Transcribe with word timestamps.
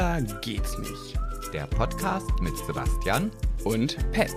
Schwuler 0.00 0.22
geht's 0.40 0.78
nicht. 0.78 1.18
Der 1.52 1.66
Podcast 1.66 2.26
mit 2.40 2.56
Sebastian 2.56 3.30
Und 3.64 3.98
Pet. 4.12 4.34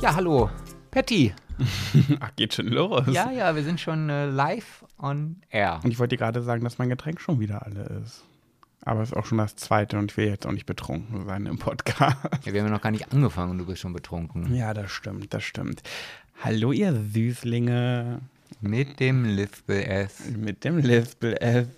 Ja, 0.00 0.14
hallo, 0.14 0.48
Patty. 0.90 1.34
Ach, 2.20 2.34
geht 2.36 2.54
schon 2.54 2.68
los. 2.68 3.04
Ja, 3.08 3.30
ja, 3.30 3.54
wir 3.54 3.62
sind 3.62 3.78
schon 3.78 4.08
äh, 4.08 4.24
live 4.24 4.86
on 4.98 5.42
air. 5.50 5.78
Und 5.84 5.90
ich 5.90 5.98
wollte 5.98 6.16
dir 6.16 6.24
gerade 6.24 6.40
sagen, 6.40 6.64
dass 6.64 6.78
mein 6.78 6.88
Getränk 6.88 7.20
schon 7.20 7.40
wieder 7.40 7.66
alle 7.66 7.82
ist. 8.02 8.24
Aber 8.82 9.02
es 9.02 9.10
ist 9.10 9.16
auch 9.18 9.26
schon 9.26 9.36
das 9.36 9.56
zweite 9.56 9.98
und 9.98 10.12
ich 10.12 10.16
will 10.16 10.28
jetzt 10.28 10.46
auch 10.46 10.52
nicht 10.52 10.64
betrunken 10.64 11.26
sein 11.26 11.44
im 11.44 11.58
Podcast. 11.58 12.16
Ja, 12.46 12.54
wir 12.54 12.60
haben 12.62 12.68
ja 12.68 12.72
noch 12.72 12.80
gar 12.80 12.90
nicht 12.90 13.12
angefangen 13.12 13.50
und 13.50 13.58
du 13.58 13.66
bist 13.66 13.82
schon 13.82 13.92
betrunken. 13.92 14.54
Ja, 14.54 14.72
das 14.72 14.90
stimmt, 14.90 15.34
das 15.34 15.44
stimmt. 15.44 15.82
Hallo, 16.42 16.72
ihr 16.72 16.94
Süßlinge 16.94 18.22
Mit 18.62 18.98
dem 18.98 19.26
Lispel 19.26 19.82
S. 19.82 20.30
mit 20.34 20.64
dem 20.64 20.78
Lispel 20.78 21.36
F. 21.38 21.68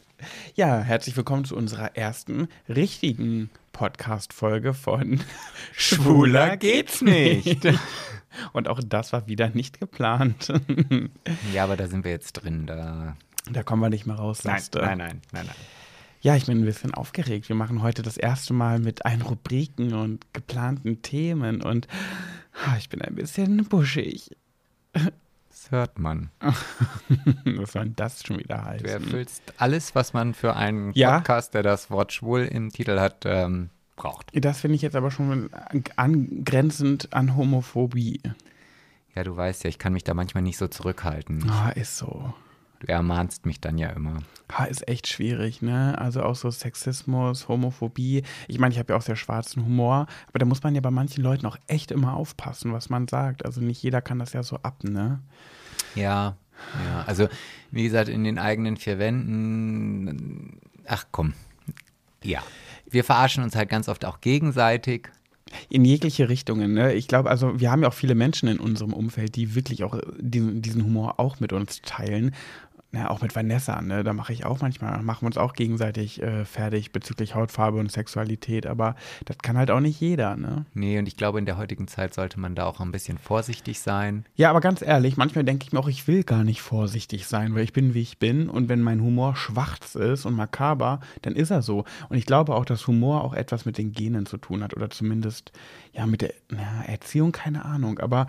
Ja, 0.55 0.81
herzlich 0.81 1.17
willkommen 1.17 1.45
zu 1.45 1.57
unserer 1.57 1.97
ersten 1.97 2.47
richtigen 2.69 3.51
Podcast-Folge 3.73 4.73
von 4.73 5.21
Schwuler 5.73 6.57
geht's 6.57 7.03
nicht. 7.03 7.67
Und 8.53 8.69
auch 8.69 8.79
das 8.87 9.13
war 9.13 9.27
wieder 9.27 9.49
nicht 9.49 9.81
geplant. 9.81 10.53
Ja, 11.53 11.65
aber 11.65 11.77
da 11.77 11.89
sind 11.89 12.05
wir 12.05 12.13
jetzt 12.13 12.35
drin. 12.35 12.67
Da. 12.67 13.17
Da 13.51 13.65
kommen 13.65 13.83
wir 13.83 13.91
nicht 13.91 14.07
mehr 14.07 14.15
raus. 14.15 14.45
Nein, 14.45 14.63
nein, 14.75 14.99
nein, 14.99 15.21
nein, 15.33 15.47
nein. 15.47 15.57
Ja, 16.21 16.37
ich 16.37 16.47
bin 16.47 16.61
ein 16.61 16.65
bisschen 16.65 16.95
aufgeregt. 16.95 17.49
Wir 17.49 17.57
machen 17.57 17.83
heute 17.83 18.03
das 18.03 18.17
erste 18.17 18.55
Mal 18.55 18.79
mit 18.79 19.05
allen 19.05 19.23
Rubriken 19.23 19.93
und 19.93 20.33
geplanten 20.33 21.03
Themen 21.03 21.63
und 21.63 21.89
ich 22.79 22.89
bin 22.89 23.03
ein 23.03 23.17
bisschen 23.17 23.65
buschig. 23.65 24.31
Das 24.93 25.71
hört 25.71 25.99
man. 25.99 26.31
Was 27.45 27.73
soll 27.73 27.85
denn 27.85 27.97
das 27.97 28.25
schon 28.25 28.39
wieder 28.39 28.57
Du 28.59 28.65
heißen? 28.65 28.87
erfüllst 28.89 29.43
alles, 29.59 29.95
was 29.95 30.13
man 30.13 30.35
für 30.35 30.57
einen 30.57 30.93
Ja. 30.95 31.19
Podcast, 31.19 31.55
der 31.55 31.63
das 31.63 31.91
Wort 31.91 32.13
schwul 32.13 32.43
im 32.43 32.71
Titel 32.71 32.99
hat, 32.99 33.25
ähm, 33.27 33.71
braucht. 33.97 34.31
Das 34.35 34.61
finde 34.61 34.77
ich 34.77 34.83
jetzt 34.83 34.97
aber 34.97 35.11
schon 35.11 35.51
angrenzend 35.97 37.13
an 37.13 37.37
Homophobie. 37.37 38.21
Ja, 39.15 39.25
du 39.25 39.37
weißt 39.37 39.65
ja, 39.65 39.71
ich 39.71 39.79
kann 39.79 39.93
mich 39.93 40.05
da 40.05 40.15
manchmal 40.15 40.43
nicht 40.43 40.57
so 40.57 40.69
zurückhalten. 40.69 41.49
Ah, 41.51 41.71
ist 41.71 41.99
so. 41.99 42.33
Du 42.83 42.89
ermahnst 42.89 43.47
mich 43.47 43.61
dann 43.61 43.79
ja 43.79 43.91
immer. 43.91 44.19
Ah, 44.49 44.65
ist 44.65 44.89
echt 44.89 45.07
schwierig, 45.07 45.63
ne? 45.63 45.97
Also 45.99 46.25
auch 46.25 46.35
so 46.35 46.51
Sexismus, 46.51 47.47
Homophobie. 47.47 48.25
Ich 48.49 48.59
meine, 48.59 48.73
ich 48.73 48.79
habe 48.81 48.93
ja 48.93 48.99
auch 48.99 49.03
sehr 49.03 49.15
schwarzen 49.15 49.65
Humor, 49.65 50.09
aber 50.27 50.41
da 50.41 50.47
muss 50.47 50.65
man 50.65 50.75
ja 50.75 50.81
bei 50.81 50.91
manchen 50.91 51.23
Leuten 51.23 51.47
auch 51.47 51.57
echt 51.69 51.93
immer 51.93 52.15
aufpassen, 52.15 52.73
was 52.73 52.91
man 52.91 53.07
sagt. 53.07 53.47
Also 53.47 53.61
nicht 53.61 53.81
jeder 53.85 54.03
kann 54.03 54.19
das 54.19 54.33
ja 54.33 54.43
so 54.43 54.57
ab, 54.57 54.83
ne? 54.83 55.21
Ja, 55.95 56.37
ja. 56.85 57.05
Also, 57.07 57.29
wie 57.71 57.85
gesagt, 57.85 58.09
in 58.09 58.25
den 58.25 58.41
eigenen 58.41 58.77
vier 58.77 58.99
Wänden. 58.99 60.59
Ach 60.85 61.07
komm. 61.13 61.35
Ja. 62.25 62.43
Wir 62.91 63.05
verarschen 63.05 63.45
uns 63.45 63.55
halt 63.55 63.69
ganz 63.69 63.89
oft 63.89 64.05
auch 64.05 64.21
gegenseitig. 64.21 65.09
In 65.69 65.85
jegliche 65.85 66.29
Richtungen. 66.29 66.73
Ne? 66.73 66.95
Ich 66.95 67.07
glaube, 67.07 67.31
also 67.31 67.61
wir 67.61 67.71
haben 67.71 67.83
ja 67.83 67.89
auch 67.89 67.95
viele 67.95 68.17
Menschen 68.17 68.49
in 68.49 68.59
unserem 68.59 68.93
Umfeld, 68.93 69.37
die 69.37 69.55
wirklich 69.55 69.85
auch 69.85 70.01
diesen, 70.19 70.63
diesen 70.63 70.85
Humor 70.85 71.21
auch 71.21 71.39
mit 71.41 71.53
uns 71.53 71.81
teilen. 71.83 72.35
Ja, 72.95 73.09
auch 73.09 73.23
mit 73.23 73.35
Vanessa, 73.35 73.81
ne? 73.81 74.05
Da 74.05 74.13
mache 74.13 74.35
ich 74.35 74.45
auch 74.45 74.61
manchmal, 74.61 75.03
machen 75.03 75.23
wir 75.23 75.29
uns 75.29 75.39
auch 75.39 75.55
gegenseitig 75.55 76.21
äh, 76.21 76.45
fertig 76.45 76.93
bezüglich 76.93 77.35
Hautfarbe 77.35 77.79
und 77.79 77.91
Sexualität, 77.91 78.67
aber 78.67 78.97
das 79.25 79.39
kann 79.39 79.57
halt 79.57 79.71
auch 79.71 79.81
nicht 79.81 79.99
jeder, 79.99 80.37
ne? 80.37 80.67
Nee, 80.75 80.99
und 80.99 81.09
ich 81.09 81.17
glaube, 81.17 81.39
in 81.39 81.47
der 81.47 81.57
heutigen 81.57 81.89
Zeit 81.89 82.13
sollte 82.13 82.39
man 82.39 82.55
da 82.55 82.67
auch 82.67 82.81
ein 82.81 82.93
bisschen 82.93 83.17
vorsichtig 83.17 83.81
sein. 83.81 84.27
Ja, 84.35 84.51
aber 84.51 84.61
ganz 84.61 84.83
ehrlich, 84.83 85.17
manchmal 85.17 85.45
denke 85.45 85.65
ich 85.65 85.73
mir 85.73 85.79
auch, 85.79 85.89
ich 85.89 86.07
will 86.07 86.23
gar 86.23 86.45
nicht 86.45 86.61
vorsichtig 86.61 87.27
sein, 87.27 87.55
weil 87.55 87.65
ich 87.65 87.73
bin, 87.73 87.95
wie 87.95 88.03
ich 88.03 88.19
bin. 88.19 88.51
Und 88.51 88.69
wenn 88.69 88.83
mein 88.83 89.01
Humor 89.01 89.37
schwarz 89.37 89.95
ist 89.95 90.27
und 90.27 90.35
makaber, 90.35 91.01
dann 91.23 91.35
ist 91.35 91.51
er 91.51 91.63
so. 91.63 91.87
Und 92.11 92.19
ich 92.19 92.27
glaube 92.27 92.55
auch, 92.55 92.67
dass 92.67 92.87
Humor 92.87 93.25
auch 93.25 93.33
etwas 93.33 93.65
mit 93.65 93.79
den 93.79 93.93
Genen 93.93 94.27
zu 94.27 94.37
tun 94.37 94.63
hat 94.63 94.77
oder 94.77 94.91
zumindest, 94.91 95.53
ja, 95.95 96.05
mit 96.05 96.21
der 96.21 96.35
na, 96.51 96.85
Erziehung, 96.85 97.33
keine 97.33 97.65
Ahnung. 97.65 98.01
Aber 98.01 98.27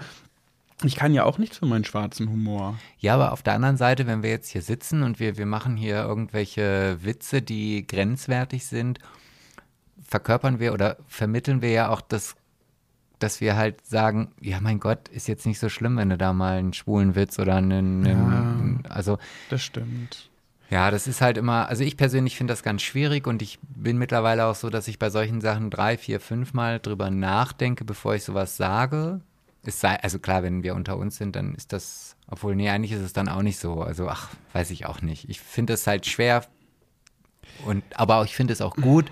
ich 0.84 0.96
kann 0.96 1.14
ja 1.14 1.24
auch 1.24 1.38
nichts 1.38 1.58
für 1.58 1.66
meinen 1.66 1.86
schwarzen 1.86 2.30
Humor. 2.30 2.78
Ja, 3.00 3.16
aber 3.16 3.32
auf 3.32 3.44
der 3.44 3.54
anderen 3.54 3.78
Seite, 3.78 4.08
wenn 4.08 4.24
wir 4.24 4.30
jetzt 4.30 4.50
hier 4.50 4.62
sitzen 4.62 5.04
und 5.04 5.20
wir, 5.20 5.38
wir 5.38 5.46
machen 5.46 5.78
hier 5.78 6.04
irgendwelche 6.04 6.98
Witze, 7.02 7.42
die 7.42 7.86
grenzwertig 7.88 8.66
sind, 8.66 9.00
verkörpern 10.06 10.60
wir 10.60 10.74
oder 10.74 10.98
vermitteln 11.08 11.62
wir 11.62 11.72
ja 11.72 11.90
auch 11.90 12.02
das, 12.02 12.36
dass 13.20 13.42
wir 13.42 13.56
halt 13.56 13.86
sagen, 13.86 14.32
ja 14.42 14.60
mein 14.62 14.80
Gott, 14.80 15.08
ist 15.10 15.28
jetzt 15.28 15.46
nicht 15.46 15.60
so 15.60 15.70
schlimm, 15.70 15.98
wenn 15.98 16.10
du 16.10 16.18
da 16.18 16.34
mal 16.34 16.58
einen 16.58 16.74
schwulen 16.74 17.16
Witz 17.16 17.40
oder 17.40 17.56
einen, 17.56 18.06
einen 18.06 18.84
also 18.90 19.18
Das 19.50 19.64
stimmt. 19.64 20.30
ja, 20.70 20.92
das 20.92 21.08
ist 21.08 21.22
halt 21.22 21.38
immer, 21.38 21.68
also 21.70 21.84
ich 21.84 21.98
persönlich 21.98 22.36
finde 22.36 22.52
das 22.52 22.64
ganz 22.64 22.82
schwierig 22.82 23.26
und 23.28 23.42
ich 23.42 23.60
bin 23.62 23.98
mittlerweile 23.98 24.46
auch 24.46 24.56
so, 24.56 24.70
dass 24.70 24.88
ich 24.88 25.00
bei 25.00 25.10
solchen 25.10 25.42
Sachen 25.42 25.70
drei, 25.70 25.98
vier, 25.98 26.20
fünf 26.20 26.54
Mal 26.54 26.80
drüber 26.80 27.10
nachdenke, 27.10 27.86
bevor 27.86 28.16
ich 28.16 28.24
sowas 28.24 28.58
sage. 28.58 29.22
Es 29.66 29.80
sei, 29.80 29.96
also 30.02 30.20
klar, 30.20 30.44
wenn 30.44 30.64
wir 30.64 30.76
unter 30.76 30.98
uns 30.98 31.18
sind, 31.18 31.36
dann 31.36 31.56
ist 31.56 31.72
das, 31.72 32.18
obwohl, 32.28 32.56
nee, 32.56 32.70
eigentlich 32.70 32.92
ist 32.92 33.02
es 33.02 33.14
dann 33.14 33.30
auch 33.30 33.42
nicht 33.42 33.60
so. 33.60 33.82
Also, 33.82 34.10
ach, 34.10 34.30
weiß 34.52 34.72
ich 34.72 34.86
auch 34.86 35.02
nicht. 35.02 35.30
Ich 35.30 35.40
finde 35.40 35.74
es 35.74 35.88
halt 35.88 36.06
schwer 36.06 36.46
und, 37.66 37.84
aber 37.96 38.24
ich 38.24 38.36
finde 38.36 38.54
es 38.54 38.62
auch 38.62 38.76
gut, 38.76 39.06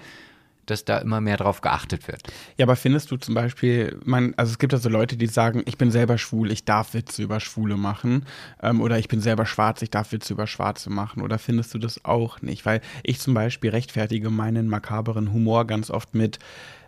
dass 0.65 0.85
da 0.85 0.99
immer 0.99 1.21
mehr 1.21 1.37
drauf 1.37 1.61
geachtet 1.61 2.07
wird. 2.07 2.21
Ja, 2.57 2.65
aber 2.65 2.75
findest 2.75 3.11
du 3.11 3.17
zum 3.17 3.35
Beispiel, 3.35 3.99
man, 4.05 4.33
also 4.37 4.51
es 4.51 4.59
gibt 4.59 4.73
ja 4.73 4.79
so 4.79 4.89
Leute, 4.89 5.17
die 5.17 5.27
sagen, 5.27 5.63
ich 5.65 5.77
bin 5.77 5.91
selber 5.91 6.17
schwul, 6.17 6.51
ich 6.51 6.65
darf 6.65 6.93
Witze 6.93 7.23
über 7.23 7.39
Schwule 7.39 7.77
machen. 7.77 8.25
Ähm, 8.61 8.81
oder 8.81 8.97
ich 8.97 9.07
bin 9.07 9.21
selber 9.21 9.45
schwarz, 9.45 9.81
ich 9.81 9.89
darf 9.89 10.11
Witze 10.11 10.33
über 10.33 10.47
Schwarze 10.47 10.89
machen. 10.89 11.21
Oder 11.21 11.39
findest 11.39 11.73
du 11.73 11.77
das 11.77 12.05
auch 12.05 12.41
nicht? 12.41 12.65
Weil 12.65 12.81
ich 13.03 13.19
zum 13.19 13.33
Beispiel 13.33 13.71
rechtfertige 13.71 14.29
meinen 14.29 14.67
makaberen 14.67 15.33
Humor 15.33 15.65
ganz 15.65 15.89
oft 15.89 16.15
mit, 16.15 16.39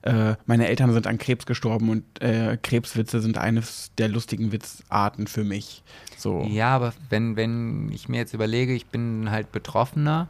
äh, 0.03 0.35
meine 0.45 0.67
Eltern 0.67 0.91
sind 0.91 1.07
an 1.07 1.17
Krebs 1.17 1.45
gestorben 1.45 1.89
und 1.89 2.21
äh, 2.21 2.57
Krebswitze 2.61 3.21
sind 3.21 3.37
eines 3.37 3.91
der 3.97 4.09
lustigen 4.09 4.51
Witzarten 4.51 5.27
für 5.27 5.43
mich. 5.43 5.83
So. 6.17 6.45
Ja, 6.49 6.75
aber 6.75 6.93
wenn, 7.09 7.35
wenn 7.37 7.89
ich 7.91 8.09
mir 8.09 8.17
jetzt 8.17 8.33
überlege, 8.33 8.73
ich 8.73 8.87
bin 8.87 9.31
halt 9.31 9.51
Betroffener 9.51 10.27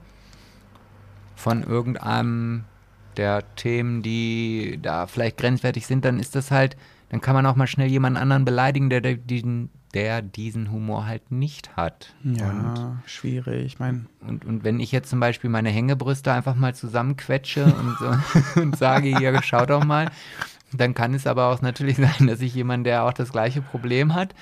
von 1.35 1.63
irgendeinem 1.63 2.66
der 3.17 3.44
Themen, 3.56 4.01
die 4.03 4.79
da 4.81 5.07
vielleicht 5.07 5.38
grenzwertig 5.38 5.88
sind, 5.88 6.06
dann 6.06 6.19
ist 6.19 6.35
das 6.35 6.51
halt, 6.51 6.78
dann 7.09 7.22
kann 7.22 7.35
man 7.35 7.45
auch 7.45 7.56
mal 7.56 7.67
schnell 7.67 7.89
jemand 7.89 8.17
anderen 8.17 8.45
beleidigen, 8.45 8.89
der, 8.89 9.01
der, 9.01 9.16
diesen, 9.16 9.69
der 9.93 10.21
diesen 10.21 10.71
Humor 10.71 11.05
halt 11.05 11.31
nicht 11.31 11.75
hat. 11.75 12.13
Ja, 12.23 12.49
Und, 12.49 12.97
schwierig. 13.05 13.65
Ich 13.65 13.79
meine, 13.79 14.05
und, 14.27 14.45
und 14.45 14.63
wenn 14.63 14.79
ich 14.79 14.91
jetzt 14.91 15.09
zum 15.09 15.19
Beispiel 15.19 15.49
meine 15.49 15.69
Hängebrüste 15.69 16.31
einfach 16.31 16.55
mal 16.55 16.73
zusammenquetsche 16.73 17.65
und, 17.65 17.97
so, 17.99 18.13
und 18.61 18.77
sage, 18.77 19.17
hier, 19.17 19.39
schau 19.43 19.65
doch 19.65 19.83
mal, 19.83 20.09
dann 20.71 20.93
kann 20.93 21.13
es 21.13 21.27
aber 21.27 21.47
auch 21.47 21.61
natürlich 21.61 21.97
sein, 22.17 22.27
dass 22.27 22.41
ich 22.41 22.55
jemand, 22.55 22.85
der 22.87 23.03
auch 23.03 23.13
das 23.13 23.31
gleiche 23.31 23.61
Problem 23.61 24.13
hat, 24.15 24.33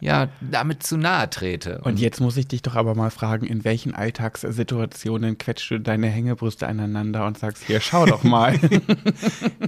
ja, 0.00 0.28
damit 0.40 0.82
zu 0.82 0.96
nahe 0.96 1.28
trete. 1.28 1.80
Und 1.84 2.00
jetzt 2.00 2.20
muss 2.20 2.36
ich 2.36 2.48
dich 2.48 2.62
doch 2.62 2.74
aber 2.74 2.94
mal 2.94 3.10
fragen, 3.10 3.46
in 3.46 3.64
welchen 3.64 3.94
Alltagssituationen 3.94 5.38
quetscht 5.38 5.70
du 5.70 5.78
deine 5.78 6.08
Hängebrüste 6.08 6.66
aneinander 6.66 7.26
und 7.26 7.38
sagst, 7.38 7.64
hier, 7.64 7.80
schau 7.80 8.06
doch 8.06 8.22
mal. 8.22 8.58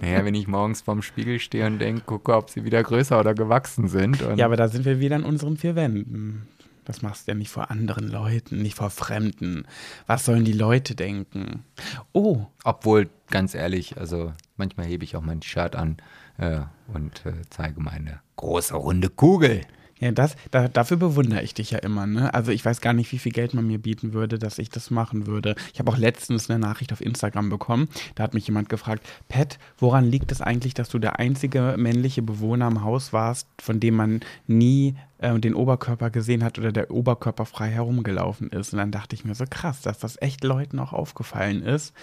Naja, 0.00 0.24
wenn 0.24 0.34
ich 0.34 0.48
morgens 0.48 0.80
vorm 0.82 1.02
Spiegel 1.02 1.38
stehe 1.38 1.66
und 1.66 1.78
denke, 1.78 2.02
gucke, 2.02 2.34
ob 2.34 2.50
sie 2.50 2.64
wieder 2.64 2.82
größer 2.82 3.18
oder 3.20 3.34
gewachsen 3.34 3.88
sind. 3.88 4.22
Ja, 4.36 4.46
aber 4.46 4.56
da 4.56 4.68
sind 4.68 4.84
wir 4.84 5.00
wieder 5.00 5.16
in 5.16 5.24
unseren 5.24 5.56
vier 5.56 5.76
Wänden. 5.76 6.48
Das 6.84 7.02
machst 7.02 7.26
du 7.26 7.32
ja 7.32 7.34
nicht 7.36 7.50
vor 7.50 7.70
anderen 7.70 8.08
Leuten, 8.08 8.60
nicht 8.60 8.76
vor 8.76 8.90
Fremden. 8.90 9.66
Was 10.06 10.24
sollen 10.24 10.44
die 10.44 10.52
Leute 10.52 10.94
denken? 10.94 11.64
Oh, 12.12 12.46
obwohl, 12.64 13.08
ganz 13.30 13.54
ehrlich, 13.54 13.98
also 13.98 14.32
manchmal 14.56 14.86
hebe 14.86 15.04
ich 15.04 15.14
auch 15.14 15.22
mein 15.22 15.42
Shirt 15.42 15.76
an 15.76 15.98
äh, 16.38 16.60
und 16.92 17.24
äh, 17.24 17.34
zeige 17.50 17.80
meine 17.80 18.20
große 18.36 18.74
runde 18.74 19.10
Kugel. 19.10 19.60
Ja, 20.02 20.10
das, 20.10 20.34
da, 20.50 20.66
dafür 20.66 20.96
bewundere 20.96 21.42
ich 21.42 21.54
dich 21.54 21.70
ja 21.70 21.78
immer. 21.78 22.08
Ne? 22.08 22.34
Also 22.34 22.50
ich 22.50 22.64
weiß 22.64 22.80
gar 22.80 22.92
nicht, 22.92 23.12
wie 23.12 23.20
viel 23.20 23.30
Geld 23.30 23.54
man 23.54 23.68
mir 23.68 23.78
bieten 23.78 24.12
würde, 24.12 24.36
dass 24.36 24.58
ich 24.58 24.68
das 24.68 24.90
machen 24.90 25.28
würde. 25.28 25.54
Ich 25.72 25.78
habe 25.78 25.92
auch 25.92 25.96
letztens 25.96 26.50
eine 26.50 26.58
Nachricht 26.58 26.92
auf 26.92 27.00
Instagram 27.00 27.50
bekommen. 27.50 27.88
Da 28.16 28.24
hat 28.24 28.34
mich 28.34 28.48
jemand 28.48 28.68
gefragt, 28.68 29.06
Pat, 29.28 29.60
woran 29.78 30.04
liegt 30.04 30.32
es 30.32 30.40
eigentlich, 30.40 30.74
dass 30.74 30.88
du 30.88 30.98
der 30.98 31.20
einzige 31.20 31.76
männliche 31.78 32.20
Bewohner 32.20 32.66
im 32.66 32.82
Haus 32.82 33.12
warst, 33.12 33.46
von 33.60 33.78
dem 33.78 33.94
man 33.94 34.20
nie 34.48 34.96
äh, 35.18 35.38
den 35.38 35.54
Oberkörper 35.54 36.10
gesehen 36.10 36.42
hat 36.42 36.58
oder 36.58 36.72
der 36.72 36.90
Oberkörper 36.90 37.46
frei 37.46 37.70
herumgelaufen 37.70 38.50
ist? 38.50 38.72
Und 38.72 38.80
dann 38.80 38.90
dachte 38.90 39.14
ich 39.14 39.24
mir 39.24 39.36
so 39.36 39.44
krass, 39.48 39.82
dass 39.82 40.00
das 40.00 40.20
echt 40.20 40.42
Leuten 40.42 40.80
auch 40.80 40.92
aufgefallen 40.92 41.62
ist. 41.62 41.94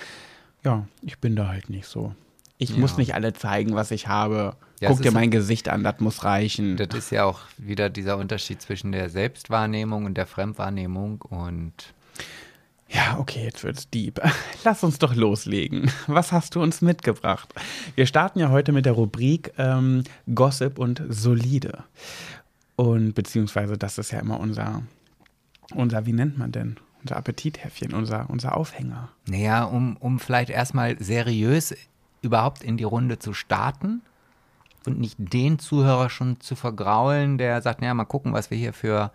Ja, 0.64 0.88
ich 1.02 1.20
bin 1.20 1.36
da 1.36 1.50
halt 1.50 1.70
nicht 1.70 1.86
so. 1.86 2.16
Ich 2.62 2.72
Ja. 2.72 2.78
muss 2.78 2.98
nicht 2.98 3.16
alle 3.16 3.34
zeigen, 3.34 3.74
was 3.74 3.90
ich 3.90 4.08
habe. 4.10 4.56
Ja, 4.82 4.90
Guck 4.90 5.02
dir 5.02 5.12
mein 5.12 5.32
Gesicht 5.32 5.70
an, 5.70 5.84
das 5.84 6.00
muss 6.02 6.24
reichen. 6.26 6.76
Das 6.78 6.90
ist 6.94 7.10
ja 7.10 7.24
auch 7.24 7.40
wieder 7.58 7.90
dieser 7.90 8.18
Unterschied 8.18 8.62
zwischen 8.62 8.92
der 8.92 9.10
Selbstwahrnehmung 9.10 10.06
und 10.06 10.16
der 10.16 10.28
Fremdwahrnehmung 10.28 11.22
und 11.22 11.74
Ja, 12.90 13.18
okay, 13.20 13.44
jetzt 13.46 13.64
wird's 13.64 13.90
deep. 13.90 14.20
Lass 14.66 14.84
uns 14.84 15.00
doch 15.00 15.16
loslegen. 15.16 15.90
Was 16.08 16.32
hast 16.34 16.56
du 16.56 16.62
uns 16.62 16.82
mitgebracht? 16.82 17.54
Wir 17.96 18.06
starten 18.06 18.40
ja 18.40 18.50
heute 18.50 18.72
mit 18.74 18.86
der 18.86 18.94
Rubrik 18.94 19.54
ähm, 19.58 20.04
Gossip 20.34 20.80
und 20.80 21.02
Solide. 21.08 21.84
Und 22.76 23.14
beziehungsweise 23.14 23.78
das 23.78 23.98
ist 24.00 24.12
ja 24.12 24.20
immer 24.20 24.40
unser, 24.40 24.82
unser, 25.76 26.06
wie 26.06 26.14
nennt 26.14 26.38
man 26.38 26.52
denn? 26.52 26.78
Unser 27.04 27.16
Appetithäffchen, 27.18 27.94
unser, 27.94 28.30
unser 28.30 28.58
Aufhänger. 28.58 29.10
Naja, 29.28 29.64
um, 29.66 29.96
um 29.98 30.20
vielleicht 30.20 30.50
erstmal 30.50 31.02
seriös 31.02 31.74
überhaupt 32.22 32.64
in 32.64 32.78
die 32.78 32.84
Runde 32.84 33.20
zu 33.20 33.34
starten 33.34 34.02
und 34.86 35.00
nicht 35.00 35.18
den 35.18 35.60
Zuhörer 35.60 36.10
schon 36.10 36.40
zu 36.40 36.56
vergraulen, 36.56 37.38
der 37.38 37.62
sagt, 37.62 37.82
naja, 37.82 37.94
mal 37.94 38.06
gucken, 38.06 38.34
was 38.34 38.52
wir 38.52 38.58
hier 38.58 38.74
für 38.74 39.12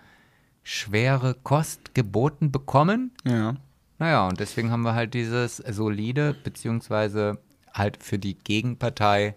schwere 0.63 1.35
Kost 1.35 1.95
geboten 1.95 2.51
bekommen. 2.51 3.13
Ja. 3.25 3.57
Naja, 3.99 4.27
und 4.27 4.41
deswegen 4.41 4.71
haben 4.71 4.83
wir 4.83 4.95
halt 4.95 5.15
dieses 5.15 5.59
solide, 5.59 6.35
beziehungsweise 6.43 7.39
halt 7.73 8.03
für 8.03 8.19
die 8.19 8.35
Gegenpartei 8.35 9.35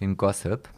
den 0.00 0.16
Gossip. 0.16 0.68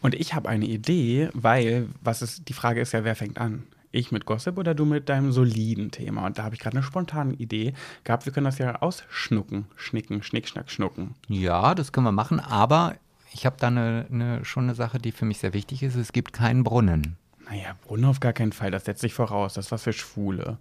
Und 0.00 0.14
ich 0.14 0.34
habe 0.34 0.48
eine 0.48 0.66
Idee, 0.66 1.28
weil, 1.34 1.88
was 2.00 2.22
ist, 2.22 2.48
die 2.48 2.52
Frage 2.52 2.80
ist 2.80 2.92
ja, 2.92 3.04
wer 3.04 3.16
fängt 3.16 3.38
an? 3.38 3.64
Ich 3.90 4.12
mit 4.12 4.26
Gossip 4.26 4.58
oder 4.58 4.74
du 4.74 4.84
mit 4.84 5.08
deinem 5.08 5.32
soliden 5.32 5.90
Thema? 5.90 6.26
Und 6.26 6.38
da 6.38 6.44
habe 6.44 6.54
ich 6.54 6.60
gerade 6.60 6.76
eine 6.76 6.84
spontane 6.84 7.34
Idee 7.34 7.72
gehabt. 8.04 8.26
Wir 8.26 8.32
können 8.32 8.44
das 8.44 8.58
ja 8.58 8.76
ausschnucken, 8.76 9.66
schnicken, 9.76 10.22
schnick, 10.22 10.46
schnack, 10.48 10.70
schnucken. 10.70 11.14
Ja, 11.28 11.74
das 11.74 11.92
können 11.92 12.04
wir 12.04 12.12
machen, 12.12 12.40
aber 12.40 12.96
ich 13.32 13.46
habe 13.46 13.56
da 13.58 13.68
eine, 13.68 14.06
eine, 14.10 14.44
schon 14.44 14.64
eine 14.64 14.74
Sache, 14.74 14.98
die 14.98 15.12
für 15.12 15.24
mich 15.24 15.38
sehr 15.38 15.54
wichtig 15.54 15.82
ist. 15.82 15.94
Es 15.94 16.12
gibt 16.12 16.32
keinen 16.32 16.64
Brunnen. 16.64 17.16
Naja, 17.48 17.76
Brunnen 17.86 18.04
auf 18.04 18.20
gar 18.20 18.32
keinen 18.32 18.52
Fall. 18.52 18.70
Das 18.70 18.84
setzt 18.84 19.00
sich 19.00 19.14
voraus. 19.14 19.54
Das 19.54 19.70
war 19.70 19.78
für 19.78 19.92
Schwule. 19.92 20.58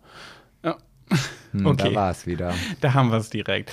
Ja. 0.63 0.77
Hm, 1.51 1.65
Okay. 1.65 1.89
Da 1.89 1.95
war 1.95 2.11
es 2.11 2.25
wieder. 2.25 2.53
Da 2.81 2.93
haben 2.93 3.09
wir 3.09 3.17
es 3.17 3.29
direkt. 3.29 3.71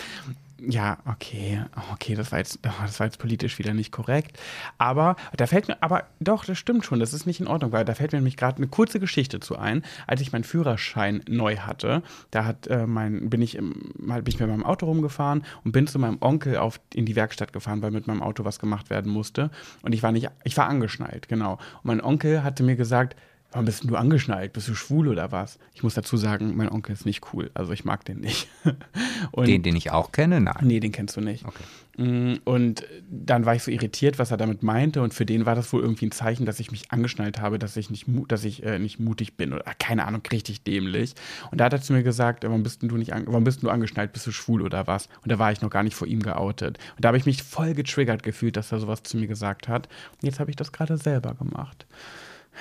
Ja, 0.60 0.98
okay, 1.04 1.64
okay, 1.92 2.14
das 2.14 2.30
war 2.30 2.38
jetzt, 2.38 2.60
oh, 2.64 2.82
das 2.82 3.00
war 3.00 3.06
jetzt 3.06 3.18
politisch 3.18 3.58
wieder 3.58 3.74
nicht 3.74 3.90
korrekt. 3.90 4.38
Aber 4.78 5.16
da 5.36 5.46
fällt 5.46 5.66
mir, 5.66 5.82
aber 5.82 6.04
doch, 6.20 6.44
das 6.44 6.58
stimmt 6.58 6.84
schon, 6.84 7.00
das 7.00 7.12
ist 7.12 7.26
nicht 7.26 7.40
in 7.40 7.48
Ordnung, 7.48 7.72
weil 7.72 7.84
da 7.84 7.94
fällt 7.94 8.12
mir 8.12 8.18
nämlich 8.18 8.36
gerade 8.36 8.58
eine 8.58 8.68
kurze 8.68 9.00
Geschichte 9.00 9.40
zu 9.40 9.58
ein. 9.58 9.82
Als 10.06 10.20
ich 10.20 10.32
meinen 10.32 10.44
Führerschein 10.44 11.22
neu 11.28 11.56
hatte, 11.56 12.02
da 12.30 12.44
hat 12.44 12.68
äh, 12.68 12.86
mein, 12.86 13.30
bin 13.30 13.42
ich 13.42 13.56
im, 13.56 13.92
bin 13.98 14.24
ich 14.26 14.38
mit 14.38 14.48
meinem 14.48 14.64
Auto 14.64 14.86
rumgefahren 14.86 15.44
und 15.64 15.72
bin 15.72 15.88
zu 15.88 15.98
meinem 15.98 16.18
Onkel 16.20 16.56
auf, 16.56 16.80
in 16.94 17.04
die 17.04 17.16
Werkstatt 17.16 17.52
gefahren, 17.52 17.82
weil 17.82 17.90
mit 17.90 18.06
meinem 18.06 18.22
Auto 18.22 18.44
was 18.44 18.60
gemacht 18.60 18.90
werden 18.90 19.10
musste. 19.10 19.50
Und 19.82 19.92
ich 19.92 20.04
war 20.04 20.12
nicht, 20.12 20.30
ich 20.44 20.56
war 20.56 20.68
angeschnallt, 20.68 21.28
genau. 21.28 21.54
Und 21.54 21.84
mein 21.84 22.00
Onkel 22.00 22.44
hatte 22.44 22.62
mir 22.62 22.76
gesagt, 22.76 23.16
Warum 23.54 23.66
bist 23.66 23.84
denn 23.84 23.90
du 23.90 23.94
angeschnallt? 23.94 24.52
Bist 24.52 24.66
du 24.66 24.74
schwul 24.74 25.06
oder 25.06 25.30
was? 25.30 25.60
Ich 25.74 25.84
muss 25.84 25.94
dazu 25.94 26.16
sagen, 26.16 26.56
mein 26.56 26.68
Onkel 26.68 26.92
ist 26.92 27.06
nicht 27.06 27.32
cool. 27.32 27.52
Also 27.54 27.72
ich 27.72 27.84
mag 27.84 28.04
den 28.04 28.18
nicht. 28.18 28.48
Und 29.30 29.46
Den, 29.46 29.62
den 29.62 29.76
ich 29.76 29.92
auch 29.92 30.10
kenne? 30.10 30.40
Nein. 30.40 30.56
Nee, 30.62 30.80
den 30.80 30.90
kennst 30.90 31.16
du 31.16 31.20
nicht. 31.20 31.44
Okay. 31.44 32.02
Mm, 32.02 32.40
Und 32.42 32.84
dann 33.08 33.46
war 33.46 33.54
ich 33.54 33.62
so 33.62 33.70
irritiert, 33.70 34.18
was 34.18 34.32
er 34.32 34.38
damit 34.38 34.64
meinte. 34.64 35.02
Und 35.02 35.14
für 35.14 35.24
den 35.24 35.46
war 35.46 35.54
das 35.54 35.72
wohl 35.72 35.82
irgendwie 35.82 36.06
ein 36.06 36.10
Zeichen, 36.10 36.46
dass 36.46 36.58
ich 36.58 36.72
mich 36.72 36.90
angeschnallt 36.90 37.40
habe, 37.40 37.60
dass 37.60 37.76
ich 37.76 37.90
nicht, 37.90 38.06
dass 38.26 38.42
ich, 38.42 38.64
äh, 38.64 38.80
nicht 38.80 38.98
mutig 38.98 39.36
bin. 39.36 39.52
Oder 39.52 39.62
keine 39.78 40.04
Ahnung, 40.04 40.22
richtig 40.32 40.64
dämlich. 40.64 41.14
Und 41.52 41.60
da 41.60 41.66
hat 41.66 41.72
er 41.74 41.80
zu 41.80 41.92
mir 41.92 42.02
gesagt, 42.02 42.42
warum 42.42 42.64
bist 42.64 42.82
du 42.82 42.96
nicht 42.96 43.12
an, 43.12 43.22
warum 43.28 43.44
bist 43.44 43.62
denn 43.62 43.68
du 43.68 43.72
angeschnallt? 43.72 44.12
Bist 44.12 44.26
du 44.26 44.32
schwul 44.32 44.62
oder 44.62 44.88
was? 44.88 45.08
Und 45.22 45.30
da 45.30 45.38
war 45.38 45.52
ich 45.52 45.60
noch 45.60 45.70
gar 45.70 45.84
nicht 45.84 45.94
vor 45.94 46.08
ihm 46.08 46.24
geoutet. 46.24 46.78
Und 46.96 47.04
da 47.04 47.06
habe 47.10 47.18
ich 47.18 47.24
mich 47.24 47.40
voll 47.44 47.74
getriggert 47.74 48.24
gefühlt, 48.24 48.56
dass 48.56 48.72
er 48.72 48.80
sowas 48.80 49.04
zu 49.04 49.16
mir 49.16 49.28
gesagt 49.28 49.68
hat. 49.68 49.86
Und 50.20 50.26
jetzt 50.26 50.40
habe 50.40 50.50
ich 50.50 50.56
das 50.56 50.72
gerade 50.72 50.96
selber 50.96 51.34
gemacht. 51.34 51.86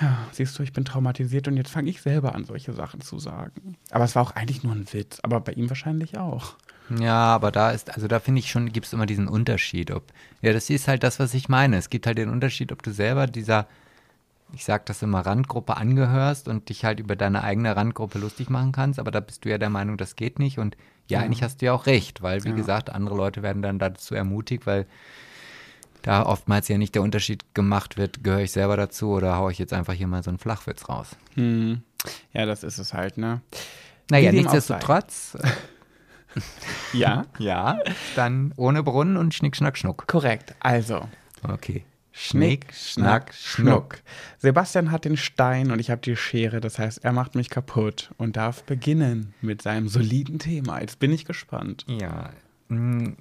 Ja, 0.00 0.26
siehst 0.32 0.58
du, 0.58 0.62
ich 0.62 0.72
bin 0.72 0.84
traumatisiert 0.84 1.46
und 1.48 1.56
jetzt 1.56 1.70
fange 1.70 1.88
ich 1.88 2.02
selber 2.02 2.34
an, 2.34 2.44
solche 2.44 2.72
Sachen 2.72 3.00
zu 3.00 3.18
sagen. 3.18 3.76
Aber 3.90 4.04
es 4.04 4.14
war 4.16 4.22
auch 4.22 4.32
eigentlich 4.32 4.62
nur 4.64 4.72
ein 4.74 4.92
Witz, 4.92 5.20
aber 5.22 5.40
bei 5.40 5.52
ihm 5.52 5.68
wahrscheinlich 5.70 6.18
auch. 6.18 6.56
Ja, 6.98 7.34
aber 7.34 7.50
da 7.52 7.70
ist, 7.70 7.94
also 7.94 8.08
da 8.08 8.20
finde 8.20 8.40
ich 8.40 8.50
schon, 8.50 8.72
gibt 8.72 8.86
es 8.86 8.92
immer 8.92 9.06
diesen 9.06 9.28
Unterschied. 9.28 9.90
Ob, 9.90 10.04
ja, 10.42 10.52
das 10.52 10.68
ist 10.68 10.88
halt 10.88 11.02
das, 11.02 11.18
was 11.20 11.32
ich 11.32 11.48
meine. 11.48 11.76
Es 11.76 11.90
gibt 11.90 12.06
halt 12.06 12.18
den 12.18 12.28
Unterschied, 12.28 12.72
ob 12.72 12.82
du 12.82 12.92
selber 12.92 13.26
dieser, 13.26 13.68
ich 14.52 14.64
sag 14.64 14.84
das 14.86 15.00
immer, 15.00 15.20
Randgruppe 15.20 15.76
angehörst 15.76 16.48
und 16.48 16.68
dich 16.68 16.84
halt 16.84 17.00
über 17.00 17.16
deine 17.16 17.42
eigene 17.42 17.74
Randgruppe 17.74 18.18
lustig 18.18 18.50
machen 18.50 18.72
kannst, 18.72 18.98
aber 18.98 19.10
da 19.10 19.20
bist 19.20 19.44
du 19.44 19.48
ja 19.48 19.58
der 19.58 19.70
Meinung, 19.70 19.96
das 19.96 20.16
geht 20.16 20.38
nicht. 20.38 20.58
Und 20.58 20.76
ja, 21.06 21.20
Ja. 21.20 21.24
eigentlich 21.24 21.42
hast 21.42 21.62
du 21.62 21.66
ja 21.66 21.72
auch 21.72 21.86
recht, 21.86 22.20
weil, 22.20 22.44
wie 22.44 22.50
Ja. 22.50 22.54
gesagt, 22.54 22.90
andere 22.90 23.16
Leute 23.16 23.42
werden 23.42 23.62
dann 23.62 23.78
dazu 23.78 24.14
ermutigt, 24.14 24.66
weil 24.66 24.86
da 26.04 26.24
oftmals 26.24 26.68
ja 26.68 26.78
nicht 26.78 26.94
der 26.94 27.02
Unterschied 27.02 27.42
gemacht 27.54 27.96
wird, 27.96 28.22
gehöre 28.22 28.40
ich 28.42 28.52
selber 28.52 28.76
dazu 28.76 29.10
oder 29.10 29.36
haue 29.36 29.50
ich 29.50 29.58
jetzt 29.58 29.72
einfach 29.72 29.94
hier 29.94 30.06
mal 30.06 30.22
so 30.22 30.30
einen 30.30 30.38
Flachwitz 30.38 30.88
raus. 30.88 31.08
Hm. 31.34 31.82
Ja, 32.32 32.44
das 32.46 32.62
ist 32.62 32.78
es 32.78 32.92
halt, 32.94 33.16
ne? 33.18 33.40
Naja, 34.10 34.30
nichtsdestotrotz, 34.30 35.36
Ja, 36.92 37.26
ja, 37.38 37.78
dann 38.16 38.52
ohne 38.56 38.82
Brunnen 38.82 39.16
und 39.16 39.34
Schnick, 39.34 39.56
Schnack, 39.56 39.78
Schnuck. 39.78 40.06
korrekt. 40.06 40.54
Also, 40.60 41.08
Okay. 41.42 41.84
Schnick, 42.12 42.72
Schnack, 42.72 43.34
Schnuck. 43.34 43.98
Sebastian 44.38 44.90
hat 44.92 45.04
den 45.04 45.16
Stein 45.16 45.72
und 45.72 45.78
ich 45.80 45.90
habe 45.90 46.00
die 46.00 46.14
Schere. 46.16 46.60
Das 46.60 46.78
heißt, 46.78 47.04
er 47.04 47.12
macht 47.12 47.34
mich 47.34 47.50
kaputt 47.50 48.12
und 48.18 48.36
darf 48.36 48.62
beginnen 48.62 49.34
mit 49.40 49.62
seinem 49.62 49.88
soliden 49.88 50.38
Thema. 50.38 50.80
Jetzt 50.80 51.00
bin 51.00 51.12
ich 51.12 51.24
gespannt. 51.24 51.84
Ja. 51.88 52.30
mm, 52.68 53.14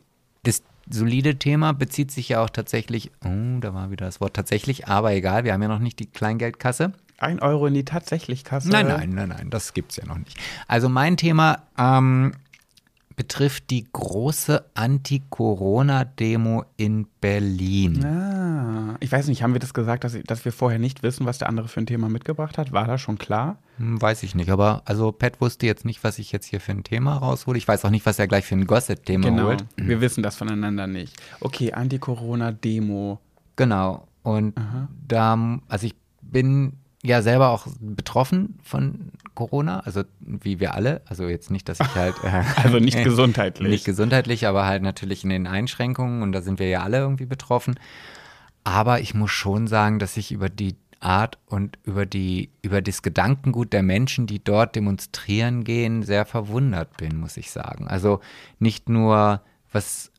Das 0.43 0.61
solide 0.89 1.37
Thema 1.37 1.73
bezieht 1.73 2.11
sich 2.11 2.29
ja 2.29 2.43
auch 2.43 2.49
tatsächlich, 2.49 3.11
oh, 3.25 3.59
da 3.59 3.73
war 3.73 3.91
wieder 3.91 4.05
das 4.05 4.21
Wort 4.21 4.35
tatsächlich, 4.35 4.87
aber 4.87 5.13
egal, 5.13 5.43
wir 5.43 5.53
haben 5.53 5.61
ja 5.61 5.67
noch 5.67 5.79
nicht 5.79 5.99
die 5.99 6.07
Kleingeldkasse. 6.07 6.93
Ein 7.17 7.39
Euro 7.39 7.67
in 7.67 7.73
die 7.73 7.85
Tatsächlichkasse. 7.85 8.69
Nein, 8.69 8.87
nein, 8.87 9.11
nein, 9.11 9.29
nein, 9.29 9.49
das 9.49 9.73
gibt's 9.73 9.95
ja 9.95 10.05
noch 10.05 10.17
nicht. 10.17 10.37
Also 10.67 10.89
mein 10.89 11.15
Thema 11.15 11.59
ähm, 11.77 12.33
betrifft 13.15 13.69
die 13.69 13.85
große 13.91 14.63
Anti-Corona-Demo 14.73 16.65
in 16.77 17.07
Berlin. 17.21 18.03
Ah, 18.05 18.95
ich 18.99 19.11
weiß 19.11 19.27
nicht, 19.27 19.43
haben 19.43 19.53
wir 19.53 19.59
das 19.59 19.73
gesagt, 19.73 20.03
dass, 20.03 20.17
dass 20.25 20.45
wir 20.45 20.51
vorher 20.51 20.79
nicht 20.79 21.03
wissen, 21.03 21.25
was 21.25 21.37
der 21.37 21.49
andere 21.49 21.67
für 21.67 21.79
ein 21.81 21.85
Thema 21.85 22.09
mitgebracht 22.09 22.57
hat? 22.57 22.71
War 22.71 22.85
das 22.87 23.01
schon 23.01 23.17
klar? 23.17 23.57
Hm, 23.77 24.01
Weiß 24.01 24.23
ich 24.23 24.35
nicht, 24.35 24.49
aber 24.49 24.81
also 24.85 25.11
Pat 25.11 25.41
wusste 25.41 25.65
jetzt 25.65 25.85
nicht, 25.85 26.03
was 26.03 26.19
ich 26.19 26.31
jetzt 26.31 26.45
hier 26.45 26.59
für 26.59 26.71
ein 26.71 26.83
Thema 26.83 27.17
raushole. 27.17 27.57
Ich 27.57 27.67
weiß 27.67 27.85
auch 27.85 27.89
nicht, 27.89 28.05
was 28.05 28.19
er 28.19 28.27
gleich 28.27 28.45
für 28.45 28.55
ein 28.55 28.67
Gossip-Thema 28.67 29.29
Genau. 29.29 29.43
holt. 29.45 29.65
Wir 29.77 30.01
wissen 30.01 30.23
das 30.23 30.35
voneinander 30.35 30.87
nicht. 30.87 31.15
Okay, 31.39 31.73
Anti-Corona-Demo. 31.73 33.19
Genau. 33.55 34.07
Und 34.23 34.57
Aha. 34.57 34.87
da, 35.07 35.59
also 35.67 35.85
ich 35.87 35.95
bin 36.21 36.73
ja 37.03 37.21
selber 37.21 37.49
auch 37.49 37.67
betroffen 37.79 38.57
von 38.63 39.11
Corona, 39.35 39.81
also 39.81 40.03
wie 40.21 40.59
wir 40.59 40.73
alle. 40.73 41.01
Also 41.05 41.27
jetzt 41.27 41.51
nicht, 41.51 41.67
dass 41.69 41.79
ich 41.79 41.95
halt. 41.95 42.15
Äh, 42.23 42.43
Also 42.63 42.79
nicht 42.79 43.03
gesundheitlich. 43.03 43.69
Nicht 43.69 43.85
gesundheitlich, 43.85 44.47
aber 44.47 44.65
halt 44.65 44.81
natürlich 44.83 45.23
in 45.23 45.29
den 45.29 45.45
Einschränkungen 45.47 46.21
und 46.21 46.31
da 46.31 46.41
sind 46.41 46.59
wir 46.59 46.69
ja 46.69 46.83
alle 46.83 46.99
irgendwie 46.99 47.25
betroffen. 47.25 47.75
Aber 48.63 49.01
ich 49.01 49.13
muss 49.13 49.31
schon 49.31 49.67
sagen, 49.67 49.99
dass 49.99 50.15
ich 50.15 50.31
über 50.31 50.49
die 50.49 50.75
Art 51.01 51.37
und 51.47 51.77
über 51.83 52.05
die 52.05 52.51
über 52.61 52.81
das 52.81 53.01
Gedankengut 53.01 53.73
der 53.73 53.83
Menschen, 53.83 54.25
die 54.25 54.41
dort 54.41 54.75
demonstrieren 54.75 55.65
gehen, 55.65 56.03
sehr 56.03 56.25
verwundert 56.25 56.95
bin, 56.95 57.17
muss 57.17 57.35
ich 57.35 57.51
sagen. 57.51 57.89
Also 57.89 58.21
nicht 58.59 58.87
nur 58.87 59.41
was 59.73 60.11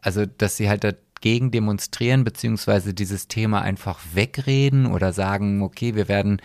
also 0.00 0.26
dass 0.26 0.56
sie 0.56 0.68
halt 0.68 0.82
dagegen 1.20 1.50
demonstrieren, 1.50 2.24
beziehungsweise 2.24 2.94
dieses 2.94 3.26
Thema 3.26 3.60
einfach 3.62 3.98
wegreden 4.14 4.86
oder 4.86 5.12
sagen, 5.12 5.62
okay, 5.62 5.94
wir 5.94 6.08
werden 6.08 6.40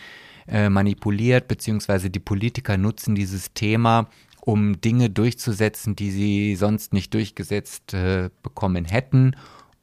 äh, 0.48 0.70
manipuliert, 0.70 1.48
beziehungsweise 1.48 2.10
die 2.10 2.20
Politiker 2.20 2.77
nutzen 2.77 3.15
dieses 3.15 3.53
Thema, 3.53 4.10
um 4.42 4.82
Dinge 4.82 5.10
durchzusetzen, 5.10 5.96
die 5.96 6.12
sie 6.12 6.56
sonst 6.56 6.92
nicht 6.92 7.13
durchgesetzt 7.13 7.94
äh, 7.94 8.30
bekommen 8.42 8.86
hätten. 8.86 9.36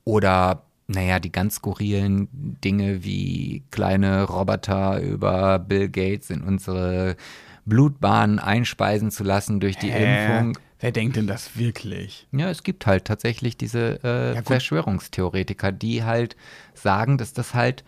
Oder, 0.04 0.64
naja, 0.88 1.20
die 1.20 1.32
ganz 1.32 1.56
skurrilen 1.56 2.28
Dinge 2.32 3.04
wie 3.04 3.62
kleine 3.70 4.24
Roboter 4.24 5.00
über 5.00 5.60
Bill 5.60 5.88
Gates 5.88 6.30
in 6.30 6.42
unsere 6.42 7.16
Blutbahn 7.64 8.38
einspeisen 8.38 9.10
zu 9.10 9.22
lassen 9.22 9.60
durch 9.60 9.76
die 9.76 9.92
Hä? 9.92 10.42
Impfung. 10.42 10.58
Wer 10.80 10.92
denkt 10.92 11.16
denn 11.16 11.26
das 11.26 11.56
wirklich? 11.56 12.26
Ja, 12.32 12.50
es 12.50 12.62
gibt 12.62 12.86
halt 12.86 13.04
tatsächlich 13.04 13.56
diese 13.56 14.00
äh, 14.02 14.34
Ja. 14.36 14.42
Verschwörungstheoretiker, 14.42 15.72
die 15.72 16.02
halt 16.04 16.36
sagen, 16.74 17.18
dass 17.18 17.32
das 17.32 17.54
halt 17.54 17.84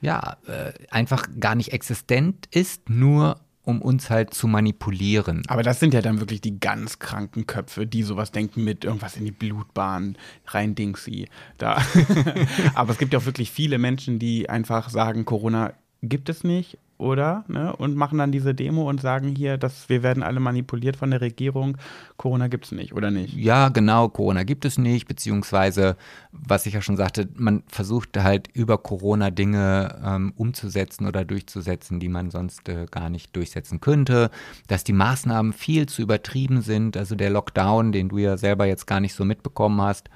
ja 0.00 0.36
äh, 0.46 0.72
einfach 0.90 1.28
gar 1.38 1.54
nicht 1.54 1.72
existent 1.72 2.48
ist, 2.50 2.90
nur 2.90 3.40
um 3.64 3.80
uns 3.80 4.10
halt 4.10 4.34
zu 4.34 4.48
manipulieren. 4.48 5.42
Aber 5.46 5.62
das 5.62 5.78
sind 5.78 5.94
ja 5.94 6.02
dann 6.02 6.18
wirklich 6.18 6.40
die 6.40 6.58
ganz 6.58 6.98
kranken 6.98 7.46
Köpfe, 7.46 7.86
die 7.86 8.02
sowas 8.02 8.32
denken 8.32 8.64
mit 8.64 8.84
irgendwas 8.84 9.16
in 9.16 9.24
die 9.24 9.30
Blutbahn 9.30 10.16
rein 10.48 10.74
Dingsy. 10.74 11.28
Da. 11.58 11.80
Aber 12.74 12.90
es 12.90 12.98
gibt 12.98 13.12
ja 13.12 13.20
auch 13.20 13.24
wirklich 13.24 13.52
viele 13.52 13.78
Menschen, 13.78 14.18
die 14.18 14.50
einfach 14.50 14.90
sagen, 14.90 15.24
Corona 15.24 15.74
gibt 16.02 16.28
es 16.28 16.42
nicht, 16.42 16.78
oder? 17.02 17.44
Ne? 17.48 17.74
Und 17.76 17.96
machen 17.96 18.18
dann 18.18 18.32
diese 18.32 18.54
Demo 18.54 18.88
und 18.88 19.00
sagen 19.00 19.28
hier, 19.28 19.58
dass 19.58 19.88
wir 19.88 20.02
werden 20.02 20.22
alle 20.22 20.40
manipuliert 20.40 20.96
von 20.96 21.10
der 21.10 21.20
Regierung. 21.20 21.76
Corona 22.16 22.48
gibt 22.48 22.66
es 22.66 22.72
nicht, 22.72 22.94
oder 22.94 23.10
nicht? 23.10 23.34
Ja, 23.34 23.68
genau, 23.68 24.08
Corona 24.08 24.44
gibt 24.44 24.64
es 24.64 24.78
nicht, 24.78 25.08
beziehungsweise, 25.08 25.96
was 26.30 26.66
ich 26.66 26.74
ja 26.74 26.80
schon 26.80 26.96
sagte, 26.96 27.28
man 27.34 27.64
versucht 27.66 28.16
halt 28.16 28.48
über 28.54 28.78
Corona 28.78 29.30
Dinge 29.30 30.00
ähm, 30.04 30.32
umzusetzen 30.36 31.06
oder 31.06 31.24
durchzusetzen, 31.24 31.98
die 32.00 32.08
man 32.08 32.30
sonst 32.30 32.68
äh, 32.68 32.86
gar 32.90 33.10
nicht 33.10 33.34
durchsetzen 33.34 33.80
könnte, 33.80 34.30
dass 34.68 34.84
die 34.84 34.92
Maßnahmen 34.92 35.52
viel 35.52 35.86
zu 35.86 36.02
übertrieben 36.02 36.62
sind, 36.62 36.96
also 36.96 37.16
der 37.16 37.30
Lockdown, 37.30 37.92
den 37.92 38.08
du 38.08 38.18
ja 38.18 38.36
selber 38.36 38.66
jetzt 38.66 38.86
gar 38.86 39.00
nicht 39.00 39.14
so 39.14 39.24
mitbekommen 39.24 39.80
hast, 39.82 40.08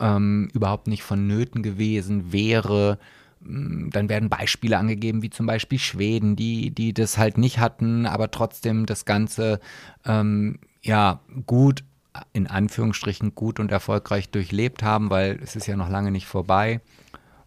ähm, 0.00 0.48
überhaupt 0.52 0.88
nicht 0.88 1.02
vonnöten 1.02 1.62
gewesen 1.62 2.32
wäre. 2.32 2.98
Mm, 3.46 3.90
dann 3.90 4.08
werden 4.08 4.28
Beispiele 4.28 4.78
angegeben, 4.78 5.22
wie 5.22 5.30
zum 5.30 5.46
Beispiel 5.46 5.78
Schweden, 5.78 6.36
die, 6.36 6.70
die 6.70 6.92
das 6.92 7.18
halt 7.18 7.38
nicht 7.38 7.58
hatten, 7.58 8.06
aber 8.06 8.30
trotzdem 8.30 8.86
das 8.86 9.04
Ganze 9.04 9.60
ähm, 10.04 10.58
ja 10.82 11.20
gut, 11.46 11.84
in 12.32 12.46
Anführungsstrichen 12.46 13.34
gut 13.34 13.60
und 13.60 13.70
erfolgreich 13.70 14.30
durchlebt 14.30 14.82
haben, 14.82 15.10
weil 15.10 15.38
es 15.42 15.56
ist 15.56 15.66
ja 15.66 15.76
noch 15.76 15.90
lange 15.90 16.10
nicht 16.10 16.26
vorbei. 16.26 16.80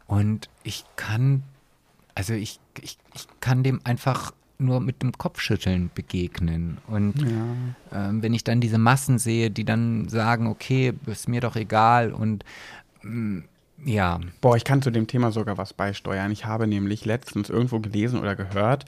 Und 0.06 0.50
ich 0.64 0.86
kann, 0.96 1.44
also 2.16 2.34
ich, 2.34 2.60
ich, 2.82 2.98
ich 3.16 3.28
kann 3.40 3.64
dem 3.64 3.82
einfach 3.84 4.34
nur 4.60 4.82
mit 4.82 5.02
dem 5.02 5.14
Kopfschütteln 5.14 5.90
begegnen. 5.96 6.80
Und 6.88 7.22
ja. 7.22 8.10
ähm, 8.10 8.22
wenn 8.22 8.34
ich 8.34 8.44
dann 8.44 8.60
diese 8.60 8.78
Massen 8.78 9.18
sehe, 9.18 9.50
die 9.50 9.64
dann 9.64 10.10
sagen, 10.10 10.48
okay, 10.48 10.94
ist 11.06 11.30
mir 11.30 11.42
doch 11.42 11.56
egal 11.56 12.12
und 12.12 12.44
mm, 13.02 13.40
ja. 13.86 14.20
Boah, 14.42 14.56
ich 14.56 14.64
kann 14.64 14.82
zu 14.82 14.92
dem 14.92 15.08
Thema 15.08 15.32
sogar 15.32 15.58
was 15.58 15.74
beisteuern. 15.74 16.32
Ich 16.32 16.46
habe 16.46 16.68
nämlich 16.68 17.06
letztens 17.06 17.50
irgendwo 17.50 17.80
gelesen 17.80 18.20
oder 18.20 18.36
gehört, 18.36 18.86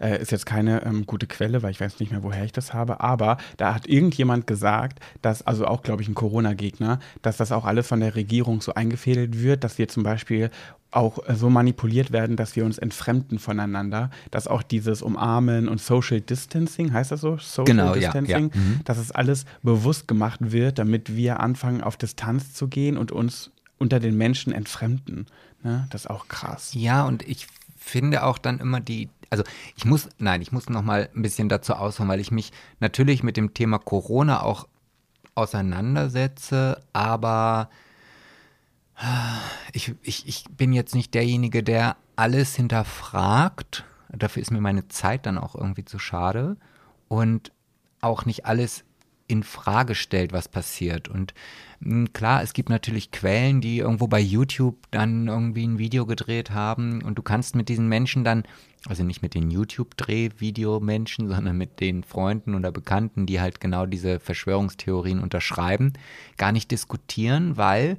äh, 0.00 0.20
ist 0.20 0.32
jetzt 0.32 0.46
keine 0.46 0.84
ähm, 0.84 1.06
gute 1.06 1.26
Quelle, 1.26 1.62
weil 1.62 1.70
ich 1.70 1.80
weiß 1.80 2.00
nicht 2.00 2.12
mehr, 2.12 2.22
woher 2.22 2.44
ich 2.44 2.52
das 2.52 2.74
habe, 2.74 3.00
aber 3.00 3.38
da 3.56 3.74
hat 3.74 3.86
irgendjemand 3.86 4.46
gesagt, 4.46 5.00
dass, 5.22 5.46
also 5.46 5.66
auch, 5.66 5.82
glaube 5.82 6.02
ich, 6.02 6.08
ein 6.08 6.14
Corona-Gegner, 6.14 6.98
dass 7.22 7.36
das 7.36 7.52
auch 7.52 7.64
alles 7.64 7.86
von 7.86 8.00
der 8.00 8.14
Regierung 8.14 8.60
so 8.60 8.74
eingefädelt 8.74 9.42
wird, 9.42 9.64
dass 9.64 9.78
wir 9.78 9.88
zum 9.88 10.02
Beispiel 10.02 10.50
auch 10.94 11.26
äh, 11.28 11.34
so 11.34 11.50
manipuliert 11.50 12.12
werden, 12.12 12.36
dass 12.36 12.56
wir 12.56 12.64
uns 12.64 12.78
entfremden 12.78 13.38
voneinander, 13.38 14.10
dass 14.30 14.46
auch 14.46 14.62
dieses 14.62 15.02
Umarmen 15.02 15.68
und 15.68 15.80
Social 15.80 16.20
Distancing, 16.20 16.92
heißt 16.92 17.10
das 17.10 17.20
so? 17.20 17.36
Social 17.38 17.64
genau, 17.64 17.94
Distancing, 17.94 18.28
ja, 18.28 18.38
ja. 18.38 18.60
Mhm. 18.60 18.80
dass 18.84 18.98
es 18.98 19.10
alles 19.10 19.44
bewusst 19.62 20.08
gemacht 20.08 20.40
wird, 20.40 20.78
damit 20.78 21.16
wir 21.16 21.40
anfangen, 21.40 21.82
auf 21.82 21.96
Distanz 21.96 22.52
zu 22.54 22.68
gehen 22.68 22.96
und 22.96 23.12
uns 23.12 23.50
unter 23.78 24.00
den 24.00 24.16
Menschen 24.16 24.52
entfremden. 24.52 25.26
Ne? 25.62 25.86
Das 25.90 26.02
ist 26.02 26.10
auch 26.10 26.28
krass. 26.28 26.72
Ja, 26.74 27.04
und 27.04 27.22
ich 27.22 27.46
finde 27.76 28.24
auch 28.24 28.38
dann 28.38 28.58
immer 28.60 28.80
die, 28.80 29.08
also 29.30 29.44
ich 29.76 29.84
muss, 29.84 30.08
nein, 30.18 30.42
ich 30.42 30.52
muss 30.52 30.68
noch 30.68 30.82
mal 30.82 31.08
ein 31.14 31.22
bisschen 31.22 31.48
dazu 31.48 31.74
ausholen, 31.74 32.08
weil 32.08 32.20
ich 32.20 32.30
mich 32.30 32.52
natürlich 32.80 33.22
mit 33.22 33.36
dem 33.36 33.54
Thema 33.54 33.78
Corona 33.78 34.42
auch 34.42 34.66
auseinandersetze, 35.34 36.82
aber 36.92 37.68
ich, 39.72 39.92
ich, 40.02 40.28
ich 40.28 40.44
bin 40.50 40.72
jetzt 40.72 40.94
nicht 40.94 41.14
derjenige, 41.14 41.62
der 41.62 41.96
alles 42.16 42.54
hinterfragt. 42.54 43.84
Dafür 44.08 44.40
ist 44.42 44.52
mir 44.52 44.60
meine 44.60 44.86
Zeit 44.88 45.26
dann 45.26 45.36
auch 45.36 45.56
irgendwie 45.56 45.84
zu 45.84 45.98
schade 45.98 46.56
und 47.08 47.50
auch 48.00 48.24
nicht 48.24 48.46
alles 48.46 48.84
in 49.26 49.42
Frage 49.42 49.94
stellt, 49.94 50.32
was 50.32 50.48
passiert. 50.48 51.08
Und 51.08 51.34
hm, 51.82 52.12
klar, 52.12 52.42
es 52.42 52.52
gibt 52.52 52.68
natürlich 52.68 53.10
Quellen, 53.10 53.60
die 53.60 53.78
irgendwo 53.78 54.06
bei 54.06 54.20
YouTube 54.20 54.76
dann 54.90 55.28
irgendwie 55.28 55.66
ein 55.66 55.78
Video 55.78 56.06
gedreht 56.06 56.50
haben 56.50 57.02
und 57.02 57.16
du 57.16 57.22
kannst 57.22 57.56
mit 57.56 57.68
diesen 57.68 57.88
Menschen 57.88 58.24
dann, 58.24 58.44
also 58.86 59.02
nicht 59.02 59.22
mit 59.22 59.34
den 59.34 59.50
YouTube-Dreh-Video-Menschen, 59.50 61.28
sondern 61.34 61.56
mit 61.56 61.80
den 61.80 62.04
Freunden 62.04 62.54
oder 62.54 62.72
Bekannten, 62.72 63.26
die 63.26 63.40
halt 63.40 63.60
genau 63.60 63.86
diese 63.86 64.20
Verschwörungstheorien 64.20 65.20
unterschreiben, 65.20 65.92
gar 66.36 66.52
nicht 66.52 66.70
diskutieren, 66.70 67.56
weil 67.56 67.98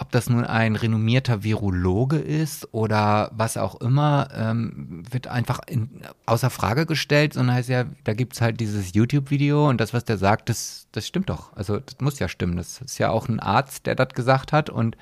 ob 0.00 0.10
das 0.10 0.30
nun 0.30 0.44
ein 0.44 0.76
renommierter 0.76 1.44
Virologe 1.44 2.16
ist 2.16 2.72
oder 2.72 3.30
was 3.34 3.58
auch 3.58 3.80
immer, 3.82 4.28
ähm, 4.34 5.04
wird 5.10 5.28
einfach 5.28 5.60
in, 5.66 5.90
außer 6.24 6.48
Frage 6.48 6.86
gestellt, 6.86 7.34
sondern 7.34 7.56
heißt 7.56 7.68
ja, 7.68 7.84
da 8.04 8.14
gibt 8.14 8.32
es 8.32 8.40
halt 8.40 8.60
dieses 8.60 8.94
YouTube-Video 8.94 9.68
und 9.68 9.78
das, 9.78 9.92
was 9.92 10.06
der 10.06 10.16
sagt, 10.16 10.48
das, 10.48 10.88
das 10.92 11.06
stimmt 11.06 11.28
doch. 11.28 11.54
Also 11.54 11.80
das 11.80 11.96
muss 12.00 12.18
ja 12.18 12.28
stimmen. 12.28 12.56
Das 12.56 12.80
ist 12.80 12.98
ja 12.98 13.10
auch 13.10 13.28
ein 13.28 13.40
Arzt, 13.40 13.84
der 13.84 13.94
das 13.94 14.08
gesagt 14.14 14.52
hat 14.52 14.70
und 14.70 14.96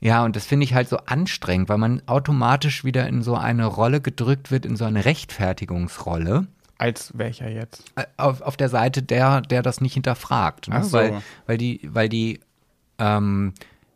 ja, 0.00 0.24
und 0.24 0.34
das 0.34 0.46
finde 0.46 0.64
ich 0.64 0.74
halt 0.74 0.88
so 0.88 0.96
anstrengend, 0.96 1.68
weil 1.68 1.78
man 1.78 2.02
automatisch 2.06 2.82
wieder 2.82 3.06
in 3.06 3.22
so 3.22 3.36
eine 3.36 3.66
Rolle 3.66 4.00
gedrückt 4.00 4.50
wird, 4.50 4.66
in 4.66 4.74
so 4.74 4.84
eine 4.84 5.04
Rechtfertigungsrolle. 5.04 6.48
Als 6.76 7.16
welcher 7.16 7.48
jetzt? 7.48 7.84
Äh, 7.94 8.06
auf, 8.16 8.40
auf 8.40 8.56
der 8.56 8.68
Seite 8.68 9.00
der, 9.00 9.42
der 9.42 9.62
das 9.62 9.80
nicht 9.80 9.94
hinterfragt. 9.94 10.66
Ne? 10.66 10.82
So. 10.82 10.98
Weil, 10.98 11.22
weil 11.46 11.56
die, 11.56 11.88
weil 11.92 12.08
die 12.08 12.40
ähm, 12.98 13.54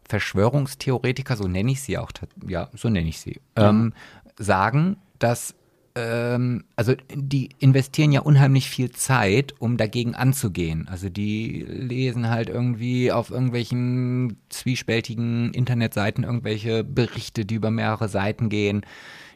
Verschwörungstheoretiker, 0.09 1.37
so 1.37 1.49
nenne 1.49 1.73
ich 1.73 1.83
sie 1.83 1.99
auch, 1.99 2.11
ja, 2.47 2.69
so 2.75 2.89
nenne 2.89 3.09
ich 3.09 3.21
sie, 3.21 3.41
ja. 3.57 3.71
ähm, 3.71 3.93
sagen, 4.39 4.97
dass 5.19 5.55
ähm, 5.97 6.65
also 6.77 6.95
die 7.13 7.49
investieren 7.59 8.13
ja 8.13 8.21
unheimlich 8.21 8.69
viel 8.69 8.91
Zeit, 8.91 9.55
um 9.59 9.77
dagegen 9.77 10.15
anzugehen. 10.15 10.87
Also 10.89 11.09
die 11.09 11.65
lesen 11.67 12.29
halt 12.29 12.49
irgendwie 12.49 13.11
auf 13.11 13.31
irgendwelchen 13.31 14.37
zwiespältigen 14.51 15.53
Internetseiten 15.55 16.23
irgendwelche 16.23 16.85
Berichte, 16.85 17.45
die 17.45 17.55
über 17.55 17.71
mehrere 17.71 18.09
Seiten 18.09 18.51
gehen. 18.51 18.83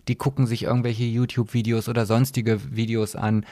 Die 0.07 0.17
gucken 0.17 0.47
sich 0.47 0.65
irgendwelche 0.65 1.05
YouTube-Videos 1.05 1.89
oder 1.89 2.05
sonstige 2.05 2.61
Videos 2.75 3.17
an 3.17 3.47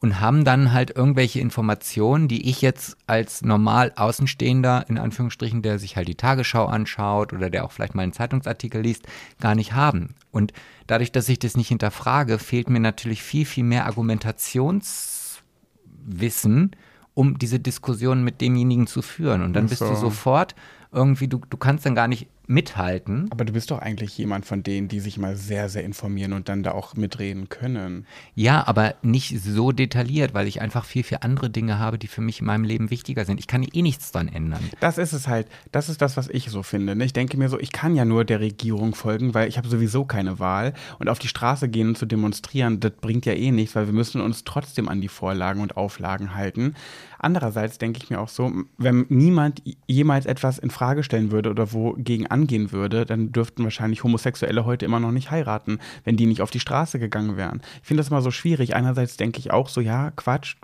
und 0.00 0.20
haben 0.20 0.44
dann 0.44 0.72
halt 0.72 0.94
irgendwelche 0.94 1.40
Informationen, 1.40 2.28
die 2.28 2.48
ich 2.48 2.62
jetzt 2.62 2.96
als 3.06 3.42
normal 3.42 3.92
Außenstehender, 3.96 4.84
in 4.88 4.96
Anführungsstrichen, 4.96 5.60
der 5.62 5.80
sich 5.80 5.96
halt 5.96 6.06
die 6.06 6.14
Tagesschau 6.14 6.66
anschaut 6.66 7.32
oder 7.32 7.50
der 7.50 7.64
auch 7.64 7.72
vielleicht 7.72 7.96
mal 7.96 8.02
einen 8.02 8.12
Zeitungsartikel 8.12 8.80
liest, 8.80 9.08
gar 9.40 9.56
nicht 9.56 9.72
haben. 9.72 10.14
Und 10.30 10.52
dadurch, 10.86 11.10
dass 11.10 11.28
ich 11.28 11.40
das 11.40 11.56
nicht 11.56 11.68
hinterfrage, 11.68 12.38
fehlt 12.38 12.70
mir 12.70 12.80
natürlich 12.80 13.22
viel, 13.22 13.44
viel 13.44 13.64
mehr 13.64 13.86
Argumentationswissen, 13.86 16.76
um 17.14 17.38
diese 17.38 17.58
Diskussion 17.58 18.22
mit 18.22 18.40
demjenigen 18.40 18.86
zu 18.86 19.02
führen. 19.02 19.42
Und 19.42 19.54
dann 19.54 19.66
so. 19.66 19.70
bist 19.70 19.80
du 19.80 19.96
sofort 19.96 20.54
irgendwie, 20.92 21.26
du, 21.26 21.40
du 21.50 21.56
kannst 21.56 21.84
dann 21.84 21.96
gar 21.96 22.06
nicht 22.06 22.28
mithalten. 22.48 23.28
Aber 23.30 23.44
du 23.44 23.52
bist 23.52 23.70
doch 23.70 23.78
eigentlich 23.78 24.16
jemand 24.16 24.46
von 24.46 24.62
denen, 24.62 24.88
die 24.88 25.00
sich 25.00 25.18
mal 25.18 25.36
sehr, 25.36 25.68
sehr 25.68 25.84
informieren 25.84 26.32
und 26.32 26.48
dann 26.48 26.62
da 26.62 26.72
auch 26.72 26.96
mitreden 26.96 27.48
können. 27.48 28.06
Ja, 28.34 28.66
aber 28.66 28.94
nicht 29.02 29.40
so 29.40 29.70
detailliert, 29.70 30.34
weil 30.34 30.48
ich 30.48 30.60
einfach 30.60 30.84
viel, 30.84 31.04
viel 31.04 31.18
andere 31.20 31.50
Dinge 31.50 31.78
habe, 31.78 31.98
die 31.98 32.06
für 32.06 32.22
mich 32.22 32.40
in 32.40 32.46
meinem 32.46 32.64
Leben 32.64 32.90
wichtiger 32.90 33.24
sind. 33.26 33.38
Ich 33.38 33.46
kann 33.46 33.62
eh 33.62 33.82
nichts 33.82 34.12
dran 34.12 34.28
ändern. 34.28 34.60
Das 34.80 34.98
ist 34.98 35.12
es 35.12 35.28
halt. 35.28 35.46
Das 35.72 35.88
ist 35.88 36.00
das, 36.00 36.16
was 36.16 36.28
ich 36.28 36.48
so 36.48 36.62
finde. 36.62 36.96
Ne? 36.96 37.04
Ich 37.04 37.12
denke 37.12 37.36
mir 37.36 37.50
so, 37.50 37.60
ich 37.60 37.70
kann 37.70 37.94
ja 37.94 38.06
nur 38.06 38.24
der 38.24 38.40
Regierung 38.40 38.94
folgen, 38.94 39.34
weil 39.34 39.48
ich 39.48 39.58
habe 39.58 39.68
sowieso 39.68 40.06
keine 40.06 40.38
Wahl. 40.38 40.72
Und 40.98 41.10
auf 41.10 41.18
die 41.18 41.28
Straße 41.28 41.68
gehen 41.68 41.88
und 41.88 41.98
zu 41.98 42.06
demonstrieren, 42.06 42.80
das 42.80 42.92
bringt 42.92 43.26
ja 43.26 43.34
eh 43.34 43.50
nichts, 43.50 43.76
weil 43.76 43.86
wir 43.86 43.94
müssen 43.94 44.22
uns 44.22 44.44
trotzdem 44.44 44.88
an 44.88 45.02
die 45.02 45.08
Vorlagen 45.08 45.60
und 45.60 45.76
Auflagen 45.76 46.34
halten. 46.34 46.74
Andererseits 47.18 47.78
denke 47.78 48.00
ich 48.02 48.10
mir 48.10 48.20
auch 48.20 48.28
so, 48.28 48.52
wenn 48.78 49.04
niemand 49.08 49.62
jemals 49.86 50.24
etwas 50.24 50.58
in 50.58 50.70
Frage 50.70 51.02
stellen 51.02 51.32
würde 51.32 51.50
oder 51.50 51.72
wogegen 51.72 52.26
angehen 52.38 52.72
würde, 52.72 53.04
dann 53.04 53.32
dürften 53.32 53.64
wahrscheinlich 53.64 54.04
Homosexuelle 54.04 54.64
heute 54.64 54.84
immer 54.84 55.00
noch 55.00 55.12
nicht 55.12 55.30
heiraten, 55.30 55.78
wenn 56.04 56.16
die 56.16 56.26
nicht 56.26 56.42
auf 56.42 56.50
die 56.50 56.60
Straße 56.60 56.98
gegangen 56.98 57.36
wären. 57.36 57.60
Ich 57.82 57.88
finde 57.88 58.02
das 58.02 58.10
immer 58.10 58.22
so 58.22 58.30
schwierig. 58.30 58.76
Einerseits 58.76 59.16
denke 59.16 59.38
ich 59.38 59.50
auch 59.50 59.68
so, 59.68 59.80
ja, 59.80 60.12
Quatsch, 60.12 60.56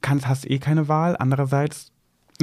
kannst, 0.00 0.26
hast 0.26 0.50
eh 0.50 0.58
keine 0.58 0.88
Wahl. 0.88 1.16
Andererseits 1.18 1.92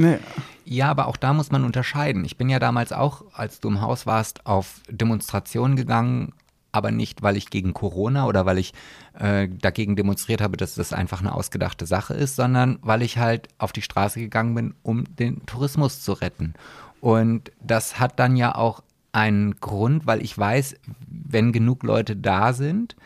Nee. 0.00 0.18
Ja, 0.64 0.90
aber 0.90 1.08
auch 1.08 1.16
da 1.16 1.32
muss 1.32 1.50
man 1.50 1.64
unterscheiden. 1.64 2.24
Ich 2.24 2.36
bin 2.36 2.48
ja 2.48 2.60
damals 2.60 2.92
auch, 2.92 3.24
als 3.32 3.58
du 3.58 3.68
im 3.68 3.80
Haus 3.80 4.06
warst, 4.06 4.46
auf 4.46 4.80
Demonstrationen 4.88 5.74
gegangen, 5.74 6.34
aber 6.70 6.92
nicht, 6.92 7.22
weil 7.22 7.36
ich 7.36 7.50
gegen 7.50 7.74
Corona 7.74 8.26
oder 8.26 8.46
weil 8.46 8.58
ich 8.58 8.74
äh, 9.18 9.48
dagegen 9.48 9.96
demonstriert 9.96 10.40
habe, 10.40 10.56
dass 10.56 10.74
das 10.76 10.92
einfach 10.92 11.20
eine 11.20 11.34
ausgedachte 11.34 11.86
Sache 11.86 12.14
ist, 12.14 12.36
sondern 12.36 12.78
weil 12.82 13.02
ich 13.02 13.18
halt 13.18 13.48
auf 13.58 13.72
die 13.72 13.82
Straße 13.82 14.20
gegangen 14.20 14.54
bin, 14.54 14.74
um 14.82 15.04
den 15.16 15.44
Tourismus 15.46 16.02
zu 16.02 16.12
retten. 16.12 16.54
Und 17.00 17.52
das 17.62 17.98
hat 18.00 18.18
dann 18.18 18.36
ja 18.36 18.54
auch 18.54 18.82
einen 19.12 19.56
Grund, 19.60 20.06
weil 20.06 20.22
ich 20.22 20.36
weiß, 20.36 20.76
wenn 21.06 21.52
genug 21.52 21.82
Leute 21.82 22.16
da 22.16 22.52
sind 22.52 22.96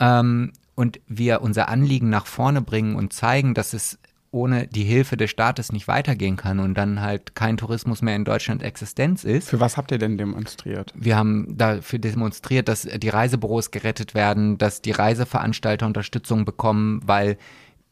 ähm, 0.00 0.52
und 0.74 1.00
wir 1.06 1.42
unser 1.42 1.68
Anliegen 1.68 2.08
nach 2.08 2.26
vorne 2.26 2.62
bringen 2.62 2.96
und 2.96 3.12
zeigen, 3.12 3.54
dass 3.54 3.72
es 3.72 3.98
ohne 4.32 4.66
die 4.66 4.84
Hilfe 4.84 5.18
des 5.18 5.30
Staates 5.30 5.72
nicht 5.72 5.88
weitergehen 5.88 6.36
kann 6.36 6.58
und 6.58 6.74
dann 6.74 7.02
halt 7.02 7.34
kein 7.34 7.58
Tourismus 7.58 8.00
mehr 8.00 8.16
in 8.16 8.24
Deutschland 8.24 8.62
Existenz 8.62 9.24
ist. 9.24 9.50
Für 9.50 9.60
was 9.60 9.76
habt 9.76 9.90
ihr 9.90 9.98
denn 9.98 10.16
demonstriert? 10.16 10.92
Wir 10.96 11.16
haben 11.16 11.46
dafür 11.56 11.98
demonstriert, 11.98 12.66
dass 12.68 12.82
die 12.82 13.08
Reisebüros 13.10 13.70
gerettet 13.70 14.14
werden, 14.14 14.56
dass 14.56 14.80
die 14.80 14.90
Reiseveranstalter 14.90 15.86
Unterstützung 15.86 16.46
bekommen, 16.46 17.02
weil 17.04 17.36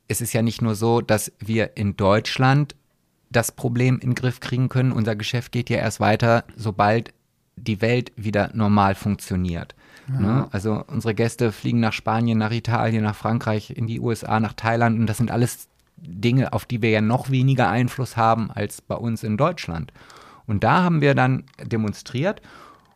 es 0.09 0.23
ist 0.23 0.33
ja 0.33 0.41
nicht 0.41 0.63
nur 0.63 0.75
so, 0.75 1.03
dass 1.03 1.31
wir 1.39 1.77
in 1.77 1.97
Deutschland 1.97 2.75
das 3.31 3.53
Problem 3.53 3.95
in 3.95 4.11
den 4.11 4.15
Griff 4.15 4.41
kriegen 4.41 4.69
können. 4.69 4.93
Unser 4.93 5.17
Geschäft 5.17 5.53
geht 5.53 5.71
ja 5.71 5.79
erst 5.79 6.01
weiter, 6.01 6.45
sobald 6.57 7.13
die 7.57 7.81
Welt 7.81 8.13
wieder 8.17 8.51
normal 8.55 8.95
funktioniert. 8.95 9.75
Ja. 10.09 10.21
Ne? 10.21 10.49
Also 10.51 10.85
unsere 10.87 11.15
Gäste 11.15 11.53
fliegen 11.53 11.81
nach 11.81 11.93
Spanien, 11.93 12.39
nach 12.39 12.53
Italien, 12.53 13.05
nach 13.05 13.15
Frankreich, 13.15 13.71
in 13.71 13.87
die 13.87 14.01
USA, 14.01 14.41
nach 14.41 14.55
Thailand 14.55 14.99
und 14.99 15.07
das 15.07 15.19
sind 15.19 15.31
alles 15.31 15.69
Dinge, 15.97 16.53
auf 16.53 16.65
die 16.65 16.83
wir 16.83 16.91
ja 16.91 17.01
noch 17.01 17.31
weniger 17.31 17.69
Einfluss 17.69 18.17
haben 18.17 18.51
als 18.51 18.81
bei 18.81 18.95
uns 18.95 19.23
in 19.23 19.37
Deutschland. 19.37 19.93
Und 20.47 20.65
da 20.65 20.83
haben 20.83 21.01
wir 21.01 21.15
dann 21.15 21.45
demonstriert 21.63 22.41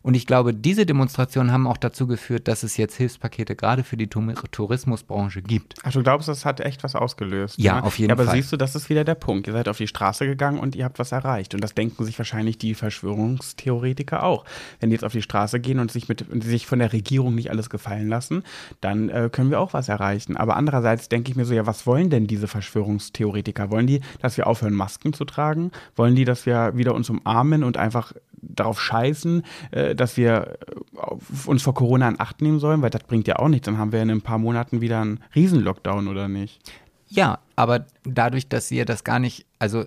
Und 0.05 0.13
ich 0.13 0.27
glaube, 0.27 0.53
diese 0.53 0.85
Demonstrationen 0.85 1.51
haben 1.51 1.65
auch 1.65 1.77
dazu 1.77 2.05
geführt, 2.05 2.47
dass 2.47 2.61
es 2.61 2.77
jetzt 2.77 2.95
Hilfspakete 2.95 3.55
gerade 3.55 3.83
für 3.83 3.97
die 3.97 4.05
Tourismusbranche 4.05 5.41
gibt. 5.41 5.73
Ach, 5.81 5.91
du 5.91 6.03
glaubst, 6.03 6.27
das 6.27 6.45
hat 6.45 6.59
echt 6.59 6.83
was 6.83 6.93
ausgelöst? 6.93 7.57
Ja, 7.57 7.77
ne? 7.77 7.83
auf 7.83 7.97
jeden 7.97 8.09
ja, 8.09 8.13
aber 8.13 8.25
Fall. 8.25 8.33
Aber 8.33 8.37
siehst 8.37 8.53
du, 8.53 8.57
das 8.57 8.75
ist 8.75 8.91
wieder 8.91 9.03
der 9.03 9.15
Punkt. 9.15 9.47
Ihr 9.47 9.53
seid 9.53 9.67
auf 9.67 9.77
die 9.77 9.87
Straße 9.87 10.27
gegangen 10.27 10.59
und 10.59 10.75
ihr 10.75 10.85
habt 10.85 10.99
was 10.99 11.11
erreicht. 11.11 11.55
Und 11.55 11.61
das 11.61 11.73
denken 11.73 12.05
sich 12.05 12.19
wahrscheinlich 12.19 12.59
die 12.59 12.75
Verschwörungstheoretiker 12.75 14.21
auch. 14.21 14.45
Wenn 14.79 14.91
die 14.91 14.93
jetzt 14.93 15.03
auf 15.03 15.11
die 15.11 15.23
Straße 15.23 15.59
gehen 15.59 15.79
und 15.79 15.91
sich, 15.91 16.07
mit, 16.07 16.29
und 16.29 16.43
sich 16.43 16.67
von 16.67 16.77
der 16.77 16.93
Regierung 16.93 17.33
nicht 17.33 17.49
alles 17.49 17.71
gefallen 17.71 18.07
lassen, 18.07 18.43
dann 18.81 19.09
äh, 19.09 19.31
können 19.31 19.49
wir 19.49 19.59
auch 19.59 19.73
was 19.73 19.89
erreichen. 19.89 20.37
Aber 20.37 20.55
andererseits 20.55 21.09
denke 21.09 21.31
ich 21.31 21.35
mir 21.35 21.45
so, 21.45 21.55
ja, 21.55 21.65
was 21.65 21.87
wollen 21.87 22.11
denn 22.11 22.27
diese 22.27 22.47
Verschwörungstheoretiker? 22.47 23.71
Wollen 23.71 23.87
die, 23.87 24.01
dass 24.21 24.37
wir 24.37 24.45
aufhören, 24.45 24.75
Masken 24.75 25.13
zu 25.13 25.25
tragen? 25.25 25.71
Wollen 25.95 26.13
die, 26.13 26.25
dass 26.25 26.45
wir 26.45 26.77
wieder 26.77 26.93
uns 26.93 27.09
umarmen 27.09 27.63
und 27.63 27.77
einfach 27.77 28.13
darauf 28.49 28.81
scheißen, 28.81 29.43
äh, 29.71 29.95
dass 29.95 30.17
wir 30.17 30.57
äh, 30.67 31.49
uns 31.49 31.63
vor 31.63 31.73
Corona 31.73 32.07
in 32.09 32.19
Acht 32.19 32.41
nehmen 32.41 32.59
sollen, 32.59 32.81
weil 32.81 32.89
das 32.89 33.03
bringt 33.03 33.27
ja 33.27 33.37
auch 33.37 33.49
nichts. 33.49 33.65
Dann 33.65 33.77
haben 33.77 33.91
wir 33.91 34.01
in 34.01 34.09
ein 34.09 34.21
paar 34.21 34.37
Monaten 34.37 34.81
wieder 34.81 35.01
einen 35.01 35.19
Riesen-Lockdown, 35.35 36.07
oder 36.07 36.27
nicht? 36.27 36.59
Ja, 37.07 37.39
aber 37.55 37.85
dadurch, 38.03 38.49
dass 38.49 38.67
sie 38.67 38.77
ja 38.77 38.85
das 38.85 39.03
gar 39.03 39.19
nicht, 39.19 39.45
also 39.59 39.85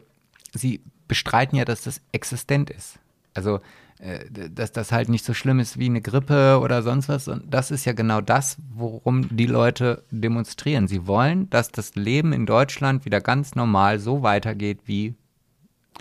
sie 0.55 0.81
bestreiten 1.09 1.57
ja, 1.57 1.65
dass 1.65 1.83
das 1.83 2.00
existent 2.12 2.71
ist. 2.71 2.99
Also, 3.35 3.61
äh, 3.99 4.25
dass 4.50 4.73
das 4.73 4.93
halt 4.93 5.09
nicht 5.09 5.25
so 5.25 5.35
schlimm 5.35 5.59
ist 5.59 5.79
wie 5.79 5.87
eine 5.87 6.00
Grippe 6.00 6.61
oder 6.62 6.83
sonst 6.83 7.09
was. 7.09 7.29
Und 7.29 7.53
das 7.53 7.71
ist 7.71 7.85
ja 7.85 7.93
genau 7.93 8.21
das, 8.21 8.57
worum 8.75 9.37
die 9.37 9.47
Leute 9.47 10.05
demonstrieren. 10.11 10.87
Sie 10.87 11.07
wollen, 11.07 11.50
dass 11.50 11.71
das 11.71 11.95
Leben 11.95 12.33
in 12.33 12.47
Deutschland 12.47 13.05
wieder 13.05 13.21
ganz 13.21 13.55
normal 13.55 13.99
so 13.99 14.23
weitergeht 14.23 14.81
wie 14.85 15.15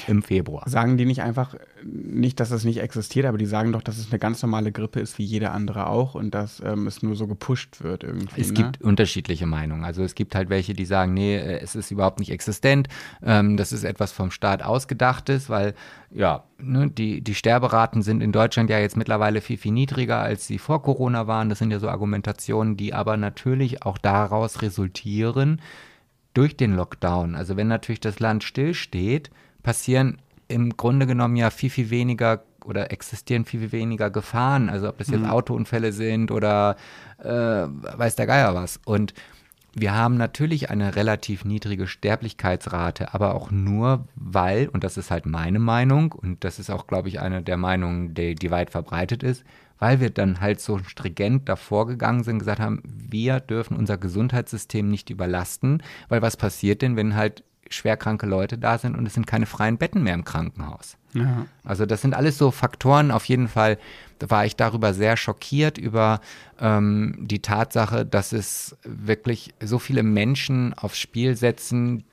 im 0.08 0.22
Februar. 0.22 0.64
Sagen 0.68 0.98
die 0.98 1.06
nicht 1.06 1.22
einfach, 1.22 1.56
nicht, 1.84 2.40
dass 2.40 2.52
es 2.52 2.64
nicht 2.64 2.80
existiert, 2.80 3.26
aber 3.26 3.38
die 3.38 3.46
sagen 3.46 3.72
doch, 3.72 3.82
dass 3.82 3.98
es 3.98 4.12
eine 4.12 4.20
ganz 4.20 4.42
normale 4.42 4.72
Grippe 4.72 5.00
ist, 5.00 5.18
wie 5.18 5.24
jede 5.24 5.52
andere 5.52 5.88
auch 5.88 6.16
und 6.16 6.34
dass 6.34 6.62
ähm, 6.64 6.88
es 6.88 7.02
nur 7.02 7.16
so 7.16 7.28
gepusht 7.28 7.84
wird 7.84 8.04
irgendwie. 8.04 8.40
Es 8.40 8.50
ne? 8.50 8.54
gibt 8.54 8.82
unterschiedliche 8.82 9.46
Meinungen. 9.46 9.84
Also 9.84 10.04
es 10.04 10.16
gibt 10.16 10.36
halt 10.36 10.50
welche, 10.50 10.74
die 10.74 10.86
sagen, 10.86 11.14
nee, 11.14 11.36
äh, 11.36 11.60
es 11.60 11.76
ist 11.76 11.92
überhaupt 11.92 12.20
nicht 12.20 12.32
existent. 12.32 12.88
Ähm, 13.24 13.58
das 13.58 13.72
ist 13.72 13.84
etwas 13.84 14.12
vom 14.12 14.32
Staat 14.32 14.64
ausgedachtes, 14.64 15.50
weil 15.50 15.74
ja, 16.12 16.44
ne, 16.58 16.90
die, 16.90 17.22
die 17.22 17.36
Sterberaten 17.36 18.02
sind 18.02 18.22
in 18.22 18.32
Deutschland 18.32 18.70
ja 18.70 18.80
jetzt 18.80 18.98
mittlerweile 18.98 19.42
viel, 19.42 19.58
viel 19.58 19.74
niedriger, 19.74 20.20
als 20.20 20.48
sie 20.48 20.58
vor 20.58 20.82
Corona 20.82 21.28
waren. 21.28 21.50
Das 21.50 21.60
sind 21.60 21.72
ja 21.72 21.80
so 21.80 21.90
Argumentationen, 21.90 22.78
die 22.78 22.94
aber 22.94 23.18
natürlich 23.18 23.84
auch 23.84 23.98
daraus 23.98 24.62
resultieren, 24.62 25.62
durch 26.34 26.56
den 26.56 26.76
Lockdown. 26.76 27.34
Also 27.34 27.58
wenn 27.58 27.68
natürlich 27.68 28.00
das 28.00 28.20
Land 28.20 28.44
stillsteht, 28.44 29.32
passieren 29.68 30.18
im 30.48 30.78
Grunde 30.78 31.06
genommen 31.06 31.36
ja 31.36 31.50
viel, 31.50 31.70
viel 31.70 31.90
weniger 31.90 32.42
oder 32.64 32.90
existieren 32.90 33.44
viel, 33.44 33.60
viel 33.60 33.74
weniger 33.74 34.10
Gefahren. 34.10 34.70
Also 34.70 34.88
ob 34.88 34.98
das 34.98 35.10
jetzt 35.10 35.24
mhm. 35.24 35.30
Autounfälle 35.30 35.92
sind 35.92 36.32
oder 36.32 36.78
äh, 37.22 37.28
weiß 37.28 38.16
der 38.16 38.28
Geier 38.28 38.56
was. 38.56 38.80
Und 38.86 39.14
wir 39.74 39.94
haben 39.94 40.16
natürlich 40.16 40.70
eine 40.70 40.96
relativ 40.96 41.44
niedrige 41.44 41.86
Sterblichkeitsrate, 41.86 43.14
aber 43.14 43.36
auch 43.36 43.52
nur, 43.52 44.08
weil, 44.16 44.70
und 44.70 44.86
das 44.86 44.96
ist 44.96 45.12
halt 45.12 45.26
meine 45.26 45.60
Meinung, 45.60 46.14
und 46.14 46.46
das 46.46 46.60
ist 46.60 46.70
auch, 46.70 46.88
glaube 46.88 47.10
ich, 47.10 47.20
eine 47.20 47.44
der 47.44 47.58
Meinungen, 47.58 48.14
die, 48.14 48.36
die 48.36 48.52
weit 48.52 48.72
verbreitet 48.72 49.22
ist, 49.22 49.44
weil 49.80 50.00
wir 50.00 50.12
dann 50.12 50.40
halt 50.40 50.62
so 50.62 50.78
stringent 50.80 51.50
davor 51.50 51.88
gegangen 51.88 52.24
sind, 52.24 52.40
gesagt 52.40 52.62
haben, 52.62 52.82
wir 52.86 53.42
dürfen 53.42 53.76
unser 53.76 53.98
Gesundheitssystem 53.98 54.88
nicht 54.90 55.10
überlasten, 55.10 55.84
weil 56.08 56.22
was 56.22 56.38
passiert 56.38 56.82
denn, 56.82 56.96
wenn 56.96 57.18
halt 57.18 57.44
schwerkranke 57.70 58.26
Leute 58.26 58.58
da 58.58 58.78
sind 58.78 58.96
und 58.96 59.06
es 59.06 59.14
sind 59.14 59.28
keine 59.28 59.46
freien 59.46 59.78
Betten 59.78 60.04
mehr 60.04 60.14
im 60.14 60.26
Krankenhaus. 60.26 60.98
Ja. 61.14 61.46
Also 61.64 61.86
das 61.86 62.02
sind 62.02 62.14
alles 62.14 62.38
so 62.38 62.52
Faktoren. 62.52 63.12
Auf 63.12 63.26
jeden 63.26 63.48
Fall 63.48 63.78
war 64.20 64.46
ich 64.46 64.56
darüber 64.56 64.94
sehr 64.94 65.18
schockiert 65.18 65.78
über 65.78 66.22
ähm, 66.60 67.16
die 67.20 67.42
Tatsache, 67.42 68.06
dass 68.06 68.34
es 68.34 68.78
wirklich 68.84 69.54
so 69.62 69.80
viele 69.80 70.04
Menschen 70.04 70.74
aufs 70.74 70.98
Spiel 70.98 71.36
setzen. 71.36 72.04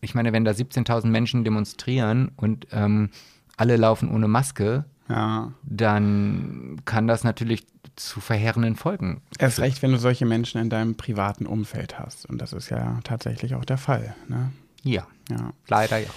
Ich 0.00 0.14
meine, 0.14 0.32
wenn 0.32 0.44
da 0.44 0.52
17.000 0.52 1.06
Menschen 1.06 1.44
demonstrieren 1.44 2.30
und 2.36 2.66
ähm, 2.72 3.10
alle 3.56 3.76
laufen 3.76 4.10
ohne 4.10 4.28
Maske, 4.28 4.84
ja. 5.08 5.52
dann 5.62 6.80
kann 6.84 7.06
das 7.06 7.24
natürlich 7.24 7.66
zu 7.96 8.20
verheerenden 8.20 8.76
Folgen. 8.76 9.22
Erst 9.38 9.60
recht, 9.60 9.82
wenn 9.82 9.92
du 9.92 9.98
solche 9.98 10.26
Menschen 10.26 10.60
in 10.60 10.68
deinem 10.68 10.96
privaten 10.96 11.46
Umfeld 11.46 11.98
hast. 11.98 12.26
Und 12.26 12.42
das 12.42 12.52
ist 12.52 12.68
ja 12.70 13.00
tatsächlich 13.04 13.54
auch 13.54 13.64
der 13.64 13.78
Fall. 13.78 14.14
Ne? 14.28 14.52
Ja. 14.86 15.06
ja. 15.28 15.52
Leider 15.68 15.98
ja. 15.98 16.08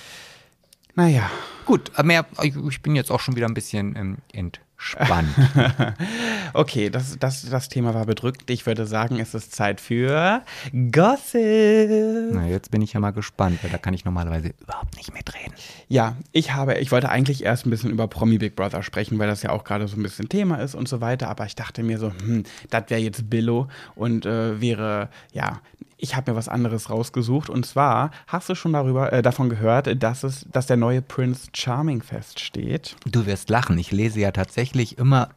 Naja. 0.95 1.29
Gut, 1.65 1.91
mehr, 2.03 2.25
ich 2.41 2.81
bin 2.81 2.95
jetzt 2.95 3.11
auch 3.11 3.19
schon 3.19 3.35
wieder 3.35 3.47
ein 3.47 3.53
bisschen 3.53 3.95
ähm, 3.95 4.17
entspannt. 4.33 5.29
okay, 6.53 6.89
das, 6.89 7.17
das, 7.19 7.47
das 7.47 7.69
Thema 7.69 7.93
war 7.93 8.05
bedrückt. 8.05 8.49
Ich 8.49 8.65
würde 8.65 8.87
sagen, 8.87 9.19
es 9.19 9.35
ist 9.35 9.53
Zeit 9.53 9.79
für 9.79 10.41
Gossip. 10.91 12.31
Na, 12.33 12.47
jetzt 12.47 12.71
bin 12.71 12.81
ich 12.81 12.93
ja 12.93 12.99
mal 12.99 13.11
gespannt, 13.11 13.59
weil 13.63 13.69
da 13.69 13.77
kann 13.77 13.93
ich 13.93 14.03
normalerweise 14.03 14.51
überhaupt 14.59 14.97
nicht 14.97 15.13
mitreden. 15.13 15.53
Ja, 15.87 16.15
ich 16.31 16.53
habe, 16.53 16.79
ich 16.79 16.91
wollte 16.91 17.09
eigentlich 17.09 17.43
erst 17.43 17.67
ein 17.67 17.69
bisschen 17.69 17.91
über 17.91 18.07
Promi 18.07 18.39
Big 18.39 18.55
Brother 18.55 18.81
sprechen, 18.81 19.19
weil 19.19 19.27
das 19.27 19.43
ja 19.43 19.51
auch 19.51 19.63
gerade 19.63 19.87
so 19.87 19.95
ein 19.95 20.03
bisschen 20.03 20.27
Thema 20.27 20.57
ist 20.57 20.73
und 20.73 20.87
so 20.87 21.01
weiter. 21.01 21.29
Aber 21.29 21.45
ich 21.45 21.55
dachte 21.55 21.83
mir 21.83 21.99
so, 21.99 22.11
hm, 22.11 22.43
das 22.71 22.83
wäre 22.89 23.01
jetzt 23.01 23.29
Billo 23.29 23.67
und 23.95 24.25
äh, 24.25 24.59
wäre, 24.59 25.09
ja, 25.33 25.61
ich 25.99 26.15
habe 26.15 26.31
mir 26.31 26.37
was 26.37 26.47
anderes 26.47 26.89
rausgesucht 26.89 27.49
und 27.49 27.65
zwar 27.65 28.11
hast 28.27 28.49
du 28.49 28.55
schon 28.55 28.73
darüber 28.73 29.11
äh, 29.11 29.21
davon 29.21 29.49
gehört, 29.49 30.01
dass 30.01 30.23
es, 30.23 30.47
dass 30.51 30.65
der 30.65 30.77
neue 30.77 31.01
Prince 31.01 31.49
Charming 31.53 32.01
feststeht. 32.01 32.95
Du 33.05 33.25
wirst 33.25 33.49
lachen. 33.49 33.77
Ich 33.77 33.91
lese 33.91 34.21
ja 34.21 34.31
tatsächlich 34.31 34.97
immer 34.97 35.29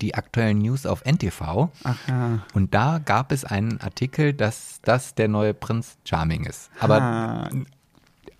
die 0.00 0.14
aktuellen 0.14 0.58
News 0.58 0.86
auf 0.86 1.04
NTV. 1.04 1.70
Aha. 1.84 2.42
Und 2.52 2.74
da 2.74 2.98
gab 2.98 3.32
es 3.32 3.44
einen 3.44 3.80
Artikel, 3.80 4.32
dass 4.32 4.80
das 4.82 5.14
der 5.14 5.28
neue 5.28 5.54
Prinz 5.54 5.96
Charming 6.04 6.44
ist. 6.44 6.70
Aber 6.80 7.00
ah. 7.00 7.50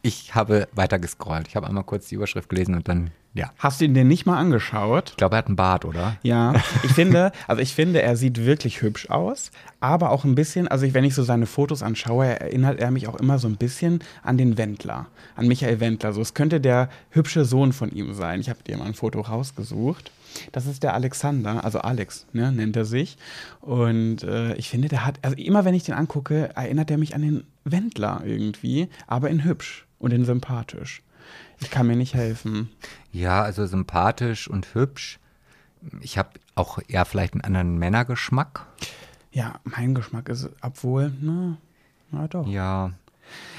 ich 0.02 0.34
habe 0.34 0.68
weiter 0.72 0.98
gescrollt. 0.98 1.48
Ich 1.48 1.56
habe 1.56 1.66
einmal 1.66 1.84
kurz 1.84 2.08
die 2.08 2.16
Überschrift 2.16 2.48
gelesen 2.48 2.74
und 2.74 2.88
dann 2.88 3.12
ja. 3.38 3.52
Hast 3.56 3.80
du 3.80 3.84
ihn 3.84 3.94
denn 3.94 4.08
nicht 4.08 4.26
mal 4.26 4.36
angeschaut? 4.36 5.10
Ich 5.10 5.16
glaube, 5.16 5.36
er 5.36 5.38
hat 5.38 5.46
einen 5.46 5.56
Bart, 5.56 5.84
oder? 5.84 6.16
Ja. 6.22 6.54
Ich 6.82 6.92
finde, 6.92 7.32
also 7.46 7.62
ich 7.62 7.74
finde, 7.74 8.02
er 8.02 8.16
sieht 8.16 8.44
wirklich 8.44 8.82
hübsch 8.82 9.10
aus, 9.10 9.50
aber 9.80 10.10
auch 10.10 10.24
ein 10.24 10.34
bisschen, 10.34 10.66
also 10.68 10.86
ich, 10.86 10.94
wenn 10.94 11.04
ich 11.04 11.14
so 11.14 11.22
seine 11.22 11.46
Fotos 11.46 11.82
anschaue, 11.82 12.26
erinnert 12.26 12.80
er 12.80 12.90
mich 12.90 13.06
auch 13.08 13.14
immer 13.16 13.38
so 13.38 13.46
ein 13.46 13.56
bisschen 13.56 14.00
an 14.22 14.38
den 14.38 14.58
Wendler, 14.58 15.06
an 15.36 15.46
Michael 15.46 15.80
Wendler. 15.80 16.12
So, 16.12 16.20
es 16.20 16.34
könnte 16.34 16.60
der 16.60 16.88
hübsche 17.10 17.44
Sohn 17.44 17.72
von 17.72 17.90
ihm 17.90 18.14
sein. 18.14 18.40
Ich 18.40 18.48
habe 18.48 18.62
dir 18.64 18.76
mal 18.76 18.86
ein 18.86 18.94
Foto 18.94 19.20
rausgesucht. 19.20 20.10
Das 20.52 20.66
ist 20.66 20.82
der 20.82 20.94
Alexander, 20.94 21.64
also 21.64 21.80
Alex, 21.80 22.26
ne, 22.32 22.50
nennt 22.50 22.76
er 22.76 22.84
sich. 22.84 23.16
Und 23.60 24.22
äh, 24.24 24.54
ich 24.54 24.68
finde, 24.68 24.88
der 24.88 25.06
hat, 25.06 25.18
also 25.22 25.36
immer 25.36 25.64
wenn 25.64 25.74
ich 25.74 25.84
den 25.84 25.94
angucke, 25.94 26.50
erinnert 26.54 26.90
er 26.90 26.98
mich 26.98 27.14
an 27.14 27.22
den 27.22 27.44
Wendler 27.64 28.22
irgendwie, 28.24 28.88
aber 29.06 29.30
in 29.30 29.44
hübsch 29.44 29.86
und 29.98 30.12
in 30.12 30.24
sympathisch. 30.24 31.02
Ich 31.60 31.70
kann 31.70 31.86
mir 31.86 31.96
nicht 31.96 32.14
helfen. 32.14 32.68
Ja, 33.12 33.42
also 33.42 33.66
sympathisch 33.66 34.48
und 34.48 34.74
hübsch. 34.74 35.18
Ich 36.00 36.18
habe 36.18 36.30
auch 36.54 36.78
eher 36.88 37.04
vielleicht 37.04 37.34
einen 37.34 37.42
anderen 37.42 37.78
Männergeschmack. 37.78 38.66
Ja, 39.32 39.60
mein 39.64 39.94
Geschmack 39.94 40.28
ist, 40.28 40.48
obwohl, 40.62 41.10
ne, 41.20 41.56
na 42.10 42.26
doch. 42.28 42.46
Ja, 42.46 42.92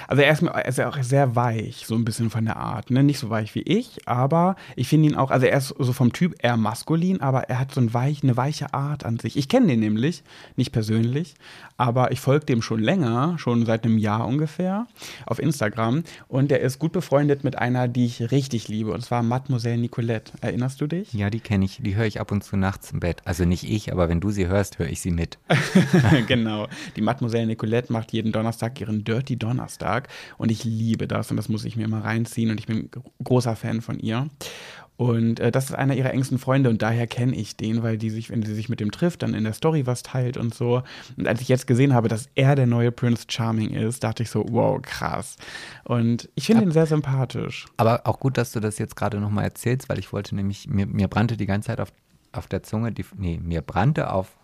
also 0.09 0.23
er 0.23 0.31
ist, 0.31 0.79
er 0.79 0.89
auch 0.89 0.97
sehr 1.03 1.35
weich, 1.35 1.85
so 1.85 1.93
ein 1.93 2.03
bisschen 2.03 2.31
von 2.31 2.43
der 2.43 2.57
Art. 2.57 2.89
Ne? 2.89 3.03
Nicht 3.03 3.19
so 3.19 3.29
weich 3.29 3.53
wie 3.53 3.61
ich, 3.61 4.07
aber 4.07 4.55
ich 4.75 4.87
finde 4.87 5.09
ihn 5.09 5.15
auch, 5.15 5.29
also 5.29 5.45
er 5.45 5.57
ist 5.57 5.75
so 5.77 5.93
vom 5.93 6.13
Typ 6.13 6.35
eher 6.39 6.57
maskulin, 6.57 7.21
aber 7.21 7.43
er 7.43 7.59
hat 7.59 7.71
so 7.71 7.79
ein 7.79 7.93
weich, 7.93 8.23
eine 8.23 8.35
weiche 8.35 8.73
Art 8.73 9.05
an 9.05 9.19
sich. 9.19 9.37
Ich 9.37 9.49
kenne 9.49 9.67
den 9.67 9.81
nämlich, 9.81 10.23
nicht 10.55 10.71
persönlich, 10.71 11.35
aber 11.77 12.11
ich 12.11 12.21
folge 12.21 12.47
dem 12.47 12.63
schon 12.63 12.79
länger, 12.79 13.35
schon 13.37 13.67
seit 13.67 13.85
einem 13.85 13.99
Jahr 13.99 14.25
ungefähr, 14.25 14.87
auf 15.27 15.37
Instagram. 15.37 16.03
Und 16.27 16.51
er 16.51 16.61
ist 16.61 16.79
gut 16.79 16.91
befreundet 16.91 17.43
mit 17.43 17.59
einer, 17.59 17.87
die 17.87 18.07
ich 18.07 18.31
richtig 18.31 18.67
liebe, 18.67 18.91
und 18.91 19.01
zwar 19.01 19.21
Mademoiselle 19.21 19.77
Nicolette. 19.77 20.31
Erinnerst 20.41 20.81
du 20.81 20.87
dich? 20.87 21.13
Ja, 21.13 21.29
die 21.29 21.39
kenne 21.39 21.65
ich. 21.65 21.81
Die 21.83 21.95
höre 21.95 22.05
ich 22.05 22.19
ab 22.19 22.31
und 22.31 22.43
zu 22.43 22.57
nachts 22.57 22.91
im 22.91 22.99
Bett. 22.99 23.21
Also 23.25 23.45
nicht 23.45 23.63
ich, 23.63 23.91
aber 23.91 24.09
wenn 24.09 24.21
du 24.21 24.31
sie 24.31 24.47
hörst, 24.47 24.79
höre 24.79 24.87
ich 24.87 25.01
sie 25.01 25.11
mit. 25.11 25.37
genau. 26.27 26.67
Die 26.95 27.01
Mademoiselle 27.01 27.45
Nicolette 27.45 27.93
macht 27.93 28.11
jeden 28.11 28.31
Donnerstag 28.31 28.81
ihren 28.81 29.03
Dirty 29.03 29.37
Donnerstag. 29.37 29.58
Donnerstag. 29.59 30.07
Und 30.37 30.51
ich 30.51 30.63
liebe 30.63 31.07
das 31.07 31.31
und 31.31 31.37
das 31.37 31.49
muss 31.49 31.65
ich 31.65 31.75
mir 31.75 31.83
immer 31.83 32.03
reinziehen 32.03 32.51
und 32.51 32.59
ich 32.59 32.67
bin 32.67 32.89
großer 33.23 33.55
Fan 33.55 33.81
von 33.81 33.99
ihr. 33.99 34.27
Und 34.95 35.39
äh, 35.39 35.49
das 35.49 35.65
ist 35.65 35.75
einer 35.75 35.95
ihrer 35.95 36.11
engsten 36.11 36.39
Freunde 36.39 36.69
und 36.69 36.81
daher 36.81 37.07
kenne 37.07 37.33
ich 37.33 37.55
den, 37.55 37.83
weil 37.83 37.97
die 37.97 38.09
sich, 38.09 38.29
wenn 38.29 38.43
sie 38.43 38.53
sich 38.53 38.67
mit 38.67 38.81
dem 38.81 38.91
trifft, 38.91 39.23
dann 39.23 39.33
in 39.33 39.45
der 39.45 39.53
Story 39.53 39.85
was 39.85 40.03
teilt 40.03 40.35
und 40.35 40.53
so. 40.53 40.83
Und 41.15 41.27
als 41.27 41.39
ich 41.39 41.47
jetzt 41.47 41.67
gesehen 41.67 41.93
habe, 41.93 42.09
dass 42.09 42.27
er 42.35 42.55
der 42.55 42.67
neue 42.67 42.91
Prince 42.91 43.23
Charming 43.29 43.69
ist, 43.69 44.03
dachte 44.03 44.23
ich 44.23 44.29
so, 44.29 44.45
wow, 44.49 44.81
krass. 44.81 45.37
Und 45.85 46.27
ich 46.35 46.47
finde 46.47 46.63
ihn 46.63 46.71
sehr 46.71 46.85
sympathisch. 46.85 47.67
Aber 47.77 48.01
auch 48.05 48.19
gut, 48.19 48.37
dass 48.37 48.51
du 48.51 48.59
das 48.59 48.77
jetzt 48.77 48.97
gerade 48.97 49.21
nochmal 49.21 49.45
erzählst, 49.45 49.87
weil 49.87 49.99
ich 49.99 50.11
wollte 50.11 50.35
nämlich, 50.35 50.67
mir, 50.67 50.85
mir 50.85 51.07
brannte 51.07 51.37
die 51.37 51.45
ganze 51.45 51.67
Zeit 51.67 51.79
auf, 51.79 51.93
auf 52.33 52.47
der 52.47 52.63
Zunge, 52.63 52.91
die, 52.91 53.05
nee, 53.17 53.39
mir 53.41 53.61
brannte 53.61 54.11
auf 54.11 54.38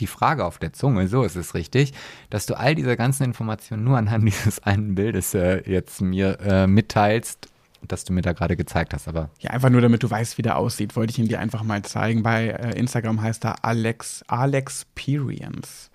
die 0.00 0.06
Frage 0.06 0.44
auf 0.44 0.58
der 0.58 0.72
Zunge, 0.72 1.08
so 1.08 1.22
ist 1.22 1.36
es 1.36 1.54
richtig, 1.54 1.92
dass 2.30 2.46
du 2.46 2.54
all 2.54 2.74
diese 2.74 2.96
ganzen 2.96 3.24
Informationen 3.24 3.84
nur 3.84 3.96
anhand 3.96 4.24
dieses 4.28 4.62
einen 4.62 4.94
Bildes 4.94 5.34
äh, 5.34 5.62
jetzt 5.70 6.00
mir 6.00 6.38
äh, 6.40 6.66
mitteilst, 6.66 7.48
das 7.82 8.04
du 8.04 8.12
mir 8.12 8.22
da 8.22 8.32
gerade 8.32 8.56
gezeigt 8.56 8.94
hast, 8.94 9.08
aber. 9.08 9.30
Ja, 9.40 9.50
einfach 9.50 9.70
nur 9.70 9.80
damit 9.80 10.02
du 10.02 10.10
weißt, 10.10 10.38
wie 10.38 10.42
der 10.42 10.56
aussieht, 10.56 10.96
wollte 10.96 11.10
ich 11.10 11.18
ihn 11.18 11.28
dir 11.28 11.40
einfach 11.40 11.62
mal 11.62 11.82
zeigen. 11.82 12.22
Bei 12.22 12.48
äh, 12.48 12.78
Instagram 12.78 13.20
heißt 13.20 13.44
er 13.44 13.64
Alex, 13.64 14.24
Alexperience. 14.26 15.90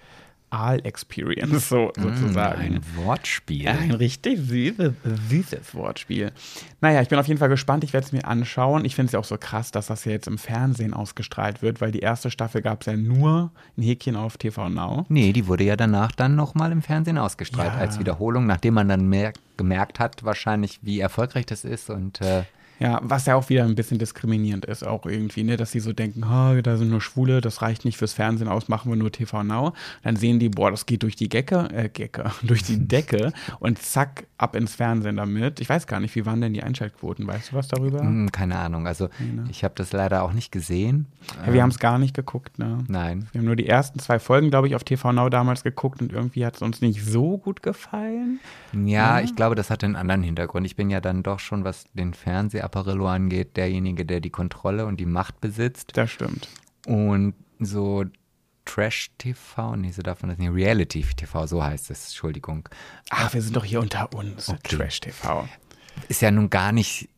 All 0.51 0.79
Experience, 0.85 1.69
so 1.69 1.91
Mm, 1.97 2.01
sozusagen. 2.01 2.61
Ein 2.75 2.81
Wortspiel. 2.95 3.67
Ein 3.67 3.91
richtig 3.91 4.39
süßes, 4.39 4.93
süßes 5.29 5.75
Wortspiel. 5.75 6.31
Naja, 6.81 7.01
ich 7.01 7.09
bin 7.09 7.19
auf 7.19 7.27
jeden 7.27 7.39
Fall 7.39 7.49
gespannt. 7.49 7.83
Ich 7.83 7.93
werde 7.93 8.05
es 8.07 8.11
mir 8.11 8.25
anschauen. 8.25 8.83
Ich 8.85 8.95
finde 8.95 9.07
es 9.07 9.11
ja 9.13 9.19
auch 9.19 9.25
so 9.25 9.37
krass, 9.37 9.71
dass 9.71 9.87
das 9.87 10.05
ja 10.05 10.11
jetzt 10.11 10.27
im 10.27 10.37
Fernsehen 10.37 10.93
ausgestrahlt 10.93 11.61
wird, 11.61 11.81
weil 11.81 11.91
die 11.91 11.99
erste 11.99 12.31
Staffel 12.31 12.61
gab 12.61 12.81
es 12.81 12.87
ja 12.87 12.97
nur 12.97 13.51
ein 13.77 13.83
Häkchen 13.83 14.15
auf 14.15 14.37
TV 14.37 14.69
Now. 14.69 15.05
Nee, 15.09 15.33
die 15.33 15.45
wurde 15.47 15.63
ja 15.63 15.75
danach 15.75 16.11
dann 16.11 16.35
nochmal 16.35 16.71
im 16.71 16.81
Fernsehen 16.81 17.17
ausgestrahlt 17.17 17.73
Ja. 17.73 17.79
als 17.79 17.99
Wiederholung, 17.99 18.45
nachdem 18.47 18.73
man 18.73 18.87
dann 18.89 19.07
mer 19.07 19.33
gemerkt 19.57 19.99
hat, 19.99 20.23
wahrscheinlich, 20.23 20.79
wie 20.81 20.99
erfolgreich 20.99 21.45
das 21.45 21.63
ist. 21.65 21.89
Und 21.89 22.21
äh, 22.21 22.43
Ja, 22.79 22.99
was 23.03 23.25
ja 23.25 23.35
auch 23.35 23.49
wieder 23.49 23.65
ein 23.65 23.75
bisschen 23.75 23.99
diskriminierend 23.99 24.65
ist, 24.65 24.85
auch 24.85 25.05
irgendwie, 25.05 25.43
ne, 25.43 25.57
dass 25.57 25.71
sie 25.71 25.79
so 25.79 25.93
denken, 25.93 26.23
oh, 26.23 26.61
da 26.61 26.77
sind 26.77 26.89
nur 26.89 27.01
Schwule, 27.01 27.41
das 27.41 27.61
reicht 27.61 27.85
nicht 27.85 27.97
fürs 27.97 28.13
Fernsehen 28.13 28.47
aus, 28.47 28.67
machen 28.67 28.91
wir 28.91 28.95
nur 28.95 29.11
TV 29.11 29.43
Now. 29.43 29.73
Dann 30.03 30.15
sehen 30.15 30.39
die, 30.39 30.49
boah, 30.49 30.71
das 30.71 30.85
geht 30.85 31.03
durch 31.03 31.15
die 31.15 31.29
Gecke, 31.29 31.67
äh, 31.73 31.89
Gecke, 31.89 32.31
durch 32.43 32.63
die 32.63 32.87
Decke 32.87 33.33
und 33.59 33.79
zack, 33.79 34.25
ab 34.39 34.55
ins 34.55 34.75
Fernsehen 34.75 35.17
damit. 35.17 35.59
Ich 35.59 35.69
weiß 35.69 35.85
gar 35.85 35.99
nicht, 35.99 36.15
wie 36.15 36.25
waren 36.25 36.41
denn 36.41 36.53
die 36.53 36.63
Einschaltquoten? 36.63 37.27
Weißt 37.27 37.51
du 37.51 37.55
was 37.55 37.67
darüber? 37.67 37.99
hm, 37.99 38.31
keine 38.31 38.57
Ahnung. 38.57 38.87
Also, 38.87 39.09
ich 39.49 39.63
habe 39.63 39.73
das 39.75 39.91
leider 39.91 40.23
auch 40.23 40.31
nicht 40.31 40.51
gesehen. 40.51 41.07
Ja, 41.45 41.53
wir 41.53 41.61
haben 41.61 41.69
es 41.69 41.79
gar 41.79 41.99
nicht 41.99 42.15
geguckt, 42.15 42.57
ne? 42.57 42.79
Nein. 42.87 43.27
Wir 43.31 43.39
haben 43.39 43.45
nur 43.45 43.57
die 43.57 43.67
ersten 43.67 43.99
zwei 43.99 44.17
Folgen, 44.17 44.49
glaube 44.49 44.67
ich, 44.67 44.75
auf 44.75 44.83
TV 44.83 45.11
Now 45.11 45.29
damals 45.29 45.63
geguckt 45.63 46.01
und 46.01 46.13
irgendwie 46.13 46.45
hat 46.45 46.55
es 46.55 46.61
uns 46.61 46.81
nicht 46.81 47.03
so 47.03 47.37
gut 47.37 47.61
gefallen. 47.61 48.39
Ja, 48.71 49.19
ich 49.19 49.35
glaube, 49.35 49.55
das 49.55 49.69
hat 49.69 49.83
einen 49.83 49.97
anderen 49.97 50.23
Hintergrund. 50.23 50.65
Ich 50.65 50.75
bin 50.75 50.89
ja 50.89 51.01
dann 51.01 51.21
doch 51.21 51.39
schon, 51.39 51.65
was 51.65 51.85
den 51.93 52.13
Fernsehapparillo 52.69 53.07
angeht, 53.07 53.57
derjenige, 53.57 54.05
der 54.05 54.19
die 54.19 54.29
Kontrolle 54.29 54.85
und 54.85 54.99
die 54.99 55.05
Macht 55.05 55.41
besitzt. 55.41 55.91
Das 55.95 56.11
stimmt. 56.11 56.47
Und 56.85 57.33
so 57.59 58.05
Trash-TV, 58.65 59.75
nee, 59.77 59.91
so 59.91 60.01
darf 60.01 60.21
man 60.21 60.29
das 60.29 60.37
nicht, 60.37 60.51
Reality-TV, 60.51 61.47
so 61.47 61.63
heißt 61.63 61.89
es, 61.89 62.07
Entschuldigung, 62.07 62.69
Ach, 63.09 63.33
wir 63.33 63.41
sind 63.41 63.55
doch 63.55 63.65
hier 63.65 63.79
unter 63.79 64.13
uns. 64.13 64.49
Okay. 64.49 64.77
Trash 64.77 64.99
TV. 65.01 65.47
ist 66.07 66.21
ja 66.21 66.31
nun 66.31 66.49
gar 66.49 66.71
nicht 66.71 67.09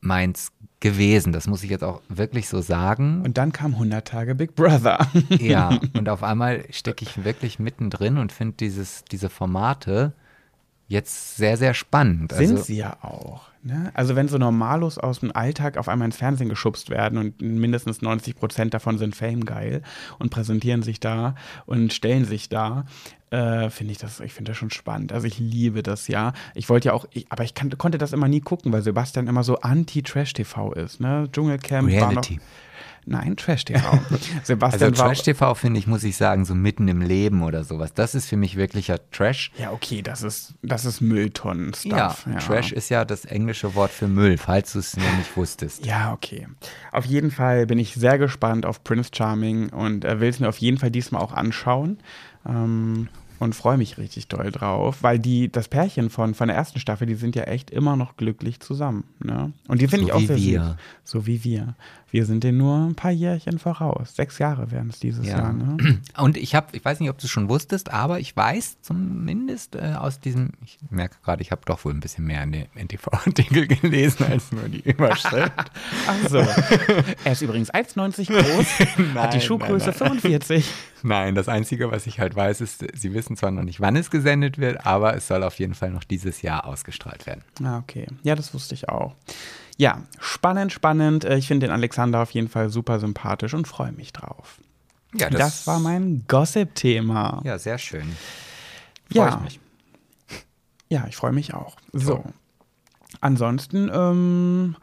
meins 0.00 0.52
gewesen. 0.80 1.32
Das 1.32 1.46
muss 1.46 1.62
ich 1.62 1.70
jetzt 1.70 1.84
auch 1.84 2.00
wirklich 2.08 2.48
so 2.48 2.60
sagen. 2.60 3.22
Und 3.22 3.38
dann 3.38 3.52
kam 3.52 3.72
100 3.72 4.06
Tage 4.06 4.34
Big 4.34 4.54
Brother. 4.54 5.06
Ja, 5.38 5.78
und 5.94 6.08
auf 6.08 6.22
einmal 6.22 6.64
stecke 6.70 7.04
ich 7.04 7.24
wirklich 7.24 7.58
mittendrin 7.58 8.18
und 8.18 8.32
finde 8.32 8.56
diese 8.56 9.28
Formate 9.28 10.14
jetzt 10.88 11.36
sehr, 11.36 11.56
sehr 11.56 11.74
spannend. 11.74 12.32
Sind 12.32 12.52
also, 12.52 12.62
sie 12.62 12.76
ja 12.76 13.02
auch. 13.02 13.48
Ne? 13.66 13.90
Also 13.94 14.14
wenn 14.14 14.28
so 14.28 14.38
Normalos 14.38 14.96
aus 14.96 15.20
dem 15.20 15.34
Alltag 15.34 15.76
auf 15.76 15.88
einmal 15.88 16.06
ins 16.06 16.16
Fernsehen 16.16 16.48
geschubst 16.48 16.88
werden 16.88 17.18
und 17.18 17.42
mindestens 17.42 18.00
90 18.00 18.36
Prozent 18.36 18.74
davon 18.74 18.96
sind 18.96 19.16
Fame-geil 19.16 19.82
und 20.20 20.30
präsentieren 20.30 20.82
sich 20.82 21.00
da 21.00 21.34
und 21.66 21.92
stellen 21.92 22.24
sich 22.24 22.48
da, 22.48 22.84
äh, 23.30 23.68
finde 23.70 23.90
ich 23.90 23.98
das, 23.98 24.20
ich 24.20 24.32
finde 24.32 24.52
das 24.52 24.56
schon 24.56 24.70
spannend. 24.70 25.12
Also 25.12 25.26
ich 25.26 25.40
liebe 25.40 25.82
das 25.82 26.06
ja. 26.06 26.32
Ich 26.54 26.68
wollte 26.68 26.88
ja 26.88 26.92
auch, 26.92 27.06
ich, 27.10 27.26
aber 27.28 27.42
ich 27.42 27.54
kann, 27.54 27.76
konnte 27.76 27.98
das 27.98 28.12
immer 28.12 28.28
nie 28.28 28.40
gucken, 28.40 28.72
weil 28.72 28.82
Sebastian 28.82 29.26
immer 29.26 29.42
so 29.42 29.58
anti-Trash-TV 29.58 30.72
ist. 30.74 31.00
Ne? 31.00 31.28
Dschungelcamp 31.32 31.90
war 31.90 32.12
noch, 32.12 32.22
Reality. 32.22 32.40
Nein, 33.08 33.36
Trash-TV. 33.36 33.78
Also 34.10 34.18
Sebastian 34.42 34.98
war. 34.98 35.06
Trash-TV 35.06 35.54
finde 35.54 35.78
ich, 35.78 35.86
muss 35.86 36.02
ich 36.02 36.16
sagen, 36.16 36.44
so 36.44 36.54
mitten 36.54 36.88
im 36.88 37.00
Leben 37.00 37.42
oder 37.42 37.62
sowas. 37.62 37.94
Das 37.94 38.16
ist 38.16 38.28
für 38.28 38.36
mich 38.36 38.56
wirklicher 38.56 38.98
Trash. 39.10 39.52
Ja, 39.58 39.70
okay, 39.70 40.02
das 40.02 40.22
ist, 40.22 40.54
das 40.62 40.84
ist 40.84 41.00
Mülltonnen-Stuff. 41.00 42.26
Ja, 42.26 42.38
Trash 42.38 42.72
ist 42.72 42.88
ja 42.88 43.04
das 43.04 43.24
englische 43.24 43.76
Wort 43.76 43.92
für 43.92 44.08
Müll, 44.08 44.38
falls 44.38 44.72
du 44.72 44.80
es 44.80 44.96
noch 44.96 45.16
nicht 45.18 45.36
wusstest. 45.36 45.86
Ja, 45.86 46.12
okay. 46.12 46.48
Auf 46.90 47.04
jeden 47.04 47.30
Fall 47.30 47.66
bin 47.66 47.78
ich 47.78 47.94
sehr 47.94 48.18
gespannt 48.18 48.66
auf 48.66 48.82
Prince 48.82 49.10
Charming 49.14 49.68
und 49.70 50.04
äh, 50.04 50.18
will 50.20 50.28
es 50.28 50.40
mir 50.40 50.48
auf 50.48 50.58
jeden 50.58 50.78
Fall 50.78 50.90
diesmal 50.90 51.22
auch 51.22 51.32
anschauen. 51.32 51.98
Ähm, 52.44 53.08
und 53.38 53.54
freue 53.54 53.76
mich 53.76 53.98
richtig 53.98 54.28
doll 54.28 54.50
drauf, 54.50 54.98
weil 55.02 55.18
die, 55.18 55.50
das 55.50 55.68
Pärchen 55.68 56.10
von, 56.10 56.34
von 56.34 56.48
der 56.48 56.56
ersten 56.56 56.78
Staffel, 56.80 57.06
die 57.06 57.14
sind 57.14 57.36
ja 57.36 57.42
echt 57.44 57.70
immer 57.70 57.96
noch 57.96 58.16
glücklich 58.16 58.60
zusammen. 58.60 59.04
Ne? 59.22 59.52
Und 59.68 59.80
die 59.82 59.88
finde 59.88 60.06
So 60.06 60.08
ich 60.08 60.12
auch 60.14 60.20
wie 60.20 60.26
sehr 60.26 60.36
wir. 60.36 60.62
süß. 60.62 60.74
So 61.04 61.26
wie 61.26 61.44
wir. 61.44 61.74
Wir 62.10 62.24
sind 62.24 62.44
denen 62.44 62.56
nur 62.58 62.76
ein 62.86 62.94
paar 62.94 63.10
Jährchen 63.10 63.58
voraus. 63.58 64.14
Sechs 64.14 64.38
Jahre 64.38 64.70
werden 64.70 64.88
es 64.90 65.00
dieses 65.00 65.26
Ja. 65.26 65.38
Jahr. 65.38 65.52
Ne? 65.52 66.00
Und 66.16 66.36
ich 66.36 66.54
habe, 66.54 66.68
ich 66.76 66.84
weiß 66.84 67.00
nicht, 67.00 67.10
ob 67.10 67.18
du 67.18 67.26
es 67.26 67.30
schon 67.30 67.48
wusstest, 67.48 67.92
aber 67.92 68.20
ich 68.20 68.34
weiß 68.36 68.78
zumindest 68.80 69.74
äh, 69.76 69.94
aus 69.98 70.20
diesem, 70.20 70.50
ich 70.64 70.78
merke 70.90 71.16
gerade, 71.24 71.42
ich 71.42 71.50
habe 71.50 71.62
doch 71.66 71.84
wohl 71.84 71.92
ein 71.92 72.00
bisschen 72.00 72.24
mehr 72.24 72.42
in 72.44 72.52
den 72.52 72.66
NTV-Artikel 72.74 73.66
gelesen 73.68 74.24
als 74.30 74.52
nur 74.52 74.68
die 74.68 74.80
Überschrift. 74.88 75.52
Ach 76.06 76.28
so. 76.28 76.38
er 77.24 77.32
ist 77.32 77.42
übrigens 77.42 77.72
1,90 77.74 78.26
groß, 78.28 78.66
hat 79.16 79.32
die 79.34 79.38
Nein, 79.38 79.40
Schuhgröße 79.40 79.86
nein, 79.86 79.94
45. 79.94 80.66
Nein, 81.06 81.36
das 81.36 81.48
Einzige, 81.48 81.92
was 81.92 82.06
ich 82.08 82.18
halt 82.18 82.34
weiß, 82.34 82.60
ist, 82.60 82.84
sie 82.94 83.14
wissen 83.14 83.36
zwar 83.36 83.52
noch 83.52 83.62
nicht, 83.62 83.80
wann 83.80 83.94
es 83.94 84.10
gesendet 84.10 84.58
wird, 84.58 84.84
aber 84.84 85.14
es 85.14 85.28
soll 85.28 85.44
auf 85.44 85.56
jeden 85.60 85.74
Fall 85.74 85.90
noch 85.90 86.02
dieses 86.02 86.42
Jahr 86.42 86.64
ausgestrahlt 86.64 87.26
werden. 87.26 87.44
Ah, 87.62 87.78
okay. 87.78 88.08
Ja, 88.24 88.34
das 88.34 88.52
wusste 88.54 88.74
ich 88.74 88.88
auch. 88.88 89.14
Ja, 89.76 90.02
spannend, 90.18 90.72
spannend. 90.72 91.24
Äh, 91.24 91.36
Ich 91.36 91.46
finde 91.46 91.66
den 91.66 91.72
Alexander 91.72 92.22
auf 92.22 92.32
jeden 92.32 92.48
Fall 92.48 92.70
super 92.70 92.98
sympathisch 92.98 93.54
und 93.54 93.68
freue 93.68 93.92
mich 93.92 94.12
drauf. 94.12 94.58
Ja, 95.14 95.30
Das, 95.30 95.64
war 95.68 95.78
mein 95.78 96.24
Gossip-Thema. 96.26 97.40
Ja, 97.44 97.56
sehr 97.58 97.78
schön. 97.78 98.16
Ja. 99.12 99.30
Freu 99.30 99.36
ich 99.36 99.42
mich. 99.44 99.60
Ja, 100.88 101.06
ich 101.08 101.14
freue 101.14 101.32
mich 101.32 101.54
auch. 101.54 101.76
So. 101.92 102.06
So. 102.06 102.24
Ansonsten 103.20 103.88
ähm, 103.94 104.76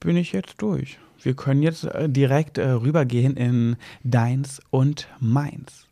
bin 0.00 0.16
ich 0.16 0.32
jetzt 0.32 0.60
durch. 0.62 0.98
Wir 1.22 1.34
können 1.34 1.62
jetzt 1.62 1.84
äh, 1.84 2.08
direkt 2.08 2.58
äh, 2.58 2.70
rübergehen 2.70 3.36
in 3.36 3.76
deins 4.04 4.60
und 4.70 5.08
meins. 5.20 5.86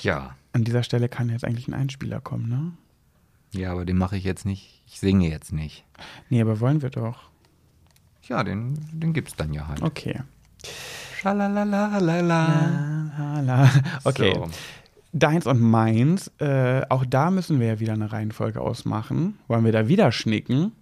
Ja. 0.00 0.36
An 0.52 0.64
dieser 0.64 0.82
Stelle 0.82 1.08
kann 1.08 1.28
jetzt 1.28 1.44
eigentlich 1.44 1.68
ein 1.68 1.74
Einspieler 1.74 2.20
kommen, 2.20 2.48
ne? 2.48 2.72
Ja, 3.52 3.72
aber 3.72 3.84
den 3.84 3.96
mache 3.96 4.16
ich 4.16 4.24
jetzt 4.24 4.44
nicht. 4.44 4.82
Ich 4.86 4.98
singe 4.98 5.28
jetzt 5.28 5.52
nicht. 5.52 5.84
Nee, 6.28 6.40
aber 6.40 6.60
wollen 6.60 6.82
wir 6.82 6.90
doch. 6.90 7.30
Ja, 8.22 8.42
den, 8.42 8.78
den 8.92 9.12
gibt's 9.12 9.36
dann 9.36 9.52
ja 9.52 9.68
halt. 9.68 9.82
Okay. 9.82 10.20
Schalalalala. 11.16 13.12
Hala. 13.16 13.70
Okay. 14.04 14.32
So. 14.34 14.48
Deins 15.12 15.46
und 15.46 15.60
meins, 15.60 16.30
äh, 16.38 16.82
auch 16.90 17.06
da 17.06 17.30
müssen 17.30 17.58
wir 17.60 17.68
ja 17.68 17.80
wieder 17.80 17.94
eine 17.94 18.12
Reihenfolge 18.12 18.60
ausmachen. 18.60 19.38
Wollen 19.46 19.64
wir 19.64 19.72
da 19.72 19.88
wieder 19.88 20.12
schnicken? 20.12 20.72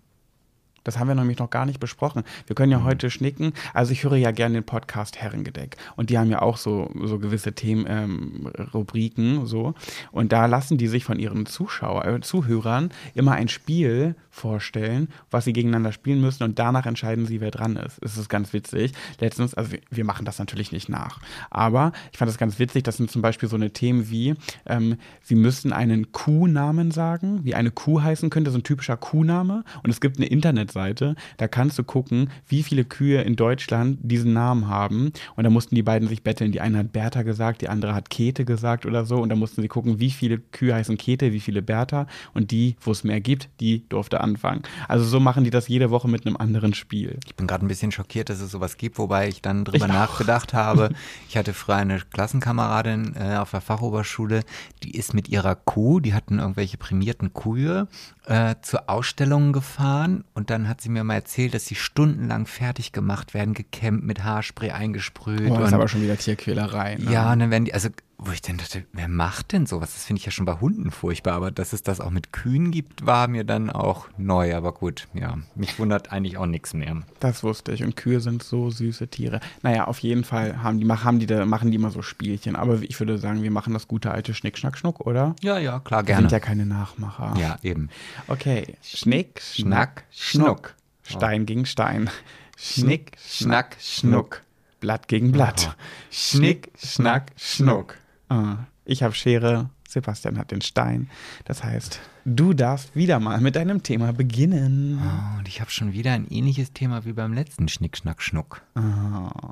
Das 0.85 0.99
haben 0.99 1.09
wir 1.09 1.15
nämlich 1.15 1.39
noch 1.39 1.51
gar 1.51 1.67
nicht 1.67 1.81
besprochen. 1.81 2.23
Wir 2.47 2.55
können 2.55 2.73
ja 2.73 2.79
Mhm. 2.79 2.85
heute 2.85 3.11
schnicken. 3.11 3.53
Also 3.73 3.93
ich 3.93 4.05
höre 4.05 4.17
ja 4.17 4.31
gerne 4.31 4.55
den 4.55 4.65
Podcast 4.65 5.17
Herrengedeck. 5.21 5.77
Und 5.97 6.11
die 6.11 6.19
haben 6.19 6.31
ja 6.31 6.43
auch 6.43 6.57
so, 6.57 6.91
so 7.03 7.19
gewisse 7.19 7.53
Themen, 7.55 7.87
ähm, 7.89 8.51
Rubriken, 8.73 9.47
so. 9.47 9.75
Und 10.13 10.33
da 10.33 10.47
lassen 10.47 10.79
die 10.79 10.87
sich 10.89 11.05
von 11.05 11.19
ihren 11.19 11.47
Zuschauer, 11.47 12.05
äh, 12.05 12.21
Zuhörern 12.21 12.91
immer 13.15 13.33
ein 13.33 13.49
Spiel 13.49 14.15
vorstellen, 14.31 15.09
was 15.31 15.45
sie 15.45 15.53
gegeneinander 15.53 15.93
spielen 15.93 16.21
müssen 16.21 16.43
und 16.43 16.59
danach 16.59 16.87
entscheiden 16.87 17.25
sie, 17.27 17.41
wer 17.41 17.51
dran 17.51 17.77
ist. 17.77 17.99
Es 18.03 18.17
ist 18.17 18.29
ganz 18.29 18.53
witzig. 18.53 18.93
Letztens, 19.21 19.55
also 19.55 19.73
wir, 19.91 20.05
machen 20.05 20.27
das 20.27 20.39
natürlich 20.39 20.71
nicht 20.71 20.89
nach. 20.91 21.21
Aber 21.51 21.93
ich 22.13 22.19
fand 22.19 22.29
das 22.29 22.37
ganz 22.37 22.59
witzig, 22.59 22.83
das 22.83 22.99
sind 22.99 23.11
zum 23.11 23.23
Beispiel 23.23 23.49
so 23.49 23.57
eine 23.57 23.71
Themen 23.71 24.11
wie, 24.11 24.35
ähm, 24.67 24.97
sie 25.23 25.35
müssten 25.35 25.73
einen 25.73 26.13
Kuhnamen 26.13 26.91
sagen, 26.91 27.45
wie 27.45 27.55
eine 27.55 27.71
Kuh 27.71 28.03
heißen 28.03 28.29
könnte, 28.29 28.51
so 28.51 28.59
ein 28.59 28.65
typischer 28.65 28.97
Kuhname. 28.99 29.65
Und 29.83 29.91
es 29.91 30.01
gibt 30.01 30.19
eine 30.19 30.27
Internetseite, 30.75 31.15
da 31.37 31.49
kannst 31.49 31.79
du 31.79 31.85
gucken, 31.85 32.31
wie 32.49 32.63
viele 32.63 32.85
Kühe 32.85 33.23
in 33.23 33.37
Deutschland 33.37 33.99
diesen 34.03 34.33
Namen 34.33 34.69
haben. 34.69 35.13
Und 35.37 35.45
da 35.45 35.51
mussten 35.51 35.75
die 35.75 35.83
beiden 35.83 36.09
sich 36.09 36.23
betteln. 36.23 36.53
Die 36.53 36.61
eine 36.61 36.79
hat 36.79 36.93
Bertha 36.93 37.23
gesagt, 37.23 37.63
die 37.63 37.69
andere 37.69 37.95
hat 37.95 38.11
Käthe 38.11 38.45
gesagt 38.45 38.87
oder 38.87 39.05
so. 39.05 39.17
Und 39.17 39.29
da 39.29 39.37
mussten 39.37 39.63
sie 39.63 39.69
gucken, 39.69 40.01
wie 40.01 40.11
viele 40.11 40.39
Kühe 40.39 40.75
heißen 40.75 40.97
Käthe, 40.99 41.33
wie 41.33 41.41
viele 41.41 41.63
Bertha. 41.63 42.07
Und 42.33 42.51
die, 42.51 42.77
wo 42.81 42.91
es 42.91 43.05
mehr 43.05 43.21
gibt, 43.21 43.49
die 43.61 43.89
durfte 43.89 44.21
anfangen. 44.21 44.63
Also 44.89 45.05
so 45.05 45.21
machen 45.21 45.45
die 45.45 45.51
das 45.51 45.69
jede 45.69 45.91
Woche 45.91 46.09
mit 46.09 46.27
einem 46.27 46.37
anderen 46.37 46.75
Spiel. 46.75 47.19
Ich 47.27 47.35
bin 47.35 47.47
gerade 47.47 47.65
ein 47.65 47.69
bisschen 47.69 47.93
schockiert, 47.93 48.29
dass 48.29 48.41
es 48.41 48.51
sowas 48.51 48.77
gibt, 48.77 48.99
wobei 48.99 49.29
ich 49.29 49.43
dann 49.43 49.65
drüber 49.65 49.87
Ich 49.87 49.93
nachgedacht 49.93 50.53
habe. 50.53 50.91
Ich 51.29 51.37
hatte 51.37 51.53
früher 51.53 51.77
eine 51.77 51.99
Klassenkameradin 51.99 53.15
äh, 53.17 53.37
auf 53.37 53.51
der 53.51 53.61
Fachoberschule, 53.61 54.43
die 54.83 54.97
ist 54.97 55.15
mit 55.15 55.29
ihrer 55.29 55.55
Kuh, 55.55 56.01
die 56.01 56.15
hatten 56.15 56.39
irgendwelche 56.39 56.77
prämierten 56.77 57.33
Kühe, 57.35 57.89
äh, 58.27 58.55
zur 58.63 58.89
Ausstellung 58.89 59.53
gefahren 59.53 60.25
und 60.35 60.51
dann 60.51 60.69
hat 60.69 60.81
sie 60.81 60.89
mir 60.89 61.05
mal 61.05 61.15
erzählt, 61.15 61.55
dass 61.55 61.67
sie 61.67 61.75
stundenlang 61.75 62.47
fertig 62.47 62.93
gemacht 62.93 63.35
werden, 63.35 63.55
gekämmt, 63.55 64.05
mit 64.05 64.25
Haarspray 64.25 64.71
eingesprüht. 64.71 65.49
Boah, 65.49 65.59
das 65.59 65.69
ist 65.69 65.75
aber 65.75 65.89
schon 65.89 66.03
wieder 66.03 66.17
Tierquälerei. 66.17 66.97
Ne? 66.97 67.13
ja, 67.13 67.33
und 67.33 67.41
dann 67.41 67.51
werden 67.51 67.67
die, 67.67 67.75
also 67.75 67.91
wo 68.17 68.31
ich 68.31 68.41
dann 68.41 68.57
dachte, 68.57 68.85
wer 68.93 69.09
macht 69.09 69.53
denn 69.53 69.67
sowas? 69.67 69.93
Das 69.93 70.05
finde 70.05 70.21
ich 70.21 70.27
ja 70.27 70.33
schon 70.33 70.47
bei 70.47 70.61
Hunden 70.61 70.91
furchtbar, 70.91 71.35
aber 71.35 71.51
dass 71.51 71.73
es 71.73 71.83
das 71.83 72.01
auch 72.01 72.11
mit 72.11 72.33
Kühen 72.33 72.71
gibt, 72.71 73.05
war 73.05 73.29
mir 73.29 73.45
dann 73.45 73.71
auch 73.71 74.09
neu. 74.17 74.55
Aber 74.55 74.73
gut, 74.73 75.09
ja, 75.15 75.39
mich 75.55 75.79
wundert 75.79 76.13
eigentlich 76.13 76.39
auch 76.39 76.47
nichts 76.47 76.75
mehr. 76.75 77.03
Das 77.21 77.43
wusste 77.43 77.73
ich. 77.73 77.83
Und 77.83 77.97
Kühe 77.97 78.21
sind 78.21 78.43
so 78.43 78.71
süße 78.71 79.09
Tiere. 79.09 79.41
Naja, 79.63 79.87
auf 79.87 79.99
jeden 79.99 80.25
Fall 80.25 80.63
haben 80.63 80.79
die, 80.79 80.87
haben 80.89 81.19
die 81.19 81.27
da, 81.27 81.45
machen 81.45 81.71
die 81.71 81.77
immer 81.77 81.91
so 81.91 82.03
Spielchen. 82.03 82.57
Aber 82.57 82.81
ich 82.83 82.99
würde 83.01 83.19
sagen, 83.19 83.43
wir 83.43 83.51
machen 83.51 83.73
das 83.75 83.89
gute 83.89 84.11
alte 84.11 84.33
Schnick, 84.33 84.59
Schnack, 84.59 84.79
Schnuck, 84.79 85.01
oder? 85.01 85.35
Ja, 85.43 85.59
ja, 85.59 85.81
klar, 85.81 86.03
Wir 86.03 86.07
gerne. 86.07 86.23
sind 86.23 86.33
ja 86.33 86.41
keine 86.41 86.67
Nachmacher. 86.67 87.35
ja, 87.39 87.57
eben. 87.63 87.91
Okay. 88.29 88.77
Schnick, 88.83 89.41
Schnack, 89.43 90.05
Schnuck. 90.11 90.75
Stein 91.03 91.47
gegen 91.47 91.67
Stein. 91.67 92.09
Schnick, 92.57 93.13
Schnack, 93.27 93.77
Schnuck. 93.81 94.43
Blatt 94.81 95.09
gegen 95.09 95.33
Blatt. 95.33 95.77
Schnick, 96.11 96.71
Schnack, 96.79 97.33
Schnuck. 97.37 97.97
Ah, 98.29 98.57
Ich 98.87 99.03
habe 99.03 99.15
Schere, 99.15 99.71
Sebastian 99.89 100.37
hat 100.39 100.51
den 100.51 100.61
Stein. 100.61 101.09
Das 101.47 101.63
heißt, 101.65 102.01
du 102.27 102.53
darfst 102.53 102.95
wieder 102.97 103.19
mal 103.21 103.41
mit 103.41 103.57
deinem 103.57 103.83
Thema 103.83 104.13
beginnen. 104.13 105.01
Oh, 105.03 105.39
und 105.39 105.49
ich 105.49 105.61
habe 105.61 105.71
schon 105.71 105.93
wieder 105.93 106.13
ein 106.13 106.27
ähnliches 106.29 106.73
Thema 106.73 107.05
wie 107.07 107.13
beim 107.13 107.33
letzten 107.33 107.69
Schnick, 107.69 107.97
Schnack, 107.97 108.21
Schnuck. 108.21 108.63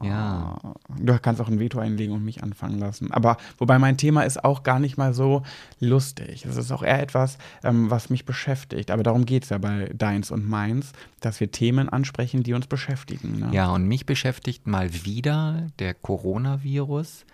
Ja. 0.02 0.58
Du 0.98 1.18
kannst 1.18 1.40
auch 1.40 1.48
ein 1.48 1.58
Veto 1.61 1.78
einlegen 1.78 2.12
und 2.14 2.24
mich 2.24 2.42
anfangen 2.42 2.78
lassen. 2.78 3.11
Aber 3.12 3.37
wobei 3.58 3.78
mein 3.78 3.96
Thema 3.96 4.22
ist 4.22 4.44
auch 4.44 4.62
gar 4.64 4.78
nicht 4.80 4.96
mal 4.98 5.14
so 5.14 5.42
lustig. 5.80 6.44
Es 6.44 6.56
ist 6.56 6.72
auch 6.72 6.82
eher 6.82 7.00
etwas, 7.00 7.38
ähm, 7.62 7.90
was 7.90 8.11
mich 8.11 8.24
beschäftigt. 8.26 8.90
Aber 8.90 9.02
darum 9.02 9.24
geht 9.24 9.44
es 9.44 9.50
ja 9.50 9.58
bei 9.58 9.90
Deins 9.94 10.30
und 10.30 10.46
Meins, 10.48 10.92
dass 11.20 11.40
wir 11.40 11.50
Themen 11.50 11.88
ansprechen, 11.88 12.42
die 12.42 12.52
uns 12.52 12.66
beschäftigen. 12.66 13.38
Ne? 13.38 13.48
Ja, 13.52 13.70
und 13.70 13.87
mich 13.87 14.04
beschäftigt 14.06 14.66
mal 14.66 14.92
wieder 15.04 15.68
der 15.78 15.94
Coronavirus. 15.94 17.24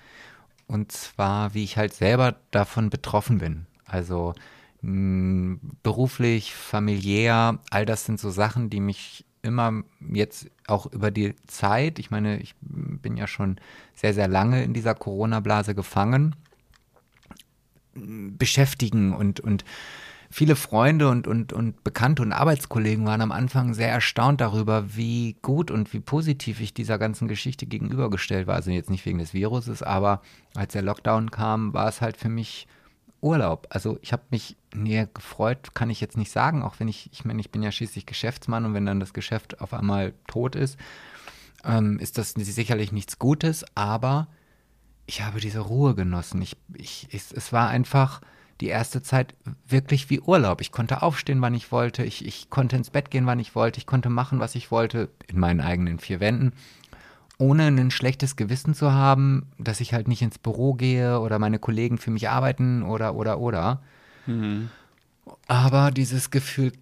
Und 0.69 0.93
zwar, 0.93 1.55
wie 1.55 1.65
ich 1.65 1.77
halt 1.77 1.95
selber 1.95 2.37
davon 2.51 2.91
betroffen 2.91 3.39
bin. 3.39 3.67
Also 3.87 4.35
mh, 4.83 5.59
beruflich, 5.83 6.55
familiär, 6.55 7.59
all 7.71 7.87
das 7.87 8.05
sind 8.05 8.21
so 8.21 8.31
Sachen, 8.31 8.71
die 8.71 8.81
mich 8.81 9.25
immer 9.43 9.83
jetzt 10.13 10.51
auch 10.67 10.87
über 10.93 11.11
die 11.11 11.35
Zeit, 11.47 11.99
ich 11.99 12.11
meine, 12.11 12.39
ich 12.41 12.55
bin 12.61 13.17
ja 13.17 13.27
schon 13.27 13.57
sehr, 13.95 14.13
sehr 14.13 14.29
lange 14.29 14.63
in 14.63 14.75
dieser 14.75 14.95
Corona-Blase 14.95 15.75
gefangen, 15.75 16.37
beschäftigen 17.95 19.15
und, 19.15 19.41
und 19.41 19.65
viele 20.31 20.57
Freunde 20.57 21.09
und, 21.09 21.27
und, 21.27 21.53
und 21.53 21.83
Bekannte 21.85 22.23
und 22.23 22.33
Arbeitskollegen 22.33 23.07
waren 23.07 23.21
am 23.21 23.33
Anfang 23.33 23.75
sehr 23.75 23.91
erstaunt 23.91 24.41
darüber, 24.41 24.97
wie 24.97 25.37
gut 25.43 25.71
und 25.71 25.93
wie 25.93 26.01
positiv 26.01 26.61
ich 26.61 26.75
dieser 26.75 26.99
ganzen 26.99 27.29
Geschichte 27.29 27.67
gegenübergestellt 27.67 28.47
war. 28.47 28.57
Also 28.57 28.71
jetzt 28.71 28.91
nicht 28.91 29.07
wegen 29.07 29.19
des 29.19 29.35
Viruses, 29.35 29.83
aber 29.83 30.21
als 30.55 30.73
der 30.73 30.83
Lockdown 30.83 31.31
kam, 31.31 31.73
war 31.73 31.89
es 31.89 32.01
halt 32.01 32.17
für 32.17 32.29
mich 32.29 32.67
Urlaub. 33.21 33.67
Also 33.71 33.99
ich 34.03 34.13
habe 34.13 34.23
mich 34.31 34.57
näher 34.75 35.07
gefreut, 35.07 35.75
kann 35.75 35.91
ich 35.91 36.01
jetzt 36.01 36.17
nicht 36.17 36.31
sagen, 36.31 36.63
auch 36.63 36.79
wenn 36.79 36.89
ich, 36.89 37.11
ich 37.13 37.25
meine, 37.25 37.41
ich 37.41 37.51
bin 37.51 37.63
ja 37.63 37.73
schließlich 37.73 38.07
Geschäftsmann 38.07 38.65
und 38.65 38.75
wenn 38.75 38.87
dann 38.87 39.01
das 39.01 39.13
Geschäft 39.13 39.61
auf 39.61 39.75
einmal 39.75 40.13
tot 40.27 40.55
ist, 40.55 40.79
ähm, 41.65 41.99
ist 41.99 42.19
das 42.19 42.31
sicherlich 42.33 42.93
nichts 42.93 43.19
Gutes, 43.19 43.65
aber 43.75 44.29
ich 45.07 45.23
habe 45.23 45.41
diese 45.41 45.61
Ruhe 45.61 45.95
genossen. 45.95 46.43
Ich, 46.43 46.57
ich, 46.75 47.09
es, 47.13 47.33
es 47.33 47.53
war 47.53 47.69
einfach 47.69 48.21
die 48.61 48.69
erste 48.69 49.03
Zeit 49.03 49.35
wirklich 49.67 50.11
wie 50.11 50.21
Urlaub. 50.21 50.61
Ich 50.61 50.73
konnte 50.73 51.03
aufstehen, 51.03 51.41
wann 51.41 51.55
ich 51.55 51.71
wollte. 51.71 52.05
Ich, 52.05 52.27
ich 52.27 52.51
konnte 52.51 52.77
ins 52.77 52.91
Bett 52.91 53.11
gehen, 53.11 53.27
wann 53.27 53.39
ich 53.39 53.55
wollte. 53.55 53.79
Ich 53.79 53.87
konnte 53.87 54.11
machen, 54.11 54.41
was 54.41 54.55
ich 54.55 54.71
wollte, 54.71 55.09
in 55.29 55.39
meinen 55.39 55.61
eigenen 55.61 55.99
vier 55.99 56.21
Wänden, 56.21 56.53
ohne 57.39 57.69
ein 57.69 57.91
schlechtes 57.91 58.35
Gewissen 58.35 58.75
zu 58.75 58.93
haben, 58.93 59.47
dass 59.59 59.81
ich 59.81 59.95
halt 59.95 60.09
nicht 60.09 60.23
ins 60.23 60.39
Büro 60.39 60.75
gehe 60.75 61.21
oder 61.21 61.39
meine 61.39 61.59
Kollegen 61.61 61.99
für 61.99 62.11
mich 62.11 62.29
arbeiten 62.29 62.83
oder, 62.83 63.15
oder, 63.15 63.39
oder. 63.39 63.81
Aber 65.47 65.91
dieses 65.91 66.31
Gefühl 66.31 66.73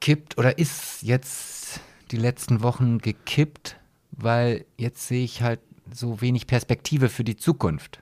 kippt 0.00 0.38
oder 0.38 0.58
ist 0.58 1.02
jetzt 1.02 1.80
die 2.10 2.16
letzten 2.16 2.62
Wochen 2.62 2.98
gekippt, 2.98 3.76
weil 4.12 4.64
jetzt 4.76 5.08
sehe 5.08 5.24
ich 5.24 5.42
halt 5.42 5.60
so 5.92 6.20
wenig 6.20 6.46
Perspektive 6.46 7.08
für 7.08 7.24
die 7.24 7.36
Zukunft. 7.36 8.00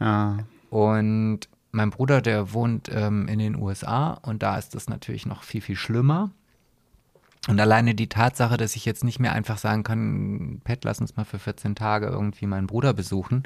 Ja. 0.00 0.38
Und 0.70 1.48
mein 1.74 1.90
Bruder, 1.90 2.22
der 2.22 2.52
wohnt 2.52 2.90
ähm, 2.92 3.28
in 3.28 3.38
den 3.38 3.56
USA 3.56 4.12
und 4.12 4.42
da 4.42 4.56
ist 4.56 4.74
das 4.74 4.88
natürlich 4.88 5.26
noch 5.26 5.42
viel, 5.42 5.60
viel 5.60 5.76
schlimmer. 5.76 6.30
Und 7.46 7.60
alleine 7.60 7.94
die 7.94 8.08
Tatsache, 8.08 8.56
dass 8.56 8.74
ich 8.74 8.86
jetzt 8.86 9.04
nicht 9.04 9.20
mehr 9.20 9.34
einfach 9.34 9.58
sagen 9.58 9.82
kann, 9.82 10.60
Pet, 10.64 10.84
lass 10.84 11.00
uns 11.00 11.16
mal 11.16 11.24
für 11.24 11.38
14 11.38 11.74
Tage 11.74 12.06
irgendwie 12.06 12.46
meinen 12.46 12.66
Bruder 12.66 12.94
besuchen. 12.94 13.42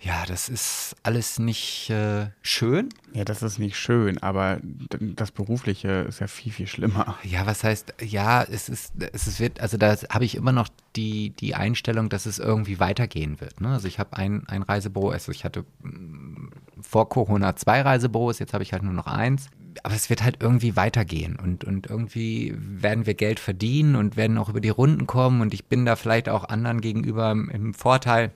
Ja, 0.00 0.24
das 0.26 0.48
ist 0.48 0.94
alles 1.02 1.38
nicht 1.38 1.88
äh, 1.90 2.26
schön. 2.42 2.90
ja, 3.14 3.24
das 3.24 3.42
ist 3.42 3.58
nicht 3.58 3.78
schön, 3.78 4.18
aber 4.18 4.60
das 5.00 5.30
Berufliche 5.30 6.04
ist 6.06 6.20
ja 6.20 6.26
viel, 6.26 6.52
viel 6.52 6.66
schlimmer. 6.66 7.16
Ja, 7.22 7.46
was 7.46 7.64
heißt, 7.64 7.94
ja, 8.02 8.42
es 8.42 8.68
ist, 8.68 8.92
es 9.12 9.40
wird, 9.40 9.60
also 9.60 9.78
da 9.78 9.96
habe 10.10 10.24
ich 10.24 10.34
immer 10.34 10.52
noch 10.52 10.68
die, 10.96 11.30
die 11.30 11.54
Einstellung, 11.54 12.08
dass 12.08 12.26
es 12.26 12.38
irgendwie 12.38 12.78
weitergehen 12.78 13.40
wird. 13.40 13.60
Ne? 13.60 13.68
Also 13.68 13.88
ich 13.88 13.98
habe 13.98 14.16
ein, 14.16 14.46
ein 14.48 14.62
Reisebüro, 14.62 15.10
also 15.10 15.32
ich 15.32 15.44
hatte 15.44 15.64
mm, 15.82 16.50
vor 16.80 17.08
Corona 17.08 17.56
zwei 17.56 17.80
Reisebüros, 17.80 18.38
jetzt 18.38 18.52
habe 18.52 18.62
ich 18.62 18.72
halt 18.72 18.82
nur 18.82 18.92
noch 18.92 19.06
eins. 19.06 19.48
Aber 19.82 19.94
es 19.94 20.08
wird 20.08 20.22
halt 20.22 20.36
irgendwie 20.40 20.76
weitergehen 20.76 21.36
und, 21.36 21.64
und 21.64 21.88
irgendwie 21.88 22.54
werden 22.56 23.06
wir 23.06 23.14
Geld 23.14 23.40
verdienen 23.40 23.94
und 23.96 24.16
werden 24.16 24.38
auch 24.38 24.48
über 24.48 24.60
die 24.60 24.70
Runden 24.70 25.06
kommen 25.06 25.40
und 25.40 25.52
ich 25.52 25.66
bin 25.66 25.84
da 25.84 25.96
vielleicht 25.96 26.28
auch 26.28 26.48
anderen 26.48 26.80
gegenüber 26.80 27.30
im 27.30 27.74
Vorteil, 27.74 28.30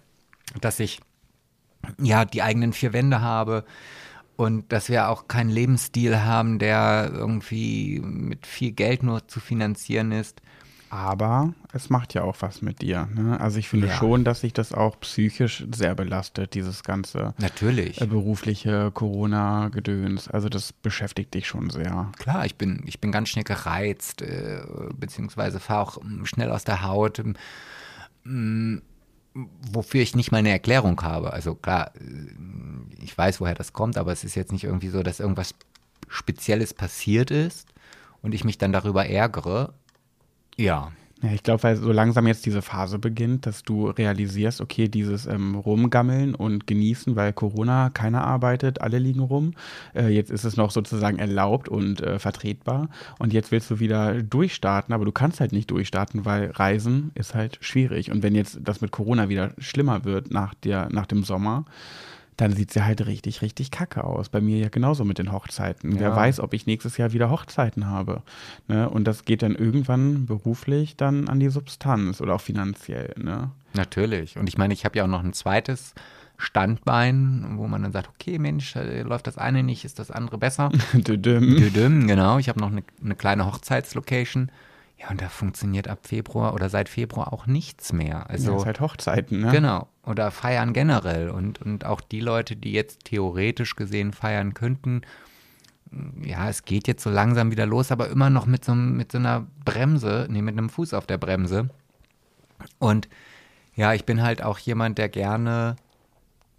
dass 0.61 0.81
ich 0.81 1.01
ja 2.01 2.25
die 2.25 2.43
eigenen 2.43 2.73
vier 2.73 2.93
Wände 2.93 3.21
habe 3.21 3.65
und 4.37 4.73
dass 4.73 4.89
wir 4.89 5.09
auch 5.09 5.29
keinen 5.29 5.51
Lebensstil 5.51 6.21
haben, 6.21 6.59
der 6.59 7.11
irgendwie 7.13 8.01
mit 8.01 8.47
viel 8.47 8.73
Geld 8.73 9.03
nur 9.03 9.27
zu 9.29 9.41
finanzieren 9.41 10.13
ist. 10.13 10.41
Aber 10.93 11.55
es 11.73 11.89
macht 11.89 12.15
ja 12.15 12.23
auch 12.25 12.35
was 12.41 12.63
mit 12.63 12.83
dir. 12.83 13.07
Ne? 13.15 13.39
Also 13.41 13.59
ich 13.61 13.69
finde 13.69 13.87
Ja. 13.87 13.95
schon, 13.95 14.25
dass 14.25 14.41
sich 14.41 14.53
das 14.53 14.73
auch 14.73 14.99
psychisch 14.99 15.65
sehr 15.73 15.95
belastet, 15.95 16.55
dieses 16.55 16.83
ganze 16.83 17.33
Natürlich. 17.39 18.01
äh, 18.01 18.07
berufliche 18.07 18.91
Corona-Gedöns. 18.91 20.27
Also 20.27 20.49
das 20.49 20.73
beschäftigt 20.73 21.33
dich 21.35 21.47
schon 21.47 21.71
sehr. 21.71 22.11
Klar, 22.19 22.45
ich 22.45 22.57
bin, 22.57 22.83
ich 22.87 23.01
bin 23.01 23.13
ganz 23.13 23.29
schnell 23.29 23.45
gereizt, 23.45 24.21
äh, 24.23 24.63
beziehungsweise 24.99 25.61
fahre 25.61 25.83
auch 25.83 26.03
mm, 26.03 26.25
schnell 26.25 26.51
aus 26.51 26.65
der 26.65 26.83
Haut, 26.83 27.23
mm, 28.25 28.79
wofür 29.35 30.03
ich 30.03 30.17
nicht 30.17 30.33
mal 30.33 30.39
eine 30.39 30.51
Erklärung 30.51 31.01
habe. 31.03 31.33
Also 31.33 31.55
klar, 31.55 31.93
äh, 31.97 33.03
ich 33.03 33.17
weiß, 33.17 33.41
woher 33.41 33.55
das 33.55 33.73
kommt, 33.73 33.97
aber 33.97 34.13
es 34.13 34.25
ist 34.25 34.35
jetzt 34.35 34.53
nicht 34.53 34.65
irgendwie 34.65 34.89
so, 34.89 35.03
dass 35.03 35.21
irgendwas 35.21 35.55
Spezielles 36.09 36.75
passiert 36.75 37.31
ist 37.31 37.69
und 38.23 38.35
ich 38.35 38.45
mich 38.45 38.59
dann 38.59 38.73
darüber 38.73 39.07
ärgere. 39.07 39.73
Ja, 40.57 40.93
Ja, 41.23 41.33
ich 41.33 41.43
glaube, 41.43 41.63
weil 41.65 41.77
so 41.77 41.93
langsam 41.93 42.27
jetzt 42.27 42.47
diese 42.47 42.63
Phase 42.63 42.99
beginnt, 42.99 43.45
dass 43.45 43.63
du 43.63 43.91
realisierst, 43.91 44.63
okay, 44.63 44.89
dieses 44.89 45.27
ähm, 45.27 45.55
Rumgammeln 45.55 46.35
und 46.35 46.67
Genießen, 46.67 47.15
weil 47.15 47.35
Corona, 47.35 47.91
keiner 47.91 48.25
arbeitet, 48.25 48.81
alle 48.81 48.99
liegen 48.99 49.21
rum. 49.21 49.53
Äh, 49.95 50.09
jetzt 50.09 50.31
ist 50.31 50.45
es 50.45 50.57
noch 50.57 50.71
sozusagen 50.71 51.19
erlaubt 51.19 51.69
und 51.69 52.01
äh, 52.01 52.19
vertretbar. 52.19 52.89
Und 53.19 53.35
jetzt 53.35 53.53
willst 53.53 53.71
du 53.71 53.81
wieder 53.81 54.23
durchstarten, 54.23 54.95
aber 54.95 55.05
du 55.05 55.13
kannst 55.13 55.41
halt 55.41 55.53
nicht 55.53 55.71
durchstarten, 55.71 56.25
weil 56.25 56.53
Reisen 56.53 57.11
ist 57.15 57.35
halt 57.35 57.59
schwierig. 57.61 58.11
Und 58.11 58.23
wenn 58.23 58.35
jetzt 58.35 58.59
das 58.63 58.81
mit 58.81 58.91
Corona 58.91 59.29
wieder 59.29 59.53
schlimmer 59.59 60.07
wird 60.07 60.31
nach, 60.31 60.55
der, 60.55 60.89
nach 60.91 61.07
dem 61.07 61.23
Sommer, 61.25 61.67
dann 62.41 62.53
sieht 62.55 62.71
es 62.71 62.75
ja 62.75 62.85
halt 62.85 63.07
richtig, 63.07 63.43
richtig 63.43 63.71
kacke 63.71 64.03
aus. 64.05 64.29
Bei 64.31 64.41
mir 64.41 64.59
ja 64.59 64.69
genauso 64.71 65.05
mit 65.05 65.19
den 65.19 65.31
Hochzeiten. 65.31 65.99
Wer 66.01 66.09
Ja. 66.09 66.17
weiß, 66.17 66.41
ob 66.41 66.55
ich 66.55 66.67
nächstes 66.67 66.97
Jahr 66.97 67.13
wieder 67.13 67.31
Hochzeiten 67.31 67.87
habe. 67.87 68.23
Ne? 68.67 68.89
Und 68.89 69.05
das 69.05 69.25
geht 69.25 69.43
dann 69.43 69.55
irgendwann 69.55 70.25
beruflich 70.27 70.97
dann 70.97 71.29
an 71.29 71.39
die 71.41 71.51
Substanz 71.51 72.21
oder 72.21 72.35
auch 72.35 72.41
finanziell. 72.41 73.13
Ne? 73.19 73.51
Natürlich. 73.75 74.39
Und 74.39 74.49
ich 74.49 74.57
meine, 74.57 74.73
ich 74.73 74.85
habe 74.85 74.97
ja 74.97 75.05
auch 75.05 75.09
noch 75.09 75.23
ein 75.23 75.33
zweites 75.35 75.95
Standbein, 76.39 77.55
wo 77.57 77.67
man 77.69 77.83
dann 77.83 77.93
sagt, 77.93 78.09
okay, 78.09 78.39
Mensch, 78.39 78.75
äh, 78.75 79.03
läuft 79.03 79.27
das 79.27 79.39
eine 79.39 79.63
nicht, 79.63 79.85
ist 79.85 79.99
das 79.99 80.11
andere 80.11 80.39
besser. 80.39 80.71
Düdüm. 80.95 81.57
Düdüm, 81.57 82.07
genau. 82.07 82.39
Ich 82.39 82.49
habe 82.49 82.59
noch 82.61 82.71
eine, 82.73 82.83
eine 83.05 83.15
kleine 83.15 83.47
Hochzeitslocation. 83.47 84.51
Ja, 85.01 85.09
und 85.11 85.23
da 85.23 85.29
funktioniert 85.31 85.89
ab 85.89 86.07
Februar 86.07 86.53
oder 86.53 86.69
seit 86.69 86.89
Februar 86.89 87.33
auch 87.33 87.47
nichts 87.47 87.93
mehr. 87.93 88.07
ja, 88.09 88.23
Also, 88.23 88.57
ist 88.57 88.67
halt 88.67 88.81
Hochzeiten, 88.81 89.41
ne? 89.41 89.51
genau. 89.51 89.89
Oder 90.05 90.31
feiern 90.31 90.73
generell. 90.75 91.31
Und, 91.31 91.63
und 91.63 91.87
auch 91.87 92.01
die 92.03 92.21
Leute, 92.21 92.55
die 92.55 92.73
jetzt 92.73 93.05
theoretisch 93.05 93.77
gesehen 93.77 94.13
feiern 94.13 94.53
könnten, 94.53 95.03
ja, 96.23 96.49
es 96.49 96.65
geht 96.65 96.87
jetzt 96.87 97.03
so 97.03 97.11
langsam 97.11 97.51
wieder 97.51 97.67
los, 97.67 97.91
aber 97.91 98.11
immer 98.11 98.31
noch 98.31 98.47
mit 98.47 98.65
so, 98.65 98.75
mit 98.75 99.11
so 99.11 99.19
einer 99.19 99.47
Bremse, 99.65 100.27
nee, 100.31 100.43
mit 100.43 100.57
einem 100.57 100.69
Fuß 100.69 100.95
auf 100.95 101.07
der 101.07 101.19
Bremse. 101.19 101.71
Und 102.79 103.09
ja, 103.75 103.95
ich 103.95 104.05
bin 104.05 104.23
halt 104.23 104.43
auch 104.43 104.59
jemand, 104.59 104.99
der 104.99 105.09
gerne 105.09 105.77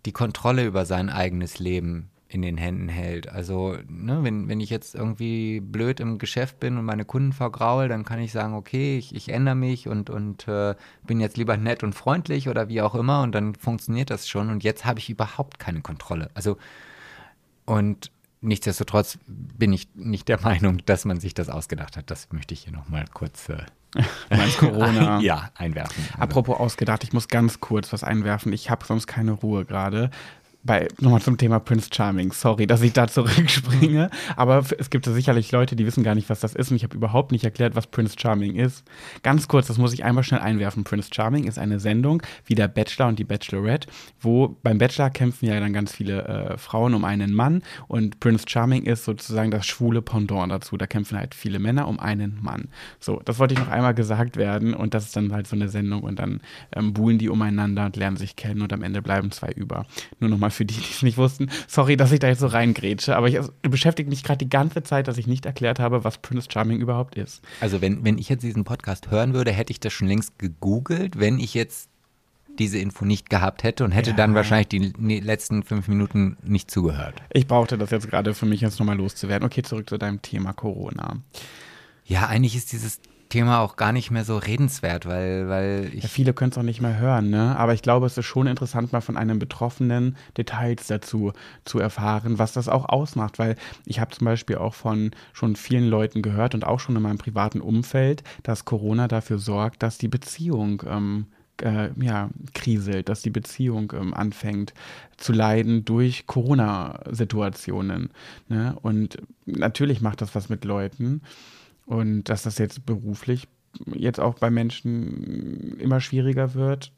die 0.06 0.12
Kontrolle 0.12 0.66
über 0.66 0.86
sein 0.86 1.10
eigenes 1.10 1.60
Leben 1.60 2.10
in 2.32 2.42
den 2.42 2.58
Händen 2.58 2.88
hält. 2.88 3.28
Also, 3.28 3.78
ne, 3.90 4.24
wenn, 4.24 4.48
wenn 4.48 4.62
ich 4.62 4.70
jetzt 4.70 4.96
irgendwie 4.96 5.60
blöd 5.60 6.00
im 6.00 6.18
Geschäft 6.18 6.62
bin 6.62 6.78
und 6.78 6.86
meine 6.86 7.04
Kunden 7.04 7.34
vergraul, 7.34 7.90
dann 7.90 8.06
kann 8.06 8.20
ich 8.20 8.32
sagen, 8.32 8.54
okay, 8.54 8.98
ich, 8.98 9.14
ich 9.14 9.30
ändere 9.30 9.56
mich 9.56 9.90
und, 9.90 10.10
und 10.10 10.48
äh, 10.48 10.76
bin 11.06 11.20
jetzt 11.20 11.36
lieber 11.36 11.58
nett 11.58 11.84
und 11.84 11.94
freundlich 11.94 12.48
oder 12.48 12.70
wie 12.70 12.82
auch 12.82 12.96
immer 12.96 13.22
und 13.22 13.34
dann 13.34 13.54
funktioniert 13.56 14.10
das 14.10 14.30
schon. 14.30 14.50
Und 14.50 14.64
jetzt 14.64 14.86
habe 14.86 15.00
ich 15.00 15.10
überhaupt 15.10 15.60
keine 15.60 15.82
Kontrolle. 15.82 16.32
Also, 16.34 16.58
und 17.66 18.12
nichtsdestotrotz 18.40 19.20
bin 19.28 19.74
ich 19.74 19.90
nicht 19.94 20.30
der 20.30 20.40
Meinung, 20.44 20.82
dass 20.86 21.04
man 21.04 21.20
sich 21.20 21.34
das 21.34 21.50
ausgedacht 21.50 21.98
hat. 21.98 22.10
Das 22.10 22.30
möchte 22.32 22.54
ich 22.54 22.62
hier 22.62 22.74
nochmal 22.74 23.06
kurz 23.14 23.50
äh, 23.50 23.58
Corona. 24.58 25.20
ja, 25.22 25.52
einwerfen. 25.56 26.06
Apropos 26.18 26.58
ausgedacht, 26.58 27.04
ich 27.04 27.12
muss 27.12 27.28
ganz 27.28 27.60
kurz 27.60 27.92
was 27.92 28.06
einwerfen. 28.06 28.54
Ich 28.54 28.70
habe 28.70 28.86
sonst 28.86 29.08
keine 29.08 29.34
Ruhe 29.34 29.66
gerade 29.66 30.12
bei, 30.64 30.88
nochmal 31.00 31.22
zum 31.22 31.38
Thema 31.38 31.60
Prince 31.60 31.90
Charming. 31.92 32.32
Sorry, 32.32 32.68
dass 32.68 32.82
ich 32.82 32.94
da 32.94 33.08
zurückspringe. 33.08 34.10
Aber 34.36 34.64
es 34.78 34.90
gibt 34.90 35.06
sicherlich 35.06 35.52
Leute, 35.52 35.76
die 35.76 35.86
wissen 35.86 36.04
gar 36.04 36.14
nicht, 36.14 36.30
was 36.30 36.40
das 36.40 36.54
ist. 36.54 36.70
Und 36.70 36.78
ich 36.78 36.84
habe 36.84 36.96
überhaupt 36.96 37.32
nicht 37.32 37.44
erklärt, 37.44 37.76
was 37.76 37.88
Prince 37.88 38.16
Charming 38.20 38.56
ist. 38.56 38.84
Ganz 39.24 39.48
kurz, 39.48 39.68
das 39.68 39.80
muss 39.80 39.94
ich 39.94 40.04
einmal 40.04 40.24
schnell 40.24 40.42
einwerfen. 40.42 40.84
Prince 40.84 41.10
Charming 41.12 41.46
ist 41.46 41.58
eine 41.58 41.80
Sendung 41.80 42.22
wie 42.46 42.54
der 42.54 42.68
Bachelor 42.68 43.08
und 43.08 43.18
die 43.18 43.24
Bachelorette, 43.24 43.88
wo 44.20 44.56
beim 44.62 44.78
Bachelor 44.78 45.10
kämpfen 45.10 45.48
ja 45.48 45.60
dann 45.60 45.74
ganz 45.74 45.94
viele 45.94 46.26
äh, 46.26 46.58
Frauen 46.58 46.94
um 46.94 47.06
einen 47.06 47.34
Mann. 47.34 47.64
Und 47.88 48.20
Prince 48.20 48.46
Charming 48.48 48.84
ist 48.84 49.06
sozusagen 49.06 49.50
das 49.50 49.66
schwule 49.66 50.04
Pendant 50.04 50.52
dazu. 50.52 50.78
Da 50.78 50.86
kämpfen 50.86 51.18
halt 51.18 51.34
viele 51.34 51.58
Männer 51.58 51.88
um 51.88 52.00
einen 52.00 52.38
Mann. 52.42 52.68
So, 53.00 53.20
das 53.26 53.40
wollte 53.40 53.56
ich 53.56 53.60
noch 53.60 53.70
einmal 53.70 53.96
gesagt 53.96 54.38
werden. 54.38 54.76
Und 54.76 54.94
das 54.94 55.06
ist 55.06 55.16
dann 55.16 55.34
halt 55.34 55.48
so 55.48 55.56
eine 55.56 55.70
Sendung. 55.70 56.04
Und 56.04 56.20
dann 56.20 56.42
ähm, 56.76 56.94
buhlen 56.94 57.18
die 57.18 57.30
umeinander 57.30 57.88
und 57.88 57.96
lernen 57.96 58.18
sich 58.18 58.36
kennen. 58.36 58.62
Und 58.62 58.72
am 58.74 58.84
Ende 58.84 59.02
bleiben 59.02 59.32
zwei 59.32 59.52
über. 59.52 59.88
Nur 60.20 60.30
nochmal 60.30 60.51
für 60.52 60.66
die, 60.66 60.76
die 60.76 60.92
es 60.92 61.02
nicht 61.02 61.18
wussten. 61.18 61.50
Sorry, 61.68 61.98
dass 61.98 62.12
ich 62.12 62.20
da 62.20 62.28
jetzt 62.28 62.40
so 62.40 62.48
reingrätsche, 62.48 63.16
aber 63.16 63.28
ich 63.28 63.38
also, 63.38 63.52
beschäftige 63.62 64.10
mich 64.10 64.24
gerade 64.24 64.40
die 64.40 64.50
ganze 64.50 64.84
Zeit, 64.84 65.08
dass 65.08 65.18
ich 65.18 65.28
nicht 65.28 65.46
erklärt 65.46 65.80
habe, 65.80 66.04
was 66.04 66.18
Prince 66.18 66.50
Charming 66.52 66.80
überhaupt 66.80 67.16
ist. 67.16 67.42
Also 67.60 67.82
wenn, 67.82 68.04
wenn 68.04 68.18
ich 68.18 68.30
jetzt 68.30 68.44
diesen 68.44 68.64
Podcast 68.64 69.10
hören 69.12 69.34
würde, 69.34 69.52
hätte 69.52 69.72
ich 69.72 69.80
das 69.80 69.94
schon 69.94 70.08
längst 70.08 70.38
gegoogelt, 70.40 71.20
wenn 71.20 71.40
ich 71.40 71.54
jetzt 71.54 71.90
diese 72.60 72.78
Info 72.78 73.06
nicht 73.06 73.30
gehabt 73.30 73.64
hätte 73.64 73.84
und 73.86 73.92
hätte 73.92 74.12
ja. 74.12 74.16
dann 74.16 74.36
wahrscheinlich 74.36 74.68
die 74.68 75.20
letzten 75.20 75.64
fünf 75.64 75.88
Minuten 75.88 76.38
nicht 76.44 76.70
zugehört. 76.70 77.22
Ich 77.32 77.48
brauchte 77.48 77.78
das 77.78 77.92
jetzt 77.92 78.10
gerade 78.10 78.34
für 78.34 78.46
mich 78.46 78.62
jetzt 78.62 78.80
nochmal 78.80 78.98
loszuwerden. 78.98 79.46
Okay, 79.46 79.62
zurück 79.64 79.90
zu 79.90 79.98
deinem 79.98 80.22
Thema 80.22 80.54
Corona. 80.54 81.18
Ja, 82.06 82.28
eigentlich 82.28 82.56
ist 82.56 82.72
dieses 82.72 83.00
Thema 83.32 83.60
auch 83.60 83.78
gar 83.78 83.92
nicht 83.92 84.12
mehr 84.12 84.26
so 84.26 84.38
redenswert, 84.38 85.06
weil, 85.06 85.50
weil 85.50 85.92
ich. 85.94 86.04
Ja, 86.04 86.10
viele 86.10 86.34
können 86.34 86.52
es 86.52 86.58
auch 86.58 86.64
nicht 86.64 86.82
mehr 86.82 87.00
hören, 87.00 87.30
ne? 87.30 87.56
Aber 87.58 87.74
ich 87.74 87.82
glaube, 87.82 88.06
es 88.06 88.18
ist 88.18 88.26
schon 88.26 88.46
interessant, 88.46 88.92
mal 88.92 89.02
von 89.02 89.18
einem 89.18 89.40
Betroffenen 89.40 90.18
Details 90.38 90.88
dazu 90.88 91.32
zu 91.66 91.80
erfahren, 91.80 92.40
was 92.40 92.54
das 92.54 92.68
auch 92.68 92.90
ausmacht, 92.90 93.40
weil 93.40 93.56
ich 93.86 94.00
habe 94.00 94.12
zum 94.12 94.26
Beispiel 94.26 94.58
auch 94.58 94.74
von 94.74 95.12
schon 95.34 95.56
vielen 95.56 95.88
Leuten 95.88 96.22
gehört 96.22 96.54
und 96.54 96.66
auch 96.66 96.80
schon 96.80 96.96
in 96.96 97.02
meinem 97.02 97.18
privaten 97.18 97.62
Umfeld, 97.62 98.24
dass 98.44 98.66
Corona 98.66 99.08
dafür 99.08 99.40
sorgt, 99.40 99.82
dass 99.82 99.98
die 99.98 100.10
Beziehung 100.10 100.84
ähm, 100.88 101.26
äh, 101.62 101.90
ja, 102.02 102.30
kriselt, 102.54 103.10
dass 103.10 103.22
die 103.22 103.30
Beziehung 103.30 103.94
ähm, 103.96 104.14
anfängt 104.14 104.74
zu 105.18 105.32
leiden 105.32 105.86
durch 105.86 106.28
Corona-Situationen. 106.28 108.10
Ne? 108.50 108.76
Und 108.82 109.18
natürlich 109.46 110.02
macht 110.02 110.22
das 110.22 110.36
was 110.36 110.50
mit 110.50 110.66
Leuten. 110.66 111.22
Und 111.92 112.30
dass 112.30 112.44
das 112.44 112.58
jetzt 112.58 112.86
beruflich 112.86 113.50
jetzt 113.94 114.22
auch 114.22 114.36
bei 114.36 114.50
Menschen 114.50 115.78
immer 115.78 116.00
schwieriger 116.00 116.54
wird, 116.54 116.94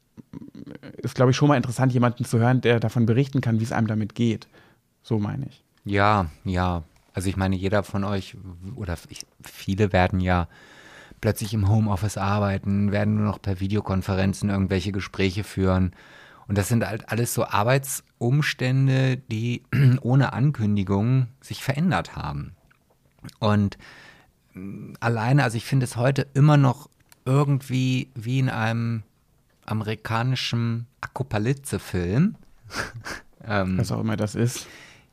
ist, 0.98 1.16
glaube 1.16 1.32
ich, 1.32 1.36
schon 1.36 1.48
mal 1.48 1.56
interessant, 1.56 1.92
jemanden 1.92 2.24
zu 2.24 2.38
hören, 2.38 2.60
der 2.60 2.78
davon 2.78 3.04
berichten 3.04 3.40
kann, 3.40 3.58
wie 3.58 3.64
es 3.64 3.72
einem 3.72 3.88
damit 3.88 4.14
geht. 4.14 4.46
So 5.02 5.18
meine 5.18 5.46
ich. 5.46 5.64
Ja, 5.84 6.30
ja. 6.44 6.84
Also 7.12 7.28
ich 7.28 7.36
meine, 7.36 7.56
jeder 7.56 7.82
von 7.82 8.04
euch 8.04 8.36
oder 8.76 8.96
ich, 9.08 9.26
viele 9.42 9.92
werden 9.92 10.20
ja 10.20 10.46
plötzlich 11.20 11.54
im 11.54 11.68
Homeoffice 11.68 12.16
arbeiten, 12.16 12.92
werden 12.92 13.16
nur 13.16 13.26
noch 13.26 13.42
per 13.42 13.58
Videokonferenzen 13.58 14.48
irgendwelche 14.48 14.92
Gespräche 14.92 15.42
führen. 15.42 15.92
Und 16.46 16.56
das 16.56 16.68
sind 16.68 16.86
halt 16.86 17.08
alles 17.08 17.34
so 17.34 17.44
Arbeitsumstände, 17.44 19.16
die 19.16 19.64
ohne 20.02 20.32
Ankündigung 20.32 21.26
sich 21.40 21.64
verändert 21.64 22.14
haben. 22.14 22.52
Und 23.40 23.76
alleine, 25.00 25.42
also 25.42 25.56
ich 25.56 25.64
finde 25.64 25.84
es 25.84 25.96
heute 25.96 26.26
immer 26.34 26.56
noch 26.56 26.88
irgendwie 27.24 28.10
wie 28.14 28.38
in 28.38 28.48
einem 28.48 29.02
amerikanischen 29.66 30.86
Apokalypse-Film. 31.00 32.36
ähm, 33.46 33.78
Was 33.78 33.92
auch 33.92 34.00
immer 34.00 34.16
das 34.16 34.34
ist. 34.34 34.66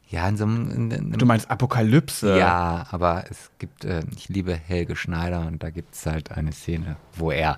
Ja, 0.09 0.27
in 0.27 0.35
so 0.35 0.43
einem. 0.43 0.69
In, 0.71 0.91
in, 0.91 1.11
du 1.13 1.25
meinst 1.25 1.49
Apokalypse? 1.49 2.37
Ja, 2.37 2.85
aber 2.91 3.23
es 3.29 3.49
gibt, 3.59 3.85
äh, 3.85 4.03
ich 4.15 4.27
liebe 4.27 4.53
Helge 4.53 4.97
Schneider 4.97 5.47
und 5.47 5.63
da 5.63 5.69
gibt 5.69 5.95
es 5.95 6.05
halt 6.05 6.31
eine 6.31 6.51
Szene, 6.51 6.97
wo 7.13 7.31
er 7.31 7.57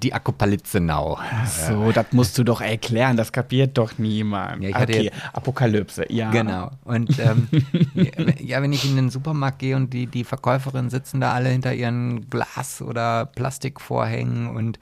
die. 0.00 0.12
Ach 1.20 1.46
so, 1.46 1.92
das 1.92 2.06
musst 2.12 2.38
du 2.38 2.44
doch 2.44 2.60
erklären, 2.60 3.16
das 3.16 3.32
kapiert 3.32 3.78
doch 3.78 3.98
niemand. 3.98 4.62
Ja, 4.62 4.80
okay, 4.80 5.10
Apokalypse, 5.32 6.06
ja. 6.12 6.30
Genau. 6.30 6.70
Und 6.84 7.18
ähm, 7.18 7.48
ja, 8.40 8.62
wenn 8.62 8.72
ich 8.72 8.84
in 8.84 8.96
den 8.96 9.10
Supermarkt 9.10 9.58
gehe 9.58 9.76
und 9.76 9.92
die, 9.92 10.06
die 10.06 10.24
Verkäuferinnen 10.24 10.90
sitzen 10.90 11.20
da 11.20 11.32
alle 11.32 11.50
hinter 11.50 11.74
ihren 11.74 12.28
Glas- 12.28 12.82
oder 12.82 13.26
Plastikvorhängen 13.26 14.48
und 14.48 14.78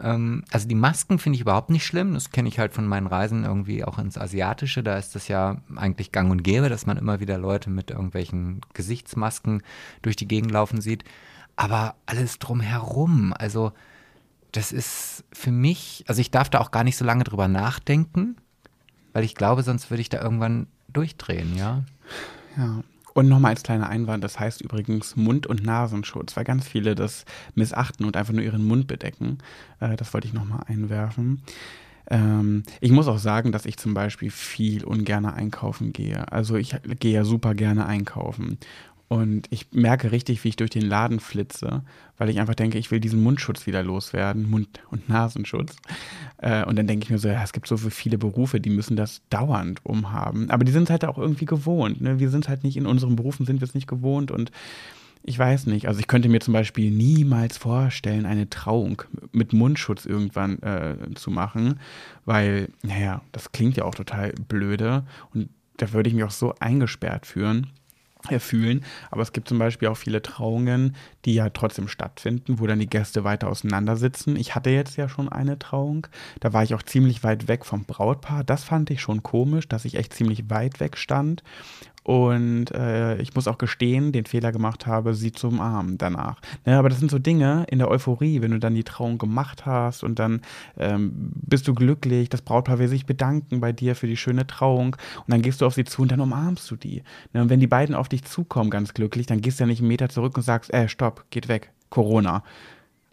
ähm, 0.00 0.44
also 0.50 0.66
die 0.66 0.74
Masken 0.74 1.18
finde 1.18 1.36
ich 1.36 1.42
überhaupt 1.42 1.70
nicht 1.70 1.84
schlimm. 1.84 2.14
Das 2.14 2.30
kenne 2.30 2.48
ich 2.48 2.58
halt 2.58 2.74
von 2.74 2.86
meinen 2.86 3.06
Reisen 3.06 3.44
irgendwie 3.44 3.84
auch 3.84 3.98
ins 3.98 4.18
Asiatische. 4.18 4.82
Da 4.82 4.98
ist 4.98 5.14
das 5.14 5.28
ja 5.28 5.58
eigentlich 5.76 6.12
gang 6.12 6.30
und 6.30 6.42
gäbe, 6.42 6.68
dass 6.68 6.86
man 6.86 6.96
immer 6.96 7.20
wieder 7.20 7.38
Leute 7.38 7.70
mit 7.70 7.90
irgendwelchen 7.90 8.60
Gesichtsmasken 8.72 9.62
durch 10.02 10.16
die 10.16 10.28
Gegend 10.28 10.50
laufen 10.50 10.80
sieht. 10.80 11.04
Aber 11.56 11.94
alles 12.06 12.38
drumherum, 12.38 13.32
also 13.38 13.72
das 14.56 14.70
ist 14.70 15.24
für 15.32 15.50
mich, 15.50 16.04
also 16.06 16.20
ich 16.20 16.30
darf 16.30 16.48
da 16.48 16.60
auch 16.60 16.70
gar 16.70 16.84
nicht 16.84 16.96
so 16.96 17.04
lange 17.04 17.24
drüber 17.24 17.48
nachdenken, 17.48 18.36
weil 19.12 19.24
ich 19.24 19.34
glaube, 19.34 19.62
sonst 19.62 19.90
würde 19.90 20.00
ich 20.00 20.08
da 20.08 20.22
irgendwann 20.22 20.68
durchdrehen, 20.92 21.56
ja. 21.56 21.82
Ja. 22.56 22.82
Und 23.14 23.28
nochmal 23.28 23.50
als 23.50 23.62
kleiner 23.62 23.88
Einwand, 23.88 24.24
das 24.24 24.40
heißt 24.40 24.60
übrigens 24.60 25.16
Mund- 25.16 25.46
und 25.46 25.64
Nasenschutz, 25.64 26.36
weil 26.36 26.44
ganz 26.44 26.66
viele 26.66 26.94
das 26.94 27.24
missachten 27.54 28.06
und 28.06 28.16
einfach 28.16 28.32
nur 28.32 28.42
ihren 28.42 28.64
Mund 28.64 28.86
bedecken. 28.86 29.38
Äh, 29.80 29.96
das 29.96 30.12
wollte 30.14 30.26
ich 30.26 30.34
nochmal 30.34 30.64
einwerfen. 30.66 31.42
Ähm, 32.10 32.64
ich 32.80 32.90
muss 32.90 33.08
auch 33.08 33.18
sagen, 33.18 33.52
dass 33.52 33.66
ich 33.66 33.76
zum 33.76 33.94
Beispiel 33.94 34.30
viel 34.30 34.84
ungerne 34.84 35.32
einkaufen 35.34 35.92
gehe. 35.92 36.30
Also 36.32 36.56
ich 36.56 36.76
gehe 37.00 37.12
ja 37.12 37.24
super 37.24 37.54
gerne 37.54 37.86
einkaufen. 37.86 38.58
Und 39.08 39.46
ich 39.50 39.66
merke 39.72 40.12
richtig, 40.12 40.42
wie 40.44 40.48
ich 40.48 40.56
durch 40.56 40.70
den 40.70 40.84
Laden 40.86 41.20
flitze, 41.20 41.82
weil 42.16 42.30
ich 42.30 42.40
einfach 42.40 42.54
denke, 42.54 42.78
ich 42.78 42.90
will 42.90 43.00
diesen 43.00 43.22
Mundschutz 43.22 43.66
wieder 43.66 43.82
loswerden, 43.82 44.48
Mund- 44.48 44.80
und 44.90 45.08
Nasenschutz. 45.08 45.76
Äh, 46.38 46.64
und 46.64 46.76
dann 46.76 46.86
denke 46.86 47.04
ich 47.04 47.10
mir 47.10 47.18
so, 47.18 47.28
ja, 47.28 47.42
es 47.42 47.52
gibt 47.52 47.66
so 47.66 47.76
viele 47.76 48.18
Berufe, 48.18 48.60
die 48.60 48.70
müssen 48.70 48.96
das 48.96 49.20
dauernd 49.28 49.84
umhaben. 49.84 50.50
Aber 50.50 50.64
die 50.64 50.72
sind 50.72 50.90
halt 50.90 51.04
auch 51.04 51.18
irgendwie 51.18 51.44
gewohnt. 51.44 52.00
Ne? 52.00 52.18
Wir 52.18 52.30
sind 52.30 52.48
halt 52.48 52.64
nicht, 52.64 52.76
in 52.76 52.86
unseren 52.86 53.16
Berufen 53.16 53.44
sind 53.44 53.60
wir 53.60 53.68
es 53.68 53.74
nicht 53.74 53.88
gewohnt 53.88 54.30
und 54.30 54.50
ich 55.26 55.38
weiß 55.38 55.66
nicht. 55.66 55.88
Also 55.88 56.00
ich 56.00 56.06
könnte 56.06 56.28
mir 56.28 56.40
zum 56.40 56.52
Beispiel 56.52 56.90
niemals 56.90 57.56
vorstellen, 57.56 58.26
eine 58.26 58.50
Trauung 58.50 59.02
mit 59.32 59.52
Mundschutz 59.52 60.04
irgendwann 60.04 60.60
äh, 60.62 60.96
zu 61.14 61.30
machen, 61.30 61.80
weil, 62.26 62.68
naja, 62.82 63.22
das 63.32 63.52
klingt 63.52 63.76
ja 63.76 63.84
auch 63.84 63.94
total 63.94 64.32
blöde 64.48 65.04
und 65.32 65.48
da 65.78 65.92
würde 65.92 66.08
ich 66.08 66.14
mich 66.14 66.24
auch 66.24 66.30
so 66.30 66.54
eingesperrt 66.60 67.26
fühlen 67.26 67.68
fühlen. 68.40 68.84
Aber 69.10 69.22
es 69.22 69.32
gibt 69.32 69.48
zum 69.48 69.58
Beispiel 69.58 69.88
auch 69.88 69.96
viele 69.96 70.22
Trauungen, 70.22 70.96
die 71.24 71.34
ja 71.34 71.50
trotzdem 71.50 71.88
stattfinden, 71.88 72.58
wo 72.58 72.66
dann 72.66 72.78
die 72.78 72.88
Gäste 72.88 73.24
weiter 73.24 73.48
auseinander 73.48 73.96
sitzen. 73.96 74.36
Ich 74.36 74.54
hatte 74.54 74.70
jetzt 74.70 74.96
ja 74.96 75.08
schon 75.08 75.28
eine 75.28 75.58
Trauung. 75.58 76.06
Da 76.40 76.52
war 76.52 76.62
ich 76.62 76.74
auch 76.74 76.82
ziemlich 76.82 77.22
weit 77.24 77.48
weg 77.48 77.64
vom 77.64 77.84
Brautpaar. 77.84 78.44
Das 78.44 78.64
fand 78.64 78.90
ich 78.90 79.00
schon 79.00 79.22
komisch, 79.22 79.68
dass 79.68 79.84
ich 79.84 79.96
echt 79.96 80.14
ziemlich 80.14 80.50
weit 80.50 80.80
weg 80.80 80.96
stand. 80.96 81.42
Und 82.04 82.70
äh, 82.72 83.16
ich 83.16 83.34
muss 83.34 83.48
auch 83.48 83.56
gestehen, 83.56 84.12
den 84.12 84.26
Fehler 84.26 84.52
gemacht 84.52 84.86
habe, 84.86 85.14
sie 85.14 85.32
zu 85.32 85.48
umarmen 85.48 85.96
danach. 85.96 86.38
Ne, 86.66 86.78
aber 86.78 86.90
das 86.90 86.98
sind 86.98 87.10
so 87.10 87.18
Dinge 87.18 87.64
in 87.68 87.78
der 87.78 87.88
Euphorie, 87.88 88.42
wenn 88.42 88.50
du 88.50 88.58
dann 88.58 88.74
die 88.74 88.84
Trauung 88.84 89.16
gemacht 89.16 89.64
hast 89.64 90.04
und 90.04 90.18
dann 90.18 90.42
ähm, 90.76 91.32
bist 91.34 91.66
du 91.66 91.72
glücklich, 91.72 92.28
das 92.28 92.42
Brautpaar 92.42 92.78
will 92.78 92.88
sich 92.88 93.06
bedanken 93.06 93.60
bei 93.60 93.72
dir 93.72 93.96
für 93.96 94.06
die 94.06 94.18
schöne 94.18 94.46
Trauung 94.46 94.96
und 95.16 95.32
dann 95.32 95.40
gehst 95.40 95.62
du 95.62 95.66
auf 95.66 95.72
sie 95.72 95.84
zu 95.84 96.02
und 96.02 96.12
dann 96.12 96.20
umarmst 96.20 96.70
du 96.70 96.76
die. 96.76 97.02
Ne, 97.32 97.40
und 97.40 97.48
wenn 97.48 97.60
die 97.60 97.66
beiden 97.66 97.94
auf 97.94 98.10
dich 98.10 98.22
zukommen, 98.24 98.68
ganz 98.68 98.92
glücklich, 98.92 99.24
dann 99.24 99.40
gehst 99.40 99.58
du 99.58 99.64
ja 99.64 99.66
nicht 99.66 99.80
einen 99.80 99.88
Meter 99.88 100.10
zurück 100.10 100.36
und 100.36 100.42
sagst, 100.42 100.74
äh, 100.74 100.88
stopp, 100.88 101.24
geht 101.30 101.48
weg, 101.48 101.72
Corona. 101.88 102.42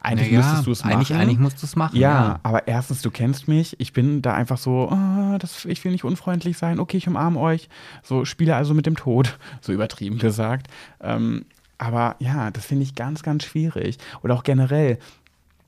Eigentlich 0.04 0.32
naja, 0.32 0.40
müsstest 0.40 0.68
du 0.68 0.72
es 0.72 0.84
machen. 0.84 0.94
Eigentlich, 0.96 1.14
eigentlich 1.14 1.40
musst 1.40 1.62
du 1.62 1.66
es 1.68 1.76
machen. 1.76 1.96
Ja, 1.96 2.10
ja, 2.10 2.40
aber 2.42 2.68
erstens, 2.68 3.04
du 3.04 3.12
kennst 3.12 3.48
mich. 3.48 3.80
Ich 3.80 3.94
bin 3.94 4.24
da 4.24 4.34
einfach 4.34 4.58
so, 4.58 4.90
oh, 4.92 5.38
das, 5.38 5.66
ich 5.66 5.84
will 5.86 5.92
nicht 5.92 6.04
unfreundlich 6.04 6.58
sein. 6.58 6.80
Okay, 6.80 6.98
ich 6.98 7.08
umarme 7.08 7.40
euch. 7.40 7.70
So, 8.02 8.26
spiele 8.26 8.56
also 8.56 8.74
mit 8.74 8.86
dem 8.86 8.96
Tod. 8.96 9.38
So 9.62 9.74
übertrieben 9.74 10.18
gesagt. 10.18 10.68
Ähm, 11.02 11.46
aber 11.78 12.16
ja, 12.20 12.50
das 12.50 12.66
finde 12.66 12.84
ich 12.84 12.96
ganz, 12.96 13.22
ganz 13.22 13.44
schwierig. 13.44 13.98
Oder 14.24 14.34
auch 14.34 14.44
generell, 14.44 14.98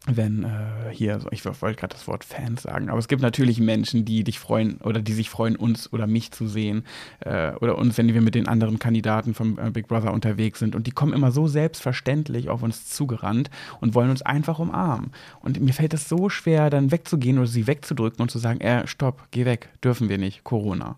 wenn 0.06 0.44
äh, 0.44 0.92
hier, 0.92 1.22
ich 1.32 1.46
wollte 1.46 1.80
gerade 1.80 1.94
das 1.94 2.08
Wort 2.08 2.26
Fans 2.26 2.64
sagen, 2.64 2.90
aber 2.90 3.00
es 3.00 3.08
gibt 3.08 3.22
natürlich 3.22 3.60
Menschen, 3.60 4.04
die 4.04 4.26
dich 4.26 4.38
freuen 4.38 4.78
oder 4.78 5.02
die 5.02 5.14
sich 5.14 5.30
freuen, 5.30 5.56
uns 5.56 5.92
oder 5.94 6.08
mich 6.08 6.32
zu 6.32 6.48
sehen 6.48 6.84
äh, 7.22 7.54
oder 7.54 7.78
uns, 7.78 7.98
wenn 7.98 8.14
wir 8.14 8.22
mit 8.22 8.36
den 8.36 8.48
anderen 8.48 8.80
Kandidaten 8.80 9.34
vom 9.34 9.58
äh, 9.58 9.70
Big 9.72 9.88
Brother 9.88 10.14
unterwegs 10.14 10.60
sind 10.60 10.76
und 10.76 10.88
die 10.88 10.92
kommen 10.92 11.14
immer 11.14 11.32
so 11.32 11.48
selbstverständlich 11.48 12.50
auf 12.50 12.64
uns 12.64 12.90
zugerannt 12.90 13.50
und 13.80 13.96
wollen 13.96 14.10
uns 14.10 14.22
einfach 14.22 14.60
umarmen. 14.60 15.12
Und 15.40 15.62
mir 15.62 15.74
fällt 15.74 15.94
es 15.94 16.10
so 16.10 16.28
schwer, 16.28 16.70
dann 16.70 16.92
wegzugehen 16.92 17.38
oder 17.38 17.48
sie 17.48 17.68
wegzudrücken 17.68 18.22
und 18.22 18.30
zu 18.30 18.40
sagen, 18.40 18.60
äh, 18.60 18.86
stopp, 18.88 19.28
geh 19.32 19.46
weg, 19.46 19.70
dürfen 19.82 20.10
wir 20.10 20.18
nicht, 20.18 20.44
Corona. 20.44 20.98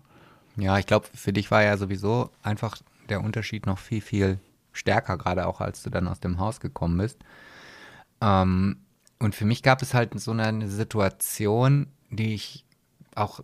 Ja, 0.56 0.78
ich 0.78 0.86
glaube, 0.86 1.06
für 1.14 1.32
dich 1.32 1.52
war 1.52 1.62
ja 1.62 1.76
sowieso 1.76 2.30
einfach 2.42 2.78
der 3.08 3.22
Unterschied 3.22 3.66
noch 3.66 3.78
viel, 3.78 4.00
viel 4.00 4.40
stärker, 4.72 5.16
gerade 5.16 5.46
auch 5.46 5.60
als 5.60 5.84
du 5.84 5.90
dann 5.90 6.08
aus 6.08 6.18
dem 6.18 6.40
Haus 6.40 6.58
gekommen 6.58 6.98
bist. 6.98 7.18
Ähm, 8.20 8.78
und 9.18 9.34
für 9.34 9.44
mich 9.44 9.62
gab 9.62 9.82
es 9.82 9.94
halt 9.94 10.18
so 10.20 10.32
eine 10.32 10.68
Situation, 10.68 11.86
die 12.10 12.34
ich 12.34 12.64
auch 13.14 13.40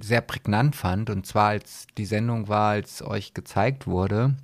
sehr 0.00 0.20
prägnant 0.20 0.74
fand. 0.74 1.10
Und 1.10 1.26
zwar, 1.26 1.48
als 1.48 1.86
die 1.96 2.06
Sendung 2.06 2.48
war, 2.48 2.70
als 2.70 3.02
euch 3.02 3.34
gezeigt 3.34 3.86
wurde, 3.86 4.36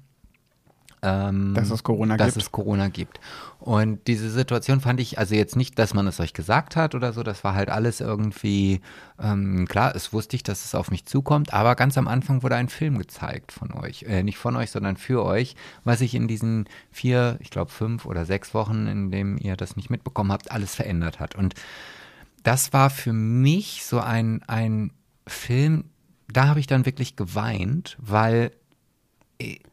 ähm, 1.02 1.54
dass 1.54 1.70
es 1.70 1.82
Corona 1.82 2.16
dass 2.16 2.34
gibt. 2.34 2.42
es 2.46 2.52
Corona 2.52 2.88
gibt. 2.88 3.20
Und 3.58 4.06
diese 4.06 4.30
Situation 4.30 4.80
fand 4.80 5.00
ich, 5.00 5.18
also 5.18 5.34
jetzt 5.34 5.56
nicht, 5.56 5.78
dass 5.78 5.94
man 5.94 6.06
es 6.06 6.20
euch 6.20 6.32
gesagt 6.32 6.76
hat 6.76 6.94
oder 6.94 7.12
so, 7.12 7.22
das 7.22 7.42
war 7.42 7.54
halt 7.54 7.70
alles 7.70 8.00
irgendwie, 8.00 8.80
ähm, 9.20 9.66
klar, 9.68 9.94
es 9.96 10.12
wusste 10.12 10.36
ich, 10.36 10.44
dass 10.44 10.64
es 10.64 10.74
auf 10.74 10.90
mich 10.90 11.04
zukommt, 11.04 11.52
aber 11.52 11.74
ganz 11.74 11.98
am 11.98 12.06
Anfang 12.06 12.42
wurde 12.42 12.54
ein 12.54 12.68
Film 12.68 12.98
gezeigt 12.98 13.50
von 13.50 13.72
euch, 13.72 14.04
äh, 14.04 14.22
nicht 14.22 14.38
von 14.38 14.54
euch, 14.56 14.70
sondern 14.70 14.96
für 14.96 15.24
euch, 15.24 15.56
was 15.84 15.98
sich 15.98 16.14
in 16.14 16.28
diesen 16.28 16.68
vier, 16.92 17.36
ich 17.40 17.50
glaube 17.50 17.70
fünf 17.70 18.06
oder 18.06 18.24
sechs 18.24 18.54
Wochen, 18.54 18.86
in 18.86 19.10
dem 19.10 19.38
ihr 19.38 19.56
das 19.56 19.76
nicht 19.76 19.90
mitbekommen 19.90 20.30
habt, 20.30 20.52
alles 20.52 20.74
verändert 20.74 21.18
hat. 21.18 21.34
Und 21.34 21.54
das 22.44 22.72
war 22.72 22.90
für 22.90 23.12
mich 23.12 23.84
so 23.84 24.00
ein, 24.00 24.42
ein 24.46 24.92
Film, 25.26 25.84
da 26.32 26.48
habe 26.48 26.60
ich 26.60 26.66
dann 26.66 26.86
wirklich 26.86 27.16
geweint, 27.16 27.96
weil 28.00 28.52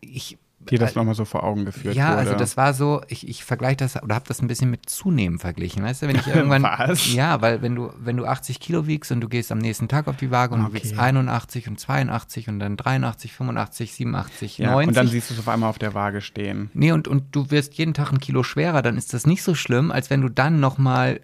ich 0.02 0.38
Dir 0.62 0.78
das 0.78 0.94
nochmal 0.96 1.16
so 1.16 1.26
vor 1.26 1.44
Augen 1.44 1.66
geführt 1.66 1.96
ja, 1.96 2.10
wurde. 2.10 2.18
also 2.20 2.36
das 2.36 2.58
war 2.58 2.74
so, 2.74 3.02
ich, 3.08 3.28
ich 3.28 3.44
vergleiche 3.46 3.78
das 3.78 4.02
oder 4.04 4.16
habe 4.16 4.26
das 4.28 4.42
ein 4.42 4.48
bisschen 4.48 4.70
mit 4.70 4.90
Zunehmen 4.90 5.40
verglichen, 5.40 5.84
weißt 5.84 6.02
du, 6.02 6.08
wenn 6.08 6.18
ich 6.18 6.28
irgendwann 6.36 6.64
Was? 6.64 7.14
ja, 7.14 7.42
weil 7.42 7.62
wenn 7.62 7.76
du 7.76 7.92
wenn 7.98 8.18
du 8.18 8.26
80 8.26 8.60
Kilo 8.60 8.86
wiegst 8.86 9.12
und 9.12 9.22
du 9.22 9.30
gehst 9.30 9.52
am 9.52 9.58
nächsten 9.60 9.88
Tag 9.88 10.08
auf 10.08 10.18
die 10.18 10.32
Waage 10.32 10.56
und 10.56 10.62
Okay. 10.62 10.70
du 10.70 10.84
wiegst 10.84 11.00
81 11.00 11.68
und 11.70 11.80
82 11.80 12.50
und 12.50 12.60
dann 12.60 12.76
83, 12.78 13.32
85, 13.34 13.94
87, 13.94 14.58
ja, 14.58 14.72
90 14.72 14.88
und 14.90 14.98
dann 14.98 15.08
siehst 15.08 15.30
du 15.30 15.34
es 15.36 15.40
auf 15.40 15.48
einmal 15.48 15.70
auf 15.70 15.80
der 15.80 15.94
Waage 15.94 16.22
stehen. 16.22 16.70
Nee, 16.74 16.92
und, 16.92 17.08
und 17.08 17.36
du 17.36 17.50
wirst 17.52 17.74
jeden 17.76 17.94
Tag 17.94 18.12
ein 18.12 18.20
Kilo 18.20 18.44
schwerer, 18.44 18.82
dann 18.82 18.98
ist 18.98 19.14
das 19.14 19.26
nicht 19.26 19.44
so 19.44 19.56
schlimm, 19.56 19.92
als 19.92 20.10
wenn 20.10 20.22
du 20.22 20.30
dann 20.30 20.60
nochmal 20.60 21.22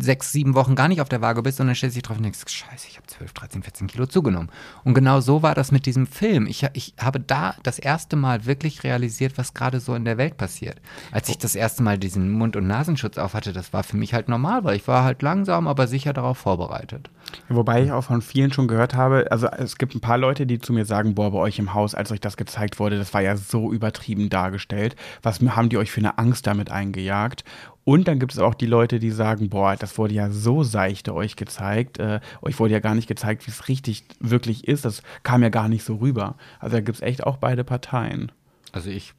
sechs, 0.00 0.32
sieben 0.32 0.54
Wochen 0.54 0.74
gar 0.74 0.88
nicht 0.88 1.00
auf 1.00 1.08
der 1.08 1.20
Waage 1.20 1.42
bist 1.42 1.60
und 1.60 1.68
dann 1.68 1.76
stellst 1.76 1.96
du 1.96 2.00
dich 2.00 2.06
drauf 2.06 2.16
und 2.16 2.24
denkst, 2.24 2.40
scheiße, 2.46 2.88
ich 2.88 2.96
habe 2.96 3.06
12, 3.06 3.32
13, 3.32 3.62
14 3.62 3.86
Kilo 3.86 4.06
zugenommen. 4.06 4.50
Und 4.82 4.94
genau 4.94 5.20
so 5.20 5.42
war 5.42 5.54
das 5.54 5.70
mit 5.70 5.86
diesem 5.86 6.08
Film. 6.08 6.46
Ich, 6.46 6.66
ich 6.72 6.94
habe 6.98 7.20
da 7.20 7.54
das 7.62 7.78
erste 7.78 8.16
Mal 8.16 8.46
wirklich 8.46 8.82
realisiert, 8.82 9.38
was 9.38 9.54
gerade 9.54 9.78
so 9.78 9.94
in 9.94 10.04
der 10.04 10.18
Welt 10.18 10.36
passiert. 10.36 10.80
Als 11.12 11.28
ich 11.28 11.38
das 11.38 11.54
erste 11.54 11.82
Mal 11.84 11.98
diesen 11.98 12.32
Mund- 12.32 12.56
und 12.56 12.66
Nasenschutz 12.66 13.18
auf 13.18 13.34
hatte, 13.34 13.52
das 13.52 13.72
war 13.72 13.84
für 13.84 13.96
mich 13.96 14.14
halt 14.14 14.28
normal, 14.28 14.64
weil 14.64 14.76
ich 14.76 14.88
war 14.88 15.04
halt 15.04 15.22
langsam, 15.22 15.68
aber 15.68 15.86
sicher 15.86 16.12
darauf 16.12 16.38
vorbereitet. 16.38 17.08
Wobei 17.48 17.82
ich 17.82 17.92
auch 17.92 18.04
von 18.04 18.22
vielen 18.22 18.52
schon 18.52 18.68
gehört 18.68 18.94
habe, 18.94 19.26
also 19.30 19.46
es 19.48 19.78
gibt 19.78 19.94
ein 19.94 20.00
paar 20.00 20.18
Leute, 20.18 20.46
die 20.46 20.58
zu 20.58 20.72
mir 20.72 20.84
sagen, 20.84 21.14
boah, 21.14 21.30
bei 21.32 21.38
euch 21.38 21.58
im 21.58 21.74
Haus, 21.74 21.94
als 21.94 22.12
euch 22.12 22.20
das 22.20 22.36
gezeigt 22.36 22.78
wurde, 22.78 22.98
das 22.98 23.12
war 23.12 23.20
ja 23.20 23.36
so 23.36 23.72
übertrieben 23.72 24.28
dargestellt. 24.30 24.96
Was 25.22 25.40
haben 25.40 25.68
die 25.68 25.78
euch 25.78 25.90
für 25.90 26.00
eine 26.00 26.18
Angst 26.18 26.46
damit 26.46 26.70
eingejagt? 26.70 27.44
Und 27.84 28.06
dann 28.06 28.18
gibt 28.18 28.32
es 28.32 28.38
auch 28.38 28.54
die 28.54 28.66
Leute, 28.66 28.98
die 28.98 29.10
sagen, 29.10 29.48
boah, 29.48 29.74
das 29.74 29.98
wurde 29.98 30.14
ja 30.14 30.30
so 30.30 30.62
seichte 30.62 31.14
euch 31.14 31.36
gezeigt. 31.36 31.98
Äh, 31.98 32.20
euch 32.42 32.58
wurde 32.60 32.74
ja 32.74 32.80
gar 32.80 32.94
nicht 32.94 33.08
gezeigt, 33.08 33.46
wie 33.46 33.50
es 33.50 33.68
richtig 33.68 34.04
wirklich 34.20 34.68
ist. 34.68 34.84
Das 34.84 35.02
kam 35.22 35.42
ja 35.42 35.48
gar 35.48 35.68
nicht 35.68 35.84
so 35.84 35.96
rüber. 35.96 36.36
Also 36.60 36.76
da 36.76 36.82
gibt 36.82 36.96
es 36.96 37.02
echt 37.02 37.24
auch 37.24 37.38
beide 37.38 37.64
Parteien. 37.64 38.30
Also 38.72 38.90
ich 38.90 39.14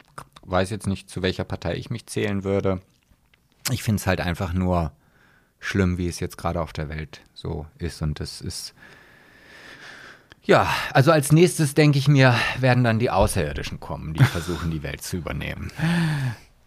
weiß 0.46 0.70
jetzt 0.70 0.88
nicht, 0.88 1.10
zu 1.10 1.22
welcher 1.22 1.44
Partei 1.44 1.76
ich 1.76 1.90
mich 1.90 2.06
zählen 2.08 2.44
würde. 2.44 2.82
Ich 3.72 3.84
finde 3.84 4.00
es 4.00 4.08
halt 4.08 4.22
einfach 4.22 4.54
nur 4.54 4.92
schlimm, 5.62 5.98
wie 5.98 6.08
es 6.08 6.20
jetzt 6.20 6.38
gerade 6.38 6.60
auf 6.60 6.74
der 6.74 6.90
Welt 6.90 7.22
so 7.34 7.66
ist. 7.78 8.02
Und 8.02 8.20
das 8.20 8.42
ist. 8.42 8.74
Ja, 10.44 10.68
also 10.92 11.12
als 11.12 11.32
nächstes 11.32 11.76
denke 11.76 12.00
ich 12.00 12.08
mir, 12.08 12.36
werden 12.60 12.84
dann 12.84 13.00
die 13.00 13.12
Außerirdischen 13.12 13.80
kommen, 13.80 14.14
die 14.16 14.24
versuchen, 14.26 14.72
die 14.72 14.84
Welt 14.84 15.02
zu 15.04 15.16
übernehmen. 15.18 15.72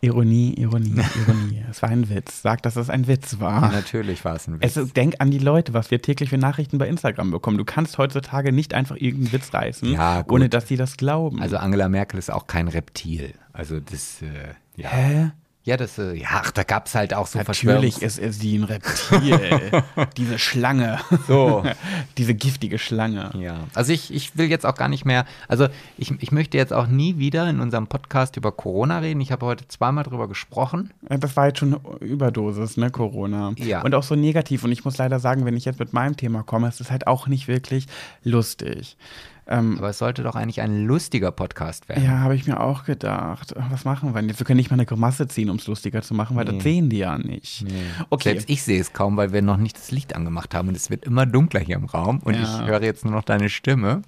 Ironie, 0.00 0.54
Ironie, 0.54 1.00
Ironie. 1.26 1.64
es 1.70 1.82
war 1.82 1.88
ein 1.88 2.08
Witz. 2.08 2.42
Sag, 2.42 2.62
dass 2.62 2.76
es 2.76 2.88
ein 2.90 3.08
Witz 3.08 3.40
war. 3.40 3.72
Natürlich 3.72 4.24
war 4.24 4.36
es 4.36 4.46
ein 4.46 4.60
Witz. 4.60 4.76
Es, 4.76 4.92
denk 4.92 5.14
an 5.18 5.30
die 5.30 5.38
Leute, 5.38 5.72
was 5.72 5.90
wir 5.90 6.00
täglich 6.00 6.28
für 6.30 6.38
Nachrichten 6.38 6.78
bei 6.78 6.86
Instagram 6.86 7.30
bekommen. 7.30 7.58
Du 7.58 7.64
kannst 7.64 7.98
heutzutage 7.98 8.52
nicht 8.52 8.74
einfach 8.74 8.96
irgendeinen 8.96 9.32
Witz 9.32 9.52
reißen, 9.54 9.90
Ja, 9.92 10.22
ohne 10.28 10.48
dass 10.48 10.66
die 10.66 10.76
das 10.76 10.96
glauben. 10.96 11.40
also 11.42 11.56
Angela 11.56 11.88
Merkel 11.88 12.18
ist 12.18 12.30
auch 12.30 12.46
kein 12.46 12.68
Reptil. 12.68 13.34
Also 13.52 13.80
das, 13.80 14.20
äh, 14.22 14.54
ja. 14.76 14.90
Hä? 14.90 15.30
Ja, 15.66 15.78
das, 15.78 15.96
äh, 15.96 16.12
ja, 16.12 16.28
ach, 16.30 16.50
da 16.50 16.62
gab 16.62 16.86
es 16.86 16.94
halt 16.94 17.14
auch 17.14 17.26
so 17.26 17.38
Natürlich 17.38 18.02
ist 18.02 18.18
es 18.18 18.38
sie 18.38 18.58
ein 18.58 18.64
Reptil. 18.64 19.82
Diese 20.18 20.38
Schlange. 20.38 21.00
So. 21.26 21.64
Diese 22.18 22.34
giftige 22.34 22.78
Schlange. 22.78 23.30
Ja, 23.38 23.60
also 23.72 23.90
ich, 23.90 24.12
ich 24.12 24.36
will 24.36 24.50
jetzt 24.50 24.66
auch 24.66 24.74
gar 24.74 24.88
nicht 24.88 25.06
mehr, 25.06 25.24
also 25.48 25.68
ich, 25.96 26.12
ich 26.20 26.32
möchte 26.32 26.58
jetzt 26.58 26.74
auch 26.74 26.86
nie 26.86 27.16
wieder 27.16 27.48
in 27.48 27.60
unserem 27.60 27.86
Podcast 27.86 28.36
über 28.36 28.52
Corona 28.52 28.98
reden. 28.98 29.22
Ich 29.22 29.32
habe 29.32 29.46
heute 29.46 29.66
zweimal 29.66 30.04
drüber 30.04 30.28
gesprochen. 30.28 30.90
Das 31.00 31.34
war 31.34 31.46
jetzt 31.46 31.60
schon 31.60 31.74
eine 31.74 31.98
Überdosis, 32.00 32.76
ne, 32.76 32.90
Corona. 32.90 33.54
Ja. 33.56 33.80
Und 33.80 33.94
auch 33.94 34.02
so 34.02 34.16
negativ. 34.16 34.64
Und 34.64 34.72
ich 34.72 34.84
muss 34.84 34.98
leider 34.98 35.18
sagen, 35.18 35.46
wenn 35.46 35.56
ich 35.56 35.64
jetzt 35.64 35.80
mit 35.80 35.94
meinem 35.94 36.18
Thema 36.18 36.42
komme, 36.42 36.68
es 36.68 36.78
ist 36.78 36.90
halt 36.90 37.06
auch 37.06 37.26
nicht 37.26 37.48
wirklich 37.48 37.86
lustig. 38.22 38.98
Ähm, 39.46 39.76
Aber 39.78 39.90
es 39.90 39.98
sollte 39.98 40.22
doch 40.22 40.36
eigentlich 40.36 40.60
ein 40.62 40.86
lustiger 40.86 41.30
Podcast 41.30 41.88
werden. 41.88 42.02
ja, 42.02 42.20
habe 42.20 42.34
ich 42.34 42.46
mir 42.46 42.60
auch 42.60 42.84
gedacht. 42.84 43.54
Was 43.70 43.84
machen 43.84 44.14
wir 44.14 44.20
denn 44.20 44.28
jetzt? 44.30 44.38
Wir 44.40 44.46
können 44.46 44.56
nicht 44.56 44.70
mal 44.70 44.76
eine 44.76 44.86
Grimasse 44.86 45.28
ziehen, 45.28 45.50
um 45.50 45.56
es 45.56 45.66
lustiger 45.66 46.00
zu 46.02 46.14
machen, 46.14 46.34
weil 46.36 46.46
Nee. 46.46 46.52
das 46.54 46.62
sehen 46.62 46.88
die 46.88 46.98
ja 46.98 47.18
nicht. 47.18 47.64
Okay. 48.10 48.30
Selbst 48.30 48.48
ich 48.48 48.62
sehe 48.62 48.80
es 48.80 48.92
kaum, 48.94 49.16
weil 49.18 49.32
wir 49.32 49.42
noch 49.42 49.58
nicht 49.58 49.76
das 49.76 49.90
Licht 49.90 50.16
angemacht 50.16 50.54
haben 50.54 50.68
und 50.68 50.76
es 50.76 50.88
wird 50.88 51.04
immer 51.04 51.26
dunkler 51.26 51.60
hier 51.60 51.76
im 51.76 51.84
Raum 51.84 52.20
und 52.20 52.34
Ja. 52.34 52.42
ich 52.42 52.66
höre 52.66 52.82
jetzt 52.82 53.04
nur 53.04 53.12
noch 53.12 53.24
deine 53.24 53.50
Stimme. 53.50 54.00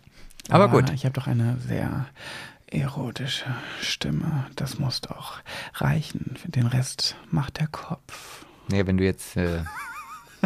Aber 0.48 0.64
Ah, 0.64 0.68
gut. 0.68 0.90
Ich 0.90 1.04
habe 1.04 1.12
doch 1.12 1.26
eine 1.26 1.58
sehr 1.58 2.06
erotische 2.68 3.44
Stimme. 3.80 4.46
Das 4.56 4.78
muss 4.78 5.00
doch 5.00 5.38
reichen. 5.74 6.34
Den 6.46 6.66
Rest 6.66 7.16
macht 7.30 7.58
der 7.58 7.66
Kopf. 7.68 8.44
Nee, 8.68 8.86
wenn 8.86 8.96
du 8.96 9.04
jetzt. 9.04 9.36
Äh, 9.36 9.60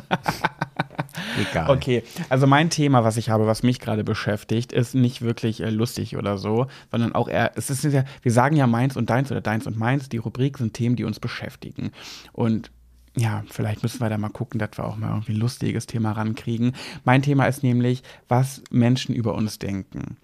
egal. 1.51 1.71
Okay, 1.71 2.03
also 2.29 2.47
mein 2.47 2.71
Thema, 2.71 3.05
was 3.05 3.17
ich 3.17 3.31
habe, 3.31 3.47
was 3.47 3.63
mich 3.63 3.81
gerade 3.81 4.05
beschäftigt, 4.05 4.73
ist 4.73 4.95
nicht 4.95 5.23
wirklich 5.23 5.63
äh, 5.63 5.71
lustig 5.71 6.17
oder 6.17 6.39
so, 6.39 6.67
sondern 6.91 7.15
auch 7.15 7.29
eher, 7.29 7.53
es 7.57 7.71
ist 7.71 7.85
ja, 7.85 8.05
wir 8.23 8.33
sagen 8.33 8.57
ja 8.57 8.67
meins 8.67 8.97
und 8.97 9.11
deins 9.11 9.31
oder 9.31 9.41
deins 9.41 9.67
und 9.67 9.77
meins, 9.77 10.09
die 10.09 10.19
Rubrik 10.19 10.59
sind 10.59 10.75
Themen, 10.75 10.97
die 10.97 11.05
uns 11.05 11.21
beschäftigen. 11.21 11.93
Und 12.33 12.71
ja, 13.17 13.43
vielleicht 13.51 13.83
müssen 13.83 14.01
wir 14.01 14.09
da 14.09 14.17
mal 14.19 14.29
gucken, 14.29 14.61
dass 14.61 14.71
wir 14.77 14.85
auch 14.85 14.97
mal 14.97 15.09
irgendwie 15.11 15.33
ein 15.33 15.41
lustiges 15.41 15.87
Thema 15.87 16.13
rankriegen. 16.13 16.73
Mein 17.05 17.23
Thema 17.23 17.47
ist 17.47 17.65
nämlich, 17.65 18.05
was 18.29 18.63
Menschen 18.71 19.15
über 19.15 19.35
uns 19.35 19.59
denken. 19.59 20.17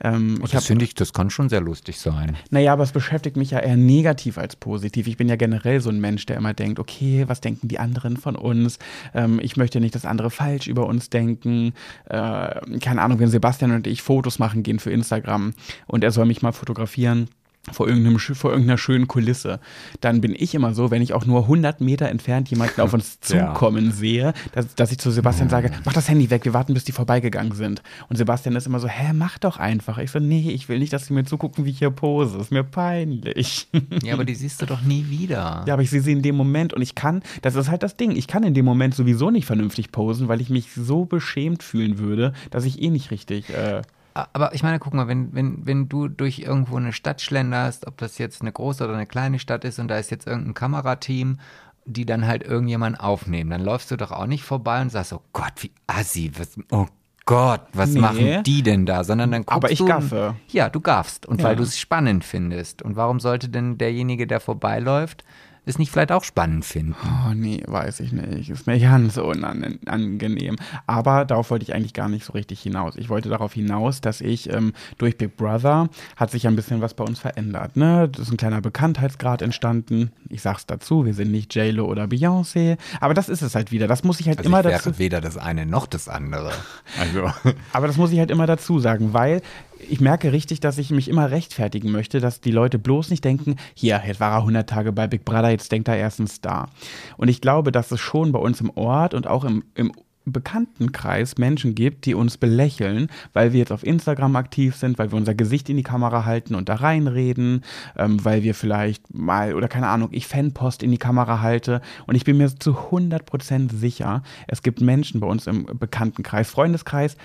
Ähm, 0.00 0.36
ich 0.36 0.50
Das 0.50 0.54
hab, 0.54 0.62
finde 0.62 0.86
ich, 0.86 0.94
das 0.94 1.12
kann 1.12 1.28
schon 1.28 1.50
sehr 1.50 1.60
lustig 1.60 1.98
sein. 1.98 2.38
naja, 2.50 2.72
aber 2.72 2.82
es 2.82 2.92
beschäftigt 2.92 3.36
mich 3.36 3.50
ja 3.50 3.58
eher 3.58 3.76
negativ 3.76 4.38
als 4.38 4.56
positiv. 4.56 5.06
Ich 5.06 5.18
bin 5.18 5.28
ja 5.28 5.36
generell 5.36 5.82
so 5.82 5.90
ein 5.90 6.00
Mensch, 6.00 6.24
der 6.24 6.38
immer 6.38 6.54
denkt, 6.54 6.78
okay, 6.78 7.24
was 7.26 7.42
denken 7.42 7.68
die 7.68 7.78
anderen 7.78 8.16
von 8.16 8.36
uns? 8.36 8.78
Ähm, 9.12 9.38
ich 9.42 9.58
möchte 9.58 9.78
nicht, 9.78 9.94
dass 9.94 10.06
andere 10.06 10.30
falsch 10.30 10.66
über 10.66 10.86
uns 10.86 11.10
denken. 11.10 11.74
Äh, 12.06 12.78
keine 12.80 13.02
Ahnung, 13.02 13.18
wenn 13.18 13.28
Sebastian 13.28 13.72
und 13.72 13.86
ich 13.86 14.00
Fotos 14.00 14.38
machen 14.38 14.62
gehen 14.62 14.78
für 14.78 14.90
Instagram 14.90 15.52
und 15.86 16.02
er 16.02 16.10
soll 16.10 16.24
mich 16.24 16.40
mal 16.40 16.52
fotografieren. 16.52 17.28
Vor, 17.72 17.86
irgendeinem, 17.86 18.18
vor 18.18 18.50
irgendeiner 18.52 18.78
schönen 18.78 19.06
Kulisse. 19.06 19.60
Dann 20.00 20.22
bin 20.22 20.34
ich 20.36 20.54
immer 20.54 20.72
so, 20.74 20.90
wenn 20.90 21.02
ich 21.02 21.12
auch 21.12 21.26
nur 21.26 21.42
100 21.42 21.82
Meter 21.82 22.08
entfernt 22.08 22.48
jemanden 22.48 22.80
auf 22.80 22.94
uns 22.94 23.18
Ja. 23.30 23.48
zukommen 23.52 23.92
sehe, 23.92 24.32
dass, 24.52 24.74
dass 24.74 24.90
ich 24.90 24.98
zu 24.98 25.10
Sebastian 25.10 25.50
sage, 25.50 25.70
mach 25.84 25.92
das 25.92 26.08
Handy 26.08 26.30
weg, 26.30 26.44
wir 26.46 26.54
warten, 26.54 26.72
bis 26.72 26.84
die 26.84 26.92
vorbeigegangen 26.92 27.52
sind. 27.52 27.82
Und 28.08 28.16
Sebastian 28.16 28.56
ist 28.56 28.66
immer 28.66 28.80
so, 28.80 28.88
hä, 28.88 29.12
mach 29.12 29.38
doch 29.38 29.58
einfach. 29.58 29.98
Ich 29.98 30.10
so, 30.10 30.18
nee, 30.18 30.50
ich 30.50 30.68
will 30.70 30.78
nicht, 30.78 30.92
dass 30.94 31.06
sie 31.06 31.12
mir 31.12 31.24
zugucken, 31.24 31.64
wie 31.66 31.70
ich 31.70 31.78
hier 31.78 31.90
pose. 31.90 32.38
Ist 32.38 32.50
mir 32.50 32.64
peinlich. 32.64 33.68
Ja, 34.02 34.14
aber 34.14 34.24
die 34.24 34.34
siehst 34.34 34.62
du 34.62 34.66
doch 34.66 34.80
nie 34.80 35.06
wieder. 35.10 35.64
ja, 35.66 35.74
aber 35.74 35.82
ich 35.82 35.90
sehe 35.90 36.00
sie 36.00 36.12
in 36.12 36.22
dem 36.22 36.36
Moment 36.36 36.72
und 36.72 36.80
ich 36.80 36.94
kann, 36.94 37.22
das 37.42 37.54
ist 37.56 37.68
halt 37.70 37.82
das 37.82 37.96
Ding, 37.96 38.12
ich 38.12 38.26
kann 38.26 38.42
in 38.42 38.54
dem 38.54 38.64
Moment 38.64 38.94
sowieso 38.94 39.30
nicht 39.30 39.44
vernünftig 39.46 39.92
posen, 39.92 40.28
weil 40.28 40.40
ich 40.40 40.48
mich 40.48 40.72
so 40.74 41.04
beschämt 41.04 41.62
fühlen 41.62 41.98
würde, 41.98 42.32
dass 42.50 42.64
ich 42.64 42.80
eh 42.80 42.88
nicht 42.88 43.10
richtig. 43.10 43.50
Äh, 43.50 43.82
Aber 44.14 44.54
ich 44.54 44.62
meine, 44.62 44.78
guck 44.78 44.92
mal, 44.94 45.08
wenn, 45.08 45.32
wenn, 45.34 45.66
wenn 45.66 45.88
du 45.88 46.08
durch 46.08 46.40
irgendwo 46.40 46.76
eine 46.76 46.92
Stadt 46.92 47.20
schlenderst, 47.20 47.86
ob 47.86 47.96
das 47.98 48.18
jetzt 48.18 48.40
eine 48.42 48.52
große 48.52 48.84
oder 48.84 48.94
eine 48.94 49.06
kleine 49.06 49.38
Stadt 49.38 49.64
ist 49.64 49.78
und 49.78 49.88
da 49.88 49.98
ist 49.98 50.10
jetzt 50.10 50.26
irgendein 50.26 50.54
Kamerateam, 50.54 51.38
die 51.86 52.04
dann 52.06 52.26
halt 52.26 52.42
irgendjemanden 52.42 53.00
aufnehmen, 53.00 53.50
dann 53.50 53.62
läufst 53.62 53.90
du 53.90 53.96
doch 53.96 54.10
auch 54.12 54.26
nicht 54.26 54.44
vorbei 54.44 54.80
und 54.82 54.90
sagst, 54.90 55.12
oh 55.12 55.22
Gott, 55.32 55.52
wie 55.58 55.70
assi, 55.86 56.30
was, 56.36 56.50
oh 56.70 56.86
Gott, 57.26 57.62
was 57.72 57.90
Nee. 57.90 58.00
machen 58.00 58.42
die 58.44 58.62
denn 58.62 58.86
da? 58.86 59.04
Sondern 59.04 59.30
dann 59.30 59.42
guckst 59.42 59.56
Aber 59.56 59.70
ich 59.70 59.78
du, 59.78 59.84
gaffe. 59.86 60.34
Ja, 60.48 60.68
du 60.68 60.80
gaffst 60.80 61.26
und 61.26 61.40
Ja. 61.40 61.48
weil 61.48 61.56
du 61.56 61.62
es 61.62 61.78
spannend 61.78 62.24
findest. 62.24 62.82
Und 62.82 62.96
warum 62.96 63.20
sollte 63.20 63.48
denn 63.48 63.78
derjenige, 63.78 64.26
der 64.26 64.40
vorbeiläuft, 64.40 65.24
es 65.66 65.78
nicht 65.78 65.90
vielleicht 65.90 66.12
auch 66.12 66.24
spannend 66.24 66.64
finden. 66.64 66.94
Oh 67.04 67.32
nee, 67.34 67.62
weiß 67.66 68.00
ich 68.00 68.12
nicht. 68.12 68.50
Ist 68.50 68.66
mir 68.66 68.78
ganz 68.78 69.16
unangenehm. 69.16 70.56
Aber 70.86 71.24
darauf 71.24 71.50
wollte 71.50 71.64
ich 71.64 71.74
eigentlich 71.74 71.94
gar 71.94 72.08
nicht 72.08 72.24
so 72.24 72.32
richtig 72.32 72.60
hinaus. 72.60 72.96
Ich 72.96 73.08
wollte 73.08 73.28
darauf 73.28 73.52
hinaus, 73.52 74.00
dass 74.00 74.20
ich 74.20 74.52
ähm, 74.52 74.72
durch 74.98 75.16
Big 75.16 75.36
Brother 75.36 75.88
hat 76.16 76.30
sich 76.30 76.46
ein 76.46 76.56
bisschen 76.56 76.80
was 76.80 76.94
bei 76.94 77.04
uns 77.04 77.18
verändert. 77.18 77.76
Ne? 77.76 78.08
Das 78.08 78.22
ist 78.26 78.32
ein 78.32 78.36
kleiner 78.36 78.60
Bekanntheitsgrad 78.60 79.42
entstanden. 79.42 80.10
Ich 80.28 80.42
sag's 80.42 80.66
dazu, 80.66 81.04
wir 81.04 81.14
sind 81.14 81.30
nicht 81.30 81.54
JLo 81.54 81.84
oder 81.84 82.04
Beyoncé. 82.04 82.78
Aber 83.00 83.14
das 83.14 83.28
ist 83.28 83.42
es 83.42 83.54
halt 83.54 83.70
wieder. 83.70 83.86
Das 83.86 84.04
muss 84.04 84.20
ich 84.20 84.28
halt 84.28 84.38
also 84.38 84.48
immer 84.48 84.60
ich 84.60 84.66
wäre 84.66 84.82
dazu. 84.82 84.98
weder 84.98 85.20
das 85.20 85.36
eine 85.36 85.66
noch 85.66 85.86
das 85.86 86.08
andere. 86.08 86.52
Also. 86.98 87.30
Aber 87.72 87.86
das 87.86 87.96
muss 87.96 88.12
ich 88.12 88.18
halt 88.18 88.30
immer 88.30 88.46
dazu 88.46 88.78
sagen, 88.78 89.12
weil 89.12 89.42
ich 89.88 90.00
merke 90.00 90.32
richtig, 90.32 90.60
dass 90.60 90.78
ich 90.78 90.90
mich 90.90 91.08
immer 91.08 91.30
rechtfertigen 91.30 91.90
möchte, 91.90 92.20
dass 92.20 92.40
die 92.40 92.50
Leute 92.50 92.78
bloß 92.78 93.10
nicht 93.10 93.24
denken, 93.24 93.56
hier, 93.74 94.02
jetzt 94.06 94.20
war 94.20 94.32
er 94.32 94.38
100 94.38 94.68
Tage 94.68 94.92
bei 94.92 95.06
Big 95.06 95.24
Brother, 95.24 95.50
jetzt 95.50 95.72
denkt 95.72 95.88
er 95.88 95.96
erst 95.96 96.20
ein 96.20 96.26
Star. 96.26 96.68
Und 97.16 97.28
ich 97.28 97.40
glaube, 97.40 97.72
dass 97.72 97.90
es 97.90 98.00
schon 98.00 98.32
bei 98.32 98.38
uns 98.38 98.60
im 98.60 98.70
Ort 98.76 99.14
und 99.14 99.26
auch 99.26 99.44
im, 99.44 99.64
im 99.74 99.92
Bekanntenkreis 100.26 101.38
Menschen 101.38 101.74
gibt, 101.74 102.04
die 102.04 102.14
uns 102.14 102.36
belächeln, 102.36 103.08
weil 103.32 103.52
wir 103.52 103.60
jetzt 103.60 103.72
auf 103.72 103.84
Instagram 103.84 104.36
aktiv 104.36 104.76
sind, 104.76 104.98
weil 104.98 105.10
wir 105.10 105.16
unser 105.16 105.34
Gesicht 105.34 105.68
in 105.68 105.76
die 105.76 105.82
Kamera 105.82 106.24
halten 106.24 106.54
und 106.54 106.68
da 106.68 106.76
reinreden, 106.76 107.64
ähm, 107.96 108.22
weil 108.24 108.42
wir 108.42 108.54
vielleicht 108.54 109.12
mal, 109.14 109.54
oder 109.54 109.68
keine 109.68 109.88
Ahnung, 109.88 110.10
ich 110.12 110.26
Fanpost 110.26 110.82
in 110.82 110.90
die 110.90 110.98
Kamera 110.98 111.40
halte. 111.40 111.80
Und 112.06 112.14
ich 112.14 112.24
bin 112.24 112.36
mir 112.36 112.54
zu 112.54 112.72
100% 112.72 113.74
sicher, 113.74 114.22
es 114.46 114.62
gibt 114.62 114.80
Menschen 114.80 115.20
bei 115.20 115.26
uns 115.26 115.46
im 115.46 115.66
Bekanntenkreis, 115.66 116.50
Freundeskreis, 116.50 117.16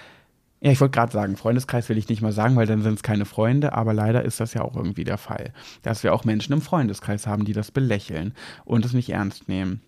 ja, 0.66 0.72
ich 0.72 0.82
wollte 0.82 0.98
gerade 0.98 1.12
sagen, 1.12 1.38
Freundeskreis 1.38 1.90
will 1.90 1.98
ich 2.00 2.10
nicht 2.10 2.24
mal 2.24 2.32
sagen, 2.32 2.56
weil 2.56 2.66
dann 2.66 2.82
sind 2.82 2.96
es 2.96 3.04
keine 3.04 3.26
Freunde, 3.26 3.74
aber 3.74 3.94
leider 3.94 4.26
ist 4.26 4.40
das 4.40 4.56
ja 4.56 4.64
auch 4.64 4.76
irgendwie 4.76 5.04
der 5.04 5.20
Fall, 5.20 5.54
dass 5.84 6.02
wir 6.02 6.12
auch 6.12 6.24
Menschen 6.24 6.54
im 6.54 6.62
Freundeskreis 6.62 7.28
haben, 7.28 7.46
die 7.46 7.54
das 7.54 7.70
belächeln 7.70 8.34
und 8.64 8.84
es 8.84 8.94
nicht 8.94 9.12
ernst 9.12 9.48
nehmen. 9.48 9.82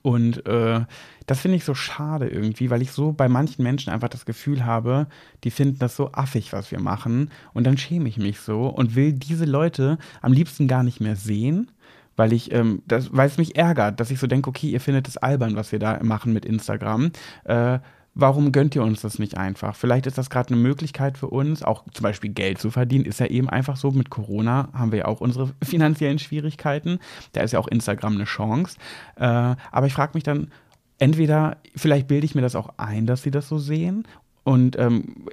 Und 0.00 0.46
äh, 0.46 0.86
das 1.26 1.40
finde 1.40 1.58
ich 1.58 1.64
so 1.64 1.74
schade 1.74 2.30
irgendwie, 2.30 2.70
weil 2.70 2.80
ich 2.80 2.92
so 2.92 3.12
bei 3.12 3.28
manchen 3.28 3.62
Menschen 3.62 3.92
einfach 3.92 4.08
das 4.08 4.24
Gefühl 4.24 4.64
habe, 4.64 5.06
die 5.44 5.50
finden 5.50 5.80
das 5.80 5.96
so 5.96 6.10
affig, 6.12 6.54
was 6.54 6.70
wir 6.70 6.80
machen. 6.80 7.30
Und 7.52 7.66
dann 7.66 7.76
schäme 7.76 8.08
ich 8.08 8.16
mich 8.16 8.40
so 8.40 8.68
und 8.68 8.96
will 8.96 9.12
diese 9.12 9.44
Leute 9.44 9.98
am 10.22 10.32
liebsten 10.32 10.66
gar 10.66 10.82
nicht 10.82 10.98
mehr 10.98 11.16
sehen, 11.16 11.70
weil 12.16 12.32
ich, 12.32 12.52
ähm, 12.52 12.80
das, 12.86 13.12
weil 13.12 13.28
es 13.28 13.36
mich 13.36 13.56
ärgert, 13.56 14.00
dass 14.00 14.10
ich 14.10 14.18
so 14.18 14.26
denke, 14.26 14.48
okay, 14.48 14.70
ihr 14.70 14.80
findet 14.80 15.08
es 15.08 15.18
albern, 15.18 15.56
was 15.56 15.72
wir 15.72 15.78
da 15.78 16.02
machen 16.02 16.32
mit 16.32 16.46
Instagram. 16.46 17.10
Äh, 17.44 17.80
warum 18.16 18.50
gönnt 18.50 18.74
ihr 18.74 18.82
uns 18.82 19.02
das 19.02 19.18
nicht 19.18 19.36
einfach? 19.36 19.76
Vielleicht 19.76 20.06
ist 20.06 20.16
das 20.16 20.30
gerade 20.30 20.48
eine 20.48 20.62
Möglichkeit 20.62 21.18
für 21.18 21.28
uns, 21.28 21.62
auch 21.62 21.84
zum 21.92 22.02
Beispiel 22.02 22.30
Geld 22.30 22.58
zu 22.58 22.70
verdienen. 22.70 23.04
Ist 23.04 23.20
ja 23.20 23.26
eben 23.26 23.48
einfach 23.48 23.76
so. 23.76 23.90
Mit 23.90 24.10
Corona 24.10 24.70
haben 24.72 24.90
wir 24.90 25.00
ja 25.00 25.04
auch 25.04 25.20
unsere 25.20 25.52
finanziellen 25.62 26.18
Schwierigkeiten. 26.18 26.98
Da 27.32 27.42
ist 27.42 27.52
ja 27.52 27.60
auch 27.60 27.68
Instagram 27.68 28.14
eine 28.14 28.24
Chance. 28.24 28.78
Äh, 29.16 29.22
aber 29.22 29.86
ich 29.86 29.92
frage 29.92 30.12
mich 30.14 30.24
dann, 30.24 30.50
entweder, 30.98 31.58
vielleicht 31.76 32.08
bilde 32.08 32.24
ich 32.24 32.34
mir 32.34 32.40
das 32.40 32.56
auch 32.56 32.70
ein, 32.78 33.06
dass 33.06 33.22
sie 33.22 33.30
das 33.30 33.48
so 33.48 33.58
sehen. 33.58 34.08
Und 34.44 34.78
ähm, 34.78 35.26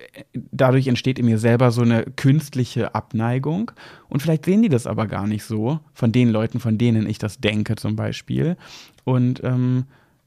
dadurch 0.51 0.87
entsteht 0.87 1.19
in 1.19 1.25
mir 1.25 1.37
selber 1.37 1.71
so 1.71 1.83
eine 1.83 2.03
künstliche 2.03 2.95
Abneigung. 2.95 3.71
Und 4.09 4.21
vielleicht 4.21 4.43
sehen 4.43 4.61
die 4.61 4.69
das 4.69 4.87
aber 4.87 5.07
gar 5.07 5.25
nicht 5.25 5.45
so, 5.45 5.79
von 5.93 6.11
den 6.11 6.29
Leuten, 6.29 6.59
von 6.59 6.77
denen 6.77 7.07
ich 7.07 7.17
das 7.17 7.37
denke 7.37 7.75
zum 7.75 7.95
Beispiel. 7.95 8.57
Und 9.05 9.41
ähm, 9.43 9.85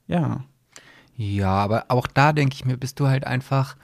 ja. 0.09 0.44
Ja, 1.16 1.50
aber 1.50 1.86
auch 1.88 2.06
da 2.06 2.32
denke 2.32 2.54
ich 2.54 2.64
mir, 2.64 2.76
bist 2.76 3.00
du 3.00 3.08
halt 3.08 3.26
einfach. 3.26 3.76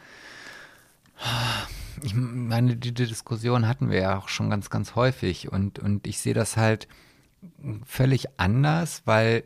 Ich 2.02 2.14
meine, 2.14 2.76
die, 2.76 2.92
die 2.92 3.06
Diskussion 3.06 3.68
hatten 3.68 3.90
wir 3.90 4.00
ja 4.00 4.18
auch 4.18 4.28
schon 4.28 4.50
ganz, 4.50 4.70
ganz 4.70 4.94
häufig 4.96 5.50
und, 5.50 5.78
und 5.78 6.06
ich 6.06 6.18
sehe 6.18 6.34
das 6.34 6.56
halt 6.56 6.88
völlig 7.86 8.38
anders, 8.38 9.02
weil 9.04 9.44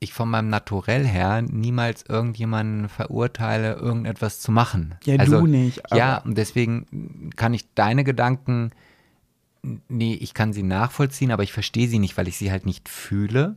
ich 0.00 0.14
von 0.14 0.30
meinem 0.30 0.48
Naturell 0.48 1.06
her 1.06 1.42
niemals 1.42 2.04
irgendjemanden 2.08 2.88
verurteile, 2.88 3.74
irgendetwas 3.74 4.40
zu 4.40 4.50
machen. 4.50 4.94
Ja, 5.04 5.16
also, 5.16 5.40
du 5.40 5.46
nicht. 5.46 5.82
ja, 5.92 6.18
und 6.18 6.38
deswegen 6.38 7.30
kann 7.36 7.52
ich 7.52 7.74
deine 7.74 8.02
Gedanken, 8.02 8.70
nee, 9.88 10.14
ich 10.14 10.32
kann 10.32 10.54
sie 10.54 10.62
nachvollziehen, 10.62 11.30
aber 11.30 11.42
ich 11.42 11.52
verstehe 11.52 11.86
sie 11.86 11.98
nicht, 11.98 12.16
weil 12.16 12.28
ich 12.28 12.38
sie 12.38 12.50
halt 12.50 12.64
nicht 12.64 12.88
fühle. 12.88 13.56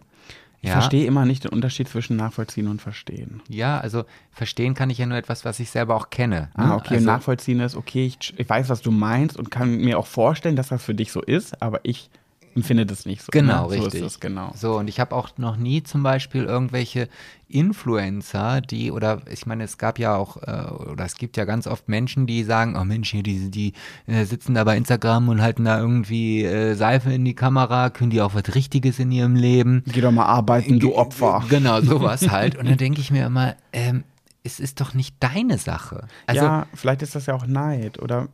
Ich 0.64 0.70
ja. 0.70 0.76
verstehe 0.76 1.06
immer 1.06 1.26
nicht 1.26 1.44
den 1.44 1.52
Unterschied 1.52 1.90
zwischen 1.90 2.16
nachvollziehen 2.16 2.70
und 2.70 2.82
verstehen. 2.82 3.42
Ja, 3.50 3.82
also 3.82 4.06
verstehen 4.32 4.76
kann 4.76 4.90
ich 4.90 4.98
ja 4.98 5.06
nur 5.06 5.18
etwas, 5.18 5.44
was 5.44 5.60
ich 5.60 5.70
selber 5.70 5.94
auch 5.94 6.10
kenne. 6.10 6.52
Ah, 6.54 6.76
okay. 6.76 6.96
Also, 6.96 7.00
und 7.00 7.04
nachvollziehen 7.04 7.60
ist, 7.60 7.76
okay, 7.76 8.06
ich, 8.06 8.34
ich, 8.38 8.50
weiß, 8.50 8.70
was 8.70 8.82
du 8.82 8.90
meinst 8.90 9.36
und 9.36 9.52
kann 9.52 9.76
mir 9.76 10.00
auch 10.00 10.08
vorstellen, 10.08 10.56
dass 10.56 10.70
das 10.70 10.82
für 10.82 10.96
dich 10.96 11.12
so 11.12 11.22
ist, 11.22 11.62
aber 11.62 11.82
ich 11.84 12.10
empfinde 12.56 12.86
das 12.86 13.06
nicht 13.06 13.22
so. 13.22 13.30
Genau, 13.32 13.68
ne? 13.68 13.76
richtig. 13.76 14.00
So 14.00 14.06
ist 14.06 14.14
es, 14.14 14.20
genau. 14.20 14.52
So, 14.56 14.78
und 14.78 14.88
ich 14.88 15.00
habe 15.00 15.16
auch 15.16 15.30
noch 15.38 15.58
nie 15.58 15.84
zum 15.84 16.04
Beispiel 16.04 16.44
irgendwelche 16.44 17.10
Influencer, 17.48 18.62
die, 18.62 18.92
oder 18.92 19.22
ich 19.30 19.46
meine, 19.46 19.64
es 19.64 19.78
gab 19.78 20.00
ja 20.00 20.16
auch, 20.16 20.38
äh, 20.38 20.72
oder 20.92 21.06
es 21.06 21.16
gibt 21.16 21.38
ja 21.38 21.46
ganz 21.46 21.68
oft 21.68 21.88
Menschen, 21.88 22.26
die 22.26 22.44
sagen, 22.44 22.76
oh 22.76 22.84
Mensch, 22.84 23.12
hier, 23.12 23.24
die, 23.24 23.52
die 23.52 23.74
äh, 24.08 24.26
sitzen 24.26 24.56
da 24.56 24.64
bei 24.64 24.76
Instagram 24.76 25.30
und 25.30 25.42
halten 25.42 25.66
da 25.66 25.80
irgendwie 25.80 26.44
äh, 26.44 26.74
Seife 26.74 27.14
in 27.14 27.26
die 27.26 27.36
Kamera, 27.36 27.90
können 27.90 28.10
die 28.10 28.22
auch 28.22 28.34
was 28.34 28.56
Richtiges 28.56 29.00
in 29.00 29.12
ihrem 29.12 29.36
Leben. 29.36 29.84
Geh 29.88 30.02
doch 30.02 30.12
mal 30.12 30.26
arbeiten, 30.26 30.80
du 30.80 30.96
Opfer. 30.96 31.44
Genau, 31.54 31.82
sowas 31.82 32.30
halt. 32.32 32.58
Und 32.58 32.68
dann 32.68 32.78
denke 32.78 33.00
ich 33.00 33.12
mir 33.12 33.28
immer, 33.28 33.56
ähm, 33.74 34.04
es 34.44 34.60
ist 34.60 34.82
doch 34.82 34.94
nicht 34.94 35.16
deine 35.20 35.58
Sache. 35.58 36.08
Also, 36.26 36.44
ja, 36.44 36.68
vielleicht 36.74 37.02
ist 37.02 37.16
das 37.16 37.28
ja 37.28 37.36
auch 37.36 37.46
Neid 37.46 38.02
oder 38.02 38.28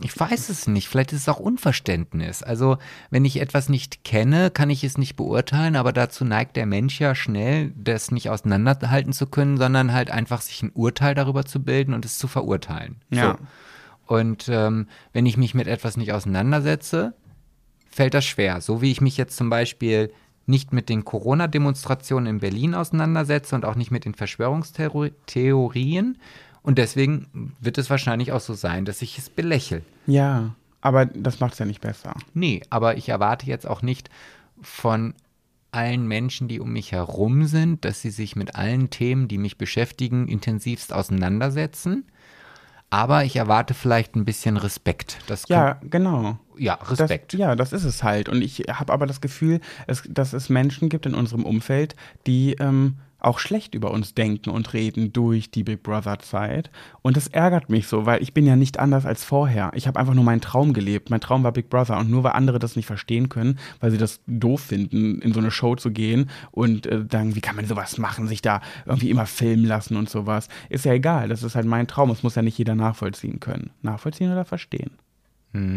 ich 0.00 0.18
weiß 0.18 0.48
es 0.48 0.66
nicht. 0.66 0.88
Vielleicht 0.88 1.12
ist 1.12 1.22
es 1.22 1.28
auch 1.28 1.38
Unverständnis. 1.38 2.42
Also, 2.42 2.78
wenn 3.10 3.24
ich 3.24 3.40
etwas 3.40 3.68
nicht 3.68 4.04
kenne, 4.04 4.50
kann 4.50 4.70
ich 4.70 4.82
es 4.82 4.98
nicht 4.98 5.16
beurteilen, 5.16 5.76
aber 5.76 5.92
dazu 5.92 6.24
neigt 6.24 6.56
der 6.56 6.66
Mensch 6.66 7.00
ja 7.00 7.14
schnell, 7.14 7.72
das 7.76 8.10
nicht 8.10 8.28
auseinanderhalten 8.28 9.12
zu 9.12 9.26
können, 9.26 9.56
sondern 9.56 9.92
halt 9.92 10.10
einfach 10.10 10.40
sich 10.40 10.62
ein 10.62 10.72
Urteil 10.74 11.14
darüber 11.14 11.44
zu 11.44 11.62
bilden 11.62 11.94
und 11.94 12.04
es 12.04 12.18
zu 12.18 12.28
verurteilen. 12.28 12.96
Ja. 13.10 13.38
So. 13.38 14.14
Und 14.14 14.48
ähm, 14.48 14.88
wenn 15.12 15.26
ich 15.26 15.36
mich 15.36 15.54
mit 15.54 15.66
etwas 15.66 15.96
nicht 15.96 16.12
auseinandersetze, 16.12 17.14
fällt 17.90 18.14
das 18.14 18.24
schwer. 18.24 18.60
So 18.60 18.82
wie 18.82 18.90
ich 18.90 19.00
mich 19.00 19.16
jetzt 19.16 19.36
zum 19.36 19.50
Beispiel 19.50 20.12
nicht 20.46 20.72
mit 20.72 20.88
den 20.88 21.04
Corona-Demonstrationen 21.04 22.26
in 22.26 22.40
Berlin 22.40 22.74
auseinandersetze 22.74 23.54
und 23.54 23.64
auch 23.64 23.74
nicht 23.74 23.90
mit 23.90 24.04
den 24.04 24.14
Verschwörungstheorien, 24.14 26.18
und 26.66 26.78
deswegen 26.78 27.54
wird 27.60 27.78
es 27.78 27.90
wahrscheinlich 27.90 28.32
auch 28.32 28.40
so 28.40 28.52
sein, 28.52 28.84
dass 28.84 29.00
ich 29.00 29.16
es 29.18 29.30
belächle. 29.30 29.82
Ja, 30.08 30.56
aber 30.80 31.06
das 31.06 31.38
macht 31.38 31.52
es 31.52 31.60
ja 31.60 31.64
nicht 31.64 31.80
besser. 31.80 32.14
Nee, 32.34 32.60
aber 32.70 32.96
ich 32.96 33.08
erwarte 33.08 33.46
jetzt 33.46 33.68
auch 33.68 33.82
nicht 33.82 34.10
von 34.60 35.14
allen 35.70 36.08
Menschen, 36.08 36.48
die 36.48 36.58
um 36.58 36.72
mich 36.72 36.90
herum 36.90 37.46
sind, 37.46 37.84
dass 37.84 38.02
sie 38.02 38.10
sich 38.10 38.34
mit 38.34 38.56
allen 38.56 38.90
Themen, 38.90 39.28
die 39.28 39.38
mich 39.38 39.58
beschäftigen, 39.58 40.26
intensivst 40.26 40.92
auseinandersetzen. 40.92 42.04
Aber 42.90 43.22
ich 43.22 43.36
erwarte 43.36 43.72
vielleicht 43.72 44.16
ein 44.16 44.24
bisschen 44.24 44.56
Respekt. 44.56 45.18
Das 45.28 45.44
ja, 45.48 45.78
genau. 45.82 46.40
Ja, 46.56 46.74
Respekt. 46.74 47.32
Das, 47.32 47.38
ja, 47.38 47.54
das 47.54 47.72
ist 47.72 47.84
es 47.84 48.02
halt. 48.02 48.28
Und 48.28 48.42
ich 48.42 48.64
habe 48.68 48.92
aber 48.92 49.06
das 49.06 49.20
Gefühl, 49.20 49.60
es, 49.86 50.02
dass 50.08 50.32
es 50.32 50.48
Menschen 50.48 50.88
gibt 50.88 51.06
in 51.06 51.14
unserem 51.14 51.44
Umfeld, 51.44 51.94
die 52.26 52.54
ähm, 52.54 52.96
auch 53.26 53.38
schlecht 53.38 53.74
über 53.74 53.90
uns 53.90 54.14
denken 54.14 54.50
und 54.50 54.72
reden 54.72 55.12
durch 55.12 55.50
die 55.50 55.64
Big 55.64 55.82
Brother 55.82 56.18
Zeit. 56.20 56.70
Und 57.02 57.16
das 57.16 57.26
ärgert 57.26 57.68
mich 57.68 57.88
so, 57.88 58.06
weil 58.06 58.22
ich 58.22 58.32
bin 58.32 58.46
ja 58.46 58.56
nicht 58.56 58.78
anders 58.78 59.04
als 59.04 59.24
vorher. 59.24 59.72
Ich 59.74 59.86
habe 59.86 59.98
einfach 59.98 60.14
nur 60.14 60.24
meinen 60.24 60.40
Traum 60.40 60.72
gelebt. 60.72 61.10
Mein 61.10 61.20
Traum 61.20 61.42
war 61.42 61.52
Big 61.52 61.68
Brother. 61.68 61.98
Und 61.98 62.10
nur 62.10 62.24
weil 62.24 62.32
andere 62.32 62.58
das 62.58 62.76
nicht 62.76 62.86
verstehen 62.86 63.28
können, 63.28 63.58
weil 63.80 63.90
sie 63.90 63.98
das 63.98 64.20
doof 64.26 64.60
finden, 64.60 65.20
in 65.20 65.32
so 65.32 65.40
eine 65.40 65.50
Show 65.50 65.74
zu 65.74 65.90
gehen 65.90 66.30
und 66.52 66.86
äh, 66.86 67.04
sagen, 67.10 67.34
wie 67.34 67.40
kann 67.40 67.56
man 67.56 67.66
sowas 67.66 67.98
machen, 67.98 68.28
sich 68.28 68.42
da 68.42 68.60
irgendwie 68.86 69.10
immer 69.10 69.26
filmen 69.26 69.64
lassen 69.64 69.96
und 69.96 70.08
sowas. 70.08 70.48
Ist 70.68 70.84
ja 70.84 70.92
egal. 70.92 71.28
Das 71.28 71.42
ist 71.42 71.56
halt 71.56 71.66
mein 71.66 71.88
Traum. 71.88 72.10
Es 72.10 72.22
muss 72.22 72.36
ja 72.36 72.42
nicht 72.42 72.58
jeder 72.58 72.74
nachvollziehen 72.74 73.40
können. 73.40 73.70
Nachvollziehen 73.82 74.30
oder 74.30 74.44
verstehen? 74.44 74.90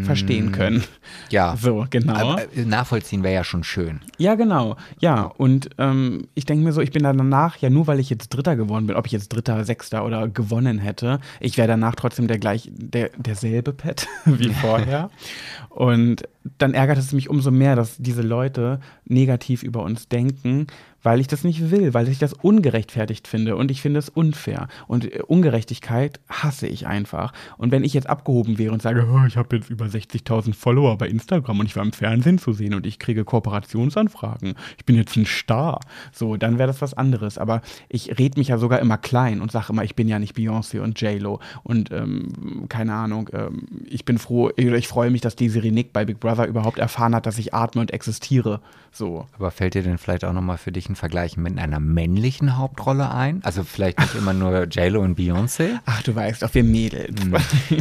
Verstehen 0.04 0.46
hm. 0.46 0.52
können. 0.52 0.84
Ja. 1.30 1.56
So, 1.60 1.86
genau. 1.90 2.38
Äh, 2.38 2.64
nachvollziehen 2.64 3.22
wäre 3.22 3.34
ja 3.34 3.44
schon 3.44 3.64
schön. 3.64 4.00
Ja, 4.18 4.34
genau. 4.34 4.76
Ja, 4.98 5.24
und 5.24 5.68
ähm, 5.78 6.28
ich 6.34 6.46
denke 6.46 6.64
mir 6.64 6.72
so, 6.72 6.80
ich 6.80 6.90
bin 6.90 7.02
da 7.02 7.12
danach, 7.12 7.58
ja, 7.58 7.68
nur 7.68 7.86
weil 7.86 8.00
ich 8.00 8.08
jetzt 8.08 8.30
Dritter 8.30 8.56
geworden 8.56 8.86
bin, 8.86 8.96
ob 8.96 9.06
ich 9.06 9.12
jetzt 9.12 9.28
Dritter, 9.28 9.64
Sechster 9.64 10.04
oder 10.04 10.28
gewonnen 10.28 10.78
hätte, 10.78 11.20
ich 11.38 11.58
wäre 11.58 11.68
danach 11.68 11.96
trotzdem 11.96 12.28
der 12.28 12.38
gleich, 12.38 12.70
der, 12.72 13.10
derselbe 13.16 13.72
Pet 13.72 14.08
wie 14.24 14.50
vorher. 14.50 15.10
und 15.68 16.22
dann 16.58 16.74
ärgert 16.74 16.98
es 16.98 17.12
mich 17.12 17.28
umso 17.28 17.50
mehr, 17.50 17.76
dass 17.76 17.98
diese 17.98 18.22
Leute 18.22 18.80
negativ 19.04 19.62
über 19.62 19.82
uns 19.82 20.08
denken, 20.08 20.66
weil 21.02 21.20
ich 21.20 21.26
das 21.26 21.44
nicht 21.44 21.70
will, 21.70 21.94
weil 21.94 22.08
ich 22.08 22.18
das 22.18 22.32
ungerechtfertigt 22.32 23.26
finde 23.26 23.56
und 23.56 23.70
ich 23.70 23.80
finde 23.80 23.98
es 23.98 24.08
unfair. 24.08 24.68
Und 24.86 25.12
äh, 25.12 25.22
Ungerechtigkeit 25.26 26.20
hasse 26.28 26.66
ich 26.66 26.86
einfach. 26.86 27.32
Und 27.56 27.72
wenn 27.72 27.84
ich 27.84 27.94
jetzt 27.94 28.08
abgehoben 28.08 28.58
wäre 28.58 28.72
und 28.72 28.82
sage, 28.82 29.06
oh, 29.10 29.26
ich 29.26 29.36
habe 29.36 29.56
jetzt 29.56 29.70
über 29.70 29.86
60.000 29.86 30.54
Follower 30.54 30.96
bei 30.98 31.08
Instagram 31.08 31.60
und 31.60 31.66
ich 31.66 31.76
war 31.76 31.82
im 31.82 31.92
Fernsehen 31.92 32.38
zu 32.38 32.52
sehen 32.52 32.74
und 32.74 32.86
ich 32.86 32.98
kriege 32.98 33.24
Kooperationsanfragen, 33.24 34.54
ich 34.78 34.84
bin 34.84 34.96
jetzt 34.96 35.16
ein 35.16 35.26
Star, 35.26 35.80
so, 36.12 36.36
dann 36.36 36.58
wäre 36.58 36.68
das 36.68 36.82
was 36.82 36.94
anderes. 36.94 37.38
Aber 37.38 37.62
ich 37.88 38.18
rede 38.18 38.38
mich 38.38 38.48
ja 38.48 38.58
sogar 38.58 38.80
immer 38.80 38.98
klein 38.98 39.40
und 39.40 39.52
sage 39.52 39.66
immer, 39.70 39.84
ich 39.84 39.94
bin 39.94 40.08
ja 40.08 40.18
nicht 40.18 40.36
Beyoncé 40.36 40.80
und 40.80 41.00
J-Lo 41.00 41.40
und 41.62 41.90
ähm, 41.90 42.66
keine 42.68 42.94
Ahnung, 42.94 43.30
ähm, 43.32 43.66
ich 43.86 44.04
bin 44.04 44.18
froh, 44.18 44.50
ich 44.56 44.88
freue 44.88 45.10
mich, 45.10 45.20
dass 45.20 45.36
Desiree 45.36 45.70
Nick 45.70 45.92
bei 45.92 46.04
Big 46.04 46.20
Brother 46.20 46.29
Brother 46.30 46.46
überhaupt 46.46 46.78
erfahren 46.78 47.14
hat, 47.14 47.26
dass 47.26 47.38
ich 47.38 47.54
atme 47.54 47.80
und 47.80 47.92
existiere. 47.92 48.60
So. 48.92 49.26
Aber 49.36 49.50
fällt 49.50 49.74
dir 49.74 49.82
denn 49.82 49.98
vielleicht 49.98 50.24
auch 50.24 50.32
nochmal 50.32 50.58
für 50.58 50.72
dich 50.72 50.88
ein 50.88 50.96
Vergleich 50.96 51.36
mit 51.36 51.58
einer 51.58 51.80
männlichen 51.80 52.56
Hauptrolle 52.56 53.10
ein? 53.12 53.40
Also 53.44 53.64
vielleicht 53.64 53.98
nicht 54.00 54.14
immer 54.14 54.32
nur 54.32 54.64
JLo 54.64 55.00
und 55.00 55.18
Beyoncé? 55.18 55.78
Ach, 55.86 56.02
du 56.02 56.14
weißt, 56.14 56.44
auch 56.44 56.54
wir 56.54 56.64
Mädels. 56.64 57.14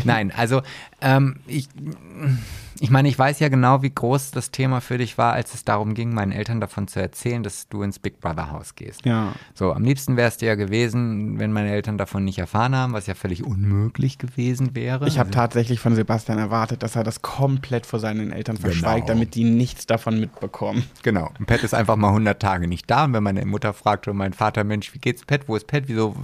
Nein, 0.03 0.31
also 0.35 0.61
ähm, 1.01 1.37
ich 1.47 1.67
ich 2.81 2.89
meine, 2.89 3.09
ich 3.09 3.17
weiß 3.19 3.39
ja 3.39 3.49
genau, 3.49 3.81
wie 3.81 3.89
groß 3.93 4.31
das 4.31 4.51
Thema 4.51 4.79
für 4.81 4.97
dich 4.97 5.17
war, 5.17 5.33
als 5.33 5.53
es 5.53 5.65
darum 5.65 5.93
ging, 5.93 6.13
meinen 6.13 6.31
Eltern 6.31 6.59
davon 6.61 6.87
zu 6.87 7.01
erzählen, 7.01 7.43
dass 7.43 7.67
du 7.67 7.81
ins 7.83 7.99
Big 7.99 8.19
Brother 8.19 8.51
Haus 8.51 8.75
gehst. 8.75 9.05
Ja. 9.05 9.33
So, 9.53 9.73
am 9.73 9.83
liebsten 9.83 10.15
wäre 10.17 10.27
es 10.29 10.37
dir 10.37 10.47
ja 10.49 10.55
gewesen, 10.55 11.39
wenn 11.39 11.51
meine 11.51 11.71
Eltern 11.71 11.97
davon 11.97 12.23
nicht 12.23 12.39
erfahren 12.39 12.75
haben, 12.75 12.93
was 12.93 13.07
ja 13.07 13.15
völlig 13.15 13.43
unmöglich 13.45 14.17
gewesen 14.17 14.75
wäre. 14.75 15.07
Ich 15.07 15.19
habe 15.19 15.29
Also- 15.29 15.39
tatsächlich 15.39 15.79
von 15.79 15.95
Sebastian 15.95 16.37
erwartet, 16.37 16.83
dass 16.83 16.95
er 16.95 17.03
das 17.03 17.21
komplett 17.21 17.85
vor 17.85 17.99
seinen 17.99 18.31
Eltern 18.31 18.57
verschweigt, 18.57 19.07
Genau. 19.07 19.19
damit 19.19 19.35
die 19.35 19.43
nichts 19.43 19.85
davon 19.85 20.19
mitbekommen. 20.19 20.83
Genau. 21.03 21.31
Und 21.39 21.45
Pat 21.45 21.63
ist 21.63 21.73
einfach 21.73 21.95
mal 21.95 22.11
100 22.11 22.41
Tage 22.41 22.67
nicht 22.67 22.89
da. 22.89 23.05
Und 23.05 23.13
wenn 23.13 23.23
meine 23.23 23.45
Mutter 23.45 23.73
fragt 23.73 24.07
und 24.07 24.17
mein 24.17 24.33
Vater, 24.33 24.63
Mensch, 24.63 24.93
wie 24.93 24.99
geht's 24.99 25.25
Pat? 25.25 25.47
Wo 25.47 25.55
ist 25.55 25.67
Pat? 25.67 25.83
Wieso? 25.87 26.15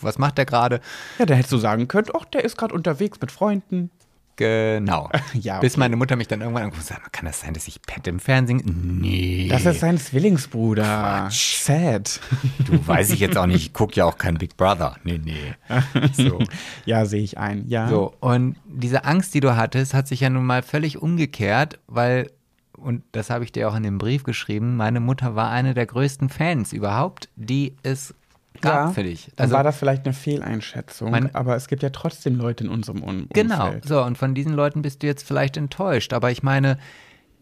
Was 0.00 0.18
macht 0.18 0.38
der 0.38 0.46
gerade? 0.46 0.80
Ja, 1.18 1.26
dann 1.26 1.36
hättest 1.36 1.52
du 1.52 1.58
sagen 1.58 1.88
können, 1.88 2.08
ach, 2.18 2.24
der 2.26 2.44
ist 2.44 2.56
gerade 2.56 2.74
unterwegs 2.74 3.18
mit 3.20 3.30
Freunden. 3.32 3.90
Genau. 4.36 5.10
Ja, 5.34 5.60
Bis 5.60 5.74
okay. 5.74 5.80
meine 5.80 5.96
Mutter 5.96 6.16
mich 6.16 6.28
dann 6.28 6.40
irgendwann 6.40 6.64
anguckt 6.64 6.80
und 6.80 6.86
sagt, 6.86 7.12
kann 7.12 7.24
das 7.26 7.40
sein, 7.40 7.54
dass 7.54 7.68
ich 7.68 7.80
Pat 7.82 8.06
im 8.06 8.18
Fernsehen? 8.18 8.62
Nee. 9.00 9.48
Das 9.48 9.64
ist 9.64 9.80
sein 9.80 9.96
Zwillingsbruder. 9.96 10.82
Quatsch. 10.82 11.56
Sad. 11.58 12.20
du 12.66 12.86
weiß 12.86 13.10
ich 13.10 13.20
jetzt 13.20 13.36
auch 13.36 13.46
nicht. 13.46 13.56
Ich 13.56 13.72
gucke 13.72 13.94
ja 13.96 14.04
auch 14.04 14.18
kein 14.18 14.36
Big 14.38 14.56
Brother. 14.56 14.96
Nee, 15.04 15.20
nee. 15.22 15.54
So. 16.12 16.40
Ja, 16.84 17.06
sehe 17.06 17.22
ich 17.22 17.38
ein. 17.38 17.68
Ja. 17.68 17.88
So, 17.88 18.14
und 18.20 18.56
diese 18.66 19.04
Angst, 19.04 19.34
die 19.34 19.40
du 19.40 19.56
hattest, 19.56 19.94
hat 19.94 20.08
sich 20.08 20.20
ja 20.20 20.30
nun 20.30 20.44
mal 20.44 20.62
völlig 20.62 20.98
umgekehrt, 20.98 21.78
weil, 21.86 22.30
und 22.76 23.02
das 23.12 23.30
habe 23.30 23.44
ich 23.44 23.52
dir 23.52 23.68
auch 23.68 23.76
in 23.76 23.82
dem 23.82 23.98
Brief 23.98 24.24
geschrieben, 24.24 24.76
meine 24.76 25.00
Mutter 25.00 25.36
war 25.36 25.50
eine 25.50 25.74
der 25.74 25.86
größten 25.86 26.28
Fans 26.28 26.72
überhaupt, 26.72 27.28
die 27.36 27.76
es 27.82 28.14
gab 28.60 28.86
ja, 28.88 28.92
für 28.92 29.02
dich. 29.02 29.30
Dann 29.36 29.44
Also, 29.44 29.54
war 29.56 29.62
das 29.64 29.76
vielleicht 29.78 30.04
eine 30.04 30.12
Fehleinschätzung, 30.14 31.10
Mein- 31.10 31.34
aber 31.34 31.56
es 31.56 31.68
gibt 31.68 31.82
ja 31.82 31.90
trotzdem 31.90 32.36
Leute 32.36 32.64
in 32.64 32.70
unserem 32.70 33.02
um 33.02 33.26
genau, 33.32 33.66
Umfeld. 33.66 33.86
so, 33.86 34.02
und 34.02 34.18
von 34.18 34.34
diesen 34.34 34.52
Leuten 34.52 34.82
bist 34.82 35.02
du 35.02 35.06
jetzt 35.06 35.26
vielleicht 35.26 35.56
enttäuscht, 35.56 36.12
aber 36.12 36.30
ich 36.30 36.42
meine, 36.42 36.78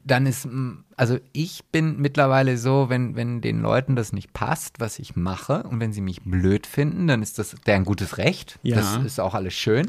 dann 0.05 0.27
ist, 0.27 0.49
also 0.97 1.19
ich 1.33 1.65
bin 1.71 1.99
mittlerweile 1.99 2.57
so, 2.57 2.89
wenn, 2.89 3.15
wenn 3.17 3.41
den 3.41 3.61
Leuten 3.61 3.95
das 3.97 4.13
nicht 4.13 4.33
passt, 4.33 4.81
was 4.81 4.99
ich 4.99 5.17
mache, 5.17 5.65
und 5.65 5.81
wenn 5.81 5.93
sie 5.93 6.01
mich 6.01 6.23
blöd 6.23 6.67
finden, 6.67 7.07
dann 7.09 7.21
ist 7.23 7.39
das 7.39 7.55
deren 7.67 7.85
gutes 7.85 8.17
Recht. 8.17 8.59
Ja. 8.63 8.77
Das 8.77 8.97
ist 9.05 9.21
auch 9.21 9.35
alles 9.35 9.55
schön. 9.55 9.89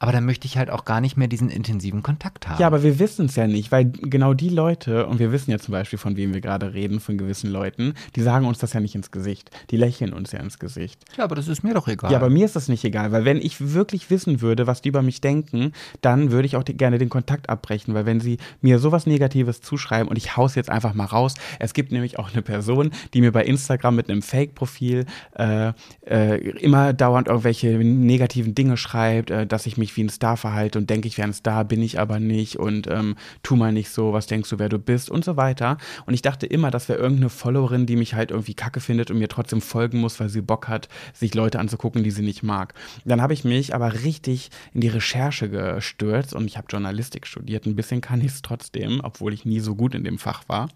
Aber 0.00 0.12
dann 0.12 0.24
möchte 0.24 0.46
ich 0.46 0.56
halt 0.56 0.70
auch 0.70 0.86
gar 0.86 1.02
nicht 1.02 1.18
mehr 1.18 1.28
diesen 1.28 1.50
intensiven 1.50 2.02
Kontakt 2.02 2.48
haben. 2.48 2.58
Ja, 2.58 2.66
aber 2.66 2.82
wir 2.82 2.98
wissen 2.98 3.26
es 3.26 3.36
ja 3.36 3.46
nicht, 3.46 3.70
weil 3.70 3.84
genau 3.84 4.32
die 4.32 4.48
Leute, 4.48 5.06
und 5.06 5.18
wir 5.18 5.30
wissen 5.30 5.50
ja 5.50 5.58
zum 5.58 5.72
Beispiel, 5.72 5.98
von 5.98 6.16
wem 6.16 6.32
wir 6.32 6.40
gerade 6.40 6.72
reden, 6.72 7.00
von 7.00 7.18
gewissen 7.18 7.50
Leuten, 7.50 7.92
die 8.16 8.22
sagen 8.22 8.46
uns 8.46 8.58
das 8.58 8.72
ja 8.72 8.80
nicht 8.80 8.94
ins 8.94 9.10
Gesicht. 9.10 9.50
Die 9.70 9.76
lächeln 9.76 10.14
uns 10.14 10.32
ja 10.32 10.40
ins 10.40 10.58
Gesicht. 10.58 11.04
Ja, 11.18 11.24
aber 11.24 11.34
das 11.34 11.48
ist 11.48 11.62
mir 11.62 11.74
doch 11.74 11.86
egal. 11.86 12.10
Ja, 12.10 12.16
aber 12.16 12.30
mir 12.30 12.46
ist 12.46 12.56
das 12.56 12.68
nicht 12.68 12.82
egal, 12.82 13.12
weil 13.12 13.26
wenn 13.26 13.36
ich 13.36 13.74
wirklich 13.74 14.08
wissen 14.08 14.40
würde, 14.40 14.66
was 14.66 14.80
die 14.80 14.88
über 14.88 15.02
mich 15.02 15.20
denken, 15.20 15.72
dann 16.00 16.30
würde 16.30 16.46
ich 16.46 16.56
auch 16.56 16.62
die, 16.62 16.78
gerne 16.78 16.96
den 16.96 17.10
Kontakt 17.10 17.50
abbrechen, 17.50 17.92
weil 17.92 18.06
wenn 18.06 18.20
sie 18.20 18.38
mir 18.62 18.78
sowas 18.78 19.04
Negatives 19.04 19.60
zuschreiben 19.60 20.08
und 20.08 20.16
ich 20.16 20.34
hau's 20.34 20.54
jetzt 20.54 20.70
einfach 20.70 20.94
mal 20.94 21.04
raus, 21.04 21.34
es 21.58 21.74
gibt 21.74 21.92
nämlich 21.92 22.18
auch 22.18 22.32
eine 22.32 22.40
Person, 22.40 22.90
die 23.12 23.20
mir 23.20 23.32
bei 23.32 23.44
Instagram 23.44 23.96
mit 23.96 24.08
einem 24.08 24.22
Fake-Profil 24.22 25.04
äh, 25.36 25.72
äh, 26.06 26.38
immer 26.58 26.94
dauernd 26.94 27.28
irgendwelche 27.28 27.68
negativen 27.68 28.54
Dinge 28.54 28.78
schreibt, 28.78 29.30
äh, 29.30 29.46
dass 29.46 29.66
ich 29.66 29.76
mich 29.76 29.89
wie 29.96 30.04
ein 30.04 30.08
Star 30.08 30.36
verhalte 30.36 30.78
und 30.78 30.90
denke, 30.90 31.08
ich 31.08 31.18
wäre 31.18 31.28
ein 31.28 31.34
Star, 31.34 31.64
bin 31.64 31.82
ich 31.82 31.98
aber 31.98 32.20
nicht 32.20 32.56
und 32.56 32.86
ähm, 32.88 33.16
tu 33.42 33.56
mal 33.56 33.72
nicht 33.72 33.90
so, 33.90 34.12
was 34.12 34.26
denkst 34.26 34.50
du, 34.50 34.58
wer 34.58 34.68
du 34.68 34.78
bist 34.78 35.10
und 35.10 35.24
so 35.24 35.36
weiter. 35.36 35.78
Und 36.06 36.14
ich 36.14 36.22
dachte 36.22 36.46
immer, 36.46 36.70
das 36.70 36.88
wäre 36.88 36.98
irgendeine 36.98 37.30
Followerin, 37.30 37.86
die 37.86 37.96
mich 37.96 38.14
halt 38.14 38.30
irgendwie 38.30 38.54
kacke 38.54 38.80
findet 38.80 39.10
und 39.10 39.18
mir 39.18 39.28
trotzdem 39.28 39.60
folgen 39.60 40.00
muss, 40.00 40.20
weil 40.20 40.28
sie 40.28 40.42
Bock 40.42 40.68
hat, 40.68 40.88
sich 41.12 41.34
Leute 41.34 41.58
anzugucken, 41.58 42.02
die 42.04 42.10
sie 42.10 42.22
nicht 42.22 42.42
mag. 42.42 42.74
Dann 43.04 43.22
habe 43.22 43.34
ich 43.34 43.44
mich 43.44 43.74
aber 43.74 44.02
richtig 44.02 44.50
in 44.74 44.80
die 44.80 44.88
Recherche 44.88 45.48
gestürzt 45.48 46.34
und 46.34 46.46
ich 46.46 46.56
habe 46.56 46.66
Journalistik 46.70 47.26
studiert. 47.26 47.66
Ein 47.66 47.76
bisschen 47.76 48.00
kann 48.00 48.20
ich 48.20 48.28
es 48.28 48.42
trotzdem, 48.42 49.00
obwohl 49.02 49.32
ich 49.32 49.44
nie 49.44 49.60
so 49.60 49.74
gut 49.74 49.94
in 49.94 50.04
dem 50.04 50.18
Fach 50.18 50.44
war. 50.48 50.68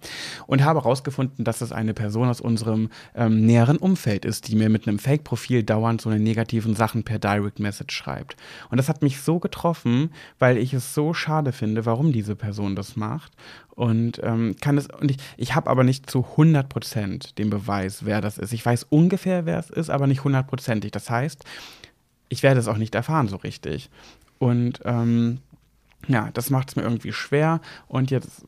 Und 0.47 0.65
habe 0.65 0.81
herausgefunden, 0.81 1.45
dass 1.45 1.61
es 1.61 1.73
eine 1.73 1.95
Person 1.95 2.29
aus 2.29 2.41
unserem 2.41 2.91
ähm, 3.15 3.45
näheren 3.47 3.77
Umfeld 3.77 4.25
ist, 4.25 4.49
die 4.49 4.57
mir 4.57 4.69
mit 4.69 4.87
einem 4.87 4.99
Fake-Profil 4.99 5.63
dauernd 5.63 6.01
so 6.01 6.11
eine 6.11 6.21
negativen 6.21 6.75
Sachen 6.75 7.05
per 7.05 7.19
Direct 7.19 7.61
Message 7.61 7.95
schreibt. 7.95 8.37
Und 8.71 8.79
das 8.79 8.89
hat 8.89 9.03
mich 9.05 9.21
so 9.21 9.39
getroffen, 9.39 10.11
weil 10.41 10.57
ich 10.57 10.75
es 10.75 10.95
so 10.95 11.15
schade 11.15 11.53
finde, 11.53 11.87
warum 11.87 12.13
diese 12.13 12.35
Person 12.35 12.75
das 12.75 12.97
macht. 12.97 13.33
Und 13.71 14.21
ähm, 14.23 14.57
kann 14.61 14.77
es, 14.77 14.89
und 14.89 15.11
ich, 15.11 15.19
ich 15.37 15.55
habe 15.55 15.71
aber 15.71 15.85
nicht 15.85 16.11
zu 16.11 16.27
100% 16.37 17.35
den 17.37 17.51
Beweis, 17.51 18.05
wer 18.05 18.21
das 18.21 18.39
ist. 18.39 18.53
Ich 18.53 18.67
weiß 18.67 18.87
ungefähr, 18.91 19.47
wer 19.47 19.59
es 19.59 19.71
ist, 19.71 19.91
aber 19.91 20.07
nicht 20.07 20.25
hundertprozentig. 20.25 20.91
Das 20.91 21.09
heißt, 21.11 21.45
ich 22.29 22.43
werde 22.43 22.61
es 22.61 22.69
auch 22.69 22.79
nicht 22.79 22.95
erfahren 22.95 23.29
so 23.29 23.37
richtig. 23.37 23.91
Und 24.39 24.81
ähm, 24.85 25.39
ja, 26.09 26.31
das 26.35 26.51
macht 26.51 26.71
es 26.71 26.77
mir 26.77 26.83
irgendwie 26.83 27.13
schwer. 27.13 27.61
Und 27.87 28.11
jetzt 28.11 28.47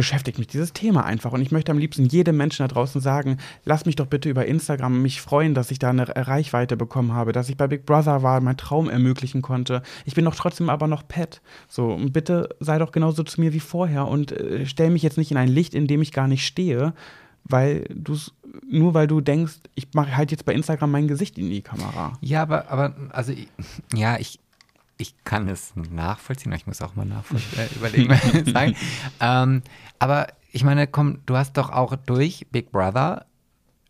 beschäftigt 0.00 0.38
mich 0.38 0.46
dieses 0.46 0.72
Thema 0.72 1.04
einfach. 1.04 1.32
Und 1.32 1.42
ich 1.42 1.52
möchte 1.52 1.70
am 1.70 1.76
liebsten 1.76 2.06
jedem 2.06 2.38
Menschen 2.38 2.64
da 2.64 2.68
draußen 2.68 3.02
sagen, 3.02 3.36
lass 3.66 3.84
mich 3.84 3.96
doch 3.96 4.06
bitte 4.06 4.30
über 4.30 4.46
Instagram 4.46 5.02
mich 5.02 5.20
freuen, 5.20 5.52
dass 5.52 5.70
ich 5.70 5.78
da 5.78 5.90
eine 5.90 6.08
Reichweite 6.08 6.78
bekommen 6.78 7.12
habe, 7.12 7.32
dass 7.32 7.50
ich 7.50 7.58
bei 7.58 7.66
Big 7.66 7.84
Brother 7.84 8.22
war, 8.22 8.40
meinen 8.40 8.56
Traum 8.56 8.88
ermöglichen 8.88 9.42
konnte. 9.42 9.82
Ich 10.06 10.14
bin 10.14 10.24
doch 10.24 10.34
trotzdem 10.34 10.70
aber 10.70 10.86
noch 10.86 11.06
Pet. 11.06 11.42
So, 11.68 11.92
und 11.92 12.14
bitte 12.14 12.48
sei 12.60 12.78
doch 12.78 12.92
genauso 12.92 13.24
zu 13.24 13.42
mir 13.42 13.52
wie 13.52 13.60
vorher 13.60 14.08
und 14.08 14.32
äh, 14.32 14.64
stell 14.64 14.88
mich 14.88 15.02
jetzt 15.02 15.18
nicht 15.18 15.32
in 15.32 15.36
ein 15.36 15.48
Licht, 15.48 15.74
in 15.74 15.86
dem 15.86 16.00
ich 16.00 16.12
gar 16.12 16.28
nicht 16.28 16.46
stehe, 16.46 16.94
weil 17.44 17.84
du 17.94 18.16
nur 18.66 18.94
weil 18.94 19.06
du 19.06 19.20
denkst, 19.20 19.56
ich 19.74 19.92
mache 19.92 20.16
halt 20.16 20.30
jetzt 20.30 20.46
bei 20.46 20.54
Instagram 20.54 20.92
mein 20.92 21.08
Gesicht 21.08 21.36
in 21.36 21.50
die 21.50 21.60
Kamera. 21.60 22.14
Ja, 22.22 22.40
aber, 22.40 22.70
aber 22.70 22.94
also, 23.10 23.34
ja, 23.94 24.18
ich, 24.18 24.40
ich 25.00 25.14
kann 25.24 25.48
es 25.48 25.72
nachvollziehen. 25.76 26.52
Ich 26.52 26.66
muss 26.66 26.82
auch 26.82 26.94
mal 26.94 27.06
nachvollziehen, 27.06 27.58
äh, 27.58 27.74
überlegen, 27.76 28.52
sagen. 28.52 28.76
Ähm, 29.20 29.62
aber 29.98 30.28
ich 30.52 30.64
meine, 30.64 30.86
komm, 30.86 31.18
du 31.26 31.36
hast 31.36 31.54
doch 31.56 31.70
auch 31.70 31.96
durch 31.96 32.46
Big 32.50 32.70
Brother 32.72 33.26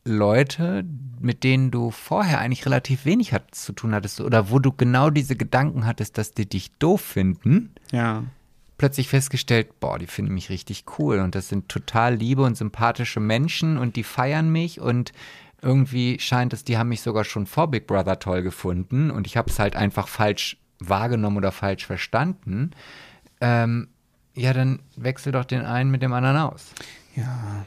Leute, 0.04 0.84
mit 1.20 1.44
denen 1.44 1.70
du 1.70 1.90
vorher 1.90 2.38
eigentlich 2.40 2.64
relativ 2.64 3.04
wenig 3.04 3.32
hat, 3.32 3.54
zu 3.54 3.72
tun 3.72 3.94
hattest 3.94 4.20
oder 4.20 4.50
wo 4.50 4.58
du 4.58 4.72
genau 4.72 5.10
diese 5.10 5.36
Gedanken 5.36 5.84
hattest, 5.86 6.16
dass 6.16 6.32
die 6.32 6.48
dich 6.48 6.70
doof 6.78 7.02
finden, 7.02 7.74
Ja. 7.92 8.24
plötzlich 8.78 9.08
festgestellt, 9.08 9.78
boah, 9.78 9.98
die 9.98 10.06
finden 10.06 10.32
mich 10.32 10.48
richtig 10.48 10.84
cool 10.98 11.18
und 11.18 11.34
das 11.34 11.48
sind 11.48 11.68
total 11.68 12.14
liebe 12.14 12.42
und 12.42 12.56
sympathische 12.56 13.20
Menschen 13.20 13.76
und 13.76 13.96
die 13.96 14.04
feiern 14.04 14.50
mich 14.50 14.80
und 14.80 15.12
irgendwie 15.62 16.18
scheint 16.18 16.54
es, 16.54 16.64
die 16.64 16.78
haben 16.78 16.88
mich 16.88 17.02
sogar 17.02 17.24
schon 17.24 17.44
vor 17.46 17.70
Big 17.70 17.86
Brother 17.86 18.18
toll 18.18 18.40
gefunden 18.42 19.10
und 19.10 19.26
ich 19.26 19.36
habe 19.36 19.50
es 19.50 19.58
halt 19.58 19.76
einfach 19.76 20.08
falsch 20.08 20.56
wahrgenommen 20.80 21.36
oder 21.36 21.52
falsch 21.52 21.86
verstanden. 21.86 22.72
Ähm, 23.40 23.88
ja, 24.34 24.52
dann 24.52 24.80
wechsel 24.96 25.32
doch 25.32 25.44
den 25.44 25.64
einen 25.64 25.90
mit 25.90 26.02
dem 26.02 26.12
anderen 26.12 26.36
aus. 26.36 26.72
Ja. 27.14 27.64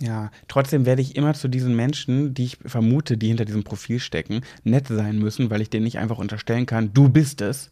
Ja, 0.00 0.30
trotzdem 0.48 0.86
werde 0.86 1.02
ich 1.02 1.14
immer 1.14 1.34
zu 1.34 1.48
diesen 1.48 1.76
Menschen, 1.76 2.32
die 2.32 2.44
ich 2.44 2.58
vermute, 2.64 3.18
die 3.18 3.28
hinter 3.28 3.44
diesem 3.44 3.64
Profil 3.64 4.00
stecken, 4.00 4.40
nett 4.64 4.88
sein 4.88 5.18
müssen, 5.18 5.50
weil 5.50 5.60
ich 5.60 5.68
denen 5.68 5.84
nicht 5.84 5.98
einfach 5.98 6.16
unterstellen 6.18 6.64
kann, 6.64 6.94
du 6.94 7.10
bist 7.10 7.42
es. 7.42 7.70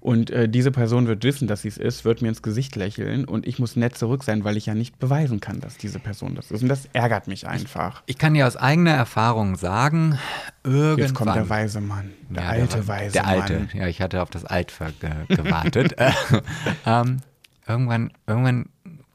Und 0.00 0.30
äh, 0.30 0.48
diese 0.48 0.70
Person 0.70 1.06
wird 1.08 1.24
wissen, 1.24 1.48
dass 1.48 1.62
sie 1.62 1.68
es 1.68 1.76
ist, 1.76 2.04
wird 2.04 2.22
mir 2.22 2.28
ins 2.28 2.42
Gesicht 2.42 2.76
lächeln 2.76 3.24
und 3.24 3.46
ich 3.46 3.58
muss 3.58 3.74
nett 3.74 3.96
zurück 3.98 4.22
sein, 4.22 4.44
weil 4.44 4.56
ich 4.56 4.66
ja 4.66 4.74
nicht 4.74 4.98
beweisen 5.00 5.40
kann, 5.40 5.58
dass 5.60 5.76
diese 5.76 5.98
Person 5.98 6.34
das 6.36 6.50
ist. 6.52 6.62
Und 6.62 6.68
das 6.68 6.88
ärgert 6.92 7.26
mich 7.26 7.46
einfach. 7.48 8.02
Ich 8.06 8.16
kann 8.16 8.34
dir 8.34 8.46
aus 8.46 8.56
eigener 8.56 8.92
Erfahrung 8.92 9.56
sagen, 9.56 10.16
irgendwann. 10.62 10.98
Jetzt 10.98 11.14
kommt 11.14 11.34
der 11.34 11.48
weise 11.48 11.80
Mann, 11.80 12.10
der 12.30 12.42
Ja, 12.44 12.48
alte 12.48 12.76
der, 12.76 12.88
weise 12.88 13.12
Der 13.12 13.26
alte, 13.26 13.54
Mann. 13.58 13.68
ja, 13.74 13.86
ich 13.88 14.00
hatte 14.00 14.22
auf 14.22 14.30
das 14.30 14.44
Alt 14.44 14.72
gewartet. 15.28 15.94
Äh, 15.98 16.12
ähm, 16.86 17.18
irgendwann, 17.66 18.12
irgendwann 18.26 18.66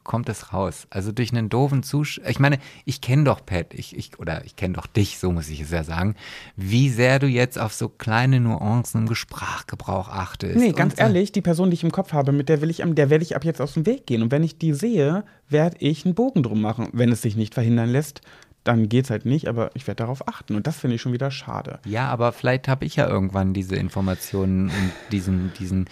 kommt 0.04 0.28
es 0.28 0.52
raus. 0.52 0.86
Also 0.90 1.10
durch 1.10 1.32
einen 1.32 1.48
doofen 1.48 1.82
Zuschauer. 1.82 2.28
Ich 2.28 2.38
meine, 2.38 2.58
ich 2.84 3.00
kenne 3.00 3.24
doch 3.24 3.44
Pat, 3.44 3.74
ich, 3.74 3.96
ich, 3.96 4.18
oder 4.18 4.44
ich 4.44 4.56
kenne 4.56 4.74
doch 4.74 4.86
dich, 4.86 5.18
so 5.18 5.32
muss 5.32 5.48
ich 5.48 5.60
es 5.60 5.70
ja 5.70 5.82
sagen, 5.82 6.14
wie 6.56 6.90
sehr 6.90 7.18
du 7.18 7.26
jetzt 7.26 7.58
auf 7.58 7.72
so 7.72 7.88
kleine 7.88 8.40
Nuancen 8.40 9.06
im 9.06 9.14
Sprachgebrauch 9.14 10.08
achtest. 10.08 10.56
Nee, 10.56 10.72
ganz 10.72 10.96
so. 10.96 11.02
ehrlich, 11.02 11.32
die 11.32 11.40
Person, 11.40 11.70
die 11.70 11.74
ich 11.74 11.84
im 11.84 11.92
Kopf 11.92 12.12
habe, 12.12 12.32
mit 12.32 12.48
der 12.48 12.60
will 12.60 12.70
ich, 12.70 12.82
der 12.84 13.10
werde 13.10 13.24
ich 13.24 13.34
ab 13.34 13.44
jetzt 13.44 13.60
aus 13.60 13.74
dem 13.74 13.86
Weg 13.86 14.06
gehen. 14.06 14.22
Und 14.22 14.30
wenn 14.30 14.42
ich 14.42 14.58
die 14.58 14.74
sehe, 14.74 15.24
werde 15.48 15.76
ich 15.80 16.04
einen 16.04 16.14
Bogen 16.14 16.42
drum 16.42 16.60
machen. 16.60 16.88
Wenn 16.92 17.10
es 17.10 17.22
sich 17.22 17.36
nicht 17.36 17.54
verhindern 17.54 17.88
lässt, 17.88 18.20
dann 18.64 18.88
geht's 18.88 19.10
halt 19.10 19.26
nicht, 19.26 19.46
aber 19.46 19.70
ich 19.74 19.86
werde 19.86 20.02
darauf 20.02 20.26
achten. 20.26 20.56
Und 20.56 20.66
das 20.66 20.76
finde 20.76 20.96
ich 20.96 21.02
schon 21.02 21.12
wieder 21.12 21.30
schade. 21.30 21.80
Ja, 21.84 22.08
aber 22.08 22.32
vielleicht 22.32 22.66
habe 22.66 22.86
ich 22.86 22.96
ja 22.96 23.08
irgendwann 23.08 23.52
diese 23.52 23.76
Informationen 23.76 24.68
und 24.68 24.92
diesen, 25.12 25.52
diesen, 25.58 25.84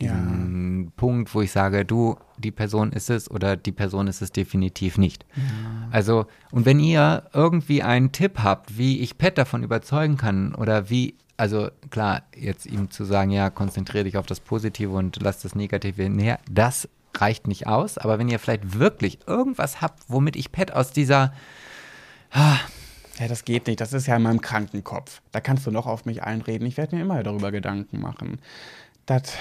diesen 0.00 0.92
Punkt, 0.96 1.34
wo 1.34 1.42
ich 1.42 1.52
sage, 1.52 1.84
du, 1.84 2.16
die 2.38 2.50
Person 2.50 2.92
ist 2.92 3.10
es 3.10 3.30
oder 3.30 3.56
die 3.56 3.72
Person 3.72 4.06
ist 4.08 4.22
es 4.22 4.32
definitiv 4.32 4.98
nicht. 4.98 5.24
Also, 5.90 6.26
und 6.50 6.66
wenn 6.66 6.80
ihr 6.80 7.24
irgendwie 7.32 7.82
einen 7.82 8.12
Tipp 8.12 8.40
habt, 8.42 8.76
wie 8.76 9.00
ich 9.00 9.18
Pet 9.18 9.38
davon 9.38 9.62
überzeugen 9.62 10.16
kann 10.16 10.54
oder 10.54 10.90
wie, 10.90 11.14
also 11.36 11.68
klar, 11.90 12.22
jetzt 12.36 12.66
ihm 12.66 12.90
zu 12.90 13.04
sagen, 13.04 13.30
ja, 13.30 13.50
konzentriere 13.50 14.04
dich 14.04 14.16
auf 14.16 14.26
das 14.26 14.40
Positive 14.40 14.90
und 14.90 15.22
lass 15.22 15.40
das 15.42 15.54
Negative 15.54 16.08
näher, 16.08 16.38
das 16.50 16.88
reicht 17.16 17.46
nicht 17.46 17.66
aus. 17.66 17.98
Aber 17.98 18.18
wenn 18.18 18.28
ihr 18.28 18.38
vielleicht 18.38 18.78
wirklich 18.78 19.20
irgendwas 19.26 19.80
habt, 19.80 20.04
womit 20.08 20.36
ich 20.36 20.52
Pet 20.52 20.72
aus 20.72 20.92
dieser 20.92 21.32
Ja, 23.18 23.28
das 23.28 23.44
geht 23.44 23.66
nicht. 23.68 23.80
Das 23.80 23.92
ist 23.92 24.06
ja 24.06 24.16
in 24.16 24.22
meinem 24.22 24.40
kranken 24.40 24.82
Kopf. 24.82 25.22
Da 25.30 25.40
kannst 25.40 25.66
du 25.66 25.70
noch 25.70 25.86
auf 25.86 26.04
mich 26.04 26.22
einreden. 26.22 26.66
Ich 26.66 26.76
werde 26.76 26.96
mir 26.96 27.02
immer 27.02 27.22
darüber 27.22 27.52
Gedanken 27.52 28.00
machen. 28.00 28.40
Das, 29.06 29.34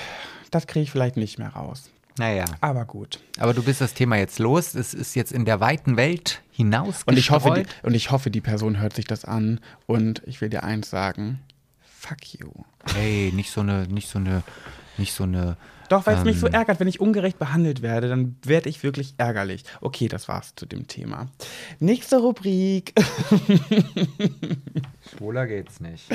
das 0.54 0.68
kriege 0.68 0.84
ich 0.84 0.91
vielleicht 0.91 1.18
nicht 1.18 1.39
mehr 1.39 1.49
raus. 1.49 1.89
Naja. 2.18 2.45
Aber 2.62 2.86
gut. 2.86 3.20
Aber 3.39 3.54
du 3.54 3.64
bist 3.64 3.82
das 3.82 3.93
Thema 3.93 4.18
jetzt 4.18 4.39
los. 4.39 4.76
Es 4.76 4.93
ist 4.93 5.16
jetzt 5.16 5.32
in 5.32 5.45
der 5.45 5.60
weiten 5.60 5.97
Welt 5.97 6.41
hinaus. 6.51 7.04
Und 7.06 7.18
ich, 7.18 7.32
hoffe, 7.32 7.54
die, 7.56 7.86
und 7.86 7.95
ich 7.95 8.12
hoffe, 8.12 8.30
die 8.30 8.41
Person 8.41 8.80
hört 8.80 8.93
sich 8.93 9.06
das 9.06 9.26
an. 9.26 9.60
Und 9.88 10.22
ich 10.26 10.39
will 10.39 10.49
dir 10.49 10.64
eins 10.64 10.89
sagen: 10.89 11.39
Fuck 11.82 12.39
you. 12.39 12.51
Hey, 12.93 13.32
nicht 13.34 13.49
so 13.49 13.62
eine, 13.62 13.88
nicht 13.88 14.10
so 14.10 14.20
eine, 14.20 14.43
nicht 14.97 15.14
so 15.14 15.24
eine. 15.24 15.58
Doch, 15.89 16.06
weil 16.06 16.18
es 16.18 16.24
mich 16.24 16.39
so 16.39 16.47
ähm, 16.47 16.54
ärgert, 16.54 16.80
wenn 16.80 16.88
ich 16.88 16.99
ungerecht 16.99 17.39
behandelt 17.39 17.82
werde, 17.82 18.08
dann 18.08 18.36
werde 18.43 18.70
ich 18.70 18.84
wirklich 18.84 19.16
ärgerlich. 19.18 19.64
Okay, 19.82 20.08
das 20.08 20.28
war's 20.28 20.54
zu 20.56 20.66
dem 20.66 20.88
Thema. 20.88 21.28
Nächste 21.80 22.18
Rubrik. 22.18 22.93
Schwuler 25.18 25.45
geht's 25.45 25.82
nicht. 25.82 26.06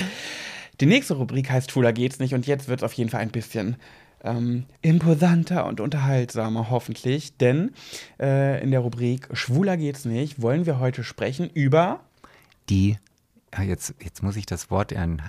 Die 0.81 0.87
nächste 0.87 1.15
Rubrik 1.15 1.51
heißt 1.51 1.71
Schwuler 1.71 1.93
geht's 1.93 2.19
nicht 2.19 2.35
und 2.35 2.47
jetzt 2.47 2.69
wird 2.69 2.81
es 2.81 2.85
auf 2.85 2.93
jeden 2.95 3.11
Fall 3.11 3.21
ein 3.21 3.31
bisschen 3.31 3.77
ähm, 4.25 4.67
imposanter 4.83 5.67
und 5.67 5.81
unterhaltsamer, 5.81 6.71
hoffentlich. 6.71 7.37
Denn 7.37 7.73
äh, 8.21 8.63
in 8.63 8.71
der 8.71 8.81
Rubrik 8.81 9.29
Schwuler 9.33 9.77
geht's 9.77 10.05
nicht 10.05 10.43
wollen 10.43 10.67
wir 10.67 10.79
heute 10.79 11.05
sprechen 11.05 11.51
über. 11.53 12.01
Die, 12.69 12.99
jetzt, 13.65 13.95
jetzt 14.03 14.23
muss 14.23 14.37
ich 14.37 14.47
das 14.47 14.71
Wort 14.71 14.93
in 14.93 15.23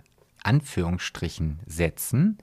Anführungsstrichen 0.44 1.60
setzen. 1.66 2.38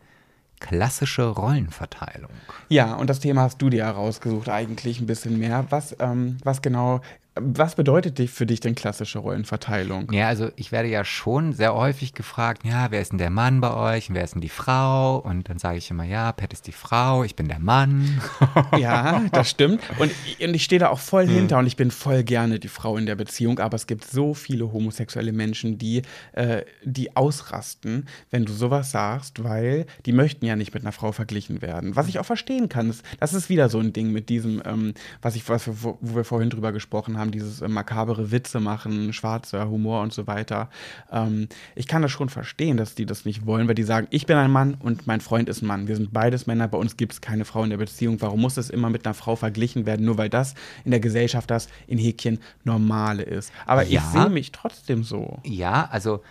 Klassische 0.59 1.29
Rollenverteilung. 1.29 2.31
Ja, 2.71 2.95
und 2.95 3.11
das 3.11 3.21
Thema 3.21 3.43
hast 3.43 3.61
du 3.61 3.69
dir 3.69 3.85
herausgesucht, 3.85 4.49
eigentlich 4.49 5.01
ein 5.01 5.07
bisschen 5.07 5.39
mehr. 5.39 5.67
Was, 5.69 5.95
ähm, 6.01 6.39
was 6.45 6.63
genau, 6.63 7.03
was 7.39 7.75
bedeutet 7.75 8.19
dich 8.19 8.31
für 8.31 8.47
dich 8.47 8.61
denn 8.61 8.75
klassische 8.75 9.19
Rollenverteilung? 9.19 10.11
Ja, 10.11 10.29
also 10.29 10.51
ich 10.57 10.73
werde 10.73 10.89
ja 10.89 11.05
schon 11.05 11.53
sehr 11.53 11.75
häufig 11.75 12.15
gefragt, 12.15 12.63
ja, 12.65 12.91
wer 12.91 13.03
ist 13.03 13.13
denn 13.13 13.19
der 13.19 13.31
Mann 13.31 13.61
bei 13.61 13.75
euch 13.75 14.09
und 14.09 14.15
wer 14.15 14.25
ist 14.25 14.35
denn 14.35 14.41
die 14.41 14.49
Frau? 14.49 15.19
Und 15.19 15.49
dann 15.49 15.59
sage 15.59 15.77
ich 15.77 15.91
immer, 15.91 16.05
ja, 16.05 16.33
Pat 16.33 16.55
ist 16.55 16.67
die 16.67 16.73
Frau, 16.73 17.25
ich 17.25 17.37
bin 17.37 17.49
der 17.49 17.59
Mann. 17.59 18.21
Ja, 18.79 19.23
das 19.33 19.51
stimmt. 19.51 19.81
Und, 19.99 20.13
und 20.41 20.55
ich 20.55 20.65
stehe 20.65 20.79
da 20.79 20.89
auch 20.89 20.99
voll 20.99 21.27
hinter 21.27 21.59
und 21.59 21.67
ich 21.67 21.77
bin 21.77 21.91
voll 21.91 22.25
gerne 22.25 22.59
die 22.59 22.69
Frau 22.69 22.97
in 22.97 23.07
der 23.07 23.15
Beziehung. 23.15 23.59
Aber 23.59 23.75
es 23.77 23.87
gibt 23.87 24.05
so 24.05 24.35
viele 24.35 24.73
homosexuelle 24.73 25.33
Menschen, 25.33 25.79
die, 25.79 26.03
äh, 26.33 26.63
die 26.85 27.17
ausrasten, 27.17 28.07
wenn 28.31 28.45
du 28.45 28.53
sowas 28.53 28.91
sagst, 28.91 29.45
weil 29.45 29.87
die 30.05 30.13
möchten 30.13 30.45
ja 30.45 30.57
nicht 30.57 30.75
mit 30.75 30.83
einer 30.83 30.93
Frau 30.93 31.13
verglichen 31.13 31.63
werden. 31.63 31.97
Was 31.97 32.09
ich 32.09 32.19
auch 32.19 32.27
verstehen 32.27 32.69
kann. 32.69 32.89
Das, 32.89 33.03
das 33.21 33.35
ist 33.35 33.49
wieder 33.49 33.69
so 33.69 33.79
ein 33.79 33.93
Ding 33.93 34.11
mit 34.11 34.29
diesem, 34.29 34.63
ähm, 34.65 34.95
was 35.23 35.37
ich, 35.37 35.49
was 35.49 35.67
wir, 35.67 35.83
wo 35.83 35.99
wir 36.01 36.25
vorhin 36.25 36.51
drüber 36.51 36.73
gesprochen 36.73 37.19
haben, 37.19 37.26
dieses 37.31 37.61
äh, 37.63 37.69
makabere 37.69 38.31
Witze 38.31 38.61
machen, 38.61 39.13
schwarzer 39.13 39.69
Humor 39.69 40.03
und 40.03 40.13
so 40.13 40.27
weiter. 40.27 40.69
Ähm, 41.11 41.49
ich 41.75 41.87
kann 41.87 42.03
das 42.03 42.11
schon 42.11 42.29
verstehen, 42.29 42.77
dass 42.77 42.95
die 42.95 43.07
das 43.07 43.25
nicht 43.25 43.47
wollen, 43.47 43.69
weil 43.69 43.75
die 43.75 43.83
sagen, 43.83 44.07
ich 44.11 44.27
bin 44.27 44.37
ein 44.37 44.51
Mann 44.51 44.75
und 44.75 45.07
mein 45.07 45.21
Freund 45.21 45.49
ist 45.49 45.63
ein 45.63 45.67
Mann. 45.67 45.89
Wir 45.89 45.97
sind 45.97 46.13
beides 46.13 46.47
Männer, 46.47 46.69
bei 46.69 46.79
uns 46.79 46.97
gibt 46.97 47.13
es 47.13 47.21
keine 47.21 47.45
Frau 47.45 47.65
in 47.65 47.71
der 47.71 47.77
Beziehung. 47.77 48.21
Warum 48.21 48.41
muss 48.41 48.57
es 48.57 48.71
immer 48.71 48.91
mit 48.91 49.07
einer 49.07 49.15
Frau 49.15 49.37
verglichen 49.37 49.87
werden, 49.87 50.07
nur 50.07 50.19
weil 50.19 50.29
das 50.29 50.55
in 50.85 50.91
der 50.91 51.01
Gesellschaft 51.01 51.51
das 51.51 51.69
in 51.87 51.99
Häkchen 51.99 52.41
normale 52.65 53.23
ist? 53.23 53.53
Aber 53.67 53.85
ich 53.85 53.91
Ja. 53.93 54.01
sehe 54.03 54.29
mich 54.31 54.53
trotzdem 54.53 55.03
so. 55.03 55.39
Ja, 55.45 55.89
also 55.91 56.23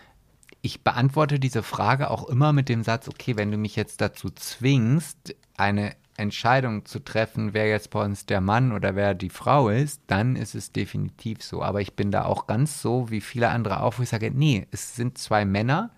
ich 0.62 0.84
beantworte 0.84 1.40
diese 1.40 1.62
Frage 1.62 2.10
auch 2.10 2.28
immer 2.28 2.52
mit 2.52 2.70
dem 2.70 2.84
Satz, 2.84 3.08
okay, 3.08 3.38
wenn 3.38 3.52
du 3.52 3.58
mich 3.58 3.76
jetzt 3.76 4.02
dazu 4.02 4.30
zwingst, 4.32 5.36
eine 5.58 5.94
Entscheidung 6.18 6.86
zu 6.86 7.00
treffen, 7.00 7.54
wer 7.54 7.68
jetzt 7.68 7.90
bei 7.90 8.04
uns 8.04 8.26
der 8.26 8.42
Mann 8.42 8.72
oder 8.72 8.96
wer 8.96 9.14
die 9.14 9.30
Frau 9.30 9.70
ist, 9.70 10.02
dann 10.08 10.36
ist 10.36 10.56
es 10.56 10.72
definitiv 10.72 11.44
so. 11.44 11.62
Aber 11.62 11.82
ich 11.82 11.96
bin 11.96 12.12
da 12.12 12.26
auch 12.26 12.48
ganz 12.48 12.82
so 12.82 13.10
wie 13.12 13.22
viele 13.22 13.50
andere 13.50 13.82
auch, 13.82 13.98
wo 13.98 14.04
ich 14.04 14.10
sage, 14.10 14.32
nee, 14.32 14.68
es 14.72 14.96
sind 14.96 15.18
zwei 15.18 15.46
Männer 15.46 15.92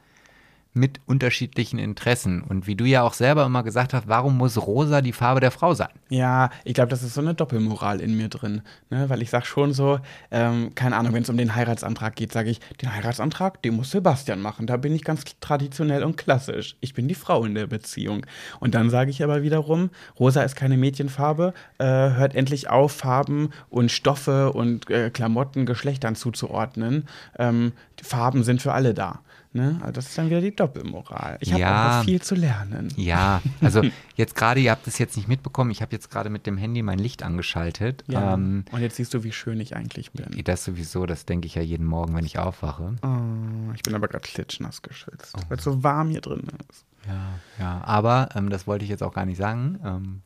mit 0.77 1.01
unterschiedlichen 1.05 1.79
Interessen. 1.79 2.41
Und 2.41 2.67
wie 2.67 2.75
du 2.75 2.85
ja 2.85 3.03
auch 3.03 3.13
selber 3.13 3.45
immer 3.45 3.63
gesagt 3.63 3.93
hast, 3.93 4.07
warum 4.07 4.37
muss 4.37 4.57
rosa 4.57 5.01
die 5.01 5.11
Farbe 5.11 5.41
der 5.41 5.51
Frau 5.51 5.73
sein? 5.73 5.89
Ja, 6.09 6.49
ich 6.63 6.73
glaube, 6.73 6.89
das 6.89 7.03
ist 7.03 7.15
so 7.15 7.21
eine 7.21 7.33
Doppelmoral 7.33 7.99
in 7.99 8.15
mir 8.15 8.29
drin. 8.29 8.61
Ne? 8.89 9.09
Weil 9.09 9.21
ich 9.21 9.29
sage 9.29 9.45
schon 9.45 9.73
so, 9.73 9.99
ähm, 10.31 10.73
keine 10.75 10.95
Ahnung, 10.95 11.13
wenn 11.13 11.23
es 11.23 11.29
um 11.29 11.37
den 11.37 11.55
Heiratsantrag 11.55 12.15
geht, 12.15 12.31
sage 12.31 12.49
ich, 12.49 12.59
den 12.81 12.93
Heiratsantrag, 12.93 13.61
den 13.61 13.75
muss 13.75 13.91
Sebastian 13.91 14.41
machen. 14.41 14.67
Da 14.67 14.77
bin 14.77 14.93
ich 14.93 15.03
ganz 15.03 15.23
traditionell 15.41 16.03
und 16.03 16.17
klassisch. 16.17 16.77
Ich 16.79 16.93
bin 16.93 17.07
die 17.07 17.15
Frau 17.15 17.43
in 17.43 17.55
der 17.55 17.67
Beziehung. 17.67 18.25
Und 18.59 18.75
dann 18.75 18.89
sage 18.89 19.09
ich 19.09 19.23
aber 19.23 19.43
wiederum, 19.43 19.89
rosa 20.19 20.43
ist 20.43 20.55
keine 20.55 20.77
Mädchenfarbe, 20.77 21.53
äh, 21.79 21.85
hört 21.85 22.35
endlich 22.35 22.69
auf, 22.69 22.91
Farben 22.91 23.49
und 23.69 23.91
Stoffe 23.91 24.53
und 24.53 24.89
äh, 24.89 25.09
Klamotten 25.09 25.65
Geschlechtern 25.65 26.15
zuzuordnen. 26.15 27.07
Ähm, 27.37 27.73
Farben 28.01 28.43
sind 28.43 28.61
für 28.61 28.73
alle 28.73 28.93
da. 28.93 29.19
Ne? 29.57 29.77
Also 29.81 29.93
das 29.93 30.07
ist 30.07 30.17
dann 30.17 30.29
wieder 30.29 30.39
die 30.41 30.55
Doppelmoral. 30.55 31.37
Ich 31.41 31.51
habe 31.51 31.61
Ja. 31.61 31.99
auch 31.99 32.03
viel 32.05 32.21
zu 32.21 32.35
lernen. 32.35 32.89
Ja, 32.95 33.41
also 33.61 33.81
jetzt 34.15 34.35
gerade, 34.35 34.59
ihr 34.59 34.71
habt 34.71 34.87
es 34.87 34.97
jetzt 34.99 35.17
nicht 35.17 35.27
mitbekommen, 35.27 35.71
ich 35.71 35.81
habe 35.81 35.91
jetzt 35.93 36.09
gerade 36.11 36.29
mit 36.29 36.45
dem 36.45 36.57
Handy 36.57 36.81
mein 36.83 36.99
Licht 36.99 37.23
angeschaltet. 37.23 38.03
Ja. 38.07 38.33
Ähm, 38.35 38.65
und 38.71 38.81
jetzt 38.81 38.97
siehst 38.97 39.13
du, 39.13 39.23
wie 39.23 39.31
schön 39.31 39.59
ich 39.59 39.75
eigentlich 39.75 40.11
bin. 40.11 40.43
das 40.43 40.63
sowieso, 40.63 41.05
das 41.05 41.25
denke 41.25 41.47
ich 41.47 41.55
ja 41.55 41.61
jeden 41.61 41.85
Morgen, 41.85 42.15
wenn 42.15 42.25
ich 42.25 42.37
aufwache. 42.39 42.95
Oh, 43.01 43.73
ich 43.73 43.81
bin 43.83 43.95
aber 43.95 44.07
gerade 44.07 44.27
klitschnass 44.27 44.81
geschwitzt, 44.81 45.35
weil 45.49 45.57
es 45.57 45.63
so 45.63 45.83
warm 45.83 46.09
hier 46.09 46.21
drin 46.21 46.43
ist. 46.69 46.85
Ja, 47.07 47.39
ja, 47.59 47.81
aber 47.85 48.29
ähm, 48.35 48.49
das 48.49 48.67
wollte 48.67 48.83
ich 48.83 48.89
jetzt 48.91 49.01
auch 49.03 49.13
gar 49.13 49.25
nicht 49.25 49.37
sagen. 49.37 49.79
Ähm, 49.83 50.21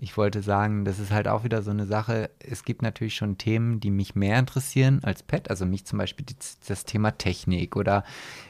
ich 0.00 0.16
wollte 0.16 0.42
sagen, 0.42 0.84
das 0.84 1.00
ist 1.00 1.10
halt 1.10 1.26
auch 1.26 1.42
wieder 1.42 1.62
so 1.62 1.72
eine 1.72 1.84
Sache. 1.84 2.30
Es 2.38 2.62
gibt 2.62 2.82
natürlich 2.82 3.16
schon 3.16 3.36
Themen, 3.36 3.80
die 3.80 3.90
mich 3.90 4.14
mehr 4.14 4.38
interessieren 4.38 5.00
als 5.02 5.24
Pet. 5.24 5.50
Also 5.50 5.66
mich 5.66 5.86
zum 5.86 5.98
Beispiel 5.98 6.24
die, 6.24 6.36
das 6.68 6.84
Thema 6.84 7.18
Technik 7.18 7.74
oder 7.74 8.04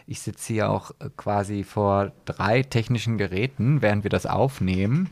ich 0.06 0.20
sitze 0.20 0.52
hier 0.52 0.70
auch 0.70 0.90
äh, 1.00 1.08
quasi 1.16 1.64
vor 1.64 2.12
drei 2.26 2.62
technischen 2.62 3.16
Geräten, 3.16 3.80
während 3.80 4.02
wir 4.02 4.10
das 4.10 4.26
aufnehmen. 4.26 5.08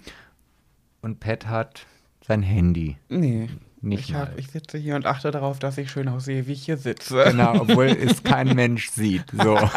Und 1.01 1.21
Pet 1.21 1.47
hat 1.47 1.87
sein 2.27 2.43
Handy. 2.43 2.99
Nee. 3.09 3.49
Nicht 3.83 4.09
ich, 4.09 4.15
hab, 4.15 4.31
mal. 4.33 4.39
ich 4.39 4.49
sitze 4.51 4.79
hier 4.79 4.97
und 4.97 5.07
achte 5.07 5.31
darauf, 5.31 5.59
dass 5.59 5.77
ich 5.79 5.91
schön 5.91 6.09
aussehe, 6.09 6.47
wie 6.47 6.53
ich 6.53 6.65
hier 6.65 6.77
sitze. 6.79 7.25
Genau, 7.29 7.61
obwohl 7.61 7.87
es 7.87 8.23
kein 8.23 8.55
Mensch 8.55 8.91
sieht. 8.91 9.25
So. 9.33 9.59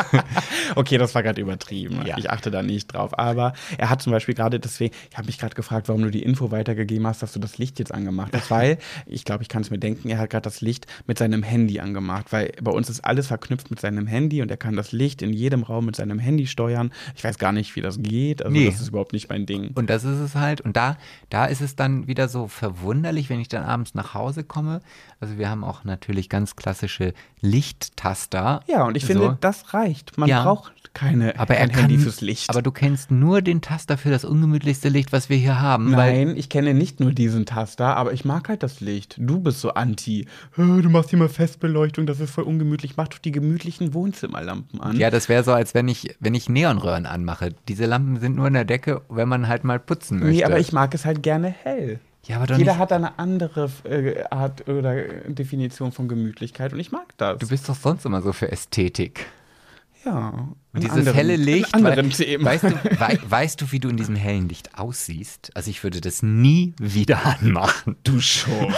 Okay, 0.75 0.99
das 0.99 1.15
war 1.15 1.23
gerade 1.23 1.41
übertrieben. 1.41 2.05
Ja. 2.05 2.17
Ich 2.19 2.29
achte 2.29 2.51
da 2.51 2.61
nicht 2.61 2.93
drauf. 2.93 3.17
Aber 3.17 3.53
er 3.79 3.89
hat 3.89 4.03
zum 4.03 4.11
Beispiel 4.11 4.35
gerade 4.35 4.59
deswegen, 4.59 4.93
ich 5.09 5.17
habe 5.17 5.25
mich 5.25 5.39
gerade 5.39 5.55
gefragt, 5.55 5.87
warum 5.87 6.03
du 6.03 6.11
die 6.11 6.21
Info 6.21 6.51
weitergegeben 6.51 7.07
hast, 7.07 7.23
dass 7.23 7.33
du 7.33 7.39
das 7.39 7.57
Licht 7.57 7.79
jetzt 7.79 7.91
angemacht 7.91 8.31
hast. 8.35 8.51
Weil, 8.51 8.77
ich 9.07 9.25
glaube, 9.25 9.41
ich 9.41 9.49
kann 9.49 9.63
es 9.63 9.71
mir 9.71 9.79
denken, 9.79 10.09
er 10.09 10.19
hat 10.19 10.29
gerade 10.29 10.43
das 10.43 10.61
Licht 10.61 10.85
mit 11.07 11.17
seinem 11.17 11.41
Handy 11.41 11.79
angemacht. 11.79 12.27
Weil 12.31 12.51
bei 12.61 12.71
uns 12.71 12.87
ist 12.89 13.03
alles 13.03 13.27
verknüpft 13.27 13.71
mit 13.71 13.79
seinem 13.79 14.05
Handy 14.05 14.43
und 14.43 14.51
er 14.51 14.57
kann 14.57 14.75
das 14.75 14.91
Licht 14.91 15.23
in 15.23 15.33
jedem 15.33 15.63
Raum 15.63 15.87
mit 15.87 15.95
seinem 15.95 16.19
Handy 16.19 16.45
steuern. 16.45 16.91
Ich 17.15 17.23
weiß 17.23 17.39
gar 17.39 17.51
nicht, 17.51 17.75
wie 17.75 17.81
das 17.81 17.99
geht. 18.01 18.43
Also, 18.43 18.53
Nee. 18.55 18.67
das 18.67 18.79
ist 18.79 18.89
überhaupt 18.89 19.13
nicht 19.13 19.29
mein 19.29 19.47
Ding. 19.47 19.71
Und 19.73 19.89
das 19.89 20.03
ist 20.03 20.19
es 20.19 20.35
halt. 20.35 20.61
Und 20.61 20.77
da, 20.77 20.97
da 21.31 21.45
ist 21.45 21.61
es 21.61 21.75
dann 21.75 22.05
wieder 22.07 22.27
so 22.29 22.47
verwunderlich, 22.47 23.29
wenn 23.31 23.39
ich 23.39 23.47
dann 23.49 23.63
abends 23.63 23.88
nach 23.95 24.13
Hause 24.13 24.43
komme. 24.43 24.81
Also 25.19 25.37
wir 25.37 25.49
haben 25.49 25.63
auch 25.63 25.83
natürlich 25.83 26.29
ganz 26.29 26.55
klassische 26.55 27.13
Lichttaster. 27.41 28.61
Ja, 28.67 28.83
und 28.85 28.95
ich 28.97 29.03
So. 29.03 29.13
finde, 29.13 29.37
das 29.41 29.73
reicht. 29.73 30.17
Man 30.17 30.27
Ja. 30.29 30.43
braucht 30.43 30.73
keine 30.93 31.37
aber 31.39 31.55
er 31.55 31.67
kein 31.67 31.81
Handy 31.81 31.95
kann, 31.95 32.03
fürs 32.03 32.21
Licht. 32.21 32.49
Aber 32.49 32.61
du 32.61 32.71
kennst 32.71 33.11
nur 33.11 33.41
den 33.41 33.61
Taster 33.61 33.97
für 33.97 34.09
das 34.09 34.25
ungemütlichste 34.25 34.89
Licht, 34.89 35.11
was 35.11 35.29
wir 35.29 35.37
hier 35.37 35.61
haben. 35.61 35.91
Nein, 35.91 36.35
ich 36.35 36.49
kenne 36.49 36.73
nicht 36.73 36.99
nur 36.99 37.11
diesen 37.11 37.45
Taster, 37.45 37.95
aber 37.95 38.11
ich 38.13 38.25
mag 38.25 38.49
halt 38.49 38.63
das 38.63 38.79
Licht. 38.81 39.15
Du 39.19 39.39
bist 39.39 39.61
so 39.61 39.73
anti. 39.75 40.27
"Hä, 40.55 40.81
Du 40.81 40.89
machst 40.89 41.11
hier 41.11 41.19
mal 41.19 41.29
Festbeleuchtung, 41.29 42.05
das 42.07 42.19
ist 42.19 42.31
voll 42.31 42.43
ungemütlich. 42.45 42.97
Mach 42.97 43.07
doch 43.07 43.19
die 43.19 43.31
gemütlichen 43.31 43.93
Wohnzimmerlampen 43.93 44.81
an. 44.81 44.97
ja, 44.97 45.09
das 45.11 45.29
wäre 45.29 45.43
so, 45.43 45.51
als 45.53 45.73
wenn 45.73 45.87
ich, 45.87 46.15
wenn 46.19 46.33
ich 46.33 46.49
Neonröhren 46.49 47.05
anmache. 47.05 47.53
Diese 47.67 47.85
Lampen 47.85 48.19
sind 48.19 48.35
nur 48.35 48.47
in 48.47 48.53
der 48.53 48.65
Decke, 48.65 49.01
wenn 49.09 49.29
man 49.29 49.47
halt 49.47 49.63
mal 49.63 49.79
putzen 49.79 50.19
möchte. 50.19 50.31
nee, 50.37 50.43
aber 50.43 50.59
ich 50.59 50.71
mag 50.73 50.93
es 50.95 51.05
halt 51.05 51.21
gerne 51.21 51.49
hell. 51.49 51.99
Ja, 52.29 52.39
aber 52.39 52.55
Jeder 52.55 52.77
hat 52.77 52.91
eine 52.91 53.17
andere 53.17 53.69
äh, 53.83 54.23
Art 54.29 54.67
oder 54.69 55.03
Definition 55.27 55.91
von 55.91 56.07
Gemütlichkeit 56.07 56.71
und 56.73 56.79
ich 56.79 56.91
mag 56.91 57.07
das. 57.17 57.39
du 57.39 57.47
bist 57.47 57.67
doch 57.67 57.75
sonst 57.75 58.05
immer 58.05 58.21
so 58.21 58.31
für 58.33 58.51
Ästhetik. 58.51 59.25
ja. 60.05 60.47
Und 60.71 60.83
dieses 60.83 60.97
anderen- 60.97 61.15
helle 61.15 61.35
Licht, 61.35 61.73
anderen 61.73 62.11
Themen. 62.11 62.45
Weißt, 62.45 62.63
du, 62.65 62.69
wei 62.99 63.17
weißt 63.27 63.59
du, 63.59 63.71
wie 63.71 63.79
du 63.79 63.89
in 63.89 63.97
diesem 63.97 64.15
hellen 64.15 64.47
Licht 64.47 64.77
aussiehst? 64.77 65.49
Also 65.55 65.71
ich 65.71 65.83
würde 65.83 65.99
das 65.99 66.21
nie 66.21 66.75
wieder 66.79 67.25
anmachen. 67.25 67.95
du 68.03 68.21
schon. 68.21 68.71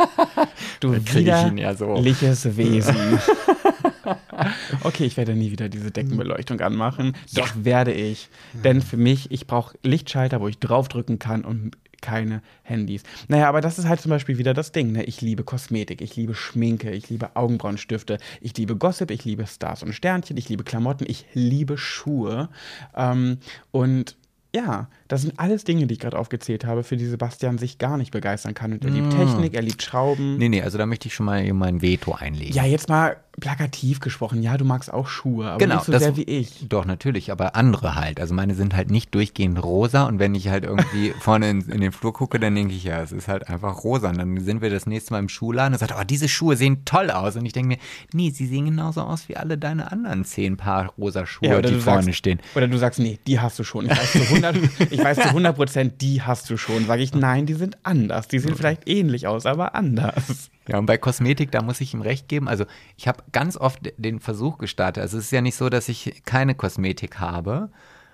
du 0.80 0.92
ihn 0.92 1.56
ja 1.56 1.74
so. 1.74 1.88
widerliches 1.94 2.56
Wesen. 2.58 2.94
okay, 4.84 5.04
ich 5.04 5.16
werde 5.16 5.34
nie 5.34 5.50
wieder 5.50 5.70
diese 5.70 5.90
Deckenbeleuchtung 5.90 6.60
anmachen. 6.60 7.16
Doch 7.34 7.48
werde 7.54 7.92
ich. 7.92 8.28
Denn 8.52 8.82
für 8.82 8.98
mich, 8.98 9.30
ich 9.30 9.46
brauche 9.46 9.78
Lichtschalter, 9.82 10.40
wo 10.42 10.48
ich 10.48 10.58
draufdrücken 10.58 11.18
kann 11.18 11.46
und 11.46 11.76
keine 12.00 12.42
Handys. 12.62 13.02
Naja, 13.28 13.48
aber 13.48 13.60
das 13.60 13.78
ist 13.78 13.88
halt 13.88 14.00
zum 14.00 14.10
Beispiel 14.10 14.38
wieder 14.38 14.54
das 14.54 14.72
Ding. 14.72 14.92
Ne? 14.92 15.04
Ich 15.04 15.20
liebe 15.20 15.44
Kosmetik, 15.44 16.00
ich 16.00 16.16
liebe 16.16 16.34
Schminke, 16.34 16.90
ich 16.90 17.08
liebe 17.10 17.36
Augenbrauenstifte, 17.36 18.18
ich 18.40 18.56
liebe 18.56 18.76
Gossip, 18.76 19.10
ich 19.10 19.24
liebe 19.24 19.46
Stars 19.46 19.82
und 19.82 19.92
Sternchen, 19.92 20.36
ich 20.36 20.48
liebe 20.48 20.64
Klamotten, 20.64 21.04
ich 21.08 21.26
liebe 21.34 21.78
Schuhe. 21.78 22.48
Ähm, 22.94 23.38
und 23.70 24.16
ja, 24.54 24.88
das 25.08 25.22
sind 25.22 25.38
alles 25.38 25.64
Dinge, 25.64 25.86
die 25.86 25.94
ich 25.94 26.00
gerade 26.00 26.18
aufgezählt 26.18 26.64
habe, 26.64 26.82
für 26.82 26.96
die 26.96 27.06
Sebastian 27.06 27.58
sich 27.58 27.78
gar 27.78 27.96
nicht 27.96 28.10
begeistern 28.10 28.54
kann. 28.54 28.72
Und 28.72 28.84
er 28.84 28.90
liebt 28.90 29.10
Technik, 29.10 29.54
er 29.54 29.62
liebt 29.62 29.82
Schrauben. 29.82 30.38
Nee, 30.38 30.48
nee, 30.48 30.62
also 30.62 30.76
da 30.78 30.86
möchte 30.86 31.08
ich 31.08 31.14
schon 31.14 31.26
mal 31.26 31.52
mein 31.52 31.82
Veto 31.82 32.12
einlegen. 32.12 32.54
Ja, 32.54 32.64
jetzt 32.64 32.88
mal 32.88 33.16
plakativ 33.38 34.00
gesprochen. 34.00 34.42
Ja, 34.42 34.56
du 34.58 34.64
magst 34.64 34.92
auch 34.92 35.06
Schuhe, 35.08 35.48
aber 35.48 35.58
Genau, 35.58 35.76
nicht 35.76 35.84
so 35.84 35.92
das- 35.92 36.02
sehr 36.02 36.16
wie 36.16 36.24
ich. 36.24 36.66
Doch, 36.68 36.84
natürlich, 36.84 37.32
aber 37.32 37.54
andere 37.56 37.94
halt. 37.94 38.20
Also 38.20 38.34
meine 38.34 38.54
sind 38.54 38.74
halt 38.76 38.90
nicht 38.90 39.14
durchgehend 39.14 39.62
rosa 39.62 40.04
und 40.06 40.18
wenn 40.18 40.34
ich 40.34 40.48
halt 40.48 40.64
irgendwie 40.64 41.10
vorne 41.20 41.48
in, 41.50 41.60
in 41.70 41.80
den 41.80 41.92
Flur 41.92 42.12
gucke, 42.12 42.38
dann 42.38 42.54
denke 42.54 42.74
ich, 42.74 42.84
ja, 42.84 43.00
es 43.02 43.12
ist 43.12 43.28
halt 43.28 43.48
einfach 43.48 43.82
rosa. 43.84 44.10
Und 44.10 44.18
dann 44.18 44.38
sind 44.40 44.60
wir 44.62 44.70
das 44.70 44.86
nächste 44.86 45.12
Mal 45.14 45.20
im 45.20 45.28
Schuhladen 45.28 45.72
und 45.74 45.78
sagt, 45.78 45.94
oh, 45.98 46.04
diese 46.04 46.28
Schuhe 46.28 46.56
sehen 46.56 46.84
toll 46.84 47.10
aus. 47.10 47.36
Und 47.36 47.46
ich 47.46 47.52
denke 47.52 47.68
mir, 47.68 47.78
nee, 48.12 48.30
sie 48.30 48.46
sehen 48.46 48.66
genauso 48.66 49.00
aus 49.02 49.28
wie 49.28 49.36
alle 49.36 49.56
deine 49.58 49.90
anderen 49.90 50.24
zehn 50.24 50.56
Paar 50.56 50.88
rosa 50.98 51.24
Schuhe, 51.26 51.48
Ja, 51.48 51.62
die 51.62 51.74
vorne 51.80 52.02
sagst, 52.02 52.18
stehen. 52.18 52.40
Oder 52.54 52.68
du 52.68 52.76
sagst, 52.78 52.98
nee, 53.00 53.18
die 53.26 53.40
hast 53.40 53.58
du 53.58 53.64
schon. 53.64 53.86
Ich 53.86 53.92
weiß 53.92 54.12
zu 54.12 54.18
100, 54.44 54.92
ich 54.92 55.02
weiß 55.02 55.18
zu 55.18 55.28
100 55.28 55.56
Prozent, 55.56 56.00
die 56.00 56.22
hast 56.22 56.48
du 56.50 56.56
schon. 56.56 56.86
Sage 56.86 57.02
ich, 57.02 57.14
nein, 57.14 57.46
die 57.46 57.54
sind 57.54 57.78
anders. 57.82 58.28
Die 58.28 58.38
sehen 58.38 58.54
vielleicht 58.56 58.88
ähnlich 58.88 59.26
aus, 59.26 59.46
aber 59.46 59.74
anders. 59.74 60.50
Ja, 60.68 60.78
und 60.78 60.86
bei 60.86 60.98
Kosmetik, 60.98 61.50
da 61.50 61.62
muss 61.62 61.80
ich 61.80 61.94
ihm 61.94 62.02
recht 62.02 62.28
geben. 62.28 62.48
Also 62.48 62.64
ich 62.96 63.08
habe 63.08 63.22
ganz 63.32 63.56
oft 63.56 63.80
den 63.96 64.20
Versuch 64.20 64.58
gestartet. 64.58 65.02
Also 65.02 65.18
es 65.18 65.24
ist 65.24 65.32
ja 65.32 65.40
nicht 65.40 65.56
so, 65.56 65.68
dass 65.68 65.88
ich 65.88 66.22
keine 66.24 66.54
Kosmetik 66.54 67.18
habe. 67.18 67.70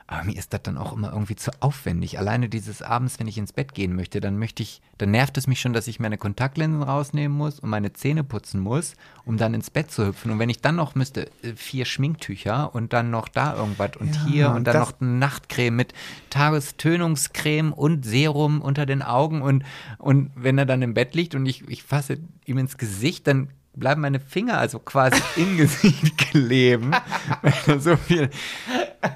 Aber 0.09 0.23
mir 0.23 0.37
ist 0.37 0.53
das 0.53 0.63
dann 0.63 0.79
auch 0.79 0.93
immer 0.93 1.13
irgendwie 1.13 1.35
zu 1.35 1.51
aufwendig. 1.61 2.19
Alleine 2.19 2.49
dieses 2.49 2.81
abends, 2.81 3.19
wenn 3.19 3.27
ich 3.27 3.39
ins 3.39 3.53
Bett 3.53 3.75
gehen 3.75 3.97
möchte, 3.97 4.21
dann 4.21 4.39
möchte 4.39 4.63
ich, 4.63 4.81
dann 4.99 5.11
nervt 5.11 5.37
es 5.37 5.49
mich 5.49 5.61
schon, 5.61 5.73
dass 5.73 5.89
ich 5.89 5.99
meine 5.99 6.17
Kontaktlinsen 6.17 6.83
rausnehmen 6.83 7.37
muss 7.37 7.59
und 7.59 7.71
meine 7.71 7.93
Zähne 7.93 8.23
putzen 8.23 8.61
muss, 8.61 8.95
um 9.25 9.37
dann 9.37 9.53
ins 9.53 9.69
Bett 9.71 9.91
zu 9.91 10.07
hüpfen. 10.07 10.31
Und 10.31 10.39
wenn 10.39 10.49
ich 10.49 10.61
dann 10.61 10.77
noch 10.77 10.95
müsste, 10.95 11.27
äh, 11.43 11.55
vier 11.57 11.87
Schminktücher 11.87 12.73
und 12.73 12.93
dann 12.93 13.11
noch 13.11 13.27
da 13.29 13.57
irgendwas 13.57 13.97
und 13.99 14.15
Ja, 14.15 14.27
hier 14.27 14.51
und 14.51 14.65
dann 14.65 14.79
noch 14.79 14.93
eine 15.01 15.11
Nachtcreme 15.11 15.75
mit 15.75 15.93
Tagestönungscreme 16.31 17.73
und 17.73 18.05
Serum 18.05 18.61
unter 18.61 18.87
den 18.87 19.03
Augen 19.03 19.43
und, 19.43 19.65
und 19.99 20.31
wenn 20.37 20.57
er 20.57 20.67
dann 20.67 20.83
im 20.83 20.95
Bett 20.95 21.17
liegt 21.17 21.35
und 21.35 21.47
ich, 21.47 21.69
ich 21.69 21.83
fasse 21.83 22.19
ihm 22.45 22.59
ins 22.59 22.79
Gesicht, 22.79 23.27
dann 23.27 23.49
bleiben 23.77 24.01
meine 24.01 24.21
Finger 24.21 24.59
also 24.59 24.79
quasi 24.79 25.21
im 25.37 25.57
Gesicht 25.57 26.19
kleben, 26.19 26.91
weil 27.43 27.55
da 27.67 27.79
so 27.79 27.97
viel 27.97 28.31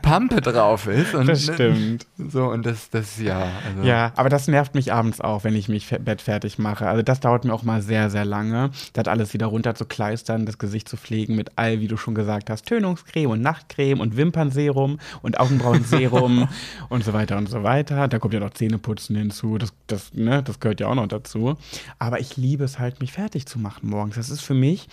Pampe 0.03 0.41
drauf 0.41 0.87
ist. 0.87 1.15
Und 1.15 1.27
Das 1.27 1.45
stimmt. 1.45 2.07
So, 2.17 2.47
und 2.47 2.65
das, 2.65 2.91
das, 2.91 3.19
ja. 3.21 3.49
Also, 3.67 3.83
Ja, 3.83 4.13
aber 4.17 4.29
das 4.29 4.47
nervt 4.47 4.75
mich 4.75 4.93
abends 4.93 5.21
auch, 5.21 5.45
wenn 5.45 5.57
ich 5.57 5.69
mich 5.69 5.89
Bett 5.89 6.23
fertig 6.23 6.59
mache. 6.59 6.87
Also 6.87 7.03
das 7.03 7.21
dauert 7.21 7.45
mir 7.45 7.53
auch 7.53 7.63
mal 7.63 7.83
sehr, 7.83 8.11
sehr 8.11 8.25
lange, 8.25 8.71
das 8.93 9.09
alles 9.09 9.33
wieder 9.33 9.47
runter 9.47 9.75
zu 9.75 9.87
kleistern, 9.87 10.47
das 10.47 10.59
Gesicht 10.59 10.89
zu 10.89 10.97
pflegen 10.97 11.35
mit 11.37 11.53
all, 11.57 11.81
wie 11.81 11.89
du 11.89 11.97
schon 11.97 12.15
gesagt 12.15 12.51
hast, 12.51 12.67
Tönungscreme 12.67 13.31
und 13.31 13.43
Nachtcreme 13.43 14.01
und 14.01 14.17
Wimpernserum 14.17 14.99
und 15.23 15.41
Augenbrauenserum 15.41 16.49
und 16.89 17.05
so 17.05 17.13
weiter 17.13 17.37
und 17.39 17.49
so 17.49 17.63
weiter. 17.63 18.09
Da 18.09 18.19
kommt 18.19 18.35
ja 18.35 18.41
noch 18.41 18.51
Zähneputzen 18.51 19.17
hinzu, 19.17 19.59
das, 19.59 19.73
das, 19.93 20.15
ne, 20.15 20.43
das 20.43 20.61
gehört 20.61 20.81
ja 20.81 20.89
auch 20.89 20.95
noch 20.95 21.09
dazu. 21.09 21.57
Aber 21.99 22.21
ich 22.21 22.37
liebe 22.37 22.65
es 22.65 22.79
halt, 22.79 23.01
mich 23.01 23.13
fertig 23.13 23.47
zu 23.47 23.59
machen 23.59 23.89
morgens. 23.89 24.17
Das 24.17 24.31
ist 24.31 24.41
für 24.41 24.55
mich 24.55 24.89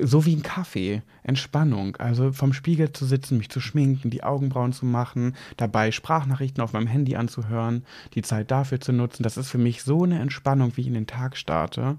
so 0.00 0.24
wie 0.24 0.34
ein 0.34 0.42
Kaffee, 0.42 1.02
Entspannung. 1.22 1.96
Also 1.96 2.32
vom 2.32 2.52
Spiegel 2.52 2.92
zu 2.92 3.04
sitzen, 3.04 3.38
mich 3.38 3.50
zu 3.50 3.60
schminken, 3.60 4.10
die 4.10 4.22
Augenbrauen 4.22 4.72
zu 4.72 4.86
machen, 4.86 5.36
dabei 5.56 5.90
Sprachnachrichten 5.90 6.62
auf 6.62 6.72
meinem 6.72 6.86
Handy 6.86 7.16
anzuhören, 7.16 7.84
die 8.14 8.22
Zeit 8.22 8.50
dafür 8.50 8.80
zu 8.80 8.92
nutzen. 8.92 9.22
Das 9.22 9.36
ist 9.36 9.50
für 9.50 9.58
mich 9.58 9.82
so 9.82 10.04
eine 10.04 10.20
Entspannung, 10.20 10.76
wie 10.76 10.82
ich 10.82 10.86
in 10.86 10.94
den 10.94 11.06
Tag 11.06 11.36
starte. 11.36 11.98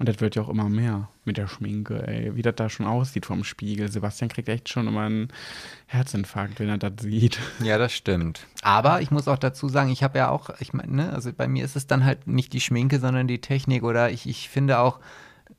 Und 0.00 0.08
das 0.08 0.18
wird 0.20 0.34
ja 0.34 0.40
auch 0.40 0.48
immer 0.48 0.70
mehr 0.70 1.10
mit 1.26 1.36
der 1.36 1.46
Schminke, 1.46 2.08
ey. 2.08 2.34
Wie 2.34 2.40
das 2.40 2.54
da 2.56 2.70
schon 2.70 2.86
aussieht 2.86 3.26
vom 3.26 3.44
Spiegel. 3.44 3.92
Sebastian 3.92 4.30
kriegt 4.30 4.48
echt 4.48 4.70
schon 4.70 4.88
immer 4.88 5.02
einen 5.02 5.28
Herzinfarkt, 5.88 6.58
wenn 6.58 6.70
er 6.70 6.78
das 6.78 7.02
sieht. 7.02 7.38
Ja, 7.62 7.76
das 7.76 7.92
stimmt. 7.92 8.46
Aber 8.62 9.02
ich 9.02 9.10
muss 9.10 9.28
auch 9.28 9.36
dazu 9.36 9.68
sagen, 9.68 9.90
ich 9.90 10.02
habe 10.02 10.16
ja 10.16 10.30
auch, 10.30 10.48
ich 10.58 10.72
meine, 10.72 10.90
ne, 10.90 11.12
also 11.12 11.30
bei 11.34 11.46
mir 11.48 11.66
ist 11.66 11.76
es 11.76 11.86
dann 11.86 12.02
halt 12.06 12.26
nicht 12.26 12.54
die 12.54 12.62
Schminke, 12.62 12.98
sondern 12.98 13.28
die 13.28 13.42
Technik 13.42 13.82
oder 13.82 14.10
ich, 14.10 14.26
ich 14.26 14.48
finde 14.48 14.78
auch, 14.78 15.00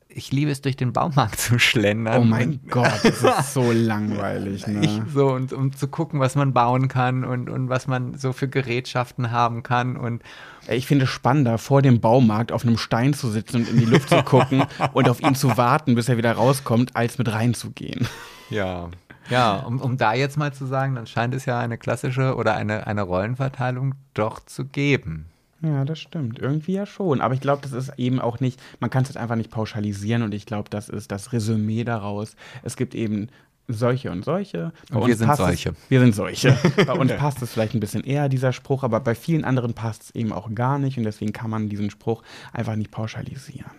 ich 0.08 0.32
liebe 0.32 0.50
es, 0.50 0.60
durch 0.60 0.74
den 0.74 0.92
Baumarkt 0.92 1.38
zu 1.38 1.60
schlendern. 1.60 2.22
Oh 2.22 2.24
mein 2.24 2.58
Gott, 2.68 3.00
das 3.04 3.22
ist 3.22 3.54
so 3.54 3.70
langweilig, 3.72 4.66
Ich, 4.66 4.98
ne? 4.98 5.06
so, 5.14 5.28
und, 5.28 5.52
um 5.52 5.72
zu 5.72 5.86
gucken, 5.86 6.18
was 6.18 6.34
man 6.34 6.52
bauen 6.52 6.88
kann 6.88 7.24
und, 7.24 7.48
und 7.48 7.68
was 7.68 7.86
man 7.86 8.18
so 8.18 8.32
für 8.32 8.48
Gerätschaften 8.48 9.30
haben 9.30 9.62
kann. 9.62 9.96
Und 9.96 10.24
Ich 10.68 10.86
finde 10.86 11.04
es 11.04 11.10
spannender, 11.10 11.58
vor 11.58 11.82
dem 11.82 12.00
Baumarkt 12.00 12.52
auf 12.52 12.64
einem 12.64 12.78
Stein 12.78 13.14
zu 13.14 13.30
sitzen 13.30 13.58
und 13.58 13.68
in 13.68 13.78
die 13.78 13.84
Luft 13.84 14.08
zu 14.08 14.22
gucken 14.24 14.64
und 14.92 15.08
auf 15.08 15.20
ihn 15.20 15.34
zu 15.34 15.56
warten, 15.56 15.94
bis 15.94 16.08
er 16.08 16.16
wieder 16.16 16.32
rauskommt, 16.32 16.94
als 16.96 17.18
mit 17.18 17.32
reinzugehen. 17.32 18.06
ja. 18.50 18.88
Ja, 19.30 19.58
um, 19.60 19.80
um 19.80 19.96
da 19.96 20.14
jetzt 20.14 20.36
mal 20.36 20.52
zu 20.52 20.66
sagen, 20.66 20.96
dann 20.96 21.06
scheint 21.06 21.32
es 21.32 21.46
ja 21.46 21.60
eine 21.60 21.78
klassische 21.78 22.34
oder 22.34 22.56
eine, 22.56 22.88
eine 22.88 23.02
Rollenverteilung 23.02 23.94
doch 24.14 24.44
zu 24.44 24.64
geben. 24.64 25.26
Ja, 25.62 25.84
das 25.84 26.00
stimmt. 26.00 26.40
Irgendwie 26.40 26.72
ja 26.72 26.86
schon. 26.86 27.20
Aber 27.20 27.32
ich 27.32 27.40
glaube, 27.40 27.62
das 27.62 27.72
ist 27.72 27.92
eben 27.96 28.20
auch 28.20 28.40
nicht, 28.40 28.60
man 28.80 28.90
kann 28.90 29.04
es 29.04 29.10
jetzt 29.10 29.16
einfach 29.16 29.36
nicht 29.36 29.50
pauschalisieren 29.50 30.22
und 30.22 30.34
ich 30.34 30.44
glaube, 30.44 30.68
das 30.70 30.88
ist 30.88 31.12
das 31.12 31.32
Resümee 31.32 31.84
daraus. 31.84 32.34
Es 32.64 32.76
gibt 32.76 32.96
eben 32.96 33.28
solche 33.68 34.10
und 34.10 34.24
solche. 34.24 34.72
Bei 34.90 34.98
Und 34.98 35.06
wir 35.08 35.16
sind 35.16 35.36
solche. 35.36 35.70
Es, 35.70 35.90
wir 35.90 36.00
sind 36.00 36.14
solche. 36.14 36.56
bei 36.86 36.92
uns 36.92 37.12
passt 37.16 37.42
es 37.42 37.52
vielleicht 37.52 37.74
ein 37.74 37.80
bisschen 37.80 38.04
eher, 38.04 38.28
dieser 38.28 38.52
Spruch, 38.52 38.82
aber 38.82 39.00
bei 39.00 39.14
vielen 39.14 39.44
anderen 39.44 39.74
passt 39.74 40.02
es 40.02 40.10
eben 40.14 40.32
auch 40.32 40.54
gar 40.54 40.78
nicht 40.78 40.98
und 40.98 41.04
deswegen 41.04 41.32
kann 41.32 41.50
man 41.50 41.68
diesen 41.68 41.90
Spruch 41.90 42.22
einfach 42.52 42.76
nicht 42.76 42.90
pauschalisieren. 42.90 43.70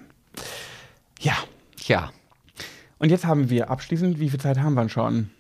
Ja. 1.20 1.36
Tja, 1.78 2.12
Und 2.98 3.10
jetzt 3.10 3.26
haben 3.26 3.50
wir 3.50 3.70
abschließend, 3.70 4.20
wie 4.20 4.30
viel 4.30 4.40
Zeit 4.40 4.58
haben 4.58 4.74
wir 4.76 4.88
schon? 4.88 5.32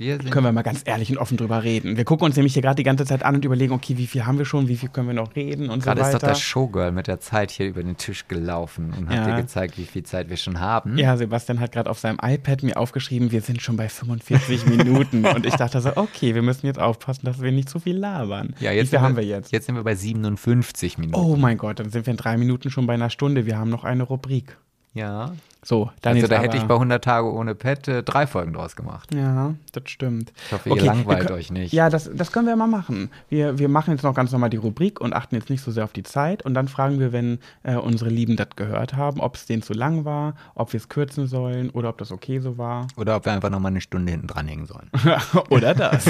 Wir 0.00 0.16
sind 0.16 0.30
Können 0.30 0.46
wir 0.46 0.52
mal 0.52 0.62
ganz 0.62 0.82
ehrlich 0.84 1.10
und 1.10 1.18
offen 1.18 1.36
drüber 1.36 1.62
reden. 1.62 1.96
Wir 1.96 2.04
gucken 2.04 2.24
uns 2.24 2.34
nämlich 2.36 2.54
hier 2.54 2.62
gerade 2.62 2.76
die 2.76 2.82
ganze 2.82 3.04
Zeit 3.04 3.22
an 3.22 3.36
und 3.36 3.44
überlegen, 3.44 3.72
okay, 3.72 3.96
wie 3.98 4.06
viel 4.06 4.26
haben 4.26 4.38
wir 4.38 4.44
schon, 4.44 4.66
wie 4.66 4.76
viel 4.76 4.88
können 4.88 5.06
wir 5.06 5.14
noch 5.14 5.36
reden 5.36 5.70
und 5.70 5.82
Gerade 5.84 6.00
so 6.00 6.06
ist 6.08 6.14
weiter. 6.14 6.26
doch 6.26 6.32
das 6.32 6.40
Showgirl 6.40 6.90
mit 6.92 7.06
der 7.06 7.20
Zeit 7.20 7.50
hier 7.50 7.66
über 7.68 7.82
den 7.82 7.96
Tisch 7.96 8.26
gelaufen 8.26 8.92
und 8.98 9.08
hat 9.08 9.16
Ja. 9.28 9.36
dir 9.36 9.42
gezeigt, 9.42 9.78
wie 9.78 9.84
viel 9.84 10.02
Zeit 10.02 10.28
wir 10.30 10.36
schon 10.36 10.58
haben. 10.58 10.98
Ja, 10.98 11.16
Sebastian 11.16 11.60
hat 11.60 11.72
gerade 11.72 11.88
auf 11.90 11.98
seinem 11.98 12.18
iPad 12.22 12.62
mir 12.62 12.76
aufgeschrieben, 12.76 13.30
wir 13.30 13.42
sind 13.42 13.62
schon 13.62 13.76
bei 13.76 13.88
45 13.88 14.66
Minuten. 14.66 15.24
Und 15.26 15.44
ich 15.46 15.54
dachte 15.54 15.80
so, 15.80 15.96
okay, 15.96 16.34
wir 16.34 16.42
müssen 16.42 16.66
jetzt 16.66 16.78
aufpassen, 16.80 17.26
dass 17.26 17.40
wir 17.40 17.52
nicht 17.52 17.68
zu 17.68 17.78
viel 17.78 17.96
labern. 17.96 18.54
Ja, 18.58 18.70
Wie 18.72 18.76
jetzt 18.76 18.88
viel 18.88 18.98
sind 18.98 19.00
haben 19.02 19.16
wir 19.16 19.24
jetzt? 19.24 19.52
Jetzt 19.52 19.66
sind 19.66 19.74
wir 19.76 19.84
bei 19.84 19.94
57 19.94 20.98
Minuten. 20.98 21.18
Oh 21.22 21.36
mein 21.36 21.58
Gott, 21.58 21.78
dann 21.78 21.90
sind 21.90 22.06
wir 22.06 22.10
in 22.12 22.16
drei 22.16 22.36
Minuten 22.36 22.70
schon 22.70 22.86
bei 22.86 22.94
einer 22.94 23.10
Stunde. 23.10 23.44
Wir 23.46 23.58
haben 23.58 23.70
noch 23.70 23.84
eine 23.84 24.02
Rubrik. 24.04 24.56
Ja. 24.94 25.32
So, 25.62 25.90
dann 26.00 26.14
Also 26.14 26.26
da 26.26 26.36
aber, 26.36 26.44
hätte 26.44 26.56
ich 26.56 26.62
bei 26.64 26.72
100 26.74 27.04
Tage 27.04 27.30
ohne 27.30 27.54
Pet 27.54 27.86
äh, 27.86 28.02
drei 28.02 28.26
Folgen 28.26 28.54
draus 28.54 28.76
gemacht. 28.76 29.12
Ja, 29.14 29.54
das 29.72 29.82
stimmt. 29.90 30.32
Ich 30.46 30.52
hoffe, 30.52 30.68
ihr 30.70 30.72
Okay, 30.74 30.86
langweilt 30.86 31.18
wir 31.20 31.26
können- 31.26 31.38
euch 31.38 31.50
nicht. 31.50 31.72
Ja, 31.74 31.90
das, 31.90 32.10
das 32.14 32.32
können 32.32 32.46
wir 32.46 32.56
mal 32.56 32.66
machen. 32.66 33.10
Wir, 33.28 33.58
wir 33.58 33.68
machen 33.68 33.90
jetzt 33.92 34.02
noch 34.02 34.14
ganz 34.14 34.32
normal 34.32 34.48
die 34.48 34.56
Rubrik 34.56 35.00
und 35.02 35.12
achten 35.12 35.34
jetzt 35.34 35.50
nicht 35.50 35.62
so 35.62 35.70
sehr 35.70 35.84
auf 35.84 35.92
die 35.92 36.02
Zeit. 36.02 36.42
Und 36.46 36.54
dann 36.54 36.66
fragen 36.66 36.98
wir, 36.98 37.12
wenn 37.12 37.40
äh, 37.62 37.74
unsere 37.76 38.08
Lieben 38.08 38.36
das 38.36 38.48
gehört 38.56 38.94
haben, 38.94 39.20
ob 39.20 39.34
es 39.36 39.44
denen 39.44 39.62
zu 39.62 39.74
lang 39.74 40.06
war, 40.06 40.34
ob 40.54 40.72
wir 40.72 40.78
es 40.78 40.88
kürzen 40.88 41.26
sollen 41.26 41.68
oder 41.70 41.90
ob 41.90 41.98
das 41.98 42.10
okay 42.10 42.38
so 42.40 42.56
war. 42.56 42.86
Oder 42.96 43.16
ob 43.16 43.26
wir 43.26 43.32
einfach 43.32 43.50
nochmal 43.50 43.70
eine 43.72 43.82
Stunde 43.82 44.12
hinten 44.12 44.28
dranhängen 44.28 44.64
sollen. 44.64 44.90
Oder 45.50 45.74
das. 45.74 46.06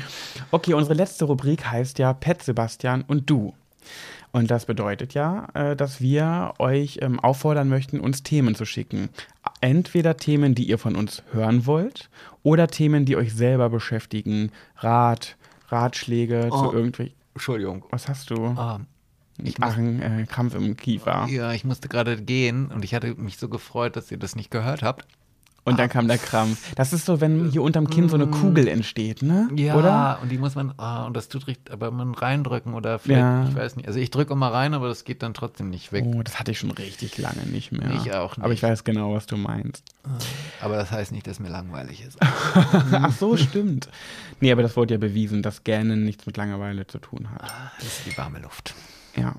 okay, 0.50 0.72
unsere 0.74 0.94
letzte 0.94 1.26
Rubrik 1.26 1.66
heißt 1.66 1.98
ja 1.98 2.12
Pet 2.14 2.42
Sebastian 2.42 3.04
und 3.06 3.28
du. 3.28 3.52
Und 4.36 4.50
das 4.50 4.66
bedeutet 4.66 5.14
ja, 5.14 5.48
äh, 5.54 5.74
dass 5.74 6.00
wir 6.02 6.52
euch 6.58 6.98
ähm, 7.00 7.18
auffordern 7.20 7.70
möchten, 7.70 8.00
uns 8.00 8.22
Themen 8.22 8.54
zu 8.54 8.66
schicken. 8.66 9.08
Entweder 9.62 10.18
Themen, 10.18 10.54
die 10.54 10.64
ihr 10.68 10.76
von 10.76 10.94
uns 10.94 11.22
hören 11.32 11.64
wollt, 11.64 12.10
oder 12.42 12.68
Themen, 12.68 13.06
die 13.06 13.16
euch 13.16 13.32
selber 13.32 13.70
beschäftigen. 13.70 14.52
Rat, 14.76 15.36
Ratschläge 15.70 16.48
Oh. 16.52 16.68
zu 16.68 16.72
irgendwelchen. 16.74 17.16
Entschuldigung. 17.34 17.84
Was 17.90 18.08
hast 18.08 18.28
du? 18.28 18.44
Ah, 18.48 18.80
Ich 19.42 19.58
mache 19.58 19.78
einen 19.80 20.02
äh, 20.02 20.26
Krampf 20.26 20.54
im 20.54 20.76
Kiefer. 20.76 21.26
ja, 21.30 21.52
ich 21.52 21.64
musste 21.64 21.88
gerade 21.88 22.20
gehen 22.20 22.66
und 22.66 22.84
ich 22.84 22.94
hatte 22.94 23.14
mich 23.14 23.38
so 23.38 23.48
gefreut, 23.48 23.96
dass 23.96 24.10
ihr 24.10 24.18
das 24.18 24.36
nicht 24.36 24.50
gehört 24.50 24.82
habt. 24.82 25.06
Und 25.66 25.78
dann 25.80 25.88
kam 25.88 26.06
der 26.08 26.16
Krampf. 26.18 26.74
Das 26.76 26.92
ist 26.92 27.04
so, 27.06 27.20
wenn 27.20 27.50
hier 27.50 27.60
unterm 27.62 27.90
Kinn 27.90 28.08
so 28.08 28.14
eine 28.14 28.28
Kugel 28.28 28.68
entsteht, 28.68 29.20
ne? 29.22 29.48
Ja, 29.54 29.74
Oder? 29.74 30.18
und 30.22 30.30
die 30.30 30.38
muss 30.38 30.54
man, 30.54 30.72
ah, 30.76 31.04
und 31.06 31.14
das 31.16 31.28
tut 31.28 31.46
richtig, 31.48 31.72
aber 31.72 31.90
man 31.90 32.14
reindrücken 32.14 32.72
oder 32.72 32.98
vielleicht, 33.00 33.20
Ja. 33.20 33.48
ich 33.48 33.54
weiß 33.54 33.74
nicht. 33.76 33.88
Also 33.88 33.98
ich 33.98 34.10
drücke 34.12 34.32
immer 34.32 34.52
rein, 34.52 34.74
aber 34.74 34.86
das 34.88 35.04
geht 35.04 35.22
dann 35.24 35.34
trotzdem 35.34 35.68
nicht 35.68 35.90
weg. 35.92 36.04
Oh, 36.06 36.22
das 36.22 36.38
hatte 36.38 36.52
ich 36.52 36.58
schon 36.60 36.70
richtig 36.70 37.18
lange 37.18 37.42
nicht 37.46 37.72
mehr. 37.72 37.90
Ich 37.96 38.14
auch 38.14 38.38
Aber 38.38 38.46
ich 38.52 38.62
nicht. 38.62 38.70
weiß 38.70 38.84
genau, 38.84 39.12
was 39.14 39.26
du 39.26 39.36
meinst. 39.36 39.82
Aber 40.60 40.76
das 40.76 40.92
heißt 40.92 41.10
nicht, 41.10 41.26
dass 41.26 41.40
mir 41.40 41.48
langweilig 41.50 42.02
ist. 42.06 42.16
Ach 42.22 43.12
so, 43.12 43.36
stimmt. 43.36 43.88
Nee, 44.40 44.52
aber 44.52 44.62
das 44.62 44.76
wurde 44.76 44.94
ja 44.94 44.98
bewiesen, 44.98 45.42
dass 45.42 45.64
Gähnen 45.64 46.04
nichts 46.04 46.26
mit 46.26 46.36
Langeweile 46.36 46.86
zu 46.86 46.98
tun 46.98 47.28
hat. 47.32 47.42
Das 47.78 47.86
ist 47.88 48.06
die 48.06 48.16
warme 48.16 48.38
Luft. 48.38 48.74
Ja. 49.16 49.34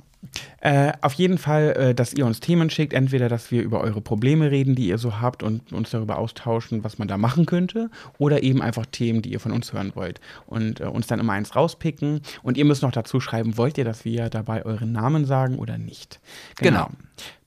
Äh, 0.62 0.94
auf 1.02 1.14
jeden 1.14 1.38
Fall, 1.38 1.76
äh, 1.78 1.96
dass 1.96 2.14
ihr 2.14 2.26
uns 2.26 2.40
Themen 2.40 2.70
schickt, 2.70 2.94
entweder, 2.94 3.30
dass 3.30 3.52
wir 3.52 3.62
über 3.62 3.82
eure 3.82 4.02
Probleme 4.02 4.52
reden, 4.52 4.76
die 4.76 4.88
ihr 4.88 4.98
so 4.98 5.20
habt 5.20 5.44
und 5.44 5.72
uns 5.72 5.92
darüber 5.92 6.18
austauschen, 6.18 6.84
was 6.84 6.98
man 6.98 7.08
da 7.08 7.18
machen 7.18 7.46
könnte, 7.46 7.90
oder 8.18 8.44
eben 8.44 8.62
einfach 8.62 8.86
Themen, 8.86 9.22
die 9.22 9.32
ihr 9.32 9.40
von 9.40 9.52
uns 9.52 9.74
hören 9.74 9.92
wollt 9.96 10.20
und 10.46 10.80
äh, 10.80 10.86
uns 10.86 11.08
dann 11.08 11.20
immer 11.20 11.34
eins 11.34 11.56
rauspicken. 11.56 12.22
Und 12.44 12.58
ihr 12.58 12.66
müsst 12.66 12.82
noch 12.82 12.92
dazu 12.92 13.20
schreiben, 13.20 13.58
wollt 13.58 13.78
ihr, 13.78 13.86
dass 13.86 14.06
wir 14.06 14.30
dabei 14.30 14.66
euren 14.66 14.92
Namen 14.92 15.26
sagen 15.26 15.58
oder 15.58 15.78
nicht? 15.78 16.20
Genau. 16.58 16.90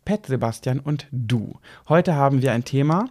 Pet, 0.04 0.26
Sebastian 0.26 0.80
und 0.80 1.06
du. 1.12 1.58
Heute 1.88 2.14
haben 2.14 2.42
wir 2.42 2.52
ein 2.52 2.64
Thema. 2.64 3.10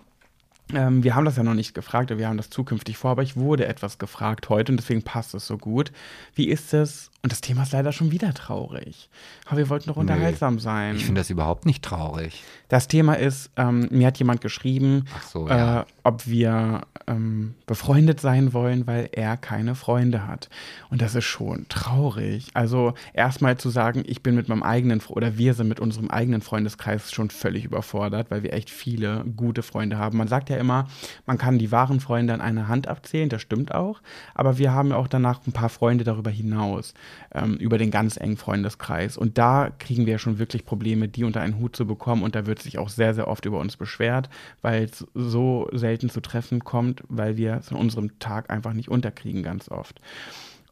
Ähm, 0.74 1.04
wir 1.04 1.16
haben 1.16 1.26
das 1.26 1.36
ja 1.36 1.44
noch 1.44 1.56
nicht 1.56 1.74
gefragt, 1.74 2.16
wir 2.16 2.28
haben 2.28 2.38
das 2.38 2.50
zukünftig 2.50 2.98
vor, 2.98 3.12
aber 3.12 3.24
ich 3.24 3.36
wurde 3.36 3.66
etwas 3.66 3.98
gefragt 3.98 4.50
heute 4.50 4.72
und 4.72 4.78
deswegen 4.78 5.02
passt 5.02 5.34
es 5.34 5.48
so 5.48 5.58
gut. 5.58 5.92
Wie 6.36 6.48
ist 6.48 6.74
es? 6.74 7.10
Und 7.24 7.32
das 7.32 7.42
Thema 7.42 7.64
ist 7.64 7.74
leider 7.74 7.92
schon 7.92 8.12
wieder 8.12 8.34
traurig. 8.34 9.10
Aber 9.46 9.58
wir 9.58 9.70
wollten 9.70 9.88
doch 9.90 9.98
unterhaltsam 9.98 10.56
Nee, 10.56 10.62
sein. 10.62 10.96
Ich 10.96 11.06
finde 11.06 11.22
das 11.22 11.30
überhaupt 11.30 11.66
nicht 11.66 11.84
traurig. 11.84 12.44
Das 12.68 12.88
Thema 12.88 13.16
ist, 13.16 13.50
ähm, 13.58 13.88
mir 13.92 14.08
hat 14.08 14.20
jemand 14.20 14.42
geschrieben, 14.42 15.06
so, 15.28 15.48
ja. 15.48 15.82
äh, 15.82 15.86
ob 16.04 16.28
wir 16.28 16.82
ähm, 17.10 17.56
befreundet 17.66 18.22
sein 18.22 18.54
wollen, 18.54 18.88
weil 18.88 19.10
er 19.12 19.36
keine 19.36 19.76
Freunde 19.76 20.28
hat. 20.28 20.50
Und 20.90 21.02
das 21.02 21.16
ist 21.16 21.26
schon 21.26 21.66
traurig. 21.68 22.50
Also 22.54 22.94
erstmal 23.14 23.58
zu 23.58 23.70
sagen, 23.70 24.04
ich 24.06 24.24
bin 24.24 24.36
mit 24.36 24.48
meinem 24.48 24.64
eigenen 24.64 25.02
oder 25.10 25.38
wir 25.38 25.54
sind 25.54 25.68
mit 25.68 25.80
unserem 25.80 26.10
eigenen 26.10 26.42
Freundeskreis 26.42 27.12
schon 27.12 27.30
völlig 27.30 27.66
überfordert, 27.66 28.30
weil 28.30 28.44
wir 28.44 28.54
echt 28.54 28.70
viele 28.70 29.26
gute 29.36 29.64
Freunde 29.64 29.98
haben. 29.98 30.18
Man 30.18 30.28
sagt 30.28 30.50
ja 30.50 30.58
immer, 30.58 30.88
man 31.26 31.38
kann 31.38 31.58
die 31.58 31.72
wahren 31.72 32.00
Freunde 32.00 32.34
an 32.34 32.42
einer 32.42 32.68
Hand 32.68 32.88
abzählen, 32.88 33.30
das 33.30 33.42
stimmt 33.42 33.74
auch. 33.74 34.02
Aber 34.36 34.58
wir 34.58 34.74
haben 34.74 34.90
ja 34.90 34.96
auch 34.98 35.08
danach 35.08 35.42
ein 35.48 35.54
paar 35.54 35.70
Freunde 35.70 36.04
darüber 36.04 36.30
hinaus, 36.30 36.94
ähm, 37.34 37.56
über 37.56 37.78
den 37.78 37.92
ganz 37.92 38.18
engen 38.18 38.38
Freundeskreis. 38.38 39.18
Und 39.18 39.38
da 39.38 39.72
kriegen 39.80 40.06
wir 40.06 40.20
schon 40.20 40.38
wirklich 40.38 40.66
Probleme, 40.66 41.08
die 41.08 41.24
unter 41.24 41.42
einen 41.42 41.58
Hut 41.58 41.76
zu 41.76 41.88
bekommen. 41.88 42.22
Und 42.22 42.36
da 42.36 42.46
wird 42.46 42.62
sich 42.62 42.78
auch 42.78 42.90
sehr, 42.90 43.14
sehr 43.16 43.28
oft 43.28 43.46
über 43.46 43.60
uns 43.60 43.78
beschwert, 43.78 44.30
weil 44.62 44.84
es 44.84 45.06
so 45.16 45.68
selten 45.72 46.10
zu 46.10 46.22
Treffen 46.22 46.64
kommt, 46.64 46.99
weil 47.08 47.38
wir 47.38 47.56
es 47.56 47.72
in 47.72 47.78
unserem 47.78 48.20
Tag 48.20 48.50
einfach 48.50 48.74
nicht 48.74 48.90
unterkriegen, 48.90 49.44
ganz 49.44 49.70
oft. 49.70 50.02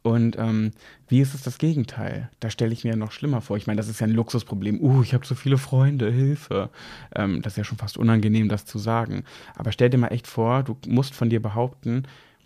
Und 0.02 0.38
ähm, 0.38 0.70
wie 1.08 1.20
ist 1.20 1.34
es 1.34 1.42
das 1.42 1.58
Gegenteil? 1.58 2.30
Da 2.40 2.50
stelle 2.50 2.72
ich 2.72 2.84
mir 2.84 2.96
noch 2.96 3.12
schlimmer 3.12 3.40
vor. 3.40 3.56
Ich 3.56 3.66
meine, 3.66 3.78
das 3.78 3.88
ist 3.88 4.00
ja 4.00 4.06
ein 4.06 4.12
Luxusproblem. 4.12 4.80
Uh, 4.80 5.02
ich 5.02 5.12
habe 5.12 5.26
so 5.26 5.34
viele 5.34 5.58
Freunde, 5.58 6.10
Hilfe. 6.10 6.70
Ähm, 7.14 7.42
das 7.42 7.54
ist 7.54 7.56
ja 7.58 7.64
schon 7.64 7.78
fast 7.78 7.98
unangenehm, 7.98 8.48
das 8.48 8.64
zu 8.64 8.78
sagen. 8.78 9.24
Aber 9.56 9.72
stell 9.72 9.90
dir 9.90 9.98
mal 9.98 10.08
echt 10.08 10.26
vor, 10.26 10.62
du 10.62 10.76
musst 10.86 11.14
von 11.14 11.30
dir 11.30 11.42
behaupten, 11.42 12.04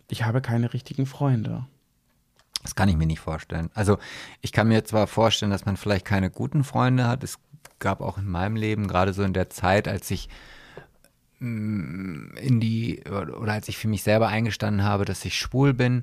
ich 0.09 0.25
habe 0.25 0.41
keine 0.41 0.73
richtigen 0.73 1.07
Freunde. 1.07 1.67
Das 2.63 2.75
kann 2.75 2.89
ich 2.89 2.97
mir 2.97 3.07
nicht 3.07 3.21
vorstellen. 3.21 3.71
Also 3.75 3.99
ich 4.41 4.53
kann 4.53 4.69
mir 4.69 4.85
zwar 4.85 5.07
vorstellen, 5.07 5.51
dass 5.51 5.67
man 5.67 5.77
vielleicht 5.77 6.05
keine 6.05 6.31
guten 6.31 6.65
Freunde 6.65 7.07
hat. 7.07 7.25
Es 7.25 7.39
gab 7.79 8.01
auch 8.01 8.19
in 8.19 8.29
meinem 8.29 8.57
Leben, 8.57 8.89
gerade 8.89 9.13
so 9.13 9.23
in 9.23 9.33
der 9.33 9.51
Zeit, 9.51 9.89
als 9.89 10.11
ich 10.11 10.29
in 11.43 12.61
die, 12.61 13.03
oder 13.11 13.53
als 13.53 13.69
ich 13.69 13.77
für 13.77 13.89
mich 13.89 14.03
selber 14.03 14.29
eingestanden 14.29 14.85
habe, 14.85 15.05
dass 15.05 15.25
ich 15.25 15.37
schwul 15.37 15.75
bin, 15.75 16.03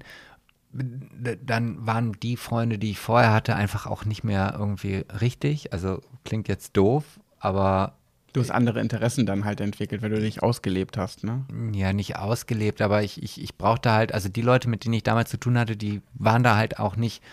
dann 0.72 1.86
waren 1.86 2.14
die 2.22 2.38
Freunde, 2.38 2.78
die 2.78 2.92
ich 2.92 3.00
vorher 3.00 3.34
hatte, 3.34 3.56
einfach 3.56 3.88
auch 3.88 4.06
nicht 4.06 4.24
mehr 4.24 4.56
irgendwie 4.58 5.06
richtig. 5.22 5.74
Also 5.74 6.02
klingt 6.26 6.48
jetzt 6.48 6.78
doof, 6.78 7.20
aber 7.40 7.96
Du 8.34 8.42
hast 8.42 8.52
andere 8.52 8.80
Interessen 8.80 9.26
dann 9.26 9.44
halt 9.44 9.60
entwickelt, 9.60 10.04
weil 10.04 10.12
du 10.12 10.20
dich 10.20 10.44
ausgelebt 10.44 10.98
hast, 10.98 11.24
ne? 11.24 11.46
ja, 11.74 11.94
nicht 11.94 12.18
ausgelebt, 12.18 12.80
aber 12.80 13.02
ich, 13.02 13.24
ich, 13.24 13.42
ich 13.42 13.58
brauchte 13.58 13.92
halt, 13.92 14.14
also 14.14 14.30
die 14.30 14.44
Leute, 14.44 14.70
mit 14.70 14.86
denen 14.86 14.94
ich 14.94 15.02
damals 15.02 15.32
zu 15.32 15.40
tun 15.40 15.58
hatte, 15.58 15.76
die 15.76 16.04
waren 16.14 16.44
da 16.44 16.56
halt 16.56 16.78
auch 16.78 16.96
nicht, 16.96 17.24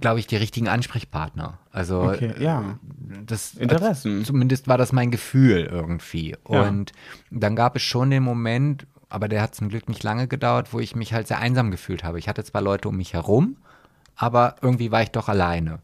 glaube 0.00 0.20
ich, 0.20 0.26
die 0.26 0.36
richtigen 0.36 0.68
Ansprechpartner. 0.68 1.58
Also 1.72 2.02
Okay, 2.02 2.34
ja. 2.38 2.78
das 3.24 3.54
Interessen. 3.54 4.18
Also, 4.18 4.24
zumindest 4.26 4.68
war 4.68 4.78
das 4.78 4.92
mein 4.92 5.10
Gefühl 5.10 5.68
irgendwie. 5.70 6.36
Ja. 6.48 6.62
Und 6.62 6.92
dann 7.30 7.56
gab 7.56 7.76
es 7.76 7.82
schon 7.82 8.10
den 8.10 8.22
Moment, 8.22 8.86
aber 9.08 9.28
der 9.28 9.42
hat 9.42 9.54
zum 9.54 9.68
Glück 9.68 9.88
nicht 9.88 10.02
lange 10.02 10.28
gedauert, 10.28 10.72
wo 10.72 10.80
ich 10.80 10.96
mich 10.96 11.14
halt 11.14 11.28
sehr 11.28 11.38
einsam 11.38 11.70
gefühlt 11.70 12.04
habe. 12.04 12.18
Ich 12.18 12.28
hatte 12.28 12.44
zwar 12.44 12.62
Leute 12.62 12.88
um 12.88 12.96
mich 12.96 13.14
herum, 13.14 13.56
aber 14.16 14.56
irgendwie 14.60 14.90
war 14.90 15.02
ich 15.02 15.10
doch 15.10 15.28
alleine. 15.28 15.80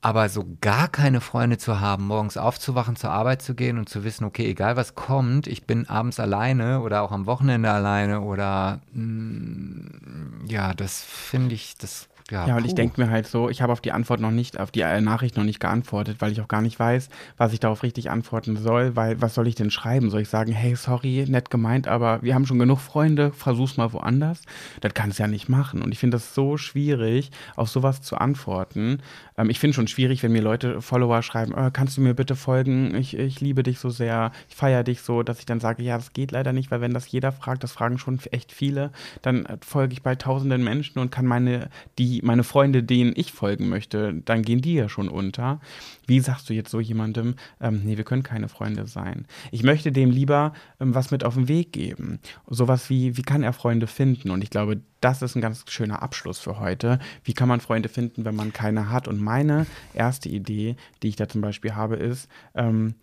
Aber 0.00 0.28
so 0.28 0.44
gar 0.60 0.88
keine 0.88 1.22
Freunde 1.22 1.56
zu 1.56 1.80
haben, 1.80 2.06
morgens 2.06 2.36
aufzuwachen, 2.36 2.94
zur 2.94 3.10
Arbeit 3.10 3.40
zu 3.40 3.54
gehen 3.54 3.78
und 3.78 3.88
zu 3.88 4.04
wissen, 4.04 4.24
okay, 4.24 4.46
egal 4.50 4.76
was 4.76 4.94
kommt, 4.94 5.46
ich 5.46 5.66
bin 5.66 5.88
abends 5.88 6.20
alleine 6.20 6.82
oder 6.82 7.00
auch 7.00 7.10
am 7.10 7.24
Wochenende 7.24 7.70
alleine 7.70 8.20
oder 8.20 8.82
mm, 8.92 10.44
ja, 10.46 10.74
das 10.74 11.02
finde 11.02 11.54
ich, 11.54 11.78
das 11.78 12.10
ja. 12.30 12.46
Ja, 12.46 12.56
und 12.56 12.64
ich 12.64 12.70
puh. 12.70 12.76
denke 12.76 13.00
mir 13.00 13.10
halt 13.10 13.26
so, 13.26 13.50
ich 13.50 13.60
habe 13.60 13.72
auf 13.72 13.82
die 13.82 13.92
Antwort 13.92 14.20
noch 14.20 14.30
nicht, 14.30 14.58
auf 14.58 14.70
die 14.70 14.80
äh, 14.80 15.00
Nachricht 15.00 15.36
noch 15.36 15.44
nicht 15.44 15.60
geantwortet, 15.60 16.16
weil 16.20 16.32
ich 16.32 16.40
auch 16.40 16.48
gar 16.48 16.62
nicht 16.62 16.78
weiß, 16.78 17.10
was 17.36 17.52
ich 17.52 17.60
darauf 17.60 17.82
richtig 17.82 18.10
antworten 18.10 18.56
soll, 18.56 18.96
weil 18.96 19.20
was 19.20 19.34
soll 19.34 19.46
ich 19.46 19.54
denn 19.54 19.70
schreiben? 19.70 20.08
Soll 20.08 20.22
ich 20.22 20.28
sagen, 20.28 20.52
hey, 20.52 20.74
sorry, 20.74 21.26
nett 21.28 21.50
gemeint, 21.50 21.86
aber 21.86 22.22
wir 22.22 22.34
haben 22.34 22.46
schon 22.46 22.58
genug 22.58 22.80
Freunde, 22.80 23.32
versuch's 23.32 23.76
mal 23.76 23.92
woanders? 23.92 24.40
Das 24.80 24.94
kannst 24.94 25.18
ja 25.18 25.26
nicht 25.26 25.48
machen. 25.48 25.82
Und 25.82 25.92
ich 25.92 25.98
finde 25.98 26.16
das 26.16 26.34
so 26.34 26.56
schwierig, 26.56 27.30
auf 27.56 27.68
sowas 27.68 28.00
zu 28.00 28.16
antworten. 28.16 29.00
Ähm, 29.36 29.50
ich 29.50 29.58
finde 29.58 29.74
schon 29.74 29.88
schwierig, 29.88 30.22
wenn 30.22 30.32
mir 30.32 30.42
Leute, 30.42 30.80
Follower 30.80 31.22
schreiben, 31.22 31.52
äh, 31.52 31.70
kannst 31.72 31.96
du 31.96 32.00
mir 32.00 32.14
bitte 32.14 32.36
folgen? 32.36 32.94
Ich, 32.94 33.16
ich 33.18 33.40
liebe 33.40 33.62
dich 33.62 33.78
so 33.78 33.90
sehr, 33.90 34.32
ich 34.48 34.56
feiere 34.56 34.84
dich 34.84 35.02
so, 35.02 35.22
dass 35.22 35.40
ich 35.40 35.46
dann 35.46 35.60
sage, 35.60 35.82
ja, 35.82 35.96
das 35.96 36.12
geht 36.12 36.32
leider 36.32 36.52
nicht, 36.52 36.70
weil 36.70 36.80
wenn 36.80 36.94
das 36.94 37.10
jeder 37.10 37.32
fragt, 37.32 37.64
das 37.64 37.72
fragen 37.72 37.98
schon 37.98 38.18
echt 38.30 38.52
viele, 38.52 38.90
dann 39.22 39.44
äh, 39.46 39.58
folge 39.64 39.92
ich 39.92 40.02
bei 40.02 40.14
tausenden 40.14 40.64
Menschen 40.64 40.98
und 40.98 41.10
kann 41.10 41.26
meine, 41.26 41.68
die, 41.98 42.13
meine 42.22 42.44
Freunde, 42.44 42.82
denen 42.82 43.12
ich 43.16 43.32
folgen 43.32 43.68
möchte, 43.68 44.14
dann 44.24 44.42
gehen 44.42 44.60
die 44.60 44.74
ja 44.74 44.88
schon 44.88 45.08
unter. 45.08 45.60
Wie 46.06 46.20
sagst 46.20 46.48
du 46.48 46.54
jetzt 46.54 46.70
so 46.70 46.80
jemandem, 46.80 47.34
ähm, 47.60 47.82
nee, 47.84 47.96
wir 47.96 48.04
können 48.04 48.22
keine 48.22 48.48
Freunde 48.48 48.86
sein? 48.86 49.26
Ich 49.50 49.62
möchte 49.62 49.92
dem 49.92 50.10
lieber 50.10 50.52
ähm, 50.80 50.94
was 50.94 51.10
mit 51.10 51.24
auf 51.24 51.34
den 51.34 51.48
Weg 51.48 51.72
geben. 51.72 52.20
Sowas 52.48 52.90
wie, 52.90 53.16
wie 53.16 53.22
kann 53.22 53.42
er 53.42 53.52
Freunde 53.52 53.86
finden? 53.86 54.30
Und 54.30 54.42
ich 54.42 54.50
glaube, 54.50 54.80
das 55.00 55.22
ist 55.22 55.34
ein 55.36 55.42
ganz 55.42 55.64
schöner 55.68 56.02
Abschluss 56.02 56.38
für 56.38 56.58
heute. 56.60 56.98
Wie 57.24 57.34
kann 57.34 57.48
man 57.48 57.60
Freunde 57.60 57.88
finden, 57.88 58.24
wenn 58.24 58.34
man 58.34 58.52
keine 58.52 58.90
hat? 58.90 59.08
Und 59.08 59.20
meine 59.20 59.66
erste 59.92 60.28
Idee, 60.28 60.76
die 61.02 61.08
ich 61.08 61.16
da 61.16 61.28
zum 61.28 61.40
Beispiel 61.40 61.74
habe, 61.74 61.96
ist, 61.96 62.28
ähm, 62.54 62.94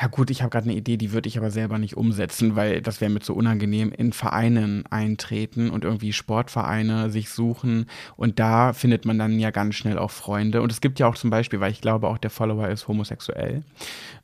ja 0.00 0.06
gut, 0.06 0.30
ich 0.30 0.42
habe 0.42 0.50
gerade 0.50 0.66
eine 0.68 0.78
Idee, 0.78 0.96
die 0.96 1.12
würde 1.12 1.28
ich 1.28 1.38
aber 1.38 1.50
selber 1.50 1.78
nicht 1.78 1.96
umsetzen, 1.96 2.54
weil 2.54 2.80
das 2.82 3.00
wäre 3.00 3.10
mir 3.10 3.20
zu 3.20 3.34
unangenehm, 3.34 3.90
in 3.90 4.12
Vereinen 4.12 4.84
eintreten 4.90 5.70
und 5.70 5.82
irgendwie 5.82 6.12
Sportvereine 6.12 7.10
sich 7.10 7.30
suchen 7.30 7.86
und 8.16 8.38
da 8.38 8.72
findet 8.72 9.04
man 9.04 9.18
dann 9.18 9.40
ja 9.40 9.50
ganz 9.50 9.74
schnell 9.74 9.98
auch 9.98 10.12
Freunde 10.12 10.62
und 10.62 10.70
es 10.70 10.80
gibt 10.80 11.00
ja 11.00 11.08
auch 11.08 11.16
zum 11.16 11.30
Beispiel, 11.30 11.58
weil 11.58 11.72
ich 11.72 11.80
glaube 11.80 12.08
auch 12.08 12.18
der 12.18 12.30
Follower 12.30 12.68
ist 12.68 12.86
homosexuell, 12.86 13.64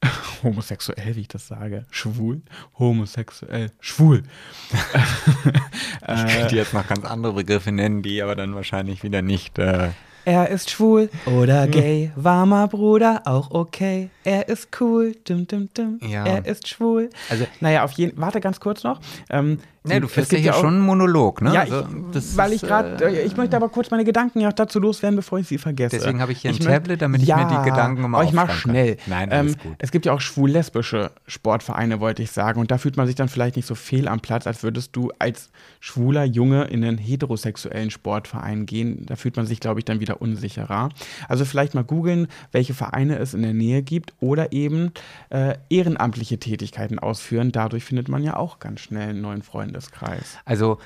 homosexuell, 0.45 1.17
wie 1.17 1.23
ich 1.23 1.29
das 1.29 1.49
sage, 1.49 1.87
schwul, 1.91 2.43
homosexuell, 2.79 3.73
schwul. 3.81 4.23
Ich 6.07 6.35
könnte 6.37 6.57
jetzt 6.57 6.75
noch 6.75 6.87
ganz 6.87 7.07
andere 7.07 7.33
Begriffe 7.33 7.73
nennen, 7.73 8.03
die 8.03 8.23
aber 8.23 8.37
dann 8.37 8.55
wahrscheinlich 8.55 9.03
wieder 9.03 9.23
nicht. 9.23 9.59
Äh, 9.59 9.89
Er 10.25 10.49
ist 10.49 10.71
schwul 10.71 11.11
oder 11.27 11.67
gay, 11.67 12.11
warmer 12.17 12.67
Bruder, 12.69 13.23
auch 13.27 13.51
okay. 13.51 14.09
Er 14.25 14.49
ist 14.49 14.69
cool, 14.81 15.15
dim, 15.29 15.47
dim, 15.47 15.69
dim. 15.77 15.99
Ja. 16.03 16.25
Er 16.25 16.47
ist 16.47 16.67
schwul. 16.69 17.11
Also- 17.29 17.45
naja, 17.61 17.85
auf 17.85 17.93
jeden 17.93 18.19
Warte 18.21 18.41
ganz 18.41 18.59
kurz 18.61 18.85
noch. 18.85 19.01
Ähm, 19.31 19.59
ne, 19.85 20.01
du 20.01 20.07
es 20.07 20.13
führst 20.13 20.33
ja 20.33 20.39
hier 20.39 20.55
auch- 20.55 20.61
schon 20.61 20.75
einen 20.75 20.81
Monolog, 20.83 21.43
ne? 21.43 21.53
Ja, 21.55 21.61
Also, 21.63 21.81
ich, 21.81 21.87
das 22.13 22.37
weil 22.37 22.53
ist, 22.53 22.63
ich 22.63 22.69
gerade, 22.69 23.05
äh, 23.05 23.23
ich 23.27 23.37
möchte 23.37 23.57
aber 23.57 23.69
kurz 23.69 23.91
meine 23.91 24.05
Gedanken 24.05 24.41
ja 24.41 24.51
dazu 24.53 24.81
loswerden, 24.81 25.17
bevor 25.17 25.39
ich 25.39 25.47
sie 25.49 25.59
vergesse. 25.59 25.97
Deswegen 25.99 26.21
habe 26.21 26.33
ich 26.33 26.39
hier 26.41 26.51
ein 26.51 26.57
möcht- 26.57 26.65
Tablet, 26.67 27.03
damit 27.03 27.23
ich 27.23 27.29
mir 27.29 27.47
die 27.47 27.69
Gedanken 27.71 28.05
immer 28.05 28.19
aber 28.19 28.27
ich 28.27 28.33
mach 28.33 28.45
aufschreiben 28.45 28.63
kann. 28.63 28.71
schnell. 28.73 28.97
Nein, 29.07 29.31
alles 29.33 29.53
ähm, 29.55 29.59
gut. 29.63 29.75
Es 29.79 29.91
gibt 29.91 30.07
ja 30.07 30.13
auch 30.13 30.21
schwul-lesbische 30.21 31.11
Sportvereine, 31.27 32.01
wollte 32.01 32.23
ich 32.23 32.31
sagen. 32.31 32.61
Und 32.61 32.71
da 32.71 32.79
fühlt 32.79 32.97
man 32.97 33.07
sich 33.07 33.15
dann 33.17 33.29
vielleicht 33.29 33.57
nicht 33.57 33.67
so 33.67 33.75
fehl 33.75 34.09
am 34.09 34.21
Platz, 34.21 34.47
als 34.47 34.63
würdest 34.63 34.97
du 34.97 35.11
als 35.19 35.51
schwuler 35.81 36.25
Junge 36.25 36.65
in 36.65 36.85
einen 36.85 36.99
heterosexuellen 36.99 37.91
Sportverein 37.91 38.67
gehen. 38.67 39.05
Da 39.07 39.17
fühlt 39.17 39.37
man 39.37 39.47
sich, 39.47 39.61
glaube 39.61 39.81
ich, 39.81 39.85
dann 39.85 40.01
wieder 40.01 40.23
unsicherer. 40.23 40.89
Also 41.29 41.45
vielleicht 41.45 41.75
mal 41.75 41.85
googeln, 41.85 42.29
welche 42.53 42.75
Vereine 42.75 43.19
es 43.19 43.35
in 43.35 43.43
der 43.43 43.53
Nähe 43.55 43.83
gibt 43.83 44.15
oder 44.21 44.53
eben 44.53 44.93
äh, 45.31 45.55
ehrenamtliche 45.69 46.39
Tätigkeiten 46.39 46.99
ausführen. 46.99 47.53
Dadurch 47.53 47.85
findet 47.85 48.09
man 48.09 48.23
ja 48.23 48.37
auch 48.37 48.59
ganz 48.59 48.81
schnell 48.81 49.11
einen 49.11 49.21
neuen 49.21 49.43
Freundeskreis. 49.81 50.39
Also, 50.45 50.79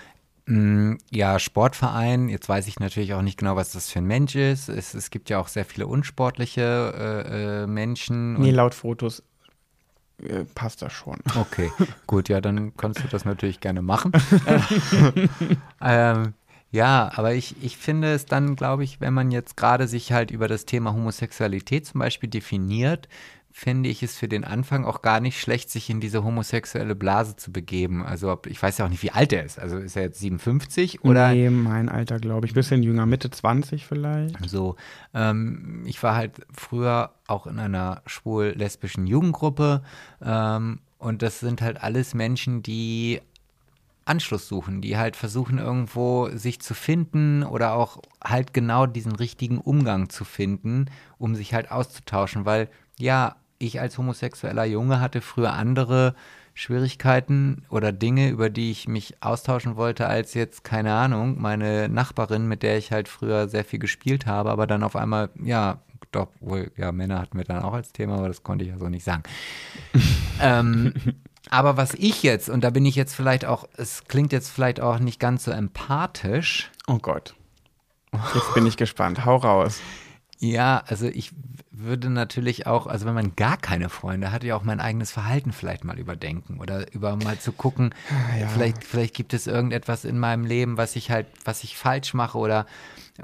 mh, 0.47 0.97
ja, 1.11 1.39
Sportverein, 1.39 2.29
jetzt 2.29 2.49
weiß 2.49 2.67
ich 2.69 2.81
natürlich 2.81 3.15
auch 3.15 3.23
nicht 3.23 3.39
genau, 3.39 3.57
was 3.57 3.73
das 3.73 3.91
für 3.91 3.99
ein 4.01 4.07
Mensch 4.07 4.35
ist. 4.35 4.69
Es, 4.69 4.95
es 4.95 5.11
gibt 5.11 5.31
ja 5.31 5.39
auch 5.39 5.49
sehr 5.49 5.65
viele 5.65 5.87
unsportliche 5.87 7.25
äh, 7.27 7.63
äh, 7.63 7.67
Menschen. 7.67 8.37
und- 8.37 8.43
Nee, 8.43 8.51
laut 8.51 8.75
Fotos 8.75 9.23
äh, 10.23 10.45
passt 10.55 10.83
das 10.83 10.93
schon. 10.93 11.19
Okay, 11.37 11.71
gut, 12.07 12.29
ja, 12.29 12.41
dann 12.41 12.75
kannst 12.77 13.03
du 13.03 13.09
das 13.09 13.25
natürlich 13.25 13.61
gerne 13.61 13.83
machen. 13.83 14.13
ähm, 15.81 16.35
ja, 16.71 17.11
aber 17.15 17.33
ich, 17.35 17.63
ich 17.63 17.77
finde 17.79 18.13
es 18.13 18.27
dann, 18.27 18.55
glaube 18.55 18.85
ich, 18.85 19.01
wenn 19.01 19.15
man 19.15 19.31
jetzt 19.31 19.57
gerade 19.57 19.89
sich 19.89 20.13
halt 20.13 20.31
über 20.31 20.49
das 20.49 20.67
Thema 20.67 20.93
Homosexualität 20.93 21.87
zum 21.87 22.01
Beispiel 22.01 22.29
definiert, 22.29 23.09
fände 23.51 23.89
ich 23.89 24.03
es 24.03 24.17
für 24.17 24.29
den 24.29 24.45
Anfang 24.45 24.85
auch 24.85 25.03
gar 25.03 25.21
nicht 25.21 25.41
schlecht, 25.41 25.71
sich 25.71 25.91
in 25.91 26.01
diese 26.01 26.23
homosexuelle 26.23 26.95
Blase 26.95 27.37
zu 27.37 27.51
begeben. 27.51 28.05
Also 28.05 28.31
ob, 28.31 28.47
ich 28.47 28.63
weiß 28.63 28.79
ja 28.79 28.85
auch 28.85 28.91
nicht, 28.91 29.03
wie 29.03 29.11
alt 29.11 29.33
er 29.33 29.45
ist. 29.45 29.59
Also 29.59 29.79
ist 29.79 29.97
er 29.97 30.03
jetzt 30.03 30.21
57 30.21 31.05
oder? 31.05 31.33
Nee, 31.33 31.51
mein 31.51 31.89
Alter, 31.89 32.19
glaube 32.19 32.47
ich. 32.47 32.55
Bisschen 32.55 32.83
jünger, 32.83 33.07
Mitte 33.07 33.31
20 33.31 33.87
vielleicht. 33.87 34.49
So, 34.49 34.77
ähm, 35.13 35.83
ich 35.87 36.03
war 36.03 36.15
halt 36.15 36.47
früher 36.53 37.11
auch 37.27 37.47
in 37.47 37.59
einer 37.59 38.03
schwul-lesbischen 38.07 39.07
Jugendgruppe 39.07 39.83
ähm, 40.23 40.81
und 40.99 41.23
das 41.23 41.41
sind 41.41 41.61
halt 41.61 41.83
alles 41.83 42.15
Menschen, 42.15 42.63
die 42.63 43.21
Anschluss 44.09 44.49
suchen, 44.49 44.81
die 44.81 44.97
halt 44.97 45.17
versuchen 45.17 45.59
irgendwo 45.59 46.31
sich 46.31 46.61
zu 46.61 46.75
finden 46.75 47.43
oder 47.43 47.75
auch 47.75 47.99
halt 48.25 48.55
genau 48.55 48.87
diesen 48.87 49.15
richtigen 49.15 49.59
Umgang 49.59 50.09
zu 50.09 50.25
finden, 50.25 50.87
um 51.19 51.35
sich 51.35 51.53
halt 51.55 51.71
auszutauschen, 51.71 52.45
weil 52.45 52.69
ja, 52.99 53.37
ich 53.59 53.81
als 53.81 53.99
homosexueller 53.99 54.65
Junge 54.65 55.01
hatte 55.01 55.21
früher 55.21 55.53
andere 55.53 56.15
Schwierigkeiten 56.55 57.65
oder 57.71 57.93
Dinge, 57.93 58.31
über 58.31 58.51
die 58.51 58.71
ich 58.73 58.89
mich 58.89 59.23
austauschen 59.23 59.77
wollte, 59.77 60.09
als 60.09 60.35
jetzt, 60.35 60.65
keine 60.65 60.93
Ahnung, 60.93 61.41
meine 61.41 61.89
Nachbarin, 61.89 62.49
mit 62.49 62.63
der 62.63 62.79
ich 62.79 62.91
halt 62.91 63.09
früher 63.09 63.49
sehr 63.49 63.65
viel 63.65 63.79
gespielt 63.79 64.27
habe, 64.27 64.51
aber 64.51 64.67
dann 64.67 64.83
auf 64.83 64.97
einmal, 64.97 65.31
ja, 65.41 65.79
doch, 66.11 66.29
wohl, 66.41 66.73
ja, 66.77 66.91
Männer 66.91 67.21
hatten 67.21 67.39
wir 67.39 67.45
dann 67.45 67.63
auch 67.63 67.75
als 67.75 67.93
Thema, 67.93 68.17
aber 68.17 68.29
das 68.29 68.43
konnte 68.43 68.65
ich 68.65 68.71
ja 68.71 68.79
so 68.79 68.89
nicht 68.89 69.05
sagen. 69.05 69.23
ähm, 70.41 70.95
aber 71.51 71.77
was 71.77 71.95
ich 71.95 72.23
jetzt, 72.23 72.49
und 72.49 72.65
da 72.65 72.71
bin 72.71 72.85
ich 72.85 72.97
jetzt 72.97 73.15
vielleicht 73.15 73.45
auch, 73.45 73.69
es 73.77 74.05
klingt 74.09 74.33
jetzt 74.33 74.51
vielleicht 74.51 74.81
auch 74.81 74.99
nicht 74.99 75.21
ganz 75.21 75.45
so 75.45 75.51
empathisch. 75.51 76.71
Oh 76.87 76.99
Gott. 76.99 77.35
Jetzt 78.35 78.55
bin 78.55 78.67
ich 78.67 78.77
gespannt. 78.77 79.25
Hau 79.25 79.37
raus. 79.37 79.81
Ja, 80.41 80.85
also 80.87 81.07
ich 81.07 81.33
würde 81.71 82.11
natürlich 82.11 82.67
auch, 82.67 82.87
also 82.87 83.07
wenn 83.07 83.15
man 83.15 83.35
gar 83.37 83.57
keine 83.57 83.89
Freunde 83.89 84.33
hat, 84.33 84.45
ja 84.45 84.57
auch 84.57 84.63
mein 84.63 84.81
eigenes 84.81 85.11
Verhalten 85.11 85.53
vielleicht 85.53 85.85
mal 85.85 85.99
überdenken 85.99 86.59
oder 86.61 86.93
über 86.93 87.17
mal 87.17 87.39
zu 87.39 87.53
gucken, 87.53 87.95
ja. 88.39 88.49
vielleicht, 88.49 88.85
vielleicht 88.85 89.15
gibt 89.15 89.35
es 89.35 89.47
irgendetwas 89.47 90.05
in 90.05 90.19
meinem 90.19 90.45
Leben, 90.45 90.77
was 90.77 90.97
ich 90.97 91.11
halt, 91.11 91.27
was 91.45 91.65
ich 91.65 91.77
falsch 91.77 92.15
mache 92.15 92.39
oder 92.39 92.67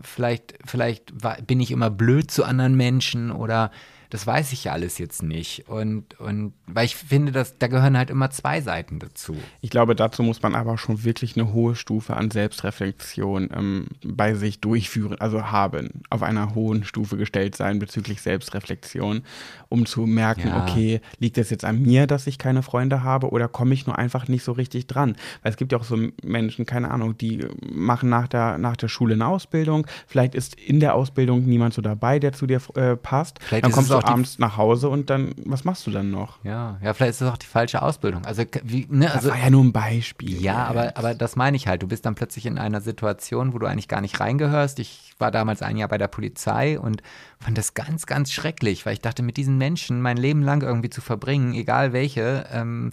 vielleicht, 0.03 0.55
vielleicht 0.65 1.13
bin 1.47 1.61
ich 1.61 1.71
immer 1.71 1.91
blöd 1.91 2.31
zu 2.31 2.45
anderen 2.45 2.77
Menschen 2.77 3.31
oder 3.31 3.71
das 4.15 4.29
weiß 4.29 4.53
ich 4.53 4.63
ja 4.63 4.73
alles 4.73 4.99
jetzt 4.99 5.25
nicht. 5.25 5.69
Und, 5.69 6.21
und 6.21 6.53
weil 6.69 6.85
ich 6.85 6.95
finde, 6.95 7.33
dass 7.33 7.59
da 7.59 7.67
gehören 7.67 7.99
halt 7.99 8.11
immer 8.11 8.31
zwei 8.31 8.61
Seiten 8.61 9.01
dazu. 9.01 9.37
Ich 9.61 9.71
glaube, 9.71 9.97
dazu 9.97 10.23
muss 10.23 10.41
man 10.41 10.55
aber 10.55 10.79
schon 10.79 11.03
wirklich 11.03 11.37
eine 11.37 11.53
hohe 11.53 11.75
Stufe 11.75 12.15
an 12.17 12.31
Selbstreflexion 12.31 13.51
ähm, 13.53 13.87
bei 14.05 14.35
sich 14.35 14.61
durchführen, 14.61 15.17
also 15.19 15.51
haben, 15.51 16.03
auf 16.11 16.23
einer 16.23 16.55
hohen 16.55 16.85
Stufe 16.85 17.17
gestellt 17.17 17.57
sein 17.57 17.81
bezüglich 17.81 18.23
Selbstreflexion, 18.23 19.23
um 19.69 19.85
zu 19.85 20.03
merken, 20.03 20.47
ja. 20.47 20.63
okay, 20.63 21.01
liegt 21.19 21.37
es 21.37 21.51
jetzt 21.51 21.65
an 21.65 21.83
mir, 21.83 22.07
dass 22.07 22.29
ich 22.29 22.39
keine 22.39 22.63
Freunde 22.63 23.03
habe 23.03 23.31
oder 23.31 23.49
komme 23.49 23.75
ich 23.75 23.85
nur 23.89 23.99
einfach 23.99 24.29
nicht 24.29 24.45
so 24.45 24.53
richtig 24.53 24.87
dran? 24.87 25.17
Weil 25.43 25.51
es 25.51 25.57
gibt 25.57 25.73
ja 25.73 25.79
auch 25.79 25.85
so 25.85 25.99
Menschen, 26.23 26.67
keine 26.67 26.93
Ahnung, 26.93 27.19
die 27.19 27.45
machen 27.69 28.11
nach 28.11 28.29
der, 28.29 28.59
nach 28.59 28.77
der 28.77 28.87
Schule 28.87 29.15
eine 29.15 29.27
Ausbildung, 29.27 29.89
vielleicht 30.07 30.37
ist 30.37 30.55
in 30.55 30.79
der 30.79 30.95
Ausbildung 30.95 31.47
niemand 31.47 31.75
so 31.75 31.83
dabei, 31.83 32.21
der 32.21 32.33
zu 32.33 32.47
dir 32.47 32.61
äh, 32.77 32.95
passt. 32.95 33.41
Vielleicht 33.43 33.65
dann 33.65 33.73
kommst 33.73 34.04
du 34.05 34.13
abends 34.13 34.39
nach 34.39 34.57
Hause 34.57 34.89
und 34.89 35.11
dann, 35.11 35.35
was 35.45 35.65
machst 35.65 35.87
du 35.87 35.91
dann 35.91 36.11
noch? 36.11 36.39
Ja, 36.45 36.79
ja, 36.83 36.95
vielleicht 36.95 37.11
ist 37.11 37.21
das 37.21 37.33
auch 37.33 37.37
die 37.37 37.47
falsche 37.47 37.83
Ausbildung. 37.83 38.25
Also, 38.25 38.45
wie, 38.63 38.87
ne, 38.91 39.13
also, 39.13 39.29
das 39.29 39.37
war 39.37 39.45
ja 39.45 39.51
nur 39.51 39.65
ein 39.65 39.73
Beispiel. 39.73 40.41
Ja, 40.41 40.65
aber, 40.65 40.97
aber 40.97 41.15
das 41.15 41.37
meine 41.37 41.57
ich 41.57 41.67
halt. 41.67 41.83
Du 41.83 41.89
bist 41.89 42.07
dann 42.07 42.15
plötzlich 42.15 42.47
in 42.47 42.59
einer 42.59 42.81
Situation, 42.81 43.53
wo 43.53 43.59
du 43.59 43.67
eigentlich 43.67 43.89
gar 43.89 44.01
nicht 44.01 44.21
reingehörst. 44.21 44.79
Ich 44.79 45.15
war 45.19 45.31
damals 45.31 45.63
ein 45.63 45.77
Jahr 45.77 45.89
bei 45.89 45.99
der 45.99 46.09
Polizei 46.09 46.79
und 46.79 47.03
fand 47.39 47.59
das 47.59 47.75
ganz, 47.75 48.07
ganz 48.07 48.33
schrecklich, 48.33 48.87
weil 48.87 48.95
ich 48.95 49.01
dachte, 49.01 49.23
mit 49.23 49.37
diesen 49.37 49.59
Menschen 49.59 50.01
mein 50.01 50.17
Leben 50.17 50.43
lang 50.43 50.63
irgendwie 50.63 50.91
zu 50.91 51.01
verbringen, 51.01 51.55
egal 51.55 51.93
welche, 51.93 52.47
ähm, 52.53 52.93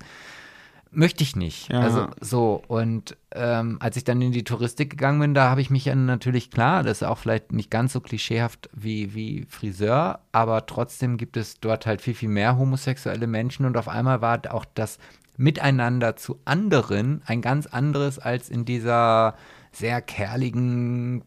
möchte 0.91 1.23
ich 1.23 1.35
nicht. 1.35 1.71
Ja. 1.71 1.79
Also 1.79 2.07
so. 2.19 2.61
Und 2.67 3.17
ähm, 3.31 3.77
als 3.79 3.97
ich 3.97 4.03
dann 4.03 4.21
in 4.21 4.31
die 4.31 4.43
Touristik 4.43 4.91
gegangen 4.91 5.19
bin, 5.19 5.33
da 5.33 5.49
habe 5.49 5.61
ich 5.61 5.69
mich 5.69 5.85
ja 5.85 5.95
natürlich 5.95 6.51
klar, 6.51 6.83
das 6.83 7.01
ist 7.01 7.07
auch 7.07 7.17
vielleicht 7.17 7.53
nicht 7.53 7.71
ganz 7.71 7.93
so 7.93 8.01
klischeehaft 8.01 8.69
wie, 8.73 9.13
wie 9.15 9.45
Friseur, 9.49 10.19
aber 10.31 10.65
trotzdem 10.65 11.17
gibt 11.17 11.37
es 11.37 11.59
dort 11.59 11.85
halt 11.85 12.01
viel, 12.01 12.13
viel 12.13 12.29
mehr 12.29 12.57
homosexuelle 12.57 13.27
Menschen 13.27 13.65
und 13.65 13.77
auf 13.77 13.87
einmal 13.87 14.21
war 14.21 14.41
auch 14.51 14.65
das 14.73 14.99
Miteinander 15.37 16.17
zu 16.17 16.39
anderen 16.45 17.21
ein 17.25 17.41
ganz 17.41 17.65
anderes 17.65 18.19
als 18.19 18.49
in 18.49 18.65
dieser 18.65 19.35
sehr 19.71 20.01
kerligen 20.01 21.23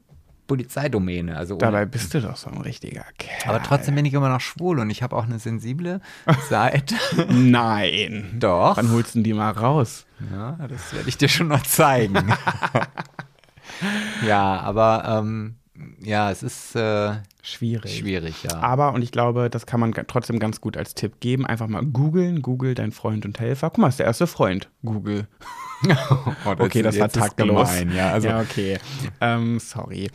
Polizeidomäne. 0.47 1.37
Also 1.37 1.57
Dabei 1.57 1.87
bist 1.87 2.15
du 2.15 2.21
doch 2.21 2.37
so 2.37 2.51
ein 2.51 2.61
richtiger 2.61 3.05
Kerl. 3.19 3.55
Aber 3.55 3.63
trotzdem 3.63 3.95
bin 3.95 4.05
ich 4.05 4.15
immer 4.15 4.29
noch 4.29 4.41
schwul 4.41 4.79
und 4.79 4.91
ich 4.91 5.03
habe 5.03 5.17
auch 5.17 5.25
eine 5.25 5.39
sensible 5.39 6.01
Seite. 6.49 6.95
Nein. 7.29 8.37
Doch. 8.39 8.77
Wann 8.77 8.91
holst 8.91 9.15
du 9.15 9.23
die 9.23 9.33
mal 9.33 9.51
raus? 9.51 10.07
Ja, 10.31 10.59
das 10.69 10.95
werde 10.95 11.09
ich 11.09 11.17
dir 11.17 11.29
schon 11.29 11.49
noch 11.49 11.63
zeigen. 11.63 12.33
ja, 14.27 14.61
aber 14.61 15.05
ähm, 15.07 15.57
ja, 16.01 16.31
es 16.31 16.43
ist 16.43 16.77
äh, 16.77 17.15
schwierig. 17.43 17.99
Schwierig, 17.99 18.43
ja. 18.45 18.59
Aber, 18.61 18.93
und 18.93 19.03
ich 19.03 19.13
glaube, 19.13 19.51
das 19.51 19.67
kann 19.67 19.81
man 19.81 19.93
trotzdem 19.93 20.39
ganz 20.39 20.61
gut 20.61 20.77
als 20.77 20.95
Tipp 20.95 21.21
geben, 21.21 21.47
einfach 21.47 21.67
mal 21.67 21.85
googeln, 21.85 22.43
Google 22.43 22.75
dein 22.75 22.93
Freund 22.93 23.25
und 23.25 23.39
Helfer. 23.41 23.71
Guck 23.71 23.79
mal, 23.79 23.89
ist 23.89 23.99
der 23.99 24.07
erste 24.07 24.27
Freund, 24.27 24.69
Google. 24.85 25.27
Oh, 26.47 26.55
okay, 26.59 26.83
das 26.83 26.99
war 26.99 27.09
taktlos. 27.09 27.71
Ja, 27.95 28.13
also. 28.13 28.29
ja, 28.29 28.41
okay. 28.41 28.79
Ähm, 29.21 29.59
sorry. 29.59 30.11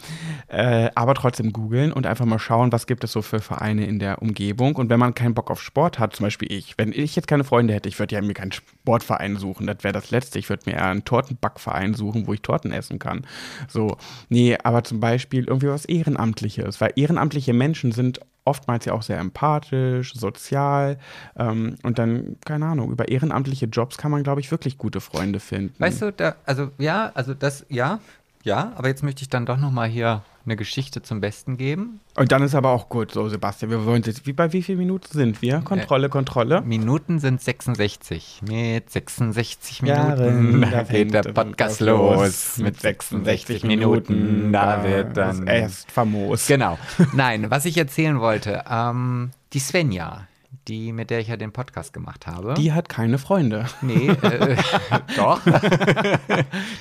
Äh, 0.48 0.90
aber 0.96 1.14
trotzdem 1.14 1.54
googeln 1.54 1.92
und 1.92 2.06
einfach 2.08 2.26
mal 2.26 2.40
schauen, 2.40 2.72
was 2.72 2.88
gibt 2.88 3.04
es 3.04 3.12
so 3.12 3.22
für 3.22 3.40
Vereine 3.40 3.86
in 3.86 4.00
der 4.00 4.22
Umgebung. 4.22 4.76
Und 4.76 4.90
wenn 4.90 5.00
man 5.00 5.14
keinen 5.14 5.34
Bock 5.34 5.52
auf 5.52 5.62
Sport 5.62 6.00
hat, 6.00 6.16
zum 6.16 6.26
Beispiel 6.26 6.52
ich, 6.52 6.78
wenn 6.78 6.92
ich 6.92 7.16
jetzt 7.16 7.28
keine 7.28 7.44
Freunde 7.44 7.74
hätte, 7.74 7.90
ich 7.90 8.00
würde 8.00 8.16
ja 8.16 8.22
mir 8.22 8.34
keinen 8.34 8.52
Sportverein 8.52 9.38
suchen. 9.38 9.68
Das 9.68 9.84
wäre 9.84 9.94
das 9.94 10.12
Letzte. 10.12 10.40
Ich 10.40 10.50
würde 10.50 10.64
mir 10.66 10.78
eher 10.78 10.86
einen 10.86 11.06
Tortenbackverein 11.06 11.94
suchen, 11.94 12.28
wo 12.28 12.34
ich 12.34 12.42
Torten 12.42 12.72
essen 12.72 13.00
kann. 13.00 13.26
So. 13.68 13.98
Nee, 14.30 14.58
aber 14.64 14.84
zum 14.84 15.00
Beispiel 15.00 15.46
irgendwie 15.46 15.68
was 15.68 15.86
Ehrenamtliches. 15.86 16.82
Weil 16.82 16.94
ehrenamtliche 16.96 17.54
Menschen 17.54 17.92
sind 17.92 18.20
oftmals 18.50 18.86
ja 18.86 18.94
auch 18.94 19.04
sehr 19.04 19.20
empathisch, 19.20 20.14
sozial 20.16 20.98
ähm, 21.38 21.76
und 21.84 22.00
dann, 22.00 22.38
keine 22.46 22.66
Ahnung, 22.66 22.92
über 22.92 23.08
ehrenamtliche 23.08 23.68
Jobs 23.68 23.98
kann 23.98 24.12
man, 24.12 24.24
glaube 24.24 24.42
ich, 24.42 24.50
wirklich 24.50 24.78
gute 24.78 25.00
Freunde 25.00 25.40
finden. 25.40 25.76
Weißt 25.78 26.02
du, 26.02 26.12
da, 26.12 26.36
also 26.46 26.72
ja, 26.80 27.12
also 27.14 27.34
das, 27.34 27.66
ja, 27.70 28.00
ja, 28.44 28.74
aber 28.76 28.88
jetzt 28.88 29.04
möchte 29.04 29.22
ich 29.22 29.30
dann 29.30 29.46
doch 29.46 29.58
nochmal 29.58 29.88
hier 29.88 30.24
eine 30.50 30.56
Geschichte 30.56 31.02
zum 31.02 31.22
Besten 31.22 31.58
geben. 31.58 32.00
Und 32.16 32.32
dann 32.32 32.42
ist 32.42 32.56
aber 32.56 32.72
auch 32.72 32.90
gut, 32.90 33.12
so 33.12 33.30
Sebastian, 33.30 33.70
wir 33.70 33.86
wollen 33.86 34.02
jetzt, 34.04 34.26
wie 34.26 34.34
bei 34.34 34.52
wie 34.52 34.64
vielen 34.64 34.80
Minuten 34.80 35.08
sind 35.12 35.42
wir? 35.42 35.60
Kontrolle, 35.62 36.08
äh, 36.08 36.10
Kontrolle. 36.10 36.62
Minuten 36.62 37.20
sind 37.20 37.40
66. 37.40 38.42
Mit 38.48 38.90
66 38.90 39.84
Minuten, 39.84 40.62
da 40.62 40.84
geht 40.90 41.14
der 41.14 41.22
Podcast 41.22 41.80
los. 41.82 42.58
Mit 42.58 42.82
66 42.82 43.64
Minuten, 43.64 44.52
da 44.52 44.84
wird 44.84 45.16
dann 45.16 45.46
erst 45.46 45.92
famos. 45.92 46.48
Genau. 46.48 46.80
Nein, 47.14 47.52
was 47.52 47.66
ich 47.66 47.78
erzählen 47.78 48.20
wollte, 48.20 48.64
ähm, 48.70 49.30
die 49.54 49.60
Svenja, 49.60 50.28
die, 50.68 50.92
mit 50.92 51.12
der 51.12 51.20
ich 51.20 51.28
ja 51.28 51.38
den 51.38 51.52
Podcast 51.52 51.94
gemacht 51.94 52.26
habe. 52.26 52.56
Die 52.56 52.74
hat 52.74 52.90
keine 52.90 53.20
Freunde. 53.20 53.66
Nee, 53.82 54.08
äh, 54.08 54.58
doch. 55.16 55.42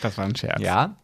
das 0.01 0.17
war 0.17 0.25
ein 0.25 0.37
Scherz. 0.37 0.61
Ja, 0.61 0.97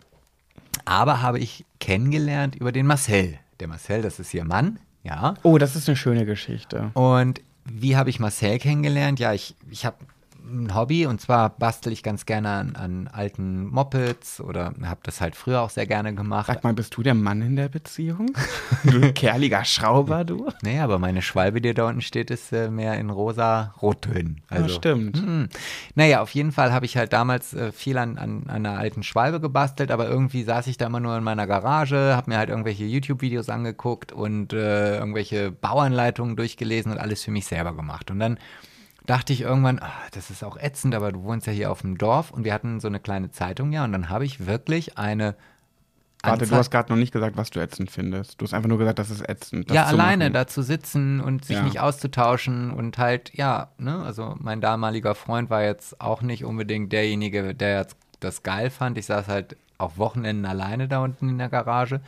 aber 0.85 1.23
habe 1.23 1.39
ich 1.39 1.65
kennengelernt 1.81 2.57
über 2.57 2.73
den 2.73 2.87
Marcel. 2.87 3.39
Der 3.61 3.69
Marcel, 3.69 4.03
das 4.03 4.19
ist 4.19 4.35
ihr 4.35 4.45
Mann, 4.45 4.79
ja. 5.03 5.35
Oh, 5.43 5.59
das 5.59 5.77
ist 5.77 5.89
eine 5.89 5.97
schöne 5.97 6.27
Geschichte. 6.27 6.91
Und 6.95 7.41
wie 7.65 7.97
habe 7.97 8.11
ich 8.11 8.21
Marcel 8.21 8.59
kennengelernt? 8.59 9.21
Ja, 9.21 9.33
ich, 9.33 9.55
ich 9.71 9.87
habe 9.87 9.97
ein 10.45 10.75
Hobby 10.75 11.07
und 11.07 11.21
zwar 11.21 11.51
bastel 11.51 11.93
ich 11.93 12.03
ganz 12.03 12.27
gerne 12.27 12.51
an, 12.51 12.77
an 12.77 13.09
alten 13.09 13.67
Mopeds 13.67 14.41
oder 14.41 14.75
habe 14.83 15.01
das 15.03 15.21
halt 15.21 15.37
früher 15.37 15.63
auch 15.63 15.71
sehr 15.71 15.87
gerne 15.87 16.15
gemacht. 16.15 16.47
Sag 16.47 16.65
mal, 16.65 16.75
bist 16.75 16.97
du 16.97 17.03
der 17.03 17.15
Mann 17.15 17.43
in 17.43 17.57
der 17.57 17.69
Beziehung? 17.69 18.33
du 18.85 19.13
kerliger 19.13 19.65
Schrauber, 19.65 20.25
du? 20.25 20.51
Nee, 20.63 20.81
aber 20.81 20.99
meine 20.99 21.23
Schwalbe, 21.23 21.61
die 21.61 21.73
da 21.73 21.89
unten 21.89 22.03
steht, 22.03 22.31
ist 22.31 22.53
äh, 22.53 22.71
mehr 22.71 22.99
in 22.99 23.11
rosa 23.11 23.75
Rottönen. 23.81 24.43
Also, 24.49 24.69
ja, 24.69 24.75
stimmt. 24.75 25.27
Mh. 25.27 25.49
Naja, 25.95 26.21
auf 26.23 26.35
jeden 26.35 26.53
Fall 26.53 26.73
habe 26.73 26.87
ich 26.87 26.97
halt 26.97 27.13
damals 27.13 27.55
äh, 27.55 27.73
viel 27.73 27.97
an, 27.99 28.19
an, 28.19 28.45
an, 28.47 28.67
einer 28.67 28.79
alten 28.79 29.03
Schwalbe 29.03 29.41
gebastelt, 29.41 29.91
aber 29.91 30.09
irgendwie 30.09 30.43
saß 30.43 30.67
ich 30.67 30.77
da 30.77 30.87
immer 30.87 31.01
nur 31.01 31.17
in 31.17 31.25
meiner 31.25 31.47
Garage, 31.47 32.15
habe 32.15 32.31
mir 32.31 32.39
halt 32.39 32.51
irgendwelche 32.51 32.85
YouTube-Videos 32.85 33.49
angeguckt 33.49 34.13
und 34.13 34.53
äh, 34.53 34.99
irgendwelche 34.99 35.51
Bauanleitungen 35.51 36.37
durchgelesen 36.37 36.93
und 36.93 36.99
alles 36.99 37.23
für 37.23 37.31
mich 37.31 37.47
selber 37.47 37.75
gemacht. 37.75 38.11
Und 38.11 38.19
dann 38.19 38.39
dachte 39.07 39.33
ich 39.33 39.43
irgendwann, 39.43 39.79
ach, 39.81 40.11
das 40.11 40.31
ist 40.31 40.45
auch 40.45 40.57
ätzend, 40.57 40.95
aber 40.95 41.13
du 41.13 41.23
wohnst 41.23 41.47
ja 41.47 41.53
hier 41.53 41.71
auf 41.71 41.83
dem 41.83 41.99
Dorf 41.99 42.31
und 42.31 42.45
wir 42.45 42.55
hatten 42.55 42.81
so 42.81 42.89
eine 42.89 43.01
kleine 43.01 43.31
Zeitung, 43.31 43.73
ja, 43.73 43.85
und 43.85 43.93
dann 43.93 44.09
habe 44.09 44.25
ich 44.25 44.47
wirklich 44.47 44.99
eine 44.99 45.37
Warte, 46.27 46.47
du 46.47 46.57
hast 46.57 46.71
gerade 46.71 46.91
noch 46.91 46.99
nicht 46.99 47.13
gesagt, 47.13 47.37
was 47.37 47.51
du 47.51 47.61
ätzend 47.61 47.91
findest. 47.91 48.41
Du 48.41 48.45
hast 48.45 48.55
einfach 48.55 48.69
nur 48.69 48.79
gesagt, 48.79 48.99
das 48.99 49.11
ist 49.11 49.29
ätzend. 49.29 49.69
Das 49.69 49.75
ja, 49.75 49.85
alleine 49.85 50.31
da 50.31 50.47
zu 50.47 50.63
sitzen 50.63 51.21
und 51.21 51.45
sich 51.45 51.57
ja. 51.57 51.63
nicht 51.63 51.81
auszutauschen 51.81 52.71
und 52.71 52.99
halt, 52.99 53.33
ja, 53.35 53.73
ne, 53.79 54.03
also 54.03 54.35
mein 54.39 54.61
damaliger 54.61 55.15
Freund 55.15 55.51
war 55.51 55.63
jetzt 55.63 56.01
auch 56.01 56.23
nicht 56.23 56.45
unbedingt 56.45 56.93
derjenige, 56.93 57.55
der 57.55 57.81
jetzt 57.81 57.97
das 58.21 58.43
geil 58.43 58.71
fand. 58.71 58.97
Ich 58.97 59.07
saß 59.07 59.29
halt 59.29 59.57
auf 59.77 59.99
Wochenenden 59.99 60.47
alleine 60.47 60.89
da 60.89 61.01
unten 61.01 61.29
in 61.29 61.39
der 61.39 61.49
Garage. 61.49 62.01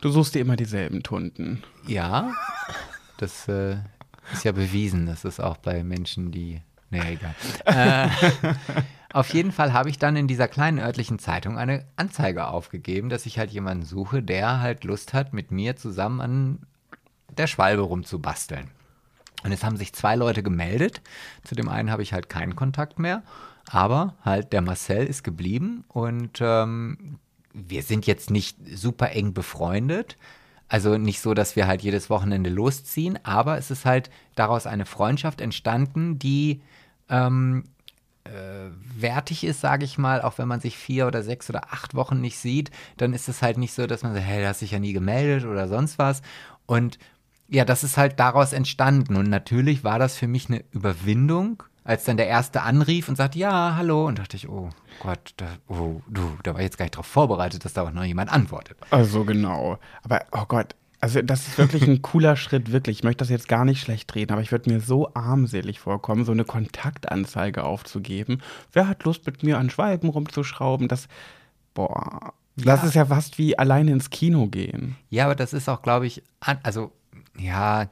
Du 0.00 0.08
suchst 0.08 0.34
dir 0.34 0.40
immer 0.40 0.56
dieselben 0.56 1.02
Tunden. 1.02 1.62
Ja, 1.86 2.32
das 3.18 3.46
äh, 3.46 3.76
Ist 4.32 4.44
ja 4.44 4.52
bewiesen, 4.52 5.06
das 5.06 5.24
ist 5.24 5.40
auch 5.40 5.56
bei 5.56 5.84
Menschen, 5.84 6.30
die. 6.30 6.60
Nee, 6.90 7.12
egal. 7.12 7.34
äh, 7.64 8.08
auf 9.12 9.32
jeden 9.32 9.52
Fall 9.52 9.72
habe 9.72 9.88
ich 9.88 9.98
dann 9.98 10.16
in 10.16 10.28
dieser 10.28 10.48
kleinen 10.48 10.78
örtlichen 10.78 11.18
Zeitung 11.18 11.58
eine 11.58 11.86
Anzeige 11.96 12.48
aufgegeben, 12.48 13.08
dass 13.08 13.26
ich 13.26 13.38
halt 13.38 13.50
jemanden 13.50 13.84
suche, 13.84 14.22
der 14.22 14.60
halt 14.60 14.84
Lust 14.84 15.14
hat, 15.14 15.32
mit 15.32 15.50
mir 15.50 15.76
zusammen 15.76 16.20
an 16.20 16.58
der 17.36 17.46
Schwalbe 17.46 17.82
rumzubasteln. 17.82 18.70
Und 19.42 19.50
jetzt 19.50 19.64
haben 19.64 19.76
sich 19.76 19.92
zwei 19.92 20.16
Leute 20.16 20.42
gemeldet. 20.42 21.00
Zu 21.44 21.54
dem 21.54 21.68
einen 21.68 21.90
habe 21.90 22.02
ich 22.02 22.12
halt 22.12 22.28
keinen 22.28 22.56
Kontakt 22.56 22.98
mehr, 22.98 23.22
aber 23.68 24.14
halt 24.24 24.52
der 24.52 24.62
Marcel 24.62 25.06
ist 25.06 25.24
geblieben 25.24 25.84
und 25.88 26.38
ähm, 26.40 27.18
wir 27.52 27.82
sind 27.82 28.06
jetzt 28.06 28.30
nicht 28.30 28.56
super 28.74 29.10
eng 29.10 29.34
befreundet. 29.34 30.16
Also 30.72 30.96
nicht 30.96 31.20
so, 31.20 31.34
dass 31.34 31.54
wir 31.54 31.66
halt 31.66 31.82
jedes 31.82 32.08
Wochenende 32.08 32.48
losziehen, 32.48 33.18
aber 33.24 33.58
es 33.58 33.70
ist 33.70 33.84
halt 33.84 34.08
daraus 34.34 34.66
eine 34.66 34.86
Freundschaft 34.86 35.42
entstanden, 35.42 36.18
die 36.18 36.62
ähm, 37.10 37.64
äh, 38.24 38.70
wertig 38.98 39.44
ist, 39.44 39.60
sage 39.60 39.84
ich 39.84 39.98
mal, 39.98 40.22
auch 40.22 40.38
wenn 40.38 40.48
man 40.48 40.60
sich 40.60 40.78
vier 40.78 41.06
oder 41.06 41.22
sechs 41.22 41.50
oder 41.50 41.74
acht 41.74 41.94
Wochen 41.94 42.22
nicht 42.22 42.38
sieht, 42.38 42.70
dann 42.96 43.12
ist 43.12 43.28
es 43.28 43.42
halt 43.42 43.58
nicht 43.58 43.74
so, 43.74 43.86
dass 43.86 44.02
man 44.02 44.14
sagt, 44.14 44.24
hey, 44.24 44.40
du 44.40 44.48
hast 44.48 44.62
dich 44.62 44.70
ja 44.70 44.78
nie 44.78 44.94
gemeldet 44.94 45.44
oder 45.44 45.68
sonst 45.68 45.98
was. 45.98 46.22
Und 46.64 46.98
ja, 47.48 47.66
das 47.66 47.84
ist 47.84 47.98
halt 47.98 48.18
daraus 48.18 48.54
entstanden. 48.54 49.16
Und 49.16 49.28
natürlich 49.28 49.84
war 49.84 49.98
das 49.98 50.16
für 50.16 50.26
mich 50.26 50.48
eine 50.48 50.64
Überwindung, 50.70 51.64
als 51.84 52.04
dann 52.04 52.16
der 52.16 52.28
Erste 52.28 52.62
anrief 52.62 53.08
und 53.08 53.16
sagte, 53.16 53.38
ja, 53.38 53.74
hallo. 53.76 54.06
Und 54.06 54.18
dachte 54.18 54.36
ich, 54.36 54.48
oh 54.48 54.70
Gott, 55.00 55.34
da, 55.36 55.46
oh, 55.68 56.00
du, 56.08 56.36
da 56.42 56.52
war 56.54 56.60
ich 56.60 56.64
jetzt 56.64 56.78
gar 56.78 56.84
nicht 56.84 56.94
darauf 56.94 57.06
vorbereitet, 57.06 57.64
dass 57.64 57.72
da 57.72 57.82
auch 57.82 57.90
noch 57.92 58.04
jemand 58.04 58.30
antwortet. 58.32 58.76
Also 58.90 59.24
genau. 59.24 59.78
Aber, 60.02 60.24
oh 60.32 60.44
Gott, 60.46 60.76
also 61.00 61.20
das 61.20 61.48
ist 61.48 61.58
wirklich 61.58 61.82
ein 61.88 62.00
cooler 62.02 62.36
Schritt, 62.36 62.70
wirklich. 62.70 62.98
Ich 62.98 63.04
möchte 63.04 63.18
das 63.18 63.28
jetzt 63.30 63.48
gar 63.48 63.64
nicht 63.64 63.80
schlecht 63.80 64.14
reden, 64.14 64.32
aber 64.32 64.42
ich 64.42 64.52
würde 64.52 64.70
mir 64.70 64.80
so 64.80 65.12
armselig 65.14 65.80
vorkommen, 65.80 66.24
so 66.24 66.30
eine 66.32 66.44
Kontaktanzeige 66.44 67.64
aufzugeben. 67.64 68.40
Wer 68.72 68.86
hat 68.86 69.02
Lust, 69.02 69.26
mit 69.26 69.42
mir 69.42 69.58
an 69.58 69.68
Schwalben 69.70 70.08
rumzuschrauben? 70.08 70.86
Das, 70.86 71.08
boah, 71.74 72.32
das 72.56 72.82
Ja. 72.82 72.86
ist 72.88 72.94
ja 72.94 73.06
fast 73.06 73.38
wie 73.38 73.58
alleine 73.58 73.90
ins 73.90 74.10
Kino 74.10 74.46
gehen. 74.46 74.94
Ja, 75.10 75.24
aber 75.24 75.34
das 75.34 75.52
ist 75.52 75.68
auch, 75.68 75.82
glaube 75.82 76.06
ich, 76.06 76.22
an, 76.38 76.58
also, 76.62 76.92
ja, 77.36 77.86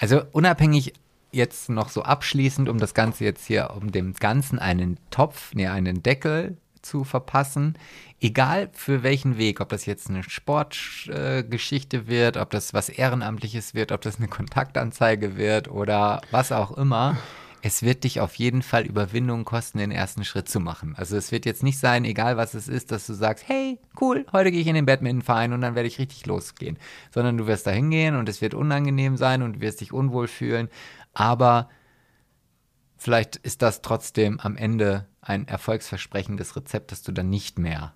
also 0.00 0.22
unabhängig 0.32 0.94
jetzt 1.32 1.68
noch 1.68 1.88
so 1.88 2.02
abschließend, 2.02 2.68
um 2.68 2.78
das 2.78 2.94
Ganze 2.94 3.24
jetzt 3.24 3.46
hier, 3.46 3.70
um 3.74 3.90
dem 3.90 4.14
Ganzen 4.14 4.58
einen 4.58 4.98
Topf, 5.10 5.54
nee, 5.54 5.66
einen 5.66 6.02
Deckel 6.02 6.56
zu 6.82 7.04
verpassen, 7.04 7.78
egal 8.20 8.70
für 8.72 9.02
welchen 9.02 9.38
Weg, 9.38 9.60
ob 9.60 9.68
das 9.68 9.86
jetzt 9.86 10.10
eine 10.10 10.22
Sportgeschichte 10.22 11.96
äh, 11.96 12.06
wird, 12.06 12.36
ob 12.36 12.50
das 12.50 12.74
was 12.74 12.88
Ehrenamtliches 12.88 13.74
wird, 13.74 13.92
ob 13.92 14.00
das 14.02 14.18
eine 14.18 14.28
Kontaktanzeige 14.28 15.36
wird 15.36 15.68
oder 15.68 16.20
was 16.30 16.52
auch 16.52 16.76
immer, 16.76 17.16
es 17.64 17.84
wird 17.84 18.02
dich 18.02 18.18
auf 18.18 18.34
jeden 18.34 18.62
Fall 18.62 18.84
Überwindung 18.84 19.44
kosten, 19.44 19.78
den 19.78 19.92
ersten 19.92 20.24
Schritt 20.24 20.48
zu 20.48 20.58
machen. 20.58 20.94
Also 20.96 21.16
es 21.16 21.30
wird 21.30 21.46
jetzt 21.46 21.62
nicht 21.62 21.78
sein, 21.78 22.04
egal 22.04 22.36
was 22.36 22.54
es 22.54 22.66
ist, 22.66 22.90
dass 22.90 23.06
du 23.06 23.14
sagst, 23.14 23.44
hey, 23.46 23.78
cool, 24.00 24.26
heute 24.32 24.50
gehe 24.50 24.60
ich 24.60 24.66
in 24.66 24.74
den 24.74 24.84
Badmintonverein 24.84 25.52
und 25.52 25.60
dann 25.60 25.76
werde 25.76 25.86
ich 25.86 26.00
richtig 26.00 26.26
losgehen. 26.26 26.76
Sondern 27.12 27.38
du 27.38 27.46
wirst 27.46 27.68
da 27.68 27.70
hingehen 27.70 28.16
und 28.16 28.28
es 28.28 28.40
wird 28.40 28.54
unangenehm 28.54 29.16
sein 29.16 29.42
und 29.42 29.54
du 29.54 29.60
wirst 29.60 29.80
dich 29.80 29.92
unwohl 29.92 30.26
fühlen. 30.26 30.68
Aber 31.14 31.68
vielleicht 32.96 33.36
ist 33.36 33.62
das 33.62 33.82
trotzdem 33.82 34.40
am 34.40 34.56
Ende 34.56 35.06
ein 35.20 35.46
erfolgsversprechendes 35.46 36.56
Rezept, 36.56 36.92
das 36.92 37.02
du 37.02 37.12
dann 37.12 37.30
nicht 37.30 37.58
mehr. 37.58 37.94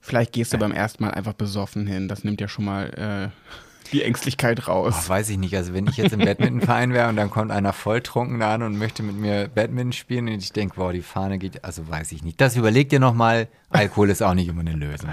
Vielleicht 0.00 0.32
gehst 0.32 0.52
du 0.52 0.58
beim 0.58 0.72
ersten 0.72 1.04
Mal 1.04 1.10
einfach 1.10 1.34
besoffen 1.34 1.86
hin. 1.86 2.08
Das 2.08 2.24
nimmt 2.24 2.40
ja 2.40 2.48
schon 2.48 2.64
mal 2.64 3.32
äh, 3.32 3.90
die 3.92 4.02
Ängstlichkeit 4.02 4.66
raus. 4.66 4.94
Ach, 4.96 5.08
weiß 5.08 5.28
ich 5.30 5.38
nicht. 5.38 5.54
Also 5.56 5.74
wenn 5.74 5.86
ich 5.86 5.96
jetzt 5.96 6.12
im 6.12 6.20
Badmintonverein 6.20 6.92
wäre 6.92 7.08
und 7.08 7.16
dann 7.16 7.30
kommt 7.30 7.50
einer 7.50 7.72
volltrunken 7.72 8.40
an 8.42 8.62
und 8.62 8.78
möchte 8.78 9.02
mit 9.02 9.16
mir 9.16 9.48
Badminton 9.48 9.92
spielen 9.92 10.28
und 10.28 10.34
ich 10.34 10.52
denke, 10.52 10.76
wow, 10.76 10.92
die 10.92 11.02
Fahne 11.02 11.38
geht, 11.38 11.64
also 11.64 11.88
weiß 11.88 12.12
ich 12.12 12.22
nicht. 12.22 12.40
Das 12.40 12.56
überleg 12.56 12.88
dir 12.88 13.00
nochmal. 13.00 13.48
Alkohol 13.68 14.10
ist 14.10 14.22
auch 14.22 14.34
nicht 14.34 14.48
immer 14.48 14.60
eine 14.60 14.72
Lösung. 14.72 15.10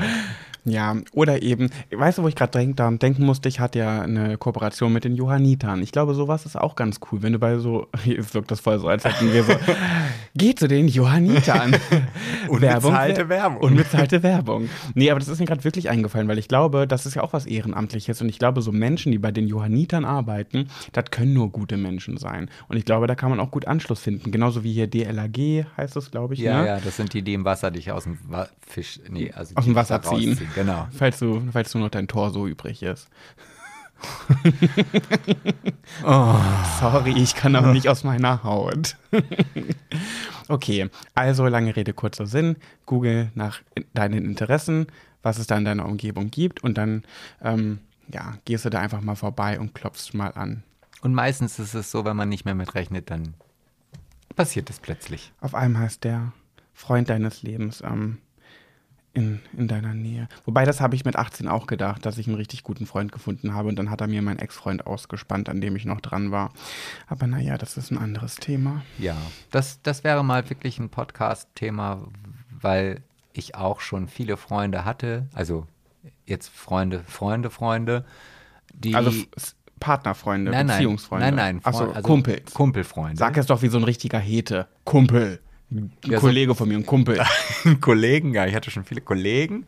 Ja, 0.67 0.97
oder 1.13 1.41
eben, 1.41 1.69
weißt 1.91 2.17
du, 2.17 2.23
wo 2.23 2.27
ich 2.27 2.35
gerade 2.35 2.51
denk, 2.51 2.75
denken 2.99 3.25
musste, 3.25 3.47
ich 3.47 3.61
hatte 3.61 3.79
ja 3.79 4.01
eine 4.01 4.37
Kooperation 4.37 4.91
mit 4.91 5.05
den 5.05 5.15
Johannitern. 5.15 5.81
Ich 5.81 5.93
glaube, 5.93 6.13
sowas 6.13 6.45
ist 6.45 6.57
auch 6.57 6.75
ganz 6.75 6.99
cool, 7.09 7.21
wenn 7.21 7.31
du 7.31 7.39
bei 7.39 7.57
so, 7.57 7.87
jetzt 8.05 8.33
wirkt 8.33 8.51
das 8.51 8.59
voll 8.59 8.77
so, 8.77 8.89
als 8.89 9.05
hätten 9.05 9.31
wir 9.31 9.43
so, 9.43 9.53
geh 10.37 10.55
zu 10.55 10.67
den 10.67 10.87
Johannitern. 10.87 11.75
Unbezahlte 12.47 13.29
Werbung. 13.29 13.61
Unbezahlte 13.61 14.23
Werbung. 14.23 14.69
Nee, 14.93 15.11
aber 15.11 15.19
das 15.19 15.27
ist 15.27 15.39
mir 15.39 15.45
gerade 15.45 15.63
wirklich 15.63 15.89
eingefallen, 15.89 16.27
weil 16.27 16.37
ich 16.37 16.47
glaube, 16.47 16.87
das 16.87 17.05
ist 17.05 17.15
ja 17.15 17.23
auch 17.23 17.33
was 17.33 17.45
Ehrenamtliches 17.45 18.21
und 18.21 18.29
ich 18.29 18.39
glaube, 18.39 18.61
so 18.61 18.71
Menschen, 18.71 19.11
die 19.11 19.17
bei 19.17 19.31
den 19.31 19.47
Johannitern 19.47 20.05
arbeiten, 20.05 20.69
das 20.93 21.11
können 21.11 21.33
nur 21.33 21.51
gute 21.51 21.77
Menschen 21.77 22.17
sein. 22.17 22.49
Und 22.67 22.77
ich 22.77 22.85
glaube, 22.85 23.07
da 23.07 23.15
kann 23.15 23.29
man 23.29 23.39
auch 23.39 23.51
gut 23.51 23.67
Anschluss 23.67 23.99
finden. 23.99 24.31
Genauso 24.31 24.63
wie 24.63 24.73
hier 24.73 24.87
DLAG 24.87 25.65
heißt 25.77 25.95
es, 25.97 26.11
glaube 26.11 26.35
ich. 26.35 26.39
Ja, 26.39 26.61
ne? 26.61 26.67
ja, 26.67 26.79
das 26.79 26.97
sind 26.97 27.13
die, 27.13 27.21
die 27.21 27.33
im 27.33 27.45
Wasser 27.45 27.71
dich 27.71 27.91
aus 27.91 28.03
dem 28.03 28.19
Wa 28.27 28.47
Fisch, 28.65 28.99
nee, 29.09 29.31
also 29.31 29.55
Aus 29.55 29.65
dem 29.65 29.75
Wasser 29.75 30.01
ziehen. 30.01 30.37
Genau. 30.53 30.87
Falls 30.91 31.19
du, 31.19 31.41
falls 31.51 31.71
du 31.71 31.79
noch 31.79 31.89
dein 31.89 32.07
Tor 32.07 32.31
so 32.31 32.47
übrig 32.47 32.83
ist. 32.83 33.09
Oh. 36.03 36.35
Sorry, 36.79 37.13
ich 37.17 37.33
kann 37.33 37.55
auch 37.55 37.73
nicht 37.73 37.87
aus 37.87 38.03
meiner 38.03 38.43
Haut. 38.43 38.97
okay, 40.47 40.89
also 41.15 41.47
lange 41.47 41.75
Rede, 41.75 41.93
kurzer 41.93 42.27
Sinn. 42.27 42.57
Google 42.85 43.31
nach 43.35 43.61
deinen 43.93 44.25
Interessen, 44.25 44.87
was 45.23 45.39
es 45.39 45.47
da 45.47 45.57
in 45.57 45.65
deiner 45.65 45.85
Umgebung 45.85 46.29
gibt 46.29 46.63
und 46.63 46.77
dann 46.77 47.03
ähm, 47.41 47.79
ja, 48.13 48.37
gehst 48.45 48.65
du 48.65 48.69
da 48.69 48.79
einfach 48.79 49.01
mal 49.01 49.15
vorbei 49.15 49.59
und 49.59 49.73
klopfst 49.73 50.13
mal 50.13 50.29
an. 50.29 50.63
Und 51.01 51.13
meistens 51.13 51.59
ist 51.59 51.73
es 51.73 51.91
so, 51.91 52.05
wenn 52.05 52.15
man 52.15 52.29
nicht 52.29 52.45
mehr 52.45 52.55
mitrechnet, 52.55 53.09
dann 53.09 53.33
passiert 54.35 54.69
es 54.69 54.79
plötzlich. 54.79 55.31
Auf 55.41 55.55
einmal 55.55 55.87
ist 55.87 56.03
der 56.03 56.31
Freund 56.73 57.09
deines 57.09 57.43
Lebens 57.43 57.81
ähm, 57.81 58.19
in, 59.17 59.39
in 59.57 59.67
deiner 59.67 59.95
Nähe. 59.95 60.27
Wobei, 60.45 60.63
das 60.63 60.79
habe 60.79 60.95
ich 60.95 61.03
mit 61.03 61.15
18 61.15 61.47
auch 61.47 61.65
gedacht, 61.65 62.05
dass 62.05 62.19
ich 62.19 62.27
einen 62.27 62.35
richtig 62.35 62.61
guten 62.63 62.85
Freund 62.85 63.11
gefunden 63.11 63.55
habe 63.55 63.67
und 63.67 63.75
dann 63.77 63.89
hat 63.89 63.99
er 63.99 64.07
mir 64.07 64.21
meinen 64.21 64.37
Ex-Freund 64.37 64.85
ausgespannt, 64.85 65.49
an 65.49 65.59
dem 65.59 65.75
ich 65.75 65.85
noch 65.85 66.01
dran 66.01 66.29
war. 66.31 66.51
Aber 67.07 67.25
naja, 67.25 67.57
das 67.57 67.77
ist 67.77 67.91
ein 67.91 67.97
anderes 67.97 68.35
Thema. 68.35 68.83
Ja, 68.99 69.17
das, 69.49 69.81
das 69.81 70.03
wäre 70.03 70.23
mal 70.23 70.47
wirklich 70.51 70.77
ein 70.77 70.89
Podcast-Thema, 70.89 72.07
weil 72.51 73.01
ich 73.33 73.55
auch 73.55 73.81
schon 73.81 74.07
viele 74.07 74.37
Freunde 74.37 74.85
hatte, 74.85 75.27
also 75.33 75.65
jetzt 76.25 76.49
Freunde, 76.49 77.03
Freunde, 77.07 77.49
Freunde, 77.49 78.05
die. 78.73 78.93
Also 78.95 79.11
Partnerfreunde, 79.79 80.49
nein, 80.51 80.65
nein, 80.65 80.77
Beziehungsfreunde. 80.77 81.25
nein, 81.27 81.35
nein, 81.35 81.59
Achso, 81.63 81.85
Freund- 81.85 81.95
also 81.97 82.07
Kumpels. 82.07 82.53
Kumpelfreunde. 82.53 83.17
Sag 83.17 83.37
es 83.37 83.45
doch 83.45 83.61
wie 83.61 83.67
so 83.67 83.77
ein 83.77 83.83
richtiger 83.83 84.17
Hete. 84.19 84.67
Kumpel. 84.85 85.39
Ein 85.69 85.91
Ja, 86.05 86.19
Kollege 86.19 86.55
von 86.55 86.69
mir, 86.69 86.75
ein 86.77 86.85
Kumpel. 86.85 87.21
Kollegen, 87.81 88.33
ja, 88.33 88.45
ich 88.45 88.55
hatte 88.55 88.71
schon 88.71 88.85
viele 88.85 89.01
Kollegen. 89.01 89.65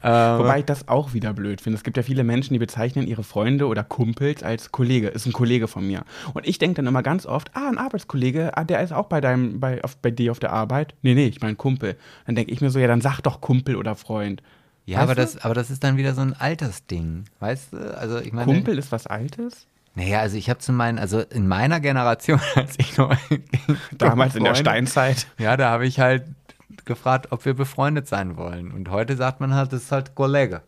Äh, 0.00 0.08
Wobei 0.08 0.60
ich 0.60 0.64
das 0.64 0.88
auch 0.88 1.12
wieder 1.12 1.34
blöd 1.34 1.60
finde. 1.60 1.76
Es 1.76 1.84
gibt 1.84 1.98
ja 1.98 2.02
viele 2.02 2.24
Menschen, 2.24 2.54
die 2.54 2.58
bezeichnen 2.58 3.06
ihre 3.06 3.22
Freunde 3.22 3.66
oder 3.66 3.84
Kumpels 3.84 4.42
als 4.42 4.72
Kollege. 4.72 5.08
Ist 5.08 5.26
ein 5.26 5.32
Kollege 5.34 5.68
von 5.68 5.86
mir. 5.86 6.04
Und 6.32 6.46
ich 6.48 6.58
denke 6.58 6.76
dann 6.76 6.86
immer 6.86 7.02
ganz 7.02 7.26
oft, 7.26 7.50
ah, 7.54 7.68
ein 7.68 7.76
Arbeitskollege, 7.76 8.56
ah, 8.56 8.64
der 8.64 8.82
ist 8.82 8.92
auch 8.92 9.06
bei 9.08 9.20
deinem, 9.20 9.60
bei, 9.60 9.84
auf, 9.84 9.96
bei 9.98 10.10
dir 10.10 10.32
auf 10.32 10.38
der 10.38 10.52
Arbeit. 10.52 10.94
Nee, 11.02 11.14
nee, 11.14 11.26
ich 11.26 11.42
meine 11.42 11.56
Kumpel. 11.56 11.96
Dann 12.24 12.34
denke 12.34 12.50
ich 12.52 12.62
mir 12.62 12.70
so, 12.70 12.78
ja, 12.78 12.86
dann 12.86 13.02
sag 13.02 13.20
doch 13.20 13.42
Kumpel 13.42 13.76
oder 13.76 13.94
Freund. 13.94 14.42
ja, 14.86 14.98
Weißt 15.00 15.02
aber 15.02 15.14
du? 15.14 15.20
das, 15.20 15.36
aber 15.44 15.54
das 15.54 15.70
ist 15.70 15.84
dann 15.84 15.98
wieder 15.98 16.14
so 16.14 16.22
ein 16.22 16.32
Altersding, 16.32 17.24
weißt 17.40 17.74
du? 17.74 17.98
Also 17.98 18.18
ich 18.20 18.32
meine, 18.32 18.46
Kumpel 18.46 18.78
ist 18.78 18.90
was 18.90 19.06
Altes? 19.06 19.66
Naja, 19.94 20.20
also 20.20 20.36
ich 20.36 20.48
habe 20.48 20.58
zu 20.58 20.72
meinen, 20.72 20.98
also 20.98 21.20
in 21.20 21.46
meiner 21.46 21.80
Generation, 21.80 22.40
als 22.54 22.78
ich 22.78 22.96
noch 22.96 23.14
Damals 23.92 24.34
in 24.34 24.44
der 24.44 24.54
Steinzeit. 24.54 25.26
Ja, 25.38 25.56
da 25.56 25.70
habe 25.70 25.86
ich 25.86 26.00
halt 26.00 26.24
gefragt, 26.84 27.28
ob 27.30 27.44
wir 27.44 27.54
befreundet 27.54 28.08
sein 28.08 28.36
wollen. 28.36 28.72
Und 28.72 28.90
heute 28.90 29.16
sagt 29.16 29.40
man 29.40 29.54
halt, 29.54 29.72
das 29.72 29.84
ist 29.84 29.92
halt 29.92 30.14
Kollege. 30.14 30.62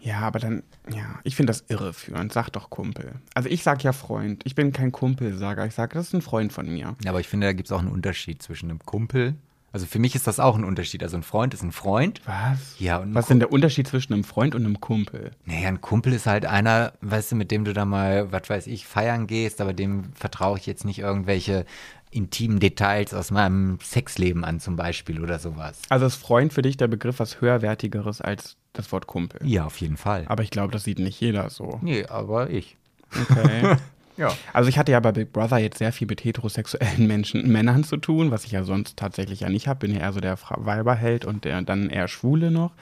Ja, 0.00 0.20
aber 0.20 0.38
dann, 0.38 0.62
ja, 0.88 1.18
ich 1.24 1.34
finde 1.34 1.50
das 1.50 1.64
irreführend. 1.68 2.32
Sag 2.32 2.50
doch 2.50 2.70
Kumpel. 2.70 3.14
Also 3.34 3.48
ich 3.48 3.64
sag 3.64 3.82
ja 3.82 3.92
Freund. 3.92 4.42
Ich 4.46 4.54
bin 4.54 4.72
kein 4.72 4.92
Kumpelsager. 4.92 5.66
Ich 5.66 5.74
sage, 5.74 5.94
das 5.94 6.08
ist 6.08 6.14
ein 6.14 6.22
Freund 6.22 6.52
von 6.52 6.72
mir. 6.72 6.94
Ja, 7.02 7.10
aber 7.10 7.20
ich 7.20 7.28
finde, 7.28 7.48
da 7.48 7.52
gibt 7.52 7.68
es 7.68 7.72
auch 7.72 7.80
einen 7.80 7.90
Unterschied 7.90 8.40
zwischen 8.40 8.70
einem 8.70 8.78
Kumpel. 8.78 9.34
Also 9.78 9.86
für 9.86 10.00
mich 10.00 10.16
ist 10.16 10.26
das 10.26 10.40
auch 10.40 10.56
ein 10.56 10.64
Unterschied. 10.64 11.04
Also 11.04 11.16
ein 11.16 11.22
Freund 11.22 11.54
ist 11.54 11.62
ein 11.62 11.70
Freund. 11.70 12.20
Was? 12.24 12.74
Ja, 12.80 12.98
und 12.98 13.14
Was 13.14 13.26
ist 13.26 13.28
denn 13.30 13.38
der 13.38 13.52
Unterschied 13.52 13.86
zwischen 13.86 14.12
einem 14.12 14.24
Freund 14.24 14.56
und 14.56 14.64
einem 14.64 14.80
Kumpel? 14.80 15.30
Naja, 15.44 15.68
ein 15.68 15.80
Kumpel 15.80 16.12
ist 16.14 16.26
halt 16.26 16.46
einer, 16.46 16.94
weißt 17.00 17.30
du, 17.30 17.36
mit 17.36 17.52
dem 17.52 17.64
du 17.64 17.72
da 17.72 17.84
mal, 17.84 18.32
was 18.32 18.50
weiß 18.50 18.66
ich, 18.66 18.88
feiern 18.88 19.28
gehst, 19.28 19.60
aber 19.60 19.72
dem 19.72 20.12
vertraue 20.14 20.58
ich 20.58 20.66
jetzt 20.66 20.84
nicht 20.84 20.98
irgendwelche 20.98 21.64
intimen 22.10 22.58
Details 22.58 23.14
aus 23.14 23.30
meinem 23.30 23.78
Sexleben 23.80 24.44
an 24.44 24.58
zum 24.58 24.74
Beispiel 24.74 25.22
oder 25.22 25.38
sowas. 25.38 25.80
Also 25.90 26.06
ist 26.06 26.16
Freund 26.16 26.52
für 26.52 26.62
dich 26.62 26.76
der 26.76 26.88
Begriff 26.88 27.20
was 27.20 27.40
höherwertigeres 27.40 28.20
als 28.20 28.56
das 28.72 28.90
Wort 28.90 29.06
Kumpel? 29.06 29.46
Ja, 29.46 29.64
auf 29.66 29.76
jeden 29.76 29.96
Fall. 29.96 30.24
Aber 30.26 30.42
ich 30.42 30.50
glaube, 30.50 30.72
das 30.72 30.82
sieht 30.82 30.98
nicht 30.98 31.20
jeder 31.20 31.50
so. 31.50 31.78
Nee, 31.82 32.04
aber 32.04 32.50
ich. 32.50 32.76
Okay. 33.12 33.76
Ja. 34.18 34.36
Also 34.52 34.68
ich 34.68 34.76
hatte 34.76 34.92
ja 34.92 35.00
bei 35.00 35.12
Big 35.12 35.32
Brother 35.32 35.58
jetzt 35.58 35.78
sehr 35.78 35.92
viel 35.92 36.08
mit 36.08 36.24
heterosexuellen 36.24 37.06
Menschen, 37.06 37.50
Männern 37.50 37.84
zu 37.84 37.96
tun, 37.96 38.30
was 38.30 38.44
ich 38.44 38.50
ja 38.50 38.64
sonst 38.64 38.96
tatsächlich 38.96 39.40
ja 39.40 39.48
nicht 39.48 39.68
habe. 39.68 39.78
Bin 39.78 39.94
ja 39.94 40.00
eher 40.00 40.12
so 40.12 40.20
der 40.20 40.36
Weiberheld 40.56 41.24
und 41.24 41.44
der, 41.44 41.62
dann 41.62 41.88
eher 41.88 42.08
Schwule 42.08 42.50
noch. 42.50 42.72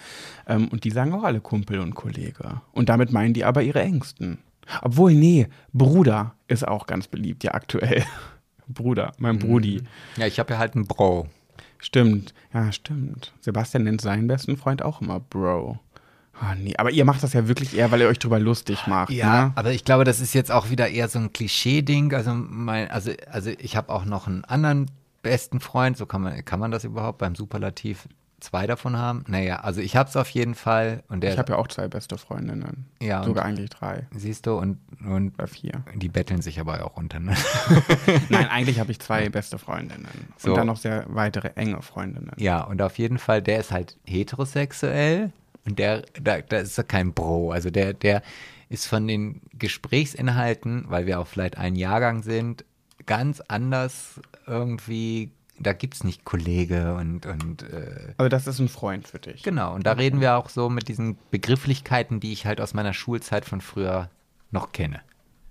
Ähm, 0.49 0.69
und 0.69 0.85
die 0.85 0.91
sagen 0.91 1.13
auch 1.13 1.23
alle 1.23 1.41
Kumpel 1.41 1.79
und 1.81 1.95
Kollege. 1.95 2.63
Und 2.73 2.89
damit 2.89 3.13
meinen 3.13 3.35
die 3.35 3.45
aber 3.45 3.63
ihre 3.63 3.83
Ängsten. 3.83 4.39
Obwohl, 4.83 5.15
nee, 5.15 5.49
Bruder 5.73 6.35
ist 6.49 6.67
auch 6.67 6.87
ganz 6.87 7.07
beliebt, 7.07 7.45
ja, 7.45 7.55
aktuell. 7.55 8.03
Bruder, 8.69 9.13
mein 9.19 9.39
Brudi. 9.39 9.83
Ja, 10.17 10.27
ich 10.27 10.41
habe 10.41 10.55
ja 10.55 10.59
halt 10.59 10.75
einen 10.75 10.87
Bro. 10.87 11.29
Stimmt, 11.79 12.35
ja, 12.53 12.73
stimmt. 12.73 13.33
Sebastian 13.41 13.85
nennt 13.85 14.01
seinen 14.01 14.27
besten 14.27 14.57
Freund 14.57 14.83
auch 14.83 15.03
immer 15.03 15.21
Bro. 15.21 15.79
Ah, 16.41 16.55
nee, 16.55 16.75
aber 16.77 16.91
ihr 16.91 17.05
macht 17.05 17.23
das 17.23 17.33
ja 17.33 17.49
wirklich 17.49 17.77
eher, 17.77 17.91
weil 17.91 18.01
ihr 18.03 18.09
euch 18.09 18.19
drüber 18.19 18.39
lustig 18.39 18.87
macht. 18.87 19.11
Ja, 19.11 19.47
ne? 19.47 19.53
aber 19.55 19.73
ich 19.73 19.85
glaube, 19.85 20.05
das 20.05 20.21
ist 20.21 20.35
jetzt 20.35 20.53
auch 20.53 20.71
wieder 20.71 20.89
eher 20.89 21.09
so 21.09 21.19
ein 21.19 21.33
Klischee-Ding. 21.33 22.13
Also, 22.15 22.33
mein, 22.35 22.91
also, 22.91 23.11
also 23.31 23.51
ich 23.59 23.77
habe 23.77 23.93
auch 23.93 24.05
noch 24.05 24.27
einen 24.27 24.45
anderen 24.45 24.91
besten 25.23 25.61
Freund, 25.61 25.97
so 25.97 26.07
kann 26.07 26.23
man, 26.23 26.45
kann 26.45 26.61
man 26.61 26.71
das 26.71 26.85
überhaupt 26.85 27.19
beim 27.19 27.35
Superlativ 27.35 28.07
zwei 28.39 28.67
davon 28.67 28.97
haben? 28.97 29.25
Naja, 29.29 29.57
also 29.61 29.81
ich 29.81 29.97
habe 29.97 30.09
es 30.11 30.17
auf 30.17 30.29
jeden 30.29 30.55
Fall. 30.55 31.03
Und 31.09 31.23
der, 31.23 31.33
Ich 31.33 31.39
habe 31.39 31.53
ja 31.55 31.59
auch 31.59 31.69
zwei 31.69 31.89
beste 31.89 32.19
Freundinnen. 32.19 32.85
Ja, 33.01 33.21
und- 33.21 33.27
Sogar 33.27 33.45
eigentlich 33.47 33.71
drei 33.71 34.07
siehst 34.15 34.47
du, 34.47 34.57
und, 34.57 34.79
und 35.05 35.35
oder 35.39 35.47
vier. 35.47 35.83
die 35.95 36.09
betteln 36.09 36.43
sich 36.43 36.61
aber 36.61 36.85
auch 36.85 36.97
unter. 36.97 37.19
Ne? 37.19 37.35
Nein, 38.29 38.47
eigentlich 38.49 38.79
habe 38.79 38.93
ich 38.93 39.01
zwei 39.01 39.29
beste 39.31 39.59
Freundinnen. 39.59 40.07
So. 40.37 40.51
Und 40.51 40.59
dann 40.59 40.67
noch 40.67 40.77
sehr 40.77 41.07
weitere 41.09 41.49
enge 41.57 41.81
Freundinnen. 41.83 42.33
Ja, 42.37 42.61
und 42.63 42.83
auf 42.83 42.99
jeden 42.99 43.19
Fall, 43.19 43.41
der 43.43 43.59
ist 43.61 43.73
halt 43.73 43.97
heterosexuell 44.05 45.33
und 45.67 45.79
der, 45.79 46.03
da, 46.21 46.41
da 46.41 46.59
ist 46.59 46.79
er 46.79 46.85
kein 46.85 47.13
Bro. 47.13 47.51
Also 47.53 47.71
der, 47.71 47.93
der 47.93 48.23
ist 48.69 48.87
von 48.87 49.07
den 49.07 49.41
Gesprächsinhalten, 49.97 50.85
weil 50.89 51.07
wir 51.07 51.21
auch 51.21 51.27
vielleicht 51.27 51.57
ein 51.59 51.75
Jahrgang 51.77 52.23
sind, 52.23 52.65
ganz 53.07 53.41
anders 53.49 54.21
irgendwie. 54.47 55.31
Da 55.59 55.73
gibt 55.73 55.95
es 55.95 56.05
nicht 56.05 56.27
Kollege 56.27 56.95
und, 56.97 57.25
und 57.25 57.63
äh, 57.63 58.13
Also 58.19 58.29
das 58.29 58.47
ist 58.47 58.59
ein 58.59 58.69
Freund 58.69 59.09
für 59.09 59.19
dich. 59.19 59.43
genau. 59.43 59.75
Und 59.75 59.87
da 59.87 59.93
reden 59.93 60.21
wir 60.21 60.37
auch 60.37 60.51
so 60.51 60.69
mit 60.69 60.87
diesen 60.89 61.17
Begrifflichkeiten, 61.31 62.21
die 62.21 62.33
ich 62.33 62.45
halt 62.45 62.61
aus 62.61 62.75
meiner 62.75 62.93
Schulzeit 62.93 63.47
von 63.47 63.63
früher 63.63 64.11
noch 64.51 64.73
kenne. 64.73 65.01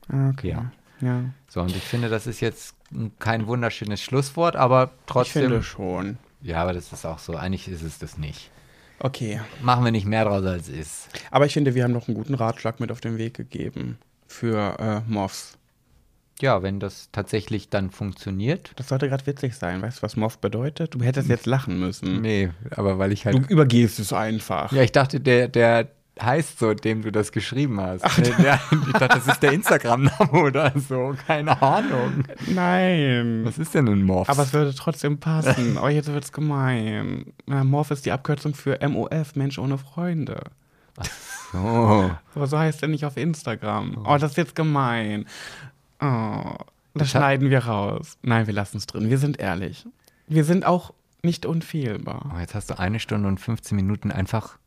Ah, 0.09 0.29
Okay. 0.29 0.49
Ja. 0.51 0.71
Ja. 1.01 1.23
So, 1.49 1.61
und 1.61 1.75
ich 1.75 1.83
finde, 1.83 2.09
das 2.09 2.27
ist 2.27 2.39
jetzt 2.39 2.75
kein 3.19 3.47
wunderschönes 3.47 3.99
Schlusswort, 4.01 4.55
aber 4.55 4.91
Ich 4.95 5.03
trotzdem. 5.07 5.41
finde 5.43 5.63
schon. 5.63 6.17
ja, 6.41 6.61
aber 6.61 6.73
das 6.73 6.93
ist 6.93 7.03
auch 7.05 7.17
so. 7.19 7.35
Eigentlich 7.35 7.67
ist 7.67 7.81
es 7.81 7.97
das 7.97 8.17
nicht. 8.17 8.51
Okay. 8.99 9.41
Machen 9.61 9.83
wir 9.83 9.91
nicht 9.91 10.05
mehr 10.07 10.25
draus 10.25 10.45
als 10.45 10.69
ist. 10.69 11.09
Aber 11.31 11.45
ich 11.45 11.53
finde, 11.53 11.75
wir 11.75 11.83
haben 11.83 11.91
noch 11.93 12.07
einen 12.07 12.15
guten 12.15 12.33
Ratschlag 12.33 12.79
mit 12.79 12.91
auf 12.91 13.01
den 13.01 13.17
Weg 13.17 13.33
gegeben 13.33 13.97
für 14.27 14.77
äh, 14.79 15.11
Moffs. 15.11 15.57
Ja, 16.41 16.61
wenn 16.63 16.79
das 16.81 17.09
tatsächlich 17.13 17.69
dann 17.69 17.91
funktioniert. 17.91 18.71
Das 18.75 18.89
sollte 18.89 19.07
gerade 19.07 19.25
witzig 19.25 19.55
sein. 19.55 19.81
Weißt 19.81 19.99
du, 19.99 20.03
was 20.03 20.17
Moff 20.17 20.39
bedeutet? 20.39 20.93
Du 20.93 21.01
hättest 21.01 21.29
jetzt 21.29 21.45
lachen 21.45 21.79
müssen. 21.79 22.21
Nee, 22.21 22.49
aber 22.71 22.99
weil 22.99 23.13
ich 23.13 23.21
Du 23.23 23.31
halt. 23.31 23.49
übergehst 23.49 23.99
es 23.99 24.11
einfach. 24.11 24.71
Ja, 24.73 24.81
ich 24.81 24.91
dachte, 24.91 25.21
der, 25.21 25.47
der 25.47 25.87
heißt 26.21 26.59
so, 26.59 26.73
dem 26.73 27.01
du 27.01 27.11
das 27.11 27.31
geschrieben 27.31 27.79
hast. 27.79 28.05
Nee, 28.17 28.33
der, 28.41 28.59
ich 28.71 28.93
dachte, 28.93 29.07
das 29.19 29.27
ist 29.27 29.43
der 29.43 29.51
Instagram-Name 29.51 30.31
oder 30.31 30.71
so. 30.75 31.15
Keine 31.27 31.61
Ahnung. 31.61 32.23
Nein. 32.47 33.41
Was 33.43 33.57
ist 33.57 33.73
denn 33.73 33.87
ein 33.87 34.03
Morph? 34.03 34.29
Aber 34.29 34.43
es 34.43 34.53
würde 34.53 34.73
trotzdem 34.73 35.19
passen. 35.19 35.77
Oh, 35.77 35.87
jetzt 35.87 36.11
wird's 36.11 36.31
gemein. 36.31 37.33
Na, 37.45 37.63
Morph 37.63 37.91
ist 37.91 38.05
die 38.05 38.11
Abkürzung 38.11 38.53
für 38.53 38.77
MOF, 38.87 39.35
Mensch 39.35 39.57
ohne 39.59 39.77
Freunde. 39.77 40.43
so. 41.51 42.11
Aber 42.35 42.47
so 42.47 42.57
heißt 42.57 42.81
er 42.81 42.87
nicht 42.87 43.05
auf 43.05 43.17
Instagram. 43.17 44.05
Oh, 44.05 44.17
das 44.17 44.31
ist 44.31 44.37
jetzt 44.37 44.55
gemein. 44.55 45.25
Oh, 46.01 46.55
das 46.93 47.11
schneiden 47.11 47.49
wir 47.49 47.65
raus. 47.65 48.17
Nein, 48.21 48.47
wir 48.47 48.53
lassen 48.53 48.77
es 48.77 48.85
drin. 48.85 49.09
Wir 49.09 49.17
sind 49.17 49.39
ehrlich. 49.39 49.85
Wir 50.27 50.45
sind 50.45 50.65
auch 50.65 50.93
nicht 51.23 51.45
unfehlbar. 51.45 52.31
Oh, 52.33 52.39
jetzt 52.39 52.55
hast 52.55 52.69
du 52.69 52.79
eine 52.79 52.99
Stunde 52.99 53.27
und 53.27 53.39
15 53.39 53.75
Minuten 53.75 54.11
einfach 54.11 54.57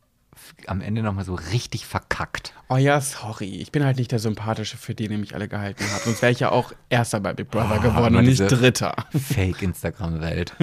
am 0.66 0.81
Ende 0.81 1.02
nochmal 1.02 1.24
so 1.24 1.35
richtig 1.35 1.86
verkackt. 1.86 2.52
Oh 2.69 2.77
ja, 2.77 3.01
sorry. 3.01 3.56
Ich 3.60 3.73
bin 3.73 3.85
halt 3.85 3.97
nicht 3.98 4.12
der 4.12 4.19
Sympathische, 4.19 4.77
für 4.77 4.94
den 4.94 5.12
ihr 5.12 5.19
mich 5.19 5.35
alle 5.35 5.48
gehalten 5.48 5.85
habt. 5.93 6.05
Sonst 6.05 6.20
wäre 6.23 6.32
ich 6.32 6.40
ja 6.40 6.51
auch 6.51 6.73
Erster 6.90 7.20
bei 7.20 7.32
Big 7.32 7.51
Brother 7.51 7.77
Oh, 7.78 7.82
geworden 7.82 8.16
und 8.16 8.24
nicht 8.24 8.40
Dritter. 8.40 8.94
Fake-Instagram-Welt. 9.16 10.55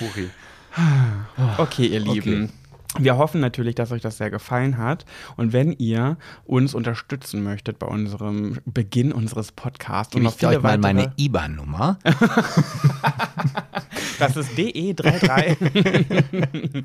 Huri. 0.00 0.30
Okay, 1.58 1.86
ihr 1.86 2.00
Lieben. 2.00 2.50
Wir 2.98 3.16
hoffen 3.16 3.40
natürlich, 3.40 3.74
dass 3.76 3.90
euch 3.92 4.02
das 4.02 4.16
sehr 4.18 4.30
gefallen 4.30 4.78
hat. 4.78 5.04
Und 5.36 5.52
wenn 5.52 5.72
ihr 5.72 6.16
uns 6.44 6.74
unterstützen 6.74 7.42
möchtet 7.44 7.78
bei 7.80 7.86
unserem 7.86 8.58
Beginn 8.66 9.12
unseres 9.12 9.50
Podcasts 9.52 10.12
Gebe 10.12 10.24
noch 10.24 10.36
ich 10.36 10.46
euch 10.46 10.54
mal 10.56 10.62
weitere- 10.62 10.80
meine 10.80 11.12
IBAN-Nummer. 11.16 11.98
Das 14.18 14.36
ist 14.36 14.50
DE33. 14.52 16.84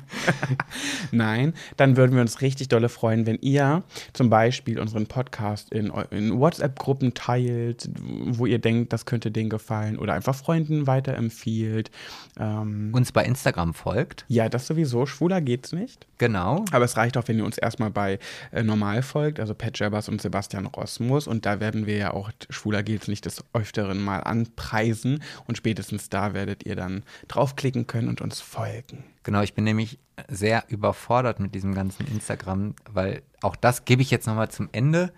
Nein, 1.12 1.54
dann 1.76 1.96
würden 1.96 2.14
wir 2.14 2.22
uns 2.22 2.40
richtig 2.40 2.68
dolle 2.68 2.88
freuen, 2.88 3.26
wenn 3.26 3.38
ihr 3.40 3.82
zum 4.12 4.30
Beispiel 4.30 4.78
unseren 4.78 5.06
Podcast 5.06 5.72
in, 5.72 5.92
in 6.10 6.38
WhatsApp-Gruppen 6.38 7.14
teilt, 7.14 7.88
wo 7.98 8.46
ihr 8.46 8.58
denkt, 8.58 8.92
das 8.92 9.06
könnte 9.06 9.30
denen 9.30 9.50
gefallen 9.50 9.98
oder 9.98 10.14
einfach 10.14 10.34
Freunden 10.34 10.86
weiterempfiehlt. 10.86 11.90
Ähm, 12.38 12.90
Uns 12.92 13.12
bei 13.12 13.24
Instagram 13.24 13.74
folgt. 13.74 14.24
ja, 14.28 14.48
das 14.48 14.66
sowieso. 14.66 15.06
Schwuler 15.06 15.40
geht's 15.40 15.72
nicht. 15.72 16.06
Genau. 16.18 16.64
Aber 16.72 16.84
es 16.84 16.96
reicht 16.96 17.16
auch, 17.16 17.26
wenn 17.28 17.38
ihr 17.38 17.44
uns 17.44 17.58
erstmal 17.58 17.90
bei 17.90 18.18
äh, 18.52 18.62
Normal 18.62 19.02
folgt, 19.02 19.40
also 19.40 19.54
Pat 19.54 19.78
Jabbers 19.78 20.08
und 20.08 20.20
Sebastian 20.20 20.66
Rosmus. 20.66 21.26
Und 21.26 21.46
da 21.46 21.60
werden 21.60 21.86
wir 21.86 21.96
ja 21.96 22.12
auch 22.12 22.30
Schwuler 22.50 22.82
geht's 22.82 23.08
nicht 23.08 23.24
des 23.24 23.44
Öfteren 23.52 24.02
mal 24.02 24.20
anpreisen. 24.20 25.22
Und 25.46 25.56
spätestens 25.56 26.08
da 26.08 26.34
werdet 26.34 26.64
ihr 26.64 26.76
dann 26.76 27.02
draufklicken 27.28 27.86
können 27.86 28.08
und 28.08 28.20
uns 28.20 28.40
folgen. 28.40 29.04
Genau, 29.22 29.42
ich 29.42 29.54
bin 29.54 29.64
nämlich 29.64 29.98
sehr 30.28 30.64
überfordert 30.68 31.40
mit 31.40 31.54
diesem 31.54 31.74
ganzen 31.74 32.06
Instagram, 32.06 32.74
weil 32.90 33.22
auch 33.42 33.56
das 33.56 33.84
gebe 33.84 34.02
ich 34.02 34.10
jetzt 34.10 34.26
nochmal 34.26 34.50
zum 34.50 34.68
Ende. 34.72 35.12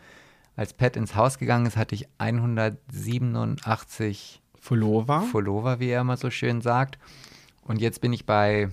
Als 0.55 0.74
Pat 0.74 0.97
ins 0.97 1.15
Haus 1.15 1.39
gegangen 1.39 1.66
ist, 1.66 1.77
hatte 1.77 1.95
ich 1.95 2.09
187 2.19 4.43
Follower. 4.61 5.23
Follower, 5.23 5.81
wie 5.81 5.89
er 5.89 6.03
immer 6.03 6.16
so 6.16 6.31
schön 6.31 6.61
sagt. 6.61 6.99
Und 7.62 7.81
jetzt 7.81 8.01
bin 8.01 8.12
ich 8.12 8.27
bei 8.27 8.69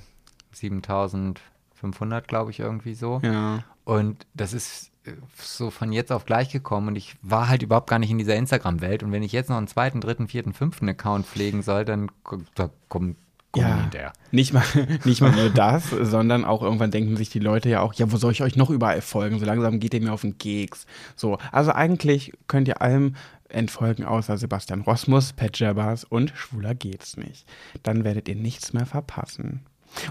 7500, 0.51 2.27
glaube 2.27 2.51
ich, 2.51 2.59
irgendwie 2.59 2.95
so. 2.95 3.21
Ja. 3.23 3.63
Und 3.85 4.27
das 4.33 4.53
ist 4.53 4.91
so 5.37 5.69
von 5.69 5.91
jetzt 5.91 6.11
auf 6.11 6.25
gleich 6.25 6.51
gekommen 6.51 6.89
und 6.89 6.95
ich 6.95 7.15
war 7.21 7.49
halt 7.49 7.63
überhaupt 7.63 7.89
gar 7.89 7.99
nicht 7.99 8.11
in 8.11 8.17
dieser 8.17 8.35
Instagram-Welt. 8.35 9.03
Und 9.03 9.11
wenn 9.11 9.23
ich 9.23 9.31
jetzt 9.31 9.49
noch 9.49 9.57
einen 9.57 9.67
zweiten, 9.67 10.01
dritten, 10.01 10.27
vierten, 10.27 10.53
fünften 10.53 10.89
Account 10.89 11.25
pflegen 11.25 11.61
soll, 11.61 11.85
dann 11.85 12.11
da 12.55 12.69
kommt 12.87 13.17
komm 13.51 13.63
Ja, 13.93 14.13
nicht 14.31 14.53
mal, 14.53 14.63
nicht 15.05 15.21
mal 15.21 15.31
nur 15.31 15.49
das, 15.49 15.89
sondern 15.89 16.45
auch 16.45 16.61
irgendwann 16.61 16.91
denken 16.91 17.17
sich 17.17 17.29
die 17.29 17.39
Leute 17.39 17.69
ja 17.69 17.81
auch, 17.81 17.93
ja, 17.93 18.11
wo 18.11 18.17
soll 18.17 18.31
ich 18.31 18.43
euch 18.43 18.55
noch 18.55 18.69
überall 18.69 19.01
folgen? 19.01 19.39
So 19.39 19.45
langsam 19.45 19.79
geht 19.79 19.93
ihr 19.93 20.01
mir 20.01 20.13
auf 20.13 20.21
den 20.21 20.37
Keks. 20.37 20.85
So, 21.15 21.37
also 21.51 21.71
eigentlich 21.71 22.33
könnt 22.47 22.67
ihr 22.67 22.81
allem 22.81 23.15
entfolgen, 23.49 24.05
außer 24.05 24.37
Sebastian 24.37 24.81
Rosmus, 24.81 25.33
Pat 25.33 25.57
Jabbers 25.57 26.03
und 26.03 26.31
Schwuler 26.35 26.75
geht's 26.75 27.17
nicht. 27.17 27.47
Dann 27.81 28.03
werdet 28.03 28.27
ihr 28.29 28.35
nichts 28.35 28.73
mehr 28.73 28.85
verpassen. 28.85 29.61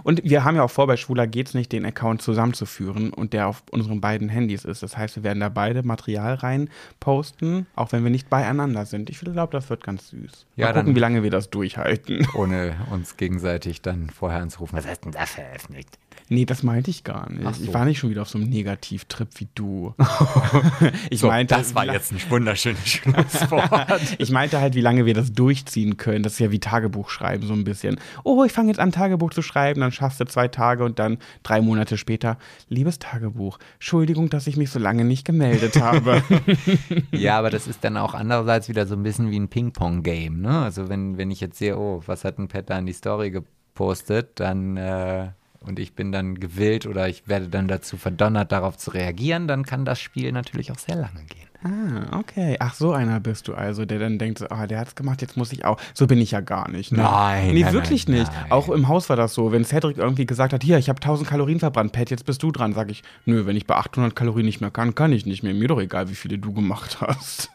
Und 0.02 0.22
wir 0.24 0.44
haben 0.44 0.56
ja 0.56 0.62
auch 0.62 0.70
vor, 0.70 0.86
bei 0.86 0.96
Schwuler 0.96 1.26
geht's 1.26 1.54
nicht, 1.54 1.72
den 1.72 1.84
Account 1.84 2.22
zusammenzuführen 2.22 3.12
und 3.12 3.32
der 3.32 3.48
auf 3.48 3.62
unseren 3.70 4.00
beiden 4.00 4.28
Handys 4.28 4.64
ist. 4.64 4.82
Das 4.82 4.96
heißt, 4.96 5.16
wir 5.16 5.22
werden 5.22 5.40
da 5.40 5.48
beide 5.48 5.82
Material 5.82 6.34
rein 6.34 6.68
posten, 7.00 7.66
auch 7.74 7.92
wenn 7.92 8.02
wir 8.04 8.10
nicht 8.10 8.28
beieinander 8.28 8.86
sind. 8.86 9.10
Ich 9.10 9.20
glaube, 9.20 9.52
das 9.52 9.70
wird 9.70 9.84
ganz 9.84 10.08
süß. 10.10 10.46
Mal 10.56 10.62
Ja, 10.62 10.72
gucken, 10.72 10.94
wie 10.94 11.00
lange 11.00 11.22
wir 11.22 11.30
das 11.30 11.50
durchhalten. 11.50 12.26
Ohne 12.34 12.76
uns 12.90 13.16
gegenseitig 13.16 13.82
dann 13.82 14.10
vorher 14.10 14.40
anzurufen. 14.40 14.76
Was 14.76 14.86
hast 14.86 15.04
denn 15.04 15.12
da 15.12 15.26
veröffentlicht? 15.26 15.98
Nee, 16.30 16.44
das 16.44 16.62
meinte 16.62 16.90
ich 16.90 17.04
gar 17.04 17.30
nicht. 17.30 17.54
So. 17.54 17.64
Ich 17.64 17.72
war 17.72 17.84
nicht 17.84 17.98
schon 17.98 18.10
wieder 18.10 18.22
auf 18.22 18.28
so 18.28 18.38
einem 18.38 18.48
Negativtrip 18.50 19.28
wie 19.36 19.48
du. 19.54 19.94
ich, 21.10 21.20
So, 21.20 21.28
meinte, 21.28 21.54
das 21.54 21.74
war 21.74 21.86
jetzt 21.86 22.12
ein 22.12 22.20
wunderschönes 22.28 22.86
Schlusswort. 22.86 23.70
ich 24.18 24.30
meinte 24.30 24.60
halt, 24.60 24.74
wie 24.74 24.80
lange 24.80 25.06
wir 25.06 25.14
das 25.14 25.32
durchziehen 25.32 25.96
können. 25.96 26.22
Das 26.22 26.34
ist 26.34 26.38
ja 26.38 26.50
wie 26.50 26.58
Tagebuch 26.58 27.08
schreiben, 27.08 27.46
so 27.46 27.54
ein 27.54 27.64
bisschen. 27.64 27.98
Oh, 28.24 28.44
ich 28.44 28.52
fange 28.52 28.68
jetzt 28.68 28.78
an, 28.78 28.92
Tagebuch 28.92 29.30
zu 29.30 29.40
schreiben, 29.42 29.80
dann 29.80 29.92
schaffst 29.92 30.20
du 30.20 30.26
zwei 30.26 30.48
Tage 30.48 30.84
und 30.84 30.98
dann 30.98 31.18
drei 31.42 31.62
Monate 31.62 31.96
später, 31.96 32.36
liebes 32.68 32.98
Tagebuch, 32.98 33.58
Entschuldigung, 33.74 34.28
dass 34.28 34.46
ich 34.46 34.56
mich 34.56 34.70
so 34.70 34.78
lange 34.78 35.04
nicht 35.04 35.24
gemeldet 35.24 35.80
habe. 35.80 36.22
ja, 37.12 37.38
aber 37.38 37.50
das 37.50 37.66
ist 37.66 37.84
dann 37.84 37.96
auch 37.96 38.14
andererseits 38.14 38.68
wieder 38.68 38.86
so 38.86 38.94
ein 38.94 39.02
bisschen 39.02 39.30
wie 39.30 39.38
ein 39.38 39.48
Ping-Pong-Game. 39.48 40.40
Ne? 40.42 40.60
Also 40.60 40.88
wenn, 40.88 41.16
wenn 41.16 41.30
ich 41.30 41.40
jetzt 41.40 41.58
sehe, 41.58 41.78
oh, 41.78 42.02
was 42.06 42.24
hat 42.24 42.38
ein 42.38 42.48
Pet 42.48 42.68
da 42.68 42.78
in 42.78 42.86
die 42.86 42.92
Story 42.92 43.30
gepostet, 43.30 44.40
dann 44.40 44.76
äh, 44.76 45.28
und 45.68 45.78
ich 45.78 45.92
bin 45.94 46.10
dann 46.12 46.40
gewillt 46.40 46.86
oder 46.86 47.08
ich 47.08 47.28
werde 47.28 47.48
dann 47.48 47.68
dazu 47.68 47.96
verdonnert, 47.96 48.50
darauf 48.52 48.76
zu 48.78 48.90
reagieren, 48.90 49.46
dann 49.46 49.64
kann 49.64 49.84
das 49.84 50.00
Spiel 50.00 50.32
natürlich 50.32 50.72
auch 50.72 50.78
sehr 50.78 50.96
lange 50.96 51.24
gehen. 51.28 51.46
ah, 51.64 52.18
okay. 52.18 52.56
Ach, 52.60 52.72
so 52.74 52.92
einer 52.92 53.20
bist 53.20 53.48
du 53.48 53.54
also, 53.54 53.84
der 53.84 53.98
dann 53.98 54.18
denkt, 54.18 54.38
so, 54.38 54.48
ah, 54.48 54.66
der 54.66 54.78
hat's 54.80 54.94
gemacht, 54.94 55.20
jetzt 55.22 55.36
muss 55.36 55.52
ich 55.52 55.64
auch. 55.64 55.78
So 55.92 56.06
bin 56.06 56.18
ich 56.20 56.30
ja 56.30 56.40
gar 56.40 56.70
nicht. 56.70 56.92
Ne? 56.92 56.98
Nein, 57.02 57.52
Nee, 57.52 57.62
nein, 57.64 57.72
wirklich 57.72 58.08
nein, 58.08 58.18
nicht. 58.20 58.32
nein. 58.32 58.50
Auch 58.52 58.68
im 58.68 58.88
Haus 58.88 59.08
war 59.08 59.16
das 59.16 59.34
so. 59.34 59.52
Wenn 59.52 59.64
Cedric 59.64 59.98
irgendwie 59.98 60.24
gesagt 60.26 60.52
hat, 60.52 60.62
hier, 60.62 60.78
ich 60.78 60.88
habe 60.88 60.98
1000 61.02 61.28
Kalorien 61.28 61.58
verbrannt, 61.58 61.92
Pat, 61.92 62.10
jetzt 62.10 62.24
bist 62.24 62.42
du 62.42 62.50
dran, 62.52 62.72
sag 62.72 62.90
ich, 62.90 63.02
nö, 63.26 63.44
wenn 63.46 63.56
ich 63.56 63.66
bei 63.66 63.74
800 63.76 64.14
Kalorien 64.16 64.46
nicht 64.46 64.60
mehr 64.60 64.70
kann, 64.70 64.94
kann 64.94 65.12
ich 65.12 65.26
nicht 65.26 65.42
mehr. 65.42 65.52
Mir 65.52 65.68
doch 65.68 65.80
egal, 65.80 66.08
wie 66.08 66.14
viele 66.14 66.38
du 66.38 66.52
gemacht 66.52 66.98
hast. 67.00 67.50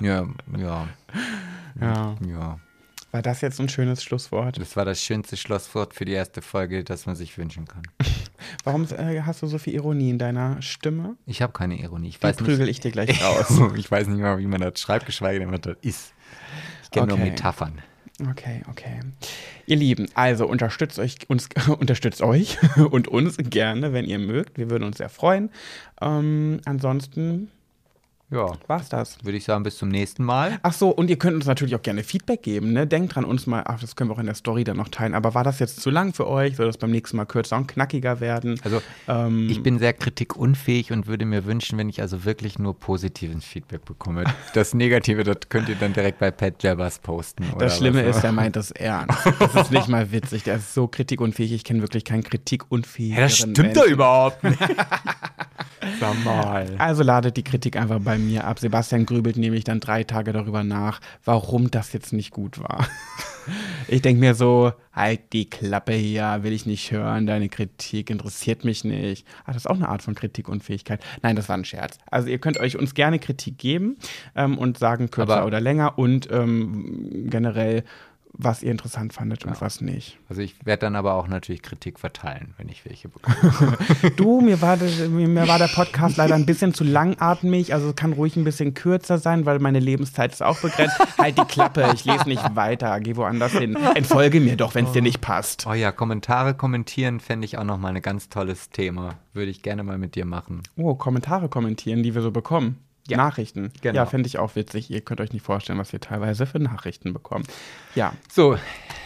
Ja, 0.00 0.26
ja, 0.56 0.86
Ja. 1.80 2.16
ja. 2.26 2.58
War 3.10 3.22
das 3.22 3.40
jetzt 3.40 3.58
ein 3.58 3.68
schönes 3.70 4.02
Schlusswort? 4.02 4.58
Das 4.60 4.76
war 4.76 4.84
das 4.84 5.02
schönste 5.02 5.36
Schlusswort 5.38 5.94
für 5.94 6.04
die 6.04 6.12
erste 6.12 6.42
Folge, 6.42 6.84
das 6.84 7.06
man 7.06 7.16
sich 7.16 7.38
wünschen 7.38 7.66
kann. 7.66 7.82
Warum 8.64 8.84
äh, 8.84 9.22
hast 9.22 9.40
du 9.42 9.46
so 9.46 9.58
viel 9.58 9.74
Ironie 9.74 10.10
in 10.10 10.18
deiner 10.18 10.60
Stimme? 10.60 11.16
Ich 11.24 11.40
habe 11.40 11.52
keine 11.54 11.80
Ironie. 11.80 12.08
Ich 12.08 12.18
Die 12.18 12.22
weiß 12.24 12.36
prügel 12.36 12.58
nicht. 12.66 12.68
ich 12.70 12.80
dir 12.80 12.90
gleich 12.90 13.22
raus. 13.24 13.46
ich 13.76 13.90
weiß 13.90 14.08
nicht 14.08 14.20
mal, 14.20 14.38
wie 14.38 14.46
man 14.46 14.60
das 14.60 14.78
schreibt, 14.80 15.06
geschweige 15.06 15.40
denn, 15.40 15.50
was 15.50 15.60
das 15.62 15.76
ist. 15.80 16.12
Ich 16.84 16.90
kenne 16.90 17.06
nur 17.06 17.16
Okay. 17.18 17.30
Metaphern. 17.30 17.78
Okay, 18.30 18.62
okay. 18.68 19.00
Ihr 19.66 19.76
Lieben, 19.76 20.08
also 20.14 20.46
unterstützt 20.46 20.98
euch 20.98 21.16
uns 21.28 21.48
unterstützt 21.78 22.20
euch 22.20 22.58
und 22.90 23.06
uns 23.08 23.36
gerne, 23.38 23.92
wenn 23.92 24.04
ihr 24.04 24.18
mögt. 24.18 24.58
Wir 24.58 24.70
würden 24.70 24.84
uns 24.84 24.98
sehr 24.98 25.08
freuen. 25.08 25.50
Ähm, 26.02 26.60
ansonsten 26.64 27.48
Ja, 28.30 28.52
war's 28.66 28.90
das. 28.90 29.16
würde 29.24 29.38
ich 29.38 29.44
sagen, 29.44 29.62
bis 29.62 29.78
zum 29.78 29.88
nächsten 29.88 30.22
Mal. 30.22 30.58
Ach 30.62 30.74
so, 30.74 30.90
und 30.90 31.08
ihr 31.08 31.16
könnt 31.16 31.34
uns 31.36 31.46
natürlich 31.46 31.74
auch 31.74 31.82
gerne 31.82 32.02
Feedback 32.02 32.42
geben. 32.42 32.74
Ne? 32.74 32.86
Denkt 32.86 33.14
dran, 33.14 33.24
uns 33.24 33.46
mal, 33.46 33.62
ach, 33.66 33.80
das 33.80 33.96
können 33.96 34.10
wir 34.10 34.14
auch 34.14 34.18
in 34.18 34.26
der 34.26 34.34
Story 34.34 34.64
dann 34.64 34.76
noch 34.76 34.88
teilen. 34.88 35.14
Aber 35.14 35.34
war 35.34 35.44
das 35.44 35.58
jetzt 35.60 35.80
zu 35.80 35.88
lang 35.88 36.12
für 36.12 36.26
euch? 36.26 36.56
Soll 36.56 36.66
das 36.66 36.76
beim 36.76 36.90
nächsten 36.90 37.16
Mal 37.16 37.24
kürzer 37.24 37.56
und 37.56 37.68
knackiger 37.68 38.20
werden? 38.20 38.60
Also, 38.64 38.82
Ähm, 39.06 39.48
ich 39.48 39.62
bin 39.62 39.78
sehr 39.78 39.94
kritikunfähig 39.94 40.92
und 40.92 41.06
würde 41.06 41.24
mir 41.24 41.46
wünschen, 41.46 41.78
wenn 41.78 41.88
ich 41.88 42.02
also 42.02 42.26
wirklich 42.26 42.58
nur 42.58 42.78
positives 42.78 43.44
Feedback 43.44 43.86
bekomme. 43.86 44.24
Das 44.52 44.74
Negative, 44.74 45.24
das 45.24 45.38
könnt 45.48 45.70
ihr 45.70 45.76
dann 45.76 45.94
direkt 45.94 46.18
bei 46.18 46.30
Pat 46.30 46.62
Jabbers 46.62 46.98
posten. 46.98 47.46
Das 47.58 47.78
Schlimme 47.78 48.06
was. 48.06 48.18
ist, 48.18 48.24
er 48.24 48.32
meint 48.32 48.56
das 48.56 48.70
ernst. 48.72 49.18
Das 49.38 49.54
ist 49.54 49.70
nicht 49.70 49.88
mal 49.88 50.12
witzig. 50.12 50.42
Der 50.42 50.56
ist 50.56 50.74
so 50.74 50.86
kritikunfähig. 50.86 51.52
Ich 51.52 51.64
kenne 51.64 51.80
wirklich 51.80 52.04
keinen 52.04 52.24
kritikunfähigen 52.24 53.16
Ja, 53.16 53.22
das 53.22 53.38
stimmt 53.38 53.74
doch 53.74 53.86
überhaupt 53.86 54.44
nicht. 54.44 54.58
Sag 56.00 56.24
mal. 56.24 56.66
Also 56.78 57.02
ladet 57.02 57.36
die 57.36 57.44
Kritik 57.44 57.76
einfach 57.76 58.00
bei 58.00 58.17
mir 58.18 58.44
ab. 58.44 58.58
Sebastian 58.58 59.06
grübelt 59.06 59.36
nämlich 59.36 59.64
dann 59.64 59.80
drei 59.80 60.04
Tage 60.04 60.32
darüber 60.32 60.64
nach, 60.64 61.00
warum 61.24 61.70
das 61.70 61.92
jetzt 61.92 62.12
nicht 62.12 62.30
gut 62.30 62.58
war. 62.60 62.86
Ich 63.86 64.02
denke 64.02 64.20
mir 64.20 64.34
so, 64.34 64.72
halt 64.92 65.32
die 65.32 65.48
Klappe 65.48 65.92
hier, 65.92 66.40
will 66.42 66.52
ich 66.52 66.66
nicht 66.66 66.90
hören, 66.92 67.26
deine 67.26 67.48
Kritik 67.48 68.10
interessiert 68.10 68.62
mich 68.62 68.84
nicht. 68.84 69.26
Ach, 69.44 69.54
das 69.54 69.62
ist 69.62 69.66
auch 69.70 69.76
eine 69.76 69.88
Art 69.88 70.02
von 70.02 70.14
Kritikunfähigkeit. 70.14 71.02
Nein, 71.22 71.34
das 71.34 71.48
war 71.48 71.56
ein 71.56 71.64
Scherz. 71.64 71.96
Also 72.10 72.28
ihr 72.28 72.38
könnt 72.40 72.58
euch 72.58 72.76
uns 72.76 72.92
gerne 72.92 73.18
Kritik 73.18 73.56
geben 73.56 73.96
ähm, 74.36 74.58
und 74.58 74.76
sagen 74.76 75.10
kürzer 75.10 75.38
Aber- 75.38 75.46
oder 75.46 75.62
länger 75.62 75.98
und 75.98 76.28
ähm, 76.30 77.30
generell, 77.30 77.84
was 78.38 78.62
ihr 78.62 78.70
interessant 78.70 79.12
fandet 79.12 79.44
und 79.44 79.60
was 79.60 79.80
nicht. 79.80 80.16
Also 80.28 80.40
ich 80.40 80.54
werde 80.64 80.82
dann 80.82 80.94
aber 80.94 81.14
auch 81.14 81.26
natürlich 81.26 81.60
Kritik 81.60 81.98
verteilen, 81.98 82.54
wenn 82.56 82.68
ich 82.68 82.84
welche 82.84 83.08
bekomme. 83.08 83.76
Du, 84.16 84.40
mir 84.40 84.62
war, 84.62 84.76
das, 84.76 85.08
mir 85.08 85.48
war 85.48 85.58
der 85.58 85.68
Podcast 85.68 86.16
leider 86.16 86.36
ein 86.36 86.46
bisschen 86.46 86.72
zu 86.72 86.84
langatmig. 86.84 87.74
Also 87.74 87.90
es 87.90 87.96
kann 87.96 88.12
ruhig 88.12 88.36
ein 88.36 88.44
bisschen 88.44 88.74
kürzer 88.74 89.18
sein, 89.18 89.44
weil 89.44 89.58
meine 89.58 89.80
Lebenszeit 89.80 90.32
ist 90.32 90.42
auch 90.42 90.60
begrenzt. 90.60 90.96
halt 91.18 91.36
die 91.36 91.44
Klappe, 91.44 91.90
ich 91.92 92.04
lese 92.04 92.28
nicht 92.28 92.54
weiter. 92.54 92.98
Geh 93.00 93.16
woanders 93.16 93.52
hin. 93.52 93.76
Entfolge 93.94 94.40
mir 94.40 94.56
doch, 94.56 94.74
wenn 94.76 94.86
es 94.86 94.92
dir 94.92 95.02
nicht 95.02 95.20
passt. 95.20 95.66
Oh 95.66 95.74
ja, 95.74 95.90
Kommentare 95.90 96.54
kommentieren 96.54 97.18
fände 97.18 97.44
ich 97.44 97.58
auch 97.58 97.64
nochmal 97.64 97.96
ein 97.96 98.02
ganz 98.02 98.28
tolles 98.28 98.70
Thema. 98.70 99.16
Würde 99.32 99.50
ich 99.50 99.62
gerne 99.62 99.82
mal 99.82 99.98
mit 99.98 100.14
dir 100.14 100.24
machen. 100.24 100.62
Oh, 100.76 100.94
Kommentare 100.94 101.48
kommentieren, 101.48 102.04
die 102.04 102.14
wir 102.14 102.22
so 102.22 102.30
bekommen. 102.30 102.78
Ja, 103.10 103.16
Nachrichten. 103.16 103.72
genau. 103.80 103.96
Ja, 103.96 104.06
fände 104.06 104.26
ich 104.26 104.38
auch 104.38 104.54
witzig. 104.56 104.90
Ihr 104.90 105.00
könnt 105.00 105.20
euch 105.20 105.32
nicht 105.32 105.44
vorstellen, 105.44 105.78
was 105.78 105.92
wir 105.92 106.00
teilweise 106.00 106.46
für 106.46 106.58
Nachrichten 106.58 107.12
bekommen. 107.12 107.44
Ja, 107.94 108.12
So, 108.30 108.56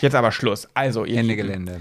jetzt 0.01 0.15
aber 0.15 0.33
Schluss. 0.33 0.69
Also, 0.75 1.05
ihr 1.05 1.19
Ende 1.21 1.37
Gelände. 1.37 1.81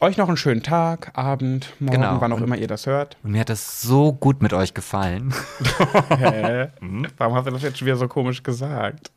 euch 0.00 0.16
noch 0.18 0.28
einen 0.28 0.36
schönen 0.36 0.62
Tag, 0.62 1.10
Abend, 1.14 1.72
morgen, 1.80 1.96
Genau. 2.02 2.20
wann 2.20 2.32
auch 2.32 2.40
immer 2.40 2.56
ihr 2.56 2.68
das 2.68 2.86
hört. 2.86 3.16
Und 3.22 3.32
mir 3.32 3.40
hat 3.40 3.48
das 3.48 3.80
so 3.82 4.12
gut 4.12 4.42
mit 4.42 4.52
euch 4.52 4.74
gefallen, 4.74 5.32
Hä? 6.18 6.68
Warum 7.16 7.34
hast 7.34 7.46
du 7.46 7.50
das 7.50 7.62
jetzt 7.62 7.78
schon 7.78 7.86
wieder 7.86 7.96
so 7.96 8.06
komisch 8.08 8.42
gesagt? 8.42 9.10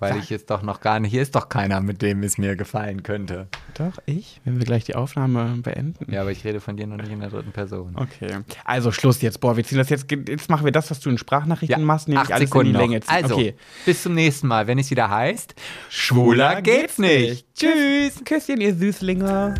Weil 0.00 0.18
ich 0.18 0.30
jetzt 0.30 0.50
doch 0.50 0.62
noch 0.62 0.80
gar 0.80 0.98
nicht, 0.98 1.10
hier 1.10 1.22
ist 1.22 1.34
doch 1.34 1.48
keiner, 1.48 1.80
mit 1.80 2.02
dem 2.02 2.22
es 2.22 2.38
mir 2.38 2.56
gefallen 2.56 3.02
könnte. 3.02 3.48
Doch, 3.74 3.98
ich? 4.06 4.40
Wenn 4.44 4.58
wir 4.58 4.64
gleich 4.64 4.84
die 4.84 4.94
Aufnahme 4.94 5.58
beenden. 5.62 6.10
Ja, 6.10 6.22
aber 6.22 6.32
ich 6.32 6.44
rede 6.44 6.60
von 6.60 6.76
dir 6.76 6.86
noch 6.86 6.96
nicht 6.96 7.10
in 7.10 7.20
der 7.20 7.30
dritten 7.30 7.52
Person. 7.52 7.92
Okay. 7.94 8.38
Also 8.64 8.92
Schluss 8.92 9.20
jetzt. 9.22 9.40
Boah, 9.40 9.56
wir 9.56 9.64
ziehen 9.64 9.78
das 9.78 9.90
jetzt. 9.90 10.10
Jetzt 10.10 10.48
machen 10.48 10.64
wir 10.64 10.72
das, 10.72 10.90
was 10.90 11.00
du 11.00 11.10
in 11.10 11.18
Sprachnachrichten 11.18 11.84
machst, 11.84 12.08
nämlich 12.08 12.24
acht 12.24 12.32
alles 12.32 12.48
Sekunden 12.48 12.68
in 12.68 12.74
die. 12.74 12.80
Länge 12.80 13.00
ziehen. 13.00 13.14
Also, 13.14 13.34
okay. 13.34 13.54
bis 13.84 14.02
zum 14.02 14.14
nächsten 14.14 14.46
Mal, 14.48 14.66
wenn 14.66 14.78
es 14.78 14.90
wieder 14.90 15.10
heißt, 15.10 15.54
schwuler 15.90 16.62
geht's 16.62 16.98
nicht. 16.98 17.46
Tschüss. 17.54 18.24
Küsschen, 18.24 18.60
ihr 18.60 18.74
Süßlinge. 18.74 19.54